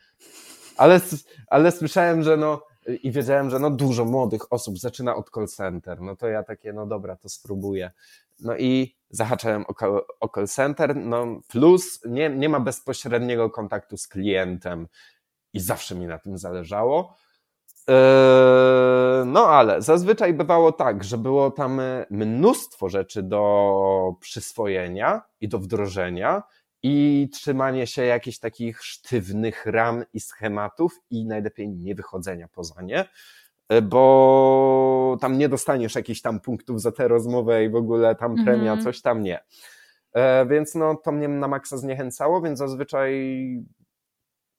ale, 0.77 1.01
ale 1.47 1.71
słyszałem, 1.71 2.23
że 2.23 2.37
no 2.37 2.61
i 3.03 3.11
wiedziałem, 3.11 3.49
że 3.49 3.59
no 3.59 3.69
dużo 3.69 4.05
młodych 4.05 4.53
osób 4.53 4.79
zaczyna 4.79 5.15
od 5.15 5.29
call 5.29 5.47
center. 5.47 6.01
No 6.01 6.15
to 6.15 6.27
ja 6.27 6.43
takie, 6.43 6.73
no 6.73 6.85
dobra, 6.85 7.15
to 7.15 7.29
spróbuję. 7.29 7.91
No 8.39 8.57
i 8.57 8.95
zahaczałem 9.09 9.65
o 9.67 10.05
o 10.19 10.29
call 10.29 10.47
center, 10.47 10.95
no 10.95 11.41
plus 11.47 11.99
nie, 12.05 12.29
nie 12.29 12.49
ma 12.49 12.59
bezpośredniego 12.59 13.49
kontaktu 13.49 13.97
z 13.97 14.07
klientem 14.07 14.87
i 15.53 15.59
zawsze 15.59 15.95
mi 15.95 16.05
na 16.05 16.19
tym 16.19 16.37
zależało. 16.37 17.15
Eee, 17.91 19.25
no 19.25 19.47
ale 19.47 19.81
zazwyczaj 19.81 20.33
bywało 20.33 20.71
tak, 20.71 21.03
że 21.03 21.17
było 21.17 21.51
tam 21.51 21.81
mnóstwo 22.09 22.89
rzeczy 22.89 23.23
do 23.23 24.15
przyswojenia 24.19 25.21
i 25.41 25.47
do 25.47 25.59
wdrożenia 25.59 26.43
i 26.83 27.29
trzymanie 27.33 27.87
się 27.87 28.05
jakichś 28.05 28.39
takich 28.39 28.83
sztywnych 28.83 29.65
ram 29.65 30.03
i 30.13 30.19
schematów 30.19 30.99
i 31.09 31.25
najlepiej 31.25 31.69
nie 31.69 31.95
wychodzenia 31.95 32.47
poza 32.47 32.81
nie, 32.81 33.05
e, 33.69 33.81
bo 33.81 35.17
tam 35.21 35.37
nie 35.37 35.49
dostaniesz 35.49 35.95
jakichś 35.95 36.21
tam 36.21 36.39
punktów 36.39 36.81
za 36.81 36.91
tę 36.91 37.07
rozmowę 37.07 37.65
i 37.65 37.69
w 37.69 37.75
ogóle 37.75 38.15
tam 38.15 38.35
premia, 38.45 38.71
mm 38.71 38.79
-hmm. 38.79 38.83
coś 38.83 39.01
tam 39.01 39.23
nie. 39.23 39.39
E, 40.13 40.45
więc 40.45 40.75
no 40.75 40.95
to 40.95 41.11
mnie 41.11 41.27
na 41.27 41.47
maksa 41.47 41.77
zniechęcało, 41.77 42.41
więc 42.41 42.59
zazwyczaj 42.59 43.31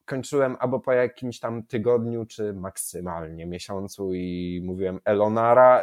kończyłem 0.05 0.57
albo 0.61 0.81
po 0.81 0.93
jakimś 0.93 1.41
tam 1.41 1.67
tygodniu, 1.67 2.27
czy 2.27 2.53
maksymalnie 2.53 3.47
miesiącu 3.47 4.15
i 4.15 4.61
mówiłem 4.65 5.01
Elonara, 5.05 5.83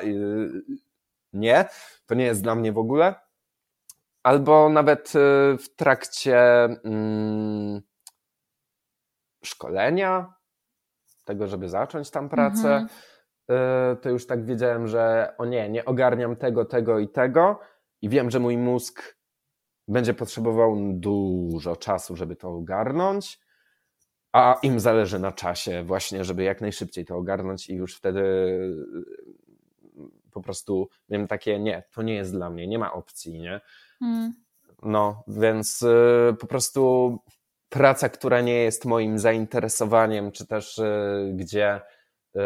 nie, 1.34 1.66
to 2.06 2.16
nie 2.16 2.26
jest 2.26 2.44
dla 2.44 2.56
mnie 2.56 2.72
w 2.72 2.78
ogóle. 2.78 3.16
Albo 4.24 4.70
nawet 4.70 5.10
y, 5.10 5.58
w 5.58 5.76
trakcie 5.76 6.40
mm, 6.64 7.82
szkolenia, 9.44 10.34
tego, 11.26 11.48
żeby 11.48 11.70
zacząć 11.70 12.10
tam 12.10 12.30
pracę, 12.30 12.76
mhm. 12.76 12.88
Y, 13.94 13.96
to 13.96 14.10
już 14.10 14.28
tak 14.28 14.46
wiedziałem, 14.46 14.88
że 14.88 15.34
o 15.38 15.46
nie, 15.46 15.70
nie 15.70 15.86
ogarniam 15.86 16.36
tego, 16.36 16.66
tego 16.66 17.00
i 17.00 17.08
tego 17.08 17.60
i 18.02 18.10
wiem, 18.10 18.30
że 18.30 18.40
mój 18.40 18.58
mózg 18.58 19.18
będzie 19.88 20.14
potrzebował 20.14 20.78
dużo 20.94 21.76
czasu, 21.76 22.16
żeby 22.16 22.36
to 22.36 22.50
ogarnąć 22.50 23.40
a 24.34 24.60
im 24.64 24.80
zależy 24.80 25.20
na 25.20 25.32
czasie 25.32 25.84
właśnie, 25.84 26.24
żeby 26.24 26.44
jak 26.44 26.62
najszybciej 26.62 27.06
to 27.06 27.18
ogarnąć 27.18 27.70
i 27.70 27.76
już 27.76 27.96
wtedy 27.96 28.22
po 30.32 30.42
prostu 30.42 30.90
wiem 31.10 31.28
takie, 31.28 31.60
nie, 31.60 31.84
to 31.94 32.02
nie 32.02 32.14
jest 32.14 32.32
dla 32.32 32.50
mnie, 32.50 32.68
nie 32.68 32.80
ma 32.80 32.94
opcji, 32.94 33.40
nie? 33.40 33.62
Mm. 34.02 34.34
No, 34.84 35.24
więc 35.28 35.82
y, 35.82 36.36
po 36.40 36.48
prostu 36.48 37.18
praca, 37.70 38.10
która 38.10 38.42
nie 38.42 38.64
jest 38.64 38.86
moim 38.86 39.20
zainteresowaniem, 39.20 40.32
czy 40.32 40.48
też 40.48 40.78
y, 40.78 41.32
gdzie, 41.36 41.82
y, 42.36 42.40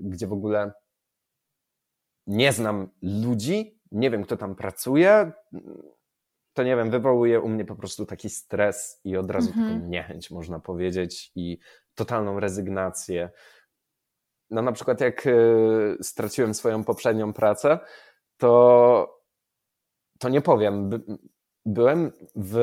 gdzie 0.00 0.26
w 0.26 0.32
ogóle 0.32 0.72
nie 2.26 2.52
znam 2.52 2.88
ludzi, 3.02 3.80
nie 3.92 4.10
wiem, 4.10 4.24
kto 4.24 4.36
tam 4.36 4.54
pracuje, 4.54 5.32
to 6.54 6.62
nie 6.62 6.76
wiem, 6.76 6.90
wywołuje 6.90 7.40
u 7.40 7.48
mnie 7.48 7.64
po 7.64 7.76
prostu 7.76 8.06
taki 8.06 8.30
stres 8.30 9.00
i 9.04 9.16
od 9.16 9.30
razu 9.30 9.48
mhm. 9.48 9.68
taką 9.68 9.86
niechęć, 9.88 10.30
można 10.30 10.60
powiedzieć, 10.60 11.32
i 11.34 11.58
totalną 11.94 12.40
rezygnację. 12.40 13.30
No 14.50 14.62
na 14.62 14.72
przykład 14.72 15.00
jak 15.00 15.26
y, 15.26 15.96
straciłem 16.02 16.54
swoją 16.54 16.84
poprzednią 16.84 17.32
pracę, 17.32 17.78
to, 18.36 19.20
to 20.18 20.28
nie 20.28 20.40
powiem, 20.40 20.88
by, 20.88 21.00
byłem 21.66 22.12
w 22.36 22.58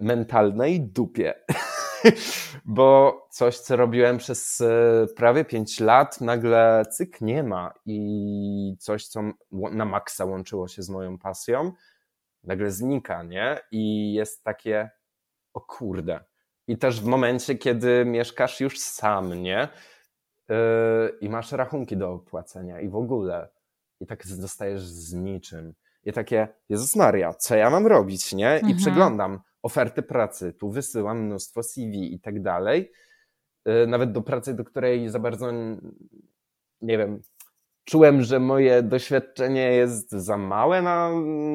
mentalnej 0.00 0.80
dupie. 0.80 1.34
Bo 2.64 3.18
coś, 3.30 3.58
co 3.58 3.76
robiłem 3.76 4.18
przez 4.18 4.60
y, 4.60 4.66
prawie 5.16 5.44
pięć 5.44 5.80
lat, 5.80 6.20
nagle 6.20 6.84
cyk 6.90 7.20
nie 7.20 7.42
ma 7.42 7.74
i 7.86 8.76
coś, 8.78 9.06
co 9.06 9.22
na 9.50 9.84
maksa 9.84 10.24
łączyło 10.24 10.68
się 10.68 10.82
z 10.82 10.88
moją 10.88 11.18
pasją, 11.18 11.72
nagle 12.44 12.70
znika, 12.70 13.22
nie? 13.22 13.60
I 13.70 14.12
jest 14.12 14.44
takie, 14.44 14.90
o 15.54 15.60
kurde. 15.60 16.24
I 16.68 16.78
też 16.78 17.00
w 17.00 17.04
momencie, 17.04 17.54
kiedy 17.54 18.04
mieszkasz 18.04 18.60
już 18.60 18.78
sam, 18.78 19.42
nie? 19.42 19.68
Yy, 20.48 20.56
I 21.20 21.28
masz 21.28 21.52
rachunki 21.52 21.96
do 21.96 22.12
opłacenia 22.12 22.80
i 22.80 22.88
w 22.88 22.96
ogóle. 22.96 23.48
I 24.00 24.06
tak 24.06 24.26
zostajesz 24.26 24.82
z 24.82 25.12
niczym. 25.12 25.74
I 26.04 26.12
takie, 26.12 26.48
Jezus 26.68 26.96
Maria, 26.96 27.34
co 27.34 27.56
ja 27.56 27.70
mam 27.70 27.86
robić, 27.86 28.32
nie? 28.32 28.54
I 28.54 28.60
mhm. 28.60 28.76
przeglądam 28.76 29.40
oferty 29.62 30.02
pracy, 30.02 30.52
tu 30.52 30.70
wysyłam 30.70 31.20
mnóstwo 31.20 31.62
CV 31.62 32.14
i 32.14 32.20
tak 32.20 32.42
dalej. 32.42 32.92
Yy, 33.64 33.86
nawet 33.86 34.12
do 34.12 34.22
pracy, 34.22 34.54
do 34.54 34.64
której 34.64 35.08
za 35.08 35.18
bardzo, 35.18 35.52
nie 36.80 36.98
wiem, 36.98 37.22
czułem, 37.84 38.22
że 38.22 38.40
moje 38.40 38.82
doświadczenie 38.82 39.72
jest 39.72 40.10
za 40.10 40.36
małe 40.36 40.82
na, 40.82 41.10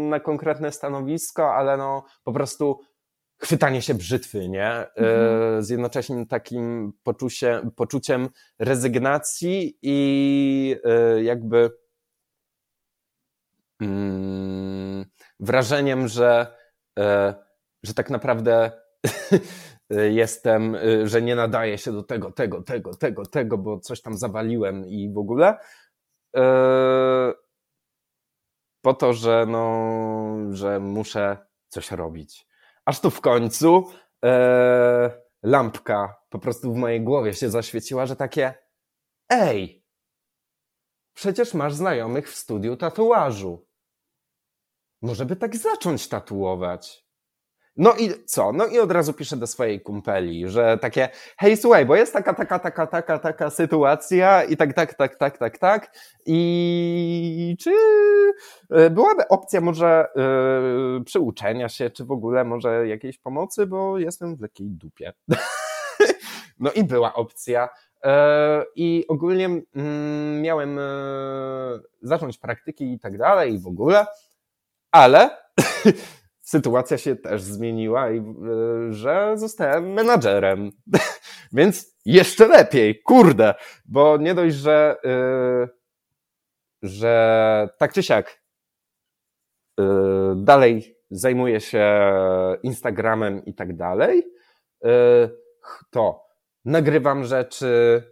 na 0.10 0.20
konkretne 0.20 0.72
stanowisko, 0.72 1.54
ale 1.56 1.78
no 1.78 2.04
po 2.24 2.34
prostu 2.34 2.80
chwytanie 3.40 3.82
się 3.82 3.94
brzytwy, 3.94 4.50
nie? 4.50 4.68
E, 4.68 4.90
mhm. 4.96 5.64
Z 5.64 5.70
jednocześnie 5.70 6.26
takim 6.26 6.94
poczuciem, 7.04 7.72
poczuciem 7.72 8.30
rezygnacji 8.60 9.78
i 9.82 10.76
e, 10.84 11.24
jakby 11.24 11.72
mm, 13.82 15.06
wrażeniem, 15.40 16.08
że, 16.08 16.48
e, 17.00 17.36
że 17.84 17.94
tak 17.94 18.10
naprawdę 18.10 18.72
jestem, 20.10 20.78
że 21.04 21.22
nie 21.22 21.36
nadaje 21.36 21.78
się 21.78 21.92
do 21.92 22.04
tego, 22.04 22.32
tego, 22.32 22.62
tego, 22.62 22.96
tego, 22.96 23.26
tego, 23.26 23.58
bo 23.58 23.80
coś 23.80 24.02
tam 24.02 24.18
zawaliłem 24.18 24.88
i 24.88 25.14
w 25.14 25.18
ogóle. 25.18 25.58
Yy, 26.38 27.34
po 28.82 28.94
to, 28.94 29.14
że, 29.14 29.46
no, 29.48 30.36
że 30.52 30.80
muszę 30.80 31.38
coś 31.68 31.92
robić. 31.92 32.48
Aż 32.86 33.00
tu 33.00 33.12
w 33.12 33.22
końcu 33.22 33.92
yy, 34.24 34.30
lampka 35.44 36.22
po 36.30 36.40
prostu 36.40 36.74
w 36.74 36.78
mojej 36.78 37.02
głowie 37.02 37.34
się 37.34 37.50
zaświeciła, 37.50 38.06
że 38.06 38.16
takie 38.16 38.54
ej, 39.30 39.86
przecież 41.14 41.54
masz 41.54 41.74
znajomych 41.74 42.30
w 42.30 42.36
studiu 42.36 42.78
tatuażu. 42.78 43.68
Może 45.02 45.26
by 45.26 45.36
tak 45.36 45.56
zacząć 45.56 46.08
tatuować. 46.08 47.07
No 47.78 47.94
i 47.96 48.26
co? 48.26 48.52
No 48.54 48.68
i 48.68 48.80
od 48.80 48.92
razu 48.92 49.14
piszę 49.14 49.38
do 49.38 49.48
swojej 49.48 49.82
kumpeli, 49.82 50.50
że 50.50 50.78
takie, 50.78 51.10
hej, 51.38 51.58
słuchaj, 51.58 51.86
bo 51.86 51.96
jest 51.96 52.14
taka, 52.14 52.34
taka, 52.34 52.60
taka, 52.60 52.88
taka, 52.88 53.20
taka 53.20 53.50
sytuacja 53.50 54.44
i 54.44 54.58
tak, 54.58 54.74
tak, 54.74 54.94
tak, 54.94 55.16
tak, 55.16 55.38
tak, 55.38 55.58
tak. 55.58 55.98
I 56.26 57.56
czy 57.60 57.72
e, 58.70 58.90
byłaby 58.90 59.28
opcja 59.28 59.62
może 59.62 60.08
yy, 60.96 61.04
przyuczenia 61.04 61.70
się, 61.70 61.90
czy 61.90 62.06
w 62.06 62.12
ogóle 62.12 62.44
może 62.44 62.88
jakiejś 62.88 63.18
pomocy, 63.18 63.68
bo 63.68 64.00
jestem 64.00 64.36
w 64.36 64.42
lekkiej 64.42 64.68
dupie. 64.70 65.14
no 66.60 66.72
i 66.72 66.84
była 66.84 67.14
opcja. 67.14 67.70
Yy, 68.04 68.12
I 68.76 69.06
ogólnie 69.08 69.44
yy, 69.44 69.84
miałem 70.42 70.80
zacząć 72.02 72.38
praktyki 72.38 72.94
i 72.94 73.00
tak 73.00 73.18
dalej 73.18 73.54
i 73.54 73.60
w 73.60 73.68
ogóle, 73.68 74.06
ale 74.92 75.30
sytuacja 76.48 76.98
się 76.98 77.16
też 77.16 77.42
zmieniła 77.42 78.12
i 78.12 78.18
e, 78.20 78.24
że 78.90 79.34
zostałem 79.36 79.94
menadżerem. 79.94 80.72
Więc 81.54 81.98
jeszcze 82.06 82.48
lepiej, 82.48 83.02
kurde, 83.02 83.54
bo 83.86 84.18
nie 84.18 84.36
dość, 84.36 84.56
że, 84.56 84.98
yy, 85.04 85.70
że 86.84 87.70
tak 87.78 87.94
czy 87.94 88.04
siak 88.04 88.42
yy, 89.80 89.86
dalej 90.36 90.98
zajmuję 91.12 91.60
się 91.62 91.86
Instagramem 92.64 93.46
i 93.46 93.54
tak 93.54 93.76
dalej, 93.76 94.24
yy, 94.84 94.90
to 95.92 96.26
nagrywam 96.66 97.26
rzeczy, 97.26 98.04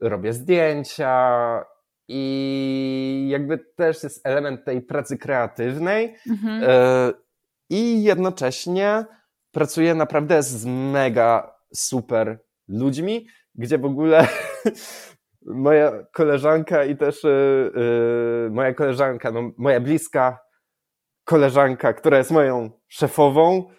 robię 0.00 0.32
zdjęcia 0.32 1.64
i 2.08 3.28
jakby 3.30 3.58
też 3.58 4.02
jest 4.02 4.26
element 4.26 4.64
tej 4.64 4.82
pracy 4.82 5.18
kreatywnej. 5.18 6.14
Mhm 6.30 6.62
i 7.70 8.02
jednocześnie 8.02 9.04
pracuję 9.50 9.94
naprawdę 9.94 10.42
z 10.42 10.66
mega 10.66 11.54
super 11.74 12.40
ludźmi, 12.68 13.26
gdzie 13.54 13.78
w 13.78 13.84
ogóle 13.84 14.28
moja 15.46 15.92
koleżanka 16.12 16.84
i 16.84 16.96
też 16.96 17.24
yy, 17.24 18.50
moja 18.50 18.74
koleżanka, 18.74 19.30
no, 19.30 19.50
moja 19.58 19.80
bliska 19.80 20.38
koleżanka, 21.24 21.92
która 21.92 22.18
jest 22.18 22.30
moją 22.30 22.70
szefową, 22.88 23.70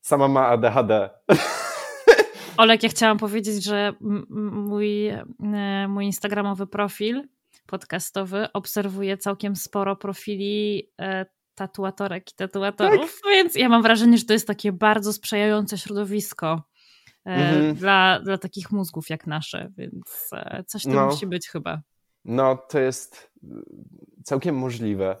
sama 0.00 0.28
ma 0.28 0.46
ADHD. 0.46 1.10
Olek, 2.56 2.82
ja 2.82 2.88
chciałam 2.88 3.18
powiedzieć, 3.18 3.64
że 3.64 3.92
mój, 4.00 5.08
e, 5.08 5.88
mój 5.88 6.04
instagramowy 6.04 6.66
profil 6.66 7.22
podcastowy 7.66 8.52
obserwuje 8.52 9.18
całkiem 9.18 9.56
sporo 9.56 9.96
profili 9.96 10.82
e, 11.00 11.26
tatuatorek 11.54 12.32
i 12.32 12.34
tatuatorów, 12.34 13.20
tak. 13.22 13.32
więc 13.32 13.54
ja 13.54 13.68
mam 13.68 13.82
wrażenie, 13.82 14.18
że 14.18 14.24
to 14.24 14.32
jest 14.32 14.46
takie 14.46 14.72
bardzo 14.72 15.12
sprzyjające 15.12 15.78
środowisko 15.78 16.62
e, 17.26 17.30
mhm. 17.30 17.74
dla, 17.74 18.20
dla 18.20 18.38
takich 18.38 18.70
mózgów 18.72 19.10
jak 19.10 19.26
nasze, 19.26 19.72
więc 19.76 20.30
coś 20.66 20.82
tu 20.82 20.90
no. 20.90 21.06
musi 21.06 21.26
być 21.26 21.48
chyba. 21.48 21.82
No, 22.24 22.56
to 22.56 22.78
jest 22.78 23.30
całkiem 24.24 24.56
możliwe. 24.56 25.16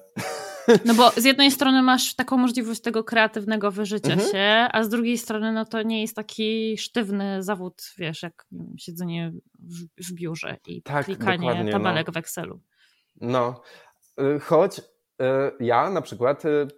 No 0.84 0.94
bo 0.94 1.10
z 1.10 1.24
jednej 1.30 1.50
strony 1.50 1.82
masz 1.82 2.14
taką 2.14 2.36
możliwość 2.36 2.80
tego 2.80 3.04
kreatywnego 3.04 3.70
wyżycia 3.70 4.12
mhm. 4.12 4.30
się, 4.30 4.68
a 4.72 4.82
z 4.82 4.88
drugiej 4.88 5.18
strony 5.18 5.52
no 5.52 5.64
to 5.64 5.82
nie 5.82 6.00
jest 6.00 6.16
taki 6.16 6.78
sztywny 6.78 7.42
zawód, 7.42 7.82
wiesz, 7.98 8.22
jak 8.22 8.46
siedzenie 8.78 9.32
w, 9.58 10.06
w 10.08 10.12
biurze 10.12 10.56
i 10.66 10.82
tak, 10.82 11.04
klikanie 11.04 11.72
tabelek 11.72 12.06
no. 12.06 12.12
w 12.12 12.16
Excelu. 12.16 12.60
No, 13.20 13.60
y, 14.36 14.40
choć 14.40 14.78
y, 14.78 14.82
ja 15.60 15.90
na 15.90 16.00
przykład 16.00 16.44
y, 16.44 16.68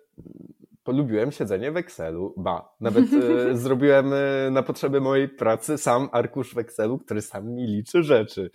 polubiłem 0.85 1.33
siedzenie 1.33 1.73
w 1.73 1.77
Excelu, 1.77 2.35
ba, 2.37 2.75
nawet 2.81 3.05
zrobiłem 3.63 4.11
na 4.51 4.63
potrzeby 4.63 5.01
mojej 5.01 5.29
pracy 5.29 5.79
sam 5.79 6.09
arkusz 6.13 6.55
w 6.55 6.59
Excelu, 6.59 6.99
który 6.99 7.23
sam 7.23 7.49
mi 7.49 7.67
liczy 7.67 8.03
rzeczy. 8.03 8.51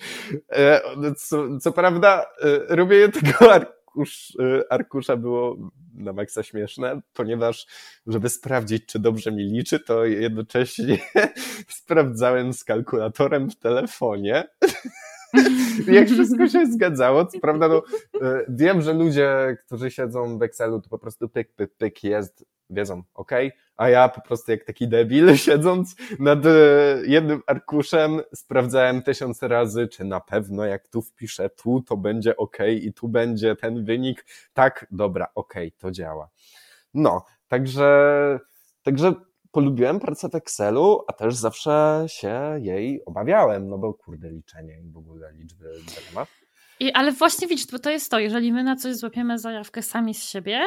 Co, 1.18 1.60
co 1.60 1.72
prawda 1.72 2.26
robię 2.70 3.10
tego 3.22 3.53
arkusza 3.53 3.82
arkusz, 3.91 4.38
arkusza 4.70 5.18
było 5.18 5.58
na 5.94 6.14
maksa 6.14 6.44
śmieszne, 6.44 7.02
ponieważ 7.14 7.68
żeby 8.08 8.30
sprawdzić, 8.30 8.86
czy 8.86 8.99
dobrze 8.99 9.32
mi 9.32 9.44
liczy, 9.44 9.80
to 9.80 10.06
jednocześnie 10.06 10.98
sprawdzałem 11.68 12.53
z 12.53 12.64
kalkulatorem 12.64 13.49
w 13.49 13.56
telefonie. 13.56 14.48
Jak 15.88 16.08
wszystko 16.08 16.48
się 16.48 16.66
zgadzało, 16.66 17.26
co 17.26 17.40
prawda, 17.40 17.68
no, 17.68 17.84
y, 18.16 18.45
wiem, 18.49 18.82
że 18.82 18.94
ludzie, 18.94 19.58
którzy 19.66 19.91
siedzą 19.91 20.38
w 20.38 20.44
Excelu, 20.44 20.82
to 20.82 20.90
po 20.90 20.99
prostu 20.99 21.30
pyk, 21.30 21.53
pyk, 21.53 21.76
pyk 21.78 22.03
jest 22.03 22.45
wiedzą, 22.70 23.03
ok, 23.14 23.32
a 23.78 23.90
ja 23.90 24.10
po 24.10 24.22
prostu 24.22 24.52
jak 24.52 24.64
taki 24.64 24.88
debil, 24.88 25.38
siedząc 25.38 25.95
nad 26.20 26.45
e, 26.45 26.49
jednym 27.06 27.41
arkuszem, 27.48 28.22
sprawdzałem 28.36 29.02
tysiąc 29.02 29.44
razy, 29.44 29.88
czy 29.88 30.03
na 30.03 30.20
pewno 30.20 30.66
jak 30.66 30.88
tu 30.88 31.02
wpiszę 31.02 31.49
tu, 31.49 31.84
to 31.88 31.98
będzie 31.98 32.38
ok 32.38 32.58
i 32.82 32.94
tu 32.94 33.08
będzie 33.08 33.56
ten 33.56 33.86
wynik. 33.86 34.26
Tak, 34.53 34.88
dobra, 34.91 35.28
ok, 35.36 35.53
to 35.78 35.91
działa. 35.91 36.30
No, 36.94 37.26
także, 37.48 38.40
także 38.84 39.14
polubiłem 39.52 39.99
pracę 39.99 40.30
w 40.30 40.36
Excelu, 40.36 41.03
a 41.07 41.14
też 41.14 41.36
zawsze 41.36 42.03
się 42.07 42.60
jej 42.61 43.06
obawiałem, 43.06 43.69
no 43.69 43.78
bo 43.78 43.94
kurde, 43.94 44.30
liczenie 44.30 44.82
i 44.82 44.91
w 44.91 44.98
ogóle 44.98 45.34
liczby 45.34 45.65
dramat. 45.65 46.30
I, 46.80 46.91
ale 46.91 47.11
właśnie 47.11 47.48
widzisz, 47.48 47.68
bo 47.72 47.80
to 47.80 47.90
jest 47.90 48.11
to, 48.11 48.19
jeżeli 48.19 48.53
my 48.53 48.64
na 48.64 48.76
coś 48.76 48.95
złapiemy 48.95 49.40
zajawkę 49.40 49.82
sami 49.82 50.14
z 50.14 50.23
siebie, 50.23 50.61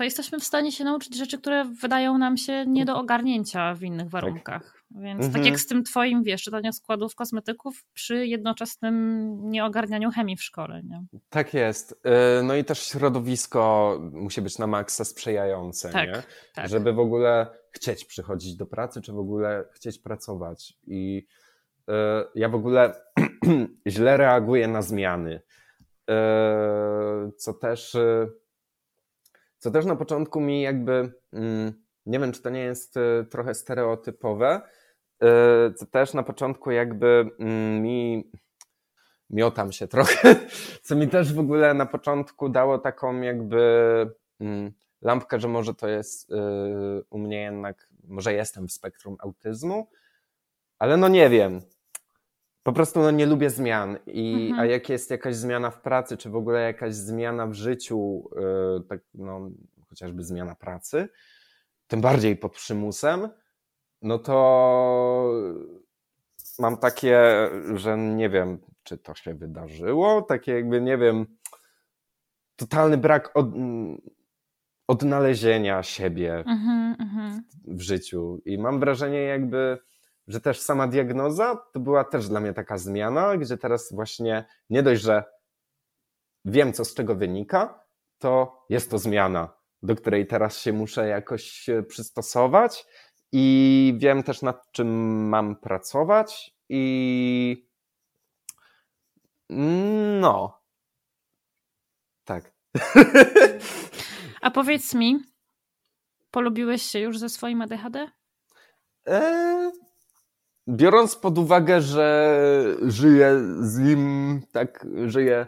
to 0.00 0.04
jesteśmy 0.04 0.40
w 0.40 0.44
stanie 0.44 0.72
się 0.72 0.84
nauczyć 0.84 1.16
rzeczy, 1.16 1.38
które 1.38 1.64
wydają 1.64 2.18
nam 2.18 2.36
się 2.36 2.64
nie 2.66 2.84
do 2.84 2.96
ogarnięcia 2.96 3.74
w 3.74 3.82
innych 3.82 4.06
tak. 4.06 4.10
warunkach. 4.10 4.62
Tak. 4.62 5.02
Więc 5.02 5.24
mhm. 5.24 5.32
tak 5.32 5.44
jak 5.44 5.60
z 5.60 5.66
tym 5.66 5.84
twoim, 5.84 6.22
wiesz, 6.22 6.42
czytania 6.42 6.72
składów 6.72 7.14
kosmetyków 7.14 7.84
przy 7.92 8.26
jednoczesnym 8.26 9.36
nieogarnianiu 9.50 10.10
chemii 10.10 10.36
w 10.36 10.42
szkole. 10.42 10.82
Nie? 10.82 11.04
Tak 11.30 11.54
jest. 11.54 11.92
Y, 11.92 12.42
no 12.42 12.54
i 12.54 12.64
też 12.64 12.86
środowisko 12.86 13.98
musi 14.12 14.42
być 14.42 14.58
na 14.58 14.66
maksa 14.66 15.04
sprzyjające, 15.04 15.90
tak, 15.90 16.08
nie? 16.08 16.22
Tak. 16.54 16.68
żeby 16.68 16.92
w 16.92 16.98
ogóle 16.98 17.46
chcieć 17.70 18.04
przychodzić 18.04 18.56
do 18.56 18.66
pracy, 18.66 19.00
czy 19.00 19.12
w 19.12 19.18
ogóle 19.18 19.64
chcieć 19.72 19.98
pracować. 19.98 20.78
I 20.86 21.26
y, 21.88 21.92
ja 22.34 22.48
w 22.48 22.54
ogóle 22.54 22.94
źle 23.86 24.16
reaguję 24.16 24.68
na 24.68 24.82
zmiany, 24.82 25.34
y, 26.10 26.12
co 27.36 27.54
też 27.54 27.96
co 29.60 29.70
też 29.70 29.84
na 29.84 29.96
początku 29.96 30.40
mi 30.40 30.62
jakby, 30.62 31.12
mm, 31.32 31.72
nie 32.06 32.18
wiem, 32.18 32.32
czy 32.32 32.42
to 32.42 32.50
nie 32.50 32.60
jest 32.60 32.96
y, 32.96 33.26
trochę 33.30 33.54
stereotypowe, 33.54 34.60
y, 35.22 35.74
co 35.74 35.86
też 35.86 36.14
na 36.14 36.22
początku 36.22 36.70
jakby 36.70 37.30
mm, 37.38 37.82
mi 37.82 38.30
miotam 39.30 39.72
się 39.72 39.88
trochę, 39.88 40.36
co 40.82 40.96
mi 40.96 41.08
też 41.08 41.34
w 41.34 41.38
ogóle 41.38 41.74
na 41.74 41.86
początku 41.86 42.48
dało 42.48 42.78
taką 42.78 43.20
jakby 43.20 43.60
mm, 44.40 44.72
lampkę, 45.02 45.40
że 45.40 45.48
może 45.48 45.74
to 45.74 45.88
jest 45.88 46.30
y, 46.30 46.34
u 47.10 47.18
mnie 47.18 47.42
jednak, 47.42 47.88
może 48.04 48.32
jestem 48.32 48.68
w 48.68 48.72
spektrum 48.72 49.16
autyzmu, 49.20 49.90
ale 50.78 50.96
no 50.96 51.08
nie 51.08 51.30
wiem. 51.30 51.60
Po 52.70 52.74
prostu 52.74 53.00
no, 53.00 53.10
nie 53.10 53.26
lubię 53.26 53.50
zmian. 53.50 53.98
I, 54.06 54.46
mhm. 54.50 54.60
A 54.60 54.64
jak 54.64 54.88
jest 54.88 55.10
jakaś 55.10 55.36
zmiana 55.36 55.70
w 55.70 55.80
pracy, 55.80 56.16
czy 56.16 56.30
w 56.30 56.36
ogóle 56.36 56.62
jakaś 56.62 56.94
zmiana 56.94 57.46
w 57.46 57.54
życiu, 57.54 58.30
yy, 58.36 58.84
tak, 58.88 59.00
no, 59.14 59.50
chociażby 59.88 60.24
zmiana 60.24 60.54
pracy, 60.54 61.08
tym 61.86 62.00
bardziej 62.00 62.36
pod 62.36 62.52
przymusem, 62.52 63.28
no 64.02 64.18
to 64.18 65.32
mam 66.58 66.76
takie, 66.76 67.20
że 67.74 67.98
nie 67.98 68.28
wiem, 68.28 68.58
czy 68.82 68.98
to 68.98 69.14
się 69.14 69.34
wydarzyło, 69.34 70.22
takie 70.22 70.52
jakby, 70.52 70.80
nie 70.80 70.98
wiem, 70.98 71.26
totalny 72.56 72.96
brak 72.98 73.30
od, 73.34 73.46
odnalezienia 74.86 75.82
siebie 75.82 76.38
mhm, 76.38 76.96
mhm. 77.00 77.42
w 77.64 77.80
życiu. 77.80 78.42
I 78.44 78.58
mam 78.58 78.80
wrażenie, 78.80 79.22
jakby 79.22 79.78
że 80.30 80.40
też 80.40 80.60
sama 80.60 80.86
diagnoza 80.86 81.56
to 81.72 81.80
była 81.80 82.04
też 82.04 82.28
dla 82.28 82.40
mnie 82.40 82.52
taka 82.52 82.78
zmiana, 82.78 83.36
gdzie 83.36 83.58
teraz 83.58 83.92
właśnie 83.92 84.44
nie 84.70 84.82
dość, 84.82 85.02
że 85.02 85.24
wiem, 86.44 86.72
co 86.72 86.84
z 86.84 86.94
czego 86.94 87.14
wynika, 87.14 87.84
to 88.18 88.64
jest 88.68 88.90
to 88.90 88.98
zmiana, 88.98 89.48
do 89.82 89.96
której 89.96 90.26
teraz 90.26 90.58
się 90.58 90.72
muszę 90.72 91.08
jakoś 91.08 91.66
przystosować 91.88 92.86
i 93.32 93.94
wiem 93.98 94.22
też 94.22 94.42
nad 94.42 94.72
czym 94.72 94.88
mam 95.28 95.56
pracować 95.56 96.54
i 96.68 97.68
no. 100.20 100.60
Tak. 102.24 102.52
A 104.40 104.50
powiedz 104.50 104.94
mi, 104.94 105.18
polubiłeś 106.30 106.82
się 106.82 106.98
już 106.98 107.18
ze 107.18 107.28
swoim 107.28 107.62
ADHD? 107.62 108.10
Eee, 109.06 109.70
biorąc 110.70 111.16
pod 111.16 111.38
uwagę, 111.38 111.80
że 111.80 112.40
żyję 112.82 113.40
z 113.60 113.78
nim, 113.78 114.42
tak 114.52 114.86
żyję 115.06 115.46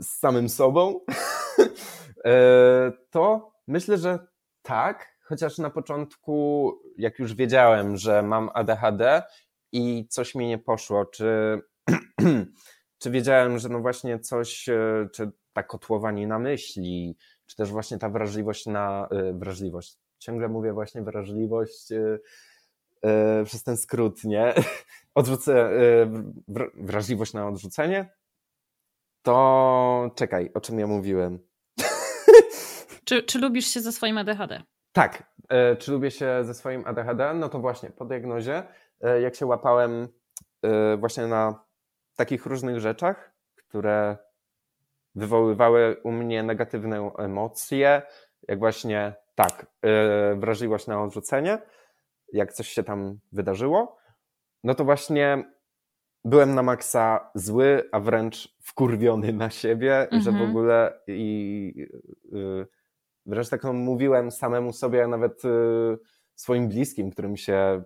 z 0.00 0.06
samym 0.06 0.48
sobą, 0.48 1.00
e, 2.24 2.92
to 3.10 3.52
myślę, 3.66 3.98
że 3.98 4.18
tak, 4.62 5.14
chociaż 5.22 5.58
na 5.58 5.70
początku, 5.70 6.72
jak 6.98 7.18
już 7.18 7.34
wiedziałem, 7.34 7.96
że 7.96 8.22
mam 8.22 8.50
ADHD 8.54 9.22
i 9.72 10.08
coś 10.08 10.34
mi 10.34 10.48
nie 10.48 10.58
poszło, 10.58 11.06
czy, 11.06 11.60
czy 13.00 13.10
wiedziałem, 13.10 13.58
że 13.58 13.68
no 13.68 13.80
właśnie 13.80 14.18
coś, 14.18 14.68
e, 14.68 15.08
czy 15.12 15.30
ta 15.52 15.62
kotłowanie 15.62 16.38
myśli, 16.38 17.16
czy 17.46 17.56
też 17.56 17.70
właśnie 17.70 17.98
ta 17.98 18.08
wrażliwość 18.08 18.66
na 18.66 19.08
e, 19.10 19.32
wrażliwość. 19.32 19.98
Ciągle 20.18 20.48
mówię 20.48 20.72
właśnie 20.72 21.02
wrażliwość 21.02 21.92
przez 23.44 23.62
ten 23.62 23.76
skrót, 23.76 24.24
nie? 24.24 24.54
Odrzucę, 25.14 25.52
e, 25.54 25.72
wrażliwość 26.74 27.32
na 27.32 27.48
odrzucenie, 27.48 28.14
to 29.22 30.10
czekaj, 30.14 30.50
o 30.54 30.60
czym 30.60 30.78
ja 30.78 30.86
mówiłem? 30.86 31.38
Czy, 33.04 33.22
czy 33.22 33.38
lubisz 33.38 33.66
się 33.66 33.80
ze 33.80 33.92
swoim 33.92 34.18
ADHD? 34.18 34.62
Tak, 34.92 35.34
e, 35.48 35.76
czy 35.76 35.92
lubię 35.92 36.10
się 36.10 36.44
ze 36.44 36.54
swoim 36.54 36.86
ADHD? 36.86 37.34
No 37.34 37.48
to 37.48 37.58
właśnie 37.58 37.90
po 37.90 38.04
diagnozie, 38.04 38.62
jak 39.20 39.34
się 39.34 39.46
łapałem 39.46 40.08
właśnie 40.98 41.26
na 41.26 41.64
takich 42.16 42.46
różnych 42.46 42.80
rzeczach, 42.80 43.34
które 43.56 44.16
wywoływały 45.14 45.96
u 46.04 46.12
mnie 46.12 46.42
negatywne 46.42 47.10
emocje, 47.18 48.02
jak 48.48 48.58
właśnie 48.58 49.14
tak, 49.34 49.66
wrażliwość 50.36 50.86
na 50.86 51.02
odrzucenie, 51.02 51.58
jak 52.34 52.52
coś 52.52 52.68
się 52.68 52.82
tam 52.82 53.18
wydarzyło, 53.32 53.96
no 54.64 54.74
to 54.74 54.84
właśnie 54.84 55.44
byłem 56.24 56.54
na 56.54 56.62
maksa 56.62 57.30
zły, 57.34 57.88
a 57.92 58.00
wręcz 58.00 58.56
wkurwiony 58.62 59.32
na 59.32 59.50
siebie, 59.50 60.02
mhm. 60.02 60.22
że 60.22 60.30
w 60.30 60.34
mhm. 60.34 60.50
ogóle 60.50 61.00
i 61.06 61.86
y, 62.32 62.66
wręcz 63.26 63.48
tak 63.48 63.64
mówiłem 63.64 64.30
samemu 64.30 64.72
sobie, 64.72 65.04
a 65.04 65.08
nawet 65.08 65.44
y, 65.44 65.48
swoim 66.34 66.68
bliskim, 66.68 67.10
którym 67.10 67.36
się 67.36 67.82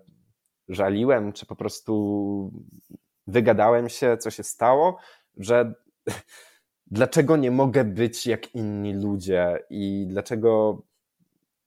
żaliłem, 0.67 1.33
czy 1.33 1.45
po 1.45 1.55
prostu 1.55 2.51
wygadałem 3.27 3.89
się, 3.89 4.17
co 4.17 4.31
się 4.31 4.43
stało, 4.43 4.97
że 5.37 5.73
dlaczego 6.87 7.37
nie 7.37 7.51
mogę 7.51 7.83
być 7.83 8.27
jak 8.27 8.55
inni 8.55 8.93
ludzie 8.93 9.59
i 9.69 10.05
dlaczego 10.07 10.81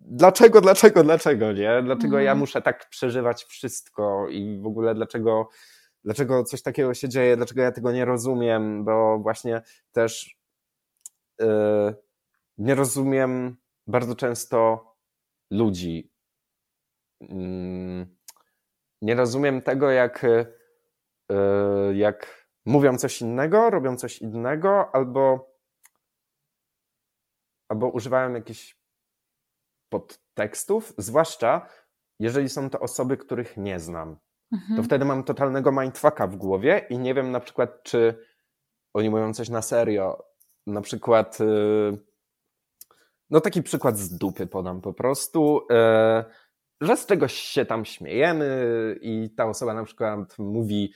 dlaczego, 0.04 0.60
dlaczego, 0.60 1.02
dlaczego, 1.02 1.52
nie? 1.52 1.82
Dlaczego 1.82 2.16
ja 2.16 2.22
Mhm. 2.30 2.38
muszę 2.38 2.62
tak 2.62 2.88
przeżywać 2.88 3.44
wszystko 3.44 4.28
i 4.28 4.60
w 4.62 4.66
ogóle 4.66 4.94
dlaczego, 4.94 5.48
dlaczego 6.04 6.44
coś 6.44 6.62
takiego 6.62 6.94
się 6.94 7.08
dzieje, 7.08 7.36
dlaczego 7.36 7.62
ja 7.62 7.72
tego 7.72 7.92
nie 7.92 8.04
rozumiem, 8.04 8.84
bo 8.84 9.18
właśnie 9.18 9.62
też 9.92 10.38
yy, 11.40 11.94
nie 12.58 12.74
rozumiem 12.74 13.56
bardzo 13.86 14.14
często 14.16 14.86
ludzi. 15.50 16.12
Mm, 17.20 18.16
nie 19.02 19.14
rozumiem 19.14 19.62
tego, 19.62 19.90
jak, 19.90 20.22
yy, 21.30 21.96
jak 21.96 22.48
mówią 22.64 22.98
coś 22.98 23.20
innego, 23.20 23.70
robią 23.70 23.96
coś 23.96 24.18
innego, 24.18 24.94
albo, 24.94 25.52
albo 27.68 27.88
używają 27.88 28.34
jakichś 28.34 28.81
podtekstów, 29.92 30.92
zwłaszcza 30.98 31.66
jeżeli 32.18 32.48
są 32.48 32.70
to 32.70 32.80
osoby, 32.80 33.16
których 33.16 33.56
nie 33.56 33.80
znam. 33.80 34.16
Mhm. 34.52 34.76
To 34.76 34.82
wtedy 34.82 35.04
mam 35.04 35.24
totalnego 35.24 35.72
mindfucka 35.72 36.26
w 36.26 36.36
głowie 36.36 36.86
i 36.90 36.98
nie 36.98 37.14
wiem 37.14 37.30
na 37.30 37.40
przykład, 37.40 37.82
czy 37.82 38.24
oni 38.94 39.10
mówią 39.10 39.34
coś 39.34 39.48
na 39.48 39.62
serio. 39.62 40.24
Na 40.66 40.80
przykład, 40.80 41.40
yy, 41.40 41.98
no 43.30 43.40
taki 43.40 43.62
przykład 43.62 43.98
z 43.98 44.18
dupy 44.18 44.46
podam 44.46 44.80
po 44.80 44.92
prostu, 44.92 45.66
yy, 45.70 46.24
że 46.80 46.96
z 46.96 47.06
czegoś 47.06 47.34
się 47.34 47.64
tam 47.64 47.84
śmiejemy 47.84 48.66
i 49.00 49.30
ta 49.36 49.46
osoba 49.46 49.74
na 49.74 49.84
przykład 49.84 50.38
mówi, 50.38 50.92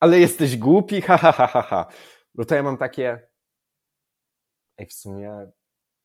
ale 0.00 0.18
jesteś 0.20 0.56
głupi, 0.56 1.00
ha, 1.00 1.16
ha, 1.16 1.32
ha, 1.32 1.46
ha, 1.46 1.62
ha. 1.62 1.86
No 2.34 2.44
to 2.44 2.54
ja 2.54 2.62
mam 2.62 2.76
takie, 2.76 3.28
ej, 4.78 4.86
w 4.86 4.92
sumie 4.92 5.52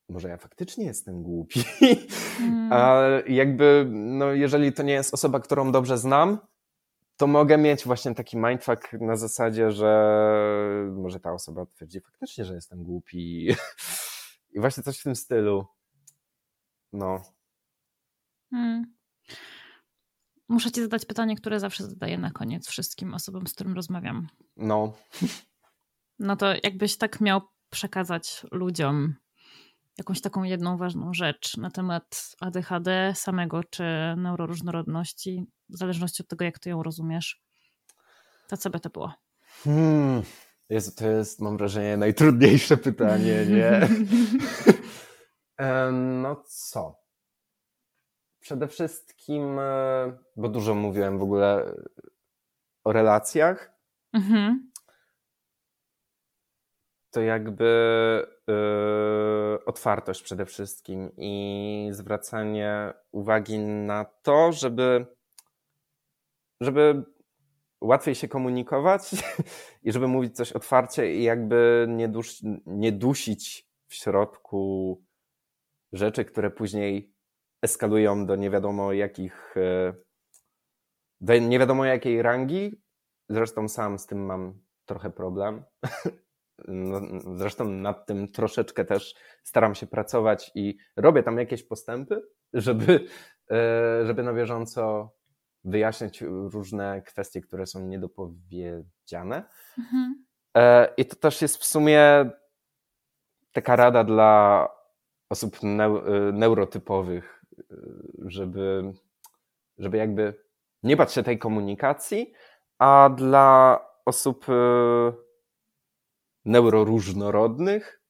może 0.09 0.29
ja 0.29 0.37
faktycznie 0.37 0.85
jestem 0.85 1.23
głupi. 1.23 1.63
Mm. 2.41 2.73
A 2.73 3.01
jakby, 3.27 3.87
no 3.91 4.31
jeżeli 4.31 4.73
to 4.73 4.83
nie 4.83 4.93
jest 4.93 5.13
osoba, 5.13 5.39
którą 5.39 5.71
dobrze 5.71 5.97
znam, 5.97 6.39
to 7.17 7.27
mogę 7.27 7.57
mieć 7.57 7.85
właśnie 7.85 8.15
taki 8.15 8.37
mindfuck 8.37 8.93
na 8.93 9.15
zasadzie, 9.15 9.71
że 9.71 9.91
może 10.95 11.19
ta 11.19 11.33
osoba 11.33 11.65
twierdzi 11.65 12.01
faktycznie, 12.01 12.45
że 12.45 12.55
jestem 12.55 12.83
głupi. 12.83 13.47
I 14.55 14.59
właśnie 14.59 14.83
coś 14.83 14.99
w 14.99 15.03
tym 15.03 15.15
stylu. 15.15 15.65
No. 16.93 17.21
Mm. 18.51 18.97
Muszę 20.49 20.71
ci 20.71 20.81
zadać 20.81 21.05
pytanie, 21.05 21.35
które 21.35 21.59
zawsze 21.59 21.83
zadaję 21.83 22.17
na 22.17 22.31
koniec 22.31 22.67
wszystkim 22.67 23.13
osobom, 23.13 23.47
z 23.47 23.53
którym 23.53 23.75
rozmawiam. 23.75 24.27
No. 24.57 24.93
No 26.19 26.35
to 26.35 26.45
jakbyś 26.63 26.97
tak 26.97 27.21
miał 27.21 27.41
przekazać 27.69 28.45
ludziom 28.51 29.15
jakąś 29.97 30.21
taką 30.21 30.43
jedną 30.43 30.77
ważną 30.77 31.13
rzecz 31.13 31.57
na 31.57 31.71
temat 31.71 32.35
ADHD 32.39 33.13
samego 33.15 33.63
czy 33.63 33.83
neuroróżnorodności, 34.17 35.45
w 35.69 35.77
zależności 35.77 36.23
od 36.23 36.27
tego, 36.27 36.45
jak 36.45 36.59
ty 36.59 36.69
ją 36.69 36.83
rozumiesz, 36.83 37.41
to 38.47 38.57
co 38.57 38.69
by 38.69 38.79
to 38.79 38.89
było? 38.89 39.13
Hmm. 39.63 40.21
Jezu, 40.69 40.91
to 40.95 41.07
jest, 41.07 41.41
mam 41.41 41.57
wrażenie, 41.57 41.97
najtrudniejsze 41.97 42.77
pytanie, 42.77 43.45
nie? 43.45 43.81
No 45.91 46.43
co? 46.47 46.99
Przede 48.39 48.67
wszystkim, 48.67 49.59
e, 49.59 50.17
bo 50.35 50.49
dużo 50.49 50.75
mówiłem 50.75 51.19
w 51.19 51.23
ogóle 51.23 51.75
o 52.83 52.91
relacjach, 52.91 53.77
Mhm. 54.13 54.71
To 57.11 57.21
jakby 57.21 57.65
yy, 58.47 59.65
otwartość 59.65 60.23
przede 60.23 60.45
wszystkim 60.45 61.11
i 61.17 61.89
zwracanie 61.91 62.93
uwagi 63.11 63.59
na 63.59 64.05
to, 64.21 64.51
żeby, 64.51 65.05
żeby 66.61 67.03
łatwiej 67.81 68.15
się 68.15 68.27
komunikować 68.27 69.11
i 69.83 69.91
żeby 69.91 70.07
mówić 70.07 70.35
coś 70.35 70.51
otwarcie 70.51 71.15
i 71.15 71.23
jakby 71.23 71.85
nie, 71.89 72.11
nie 72.65 72.91
dusić 72.91 73.67
w 73.87 73.95
środku 73.95 75.03
rzeczy, 75.93 76.25
które 76.25 76.51
później 76.51 77.13
eskalują 77.61 78.25
do 78.25 78.35
nie 78.35 78.49
wiadomo 78.49 78.93
jakich, 78.93 79.55
yy, 79.55 80.03
do 81.21 81.37
nie 81.37 81.59
wiadomo 81.59 81.85
jakiej 81.85 82.21
rangi. 82.21 82.81
Zresztą 83.29 83.69
sam 83.69 83.99
z 83.99 84.05
tym 84.05 84.25
mam 84.25 84.61
trochę 84.85 85.09
problem. 85.09 85.63
No, 86.67 87.01
zresztą 87.35 87.65
nad 87.65 88.05
tym 88.05 88.27
troszeczkę 88.27 88.85
też 88.85 89.15
staram 89.43 89.75
się 89.75 89.87
pracować 89.87 90.51
i 90.55 90.77
robię 90.95 91.23
tam 91.23 91.37
jakieś 91.37 91.63
postępy, 91.63 92.21
żeby, 92.53 93.05
e, 93.51 94.05
żeby 94.05 94.23
na 94.23 94.33
bieżąco 94.33 95.11
wyjaśniać 95.63 96.21
różne 96.53 97.01
kwestie, 97.01 97.41
które 97.41 97.65
są 97.65 97.87
niedopowiedziane. 97.87 99.49
Mhm. 99.77 100.25
E, 100.57 100.93
I 100.97 101.05
to 101.05 101.15
też 101.15 101.41
jest 101.41 101.57
w 101.57 101.65
sumie 101.65 102.29
taka 103.51 103.75
rada 103.75 104.03
dla 104.03 104.69
osób 105.29 105.57
e, 105.63 105.67
neurotypowych, 106.33 107.43
żeby, 108.25 108.93
żeby 109.77 109.97
jakby 109.97 110.43
nie 110.83 110.97
bać 110.97 111.13
się 111.13 111.23
tej 111.23 111.39
komunikacji, 111.39 112.33
a 112.79 113.09
dla 113.17 113.79
osób 114.05 114.45
neuroróżnorodnych, 116.47 118.01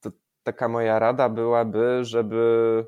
to 0.00 0.10
taka 0.42 0.68
moja 0.68 0.98
rada 0.98 1.28
byłaby, 1.28 2.04
żeby, 2.04 2.84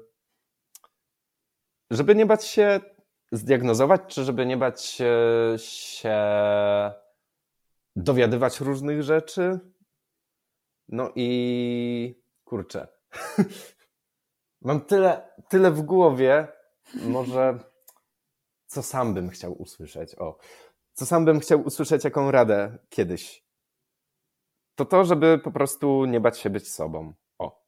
żeby 1.91 2.15
nie 2.15 2.27
bać 2.27 2.45
się 2.45 2.81
zdiagnozować, 3.33 4.01
czy 4.07 4.25
żeby 4.25 4.47
nie 4.47 4.57
bać 4.57 4.85
się, 4.85 5.15
się 5.57 6.19
dowiadywać 7.97 8.61
różnych 8.61 9.03
rzeczy. 9.03 9.61
No 10.89 11.13
i 11.15 12.23
kurczę. 12.45 12.89
Mam 14.63 14.81
tyle, 14.81 15.31
tyle 15.49 15.71
w 15.71 15.83
głowie, 15.83 16.49
może 16.95 17.59
co 18.67 18.83
sam 18.83 19.15
bym 19.15 19.31
chciał 19.31 19.63
usłyszeć. 19.63 20.15
O, 20.19 20.39
co 20.93 21.07
sam 21.07 21.25
bym 21.25 21.41
chciał 21.41 21.61
usłyszeć, 21.61 22.05
jaką 22.05 22.31
radę 22.31 22.79
kiedyś 22.89 23.50
to 24.81 24.85
to, 24.85 25.05
żeby 25.05 25.39
po 25.39 25.51
prostu 25.51 26.05
nie 26.05 26.21
bać 26.21 26.39
się 26.39 26.51
być 26.51 26.73
sobą. 26.73 27.13
O. 27.39 27.65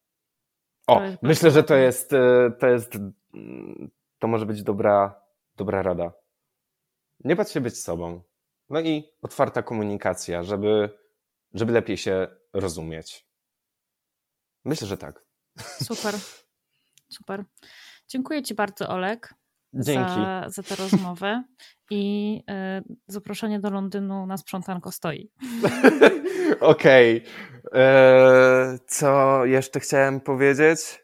O, 0.87 1.01
myślę, 1.23 1.51
że 1.51 1.63
to 1.63 1.75
jest, 1.75 2.13
e, 2.13 2.51
to 2.61 2.67
jest, 2.67 2.95
mm, 3.35 3.91
to 4.19 4.29
może 4.29 4.47
być 4.47 4.63
dobra, 4.63 5.23
dobra 5.57 5.83
rada. 5.83 6.13
Nie 7.25 7.37
bać 7.37 7.53
się 7.53 7.61
być 7.61 7.79
sobą. 7.79 8.23
No 8.71 8.81
i 8.81 9.13
otwarta 9.23 9.63
komunikacja, 9.63 10.43
żeby, 10.43 10.99
żeby 11.55 11.73
lepiej 11.73 11.97
się 11.97 12.29
rozumieć. 12.53 13.27
Myślę, 14.65 14.87
że 14.87 14.99
tak. 14.99 15.25
Super. 15.89 16.15
Super. 17.09 17.45
Dziękuję 18.09 18.43
Ci 18.43 18.55
bardzo, 18.55 18.89
Olek, 18.89 19.35
Dzięki. 19.75 20.15
za, 20.15 20.45
za 20.49 20.63
tę 20.63 20.77
rozmowę 20.77 21.43
i 21.91 22.37
y, 22.81 22.95
zaproszenie 23.07 23.61
do 23.61 23.71
Londynu 23.71 24.27
na 24.27 24.37
sprzątanko 24.37 24.93
stoi. 24.93 25.31
Okej. 26.61 27.25
Eee, 27.73 28.79
Co 28.87 29.45
jeszcze 29.45 29.81
chciałem 29.81 30.21
powiedzieć? 30.21 31.03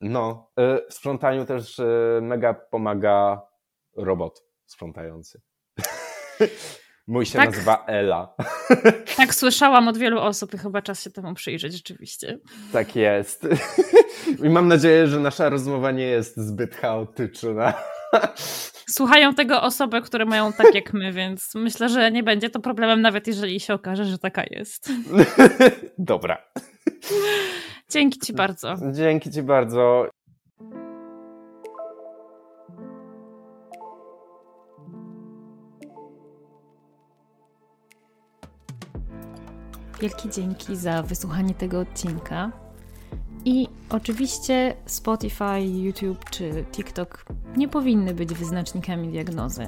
No, 0.00 0.50
e, 0.58 0.80
w 0.90 0.94
sprzątaniu 0.94 1.46
też 1.46 1.78
e, 1.78 2.20
mega 2.22 2.54
pomaga 2.54 3.42
robot 3.96 4.42
sprzątający. 4.66 5.40
Mój 7.06 7.26
się 7.26 7.38
Tak? 7.38 7.50
nazywa 7.50 7.84
Ela. 7.86 8.34
Tak 9.16 9.34
słyszałam 9.34 9.88
od 9.88 9.98
wielu 9.98 10.20
osób 10.20 10.54
i 10.54 10.58
chyba 10.58 10.82
czas 10.82 11.02
się 11.02 11.10
temu 11.10 11.34
przyjrzeć 11.34 11.72
rzeczywiście. 11.72 12.38
Tak 12.72 12.96
jest. 12.96 13.46
I 14.44 14.48
mam 14.48 14.68
nadzieję, 14.68 15.06
że 15.06 15.20
nasza 15.20 15.48
rozmowa 15.48 15.90
nie 15.90 16.06
jest 16.06 16.36
zbyt 16.36 16.76
chaotyczna. 16.76 17.74
Słuchają 18.90 19.34
tego 19.34 19.62
osoby, 19.62 20.02
które 20.02 20.24
mają 20.24 20.52
tak 20.52 20.74
jak 20.74 20.92
my, 20.92 21.12
więc 21.12 21.54
myślę, 21.54 21.88
że 21.88 22.10
nie 22.10 22.22
będzie 22.22 22.50
to 22.50 22.60
problemem, 22.60 23.00
nawet 23.00 23.26
jeżeli 23.26 23.60
się 23.60 23.74
okaże, 23.74 24.04
że 24.04 24.18
taka 24.18 24.42
jest. 24.50 24.90
Dobra. 25.98 26.38
Dzięki 27.90 28.18
Ci 28.18 28.32
bardzo. 28.32 28.74
Dzięki 28.92 29.30
Ci 29.30 29.42
bardzo. 29.42 30.06
Wielkie 40.00 40.28
dzięki 40.28 40.76
za 40.76 41.02
wysłuchanie 41.02 41.54
tego 41.54 41.80
odcinka. 41.80 42.63
I 43.44 43.68
oczywiście 43.90 44.74
Spotify, 44.86 45.60
YouTube 45.60 46.30
czy 46.30 46.64
TikTok 46.72 47.24
nie 47.56 47.68
powinny 47.68 48.14
być 48.14 48.34
wyznacznikami 48.34 49.08
diagnozy. 49.08 49.66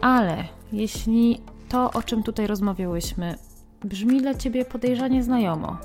Ale 0.00 0.44
jeśli 0.72 1.40
to, 1.68 1.90
o 1.92 2.02
czym 2.02 2.22
tutaj 2.22 2.46
rozmawiałyśmy, 2.46 3.38
brzmi 3.84 4.20
dla 4.20 4.34
Ciebie 4.34 4.64
podejrzanie 4.64 5.22
znajomo, 5.22 5.76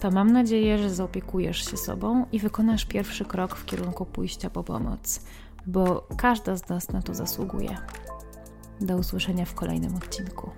to 0.00 0.10
mam 0.10 0.32
nadzieję, 0.32 0.78
że 0.78 0.90
zaopiekujesz 0.90 1.70
się 1.70 1.76
sobą 1.76 2.26
i 2.32 2.38
wykonasz 2.38 2.84
pierwszy 2.84 3.24
krok 3.24 3.56
w 3.56 3.64
kierunku 3.64 4.06
pójścia 4.06 4.50
po 4.50 4.64
pomoc, 4.64 5.20
bo 5.66 6.08
każda 6.16 6.56
z 6.56 6.68
nas 6.68 6.88
na 6.88 7.02
to 7.02 7.14
zasługuje. 7.14 7.76
Do 8.80 8.96
usłyszenia 8.96 9.44
w 9.44 9.54
kolejnym 9.54 9.96
odcinku. 9.96 10.50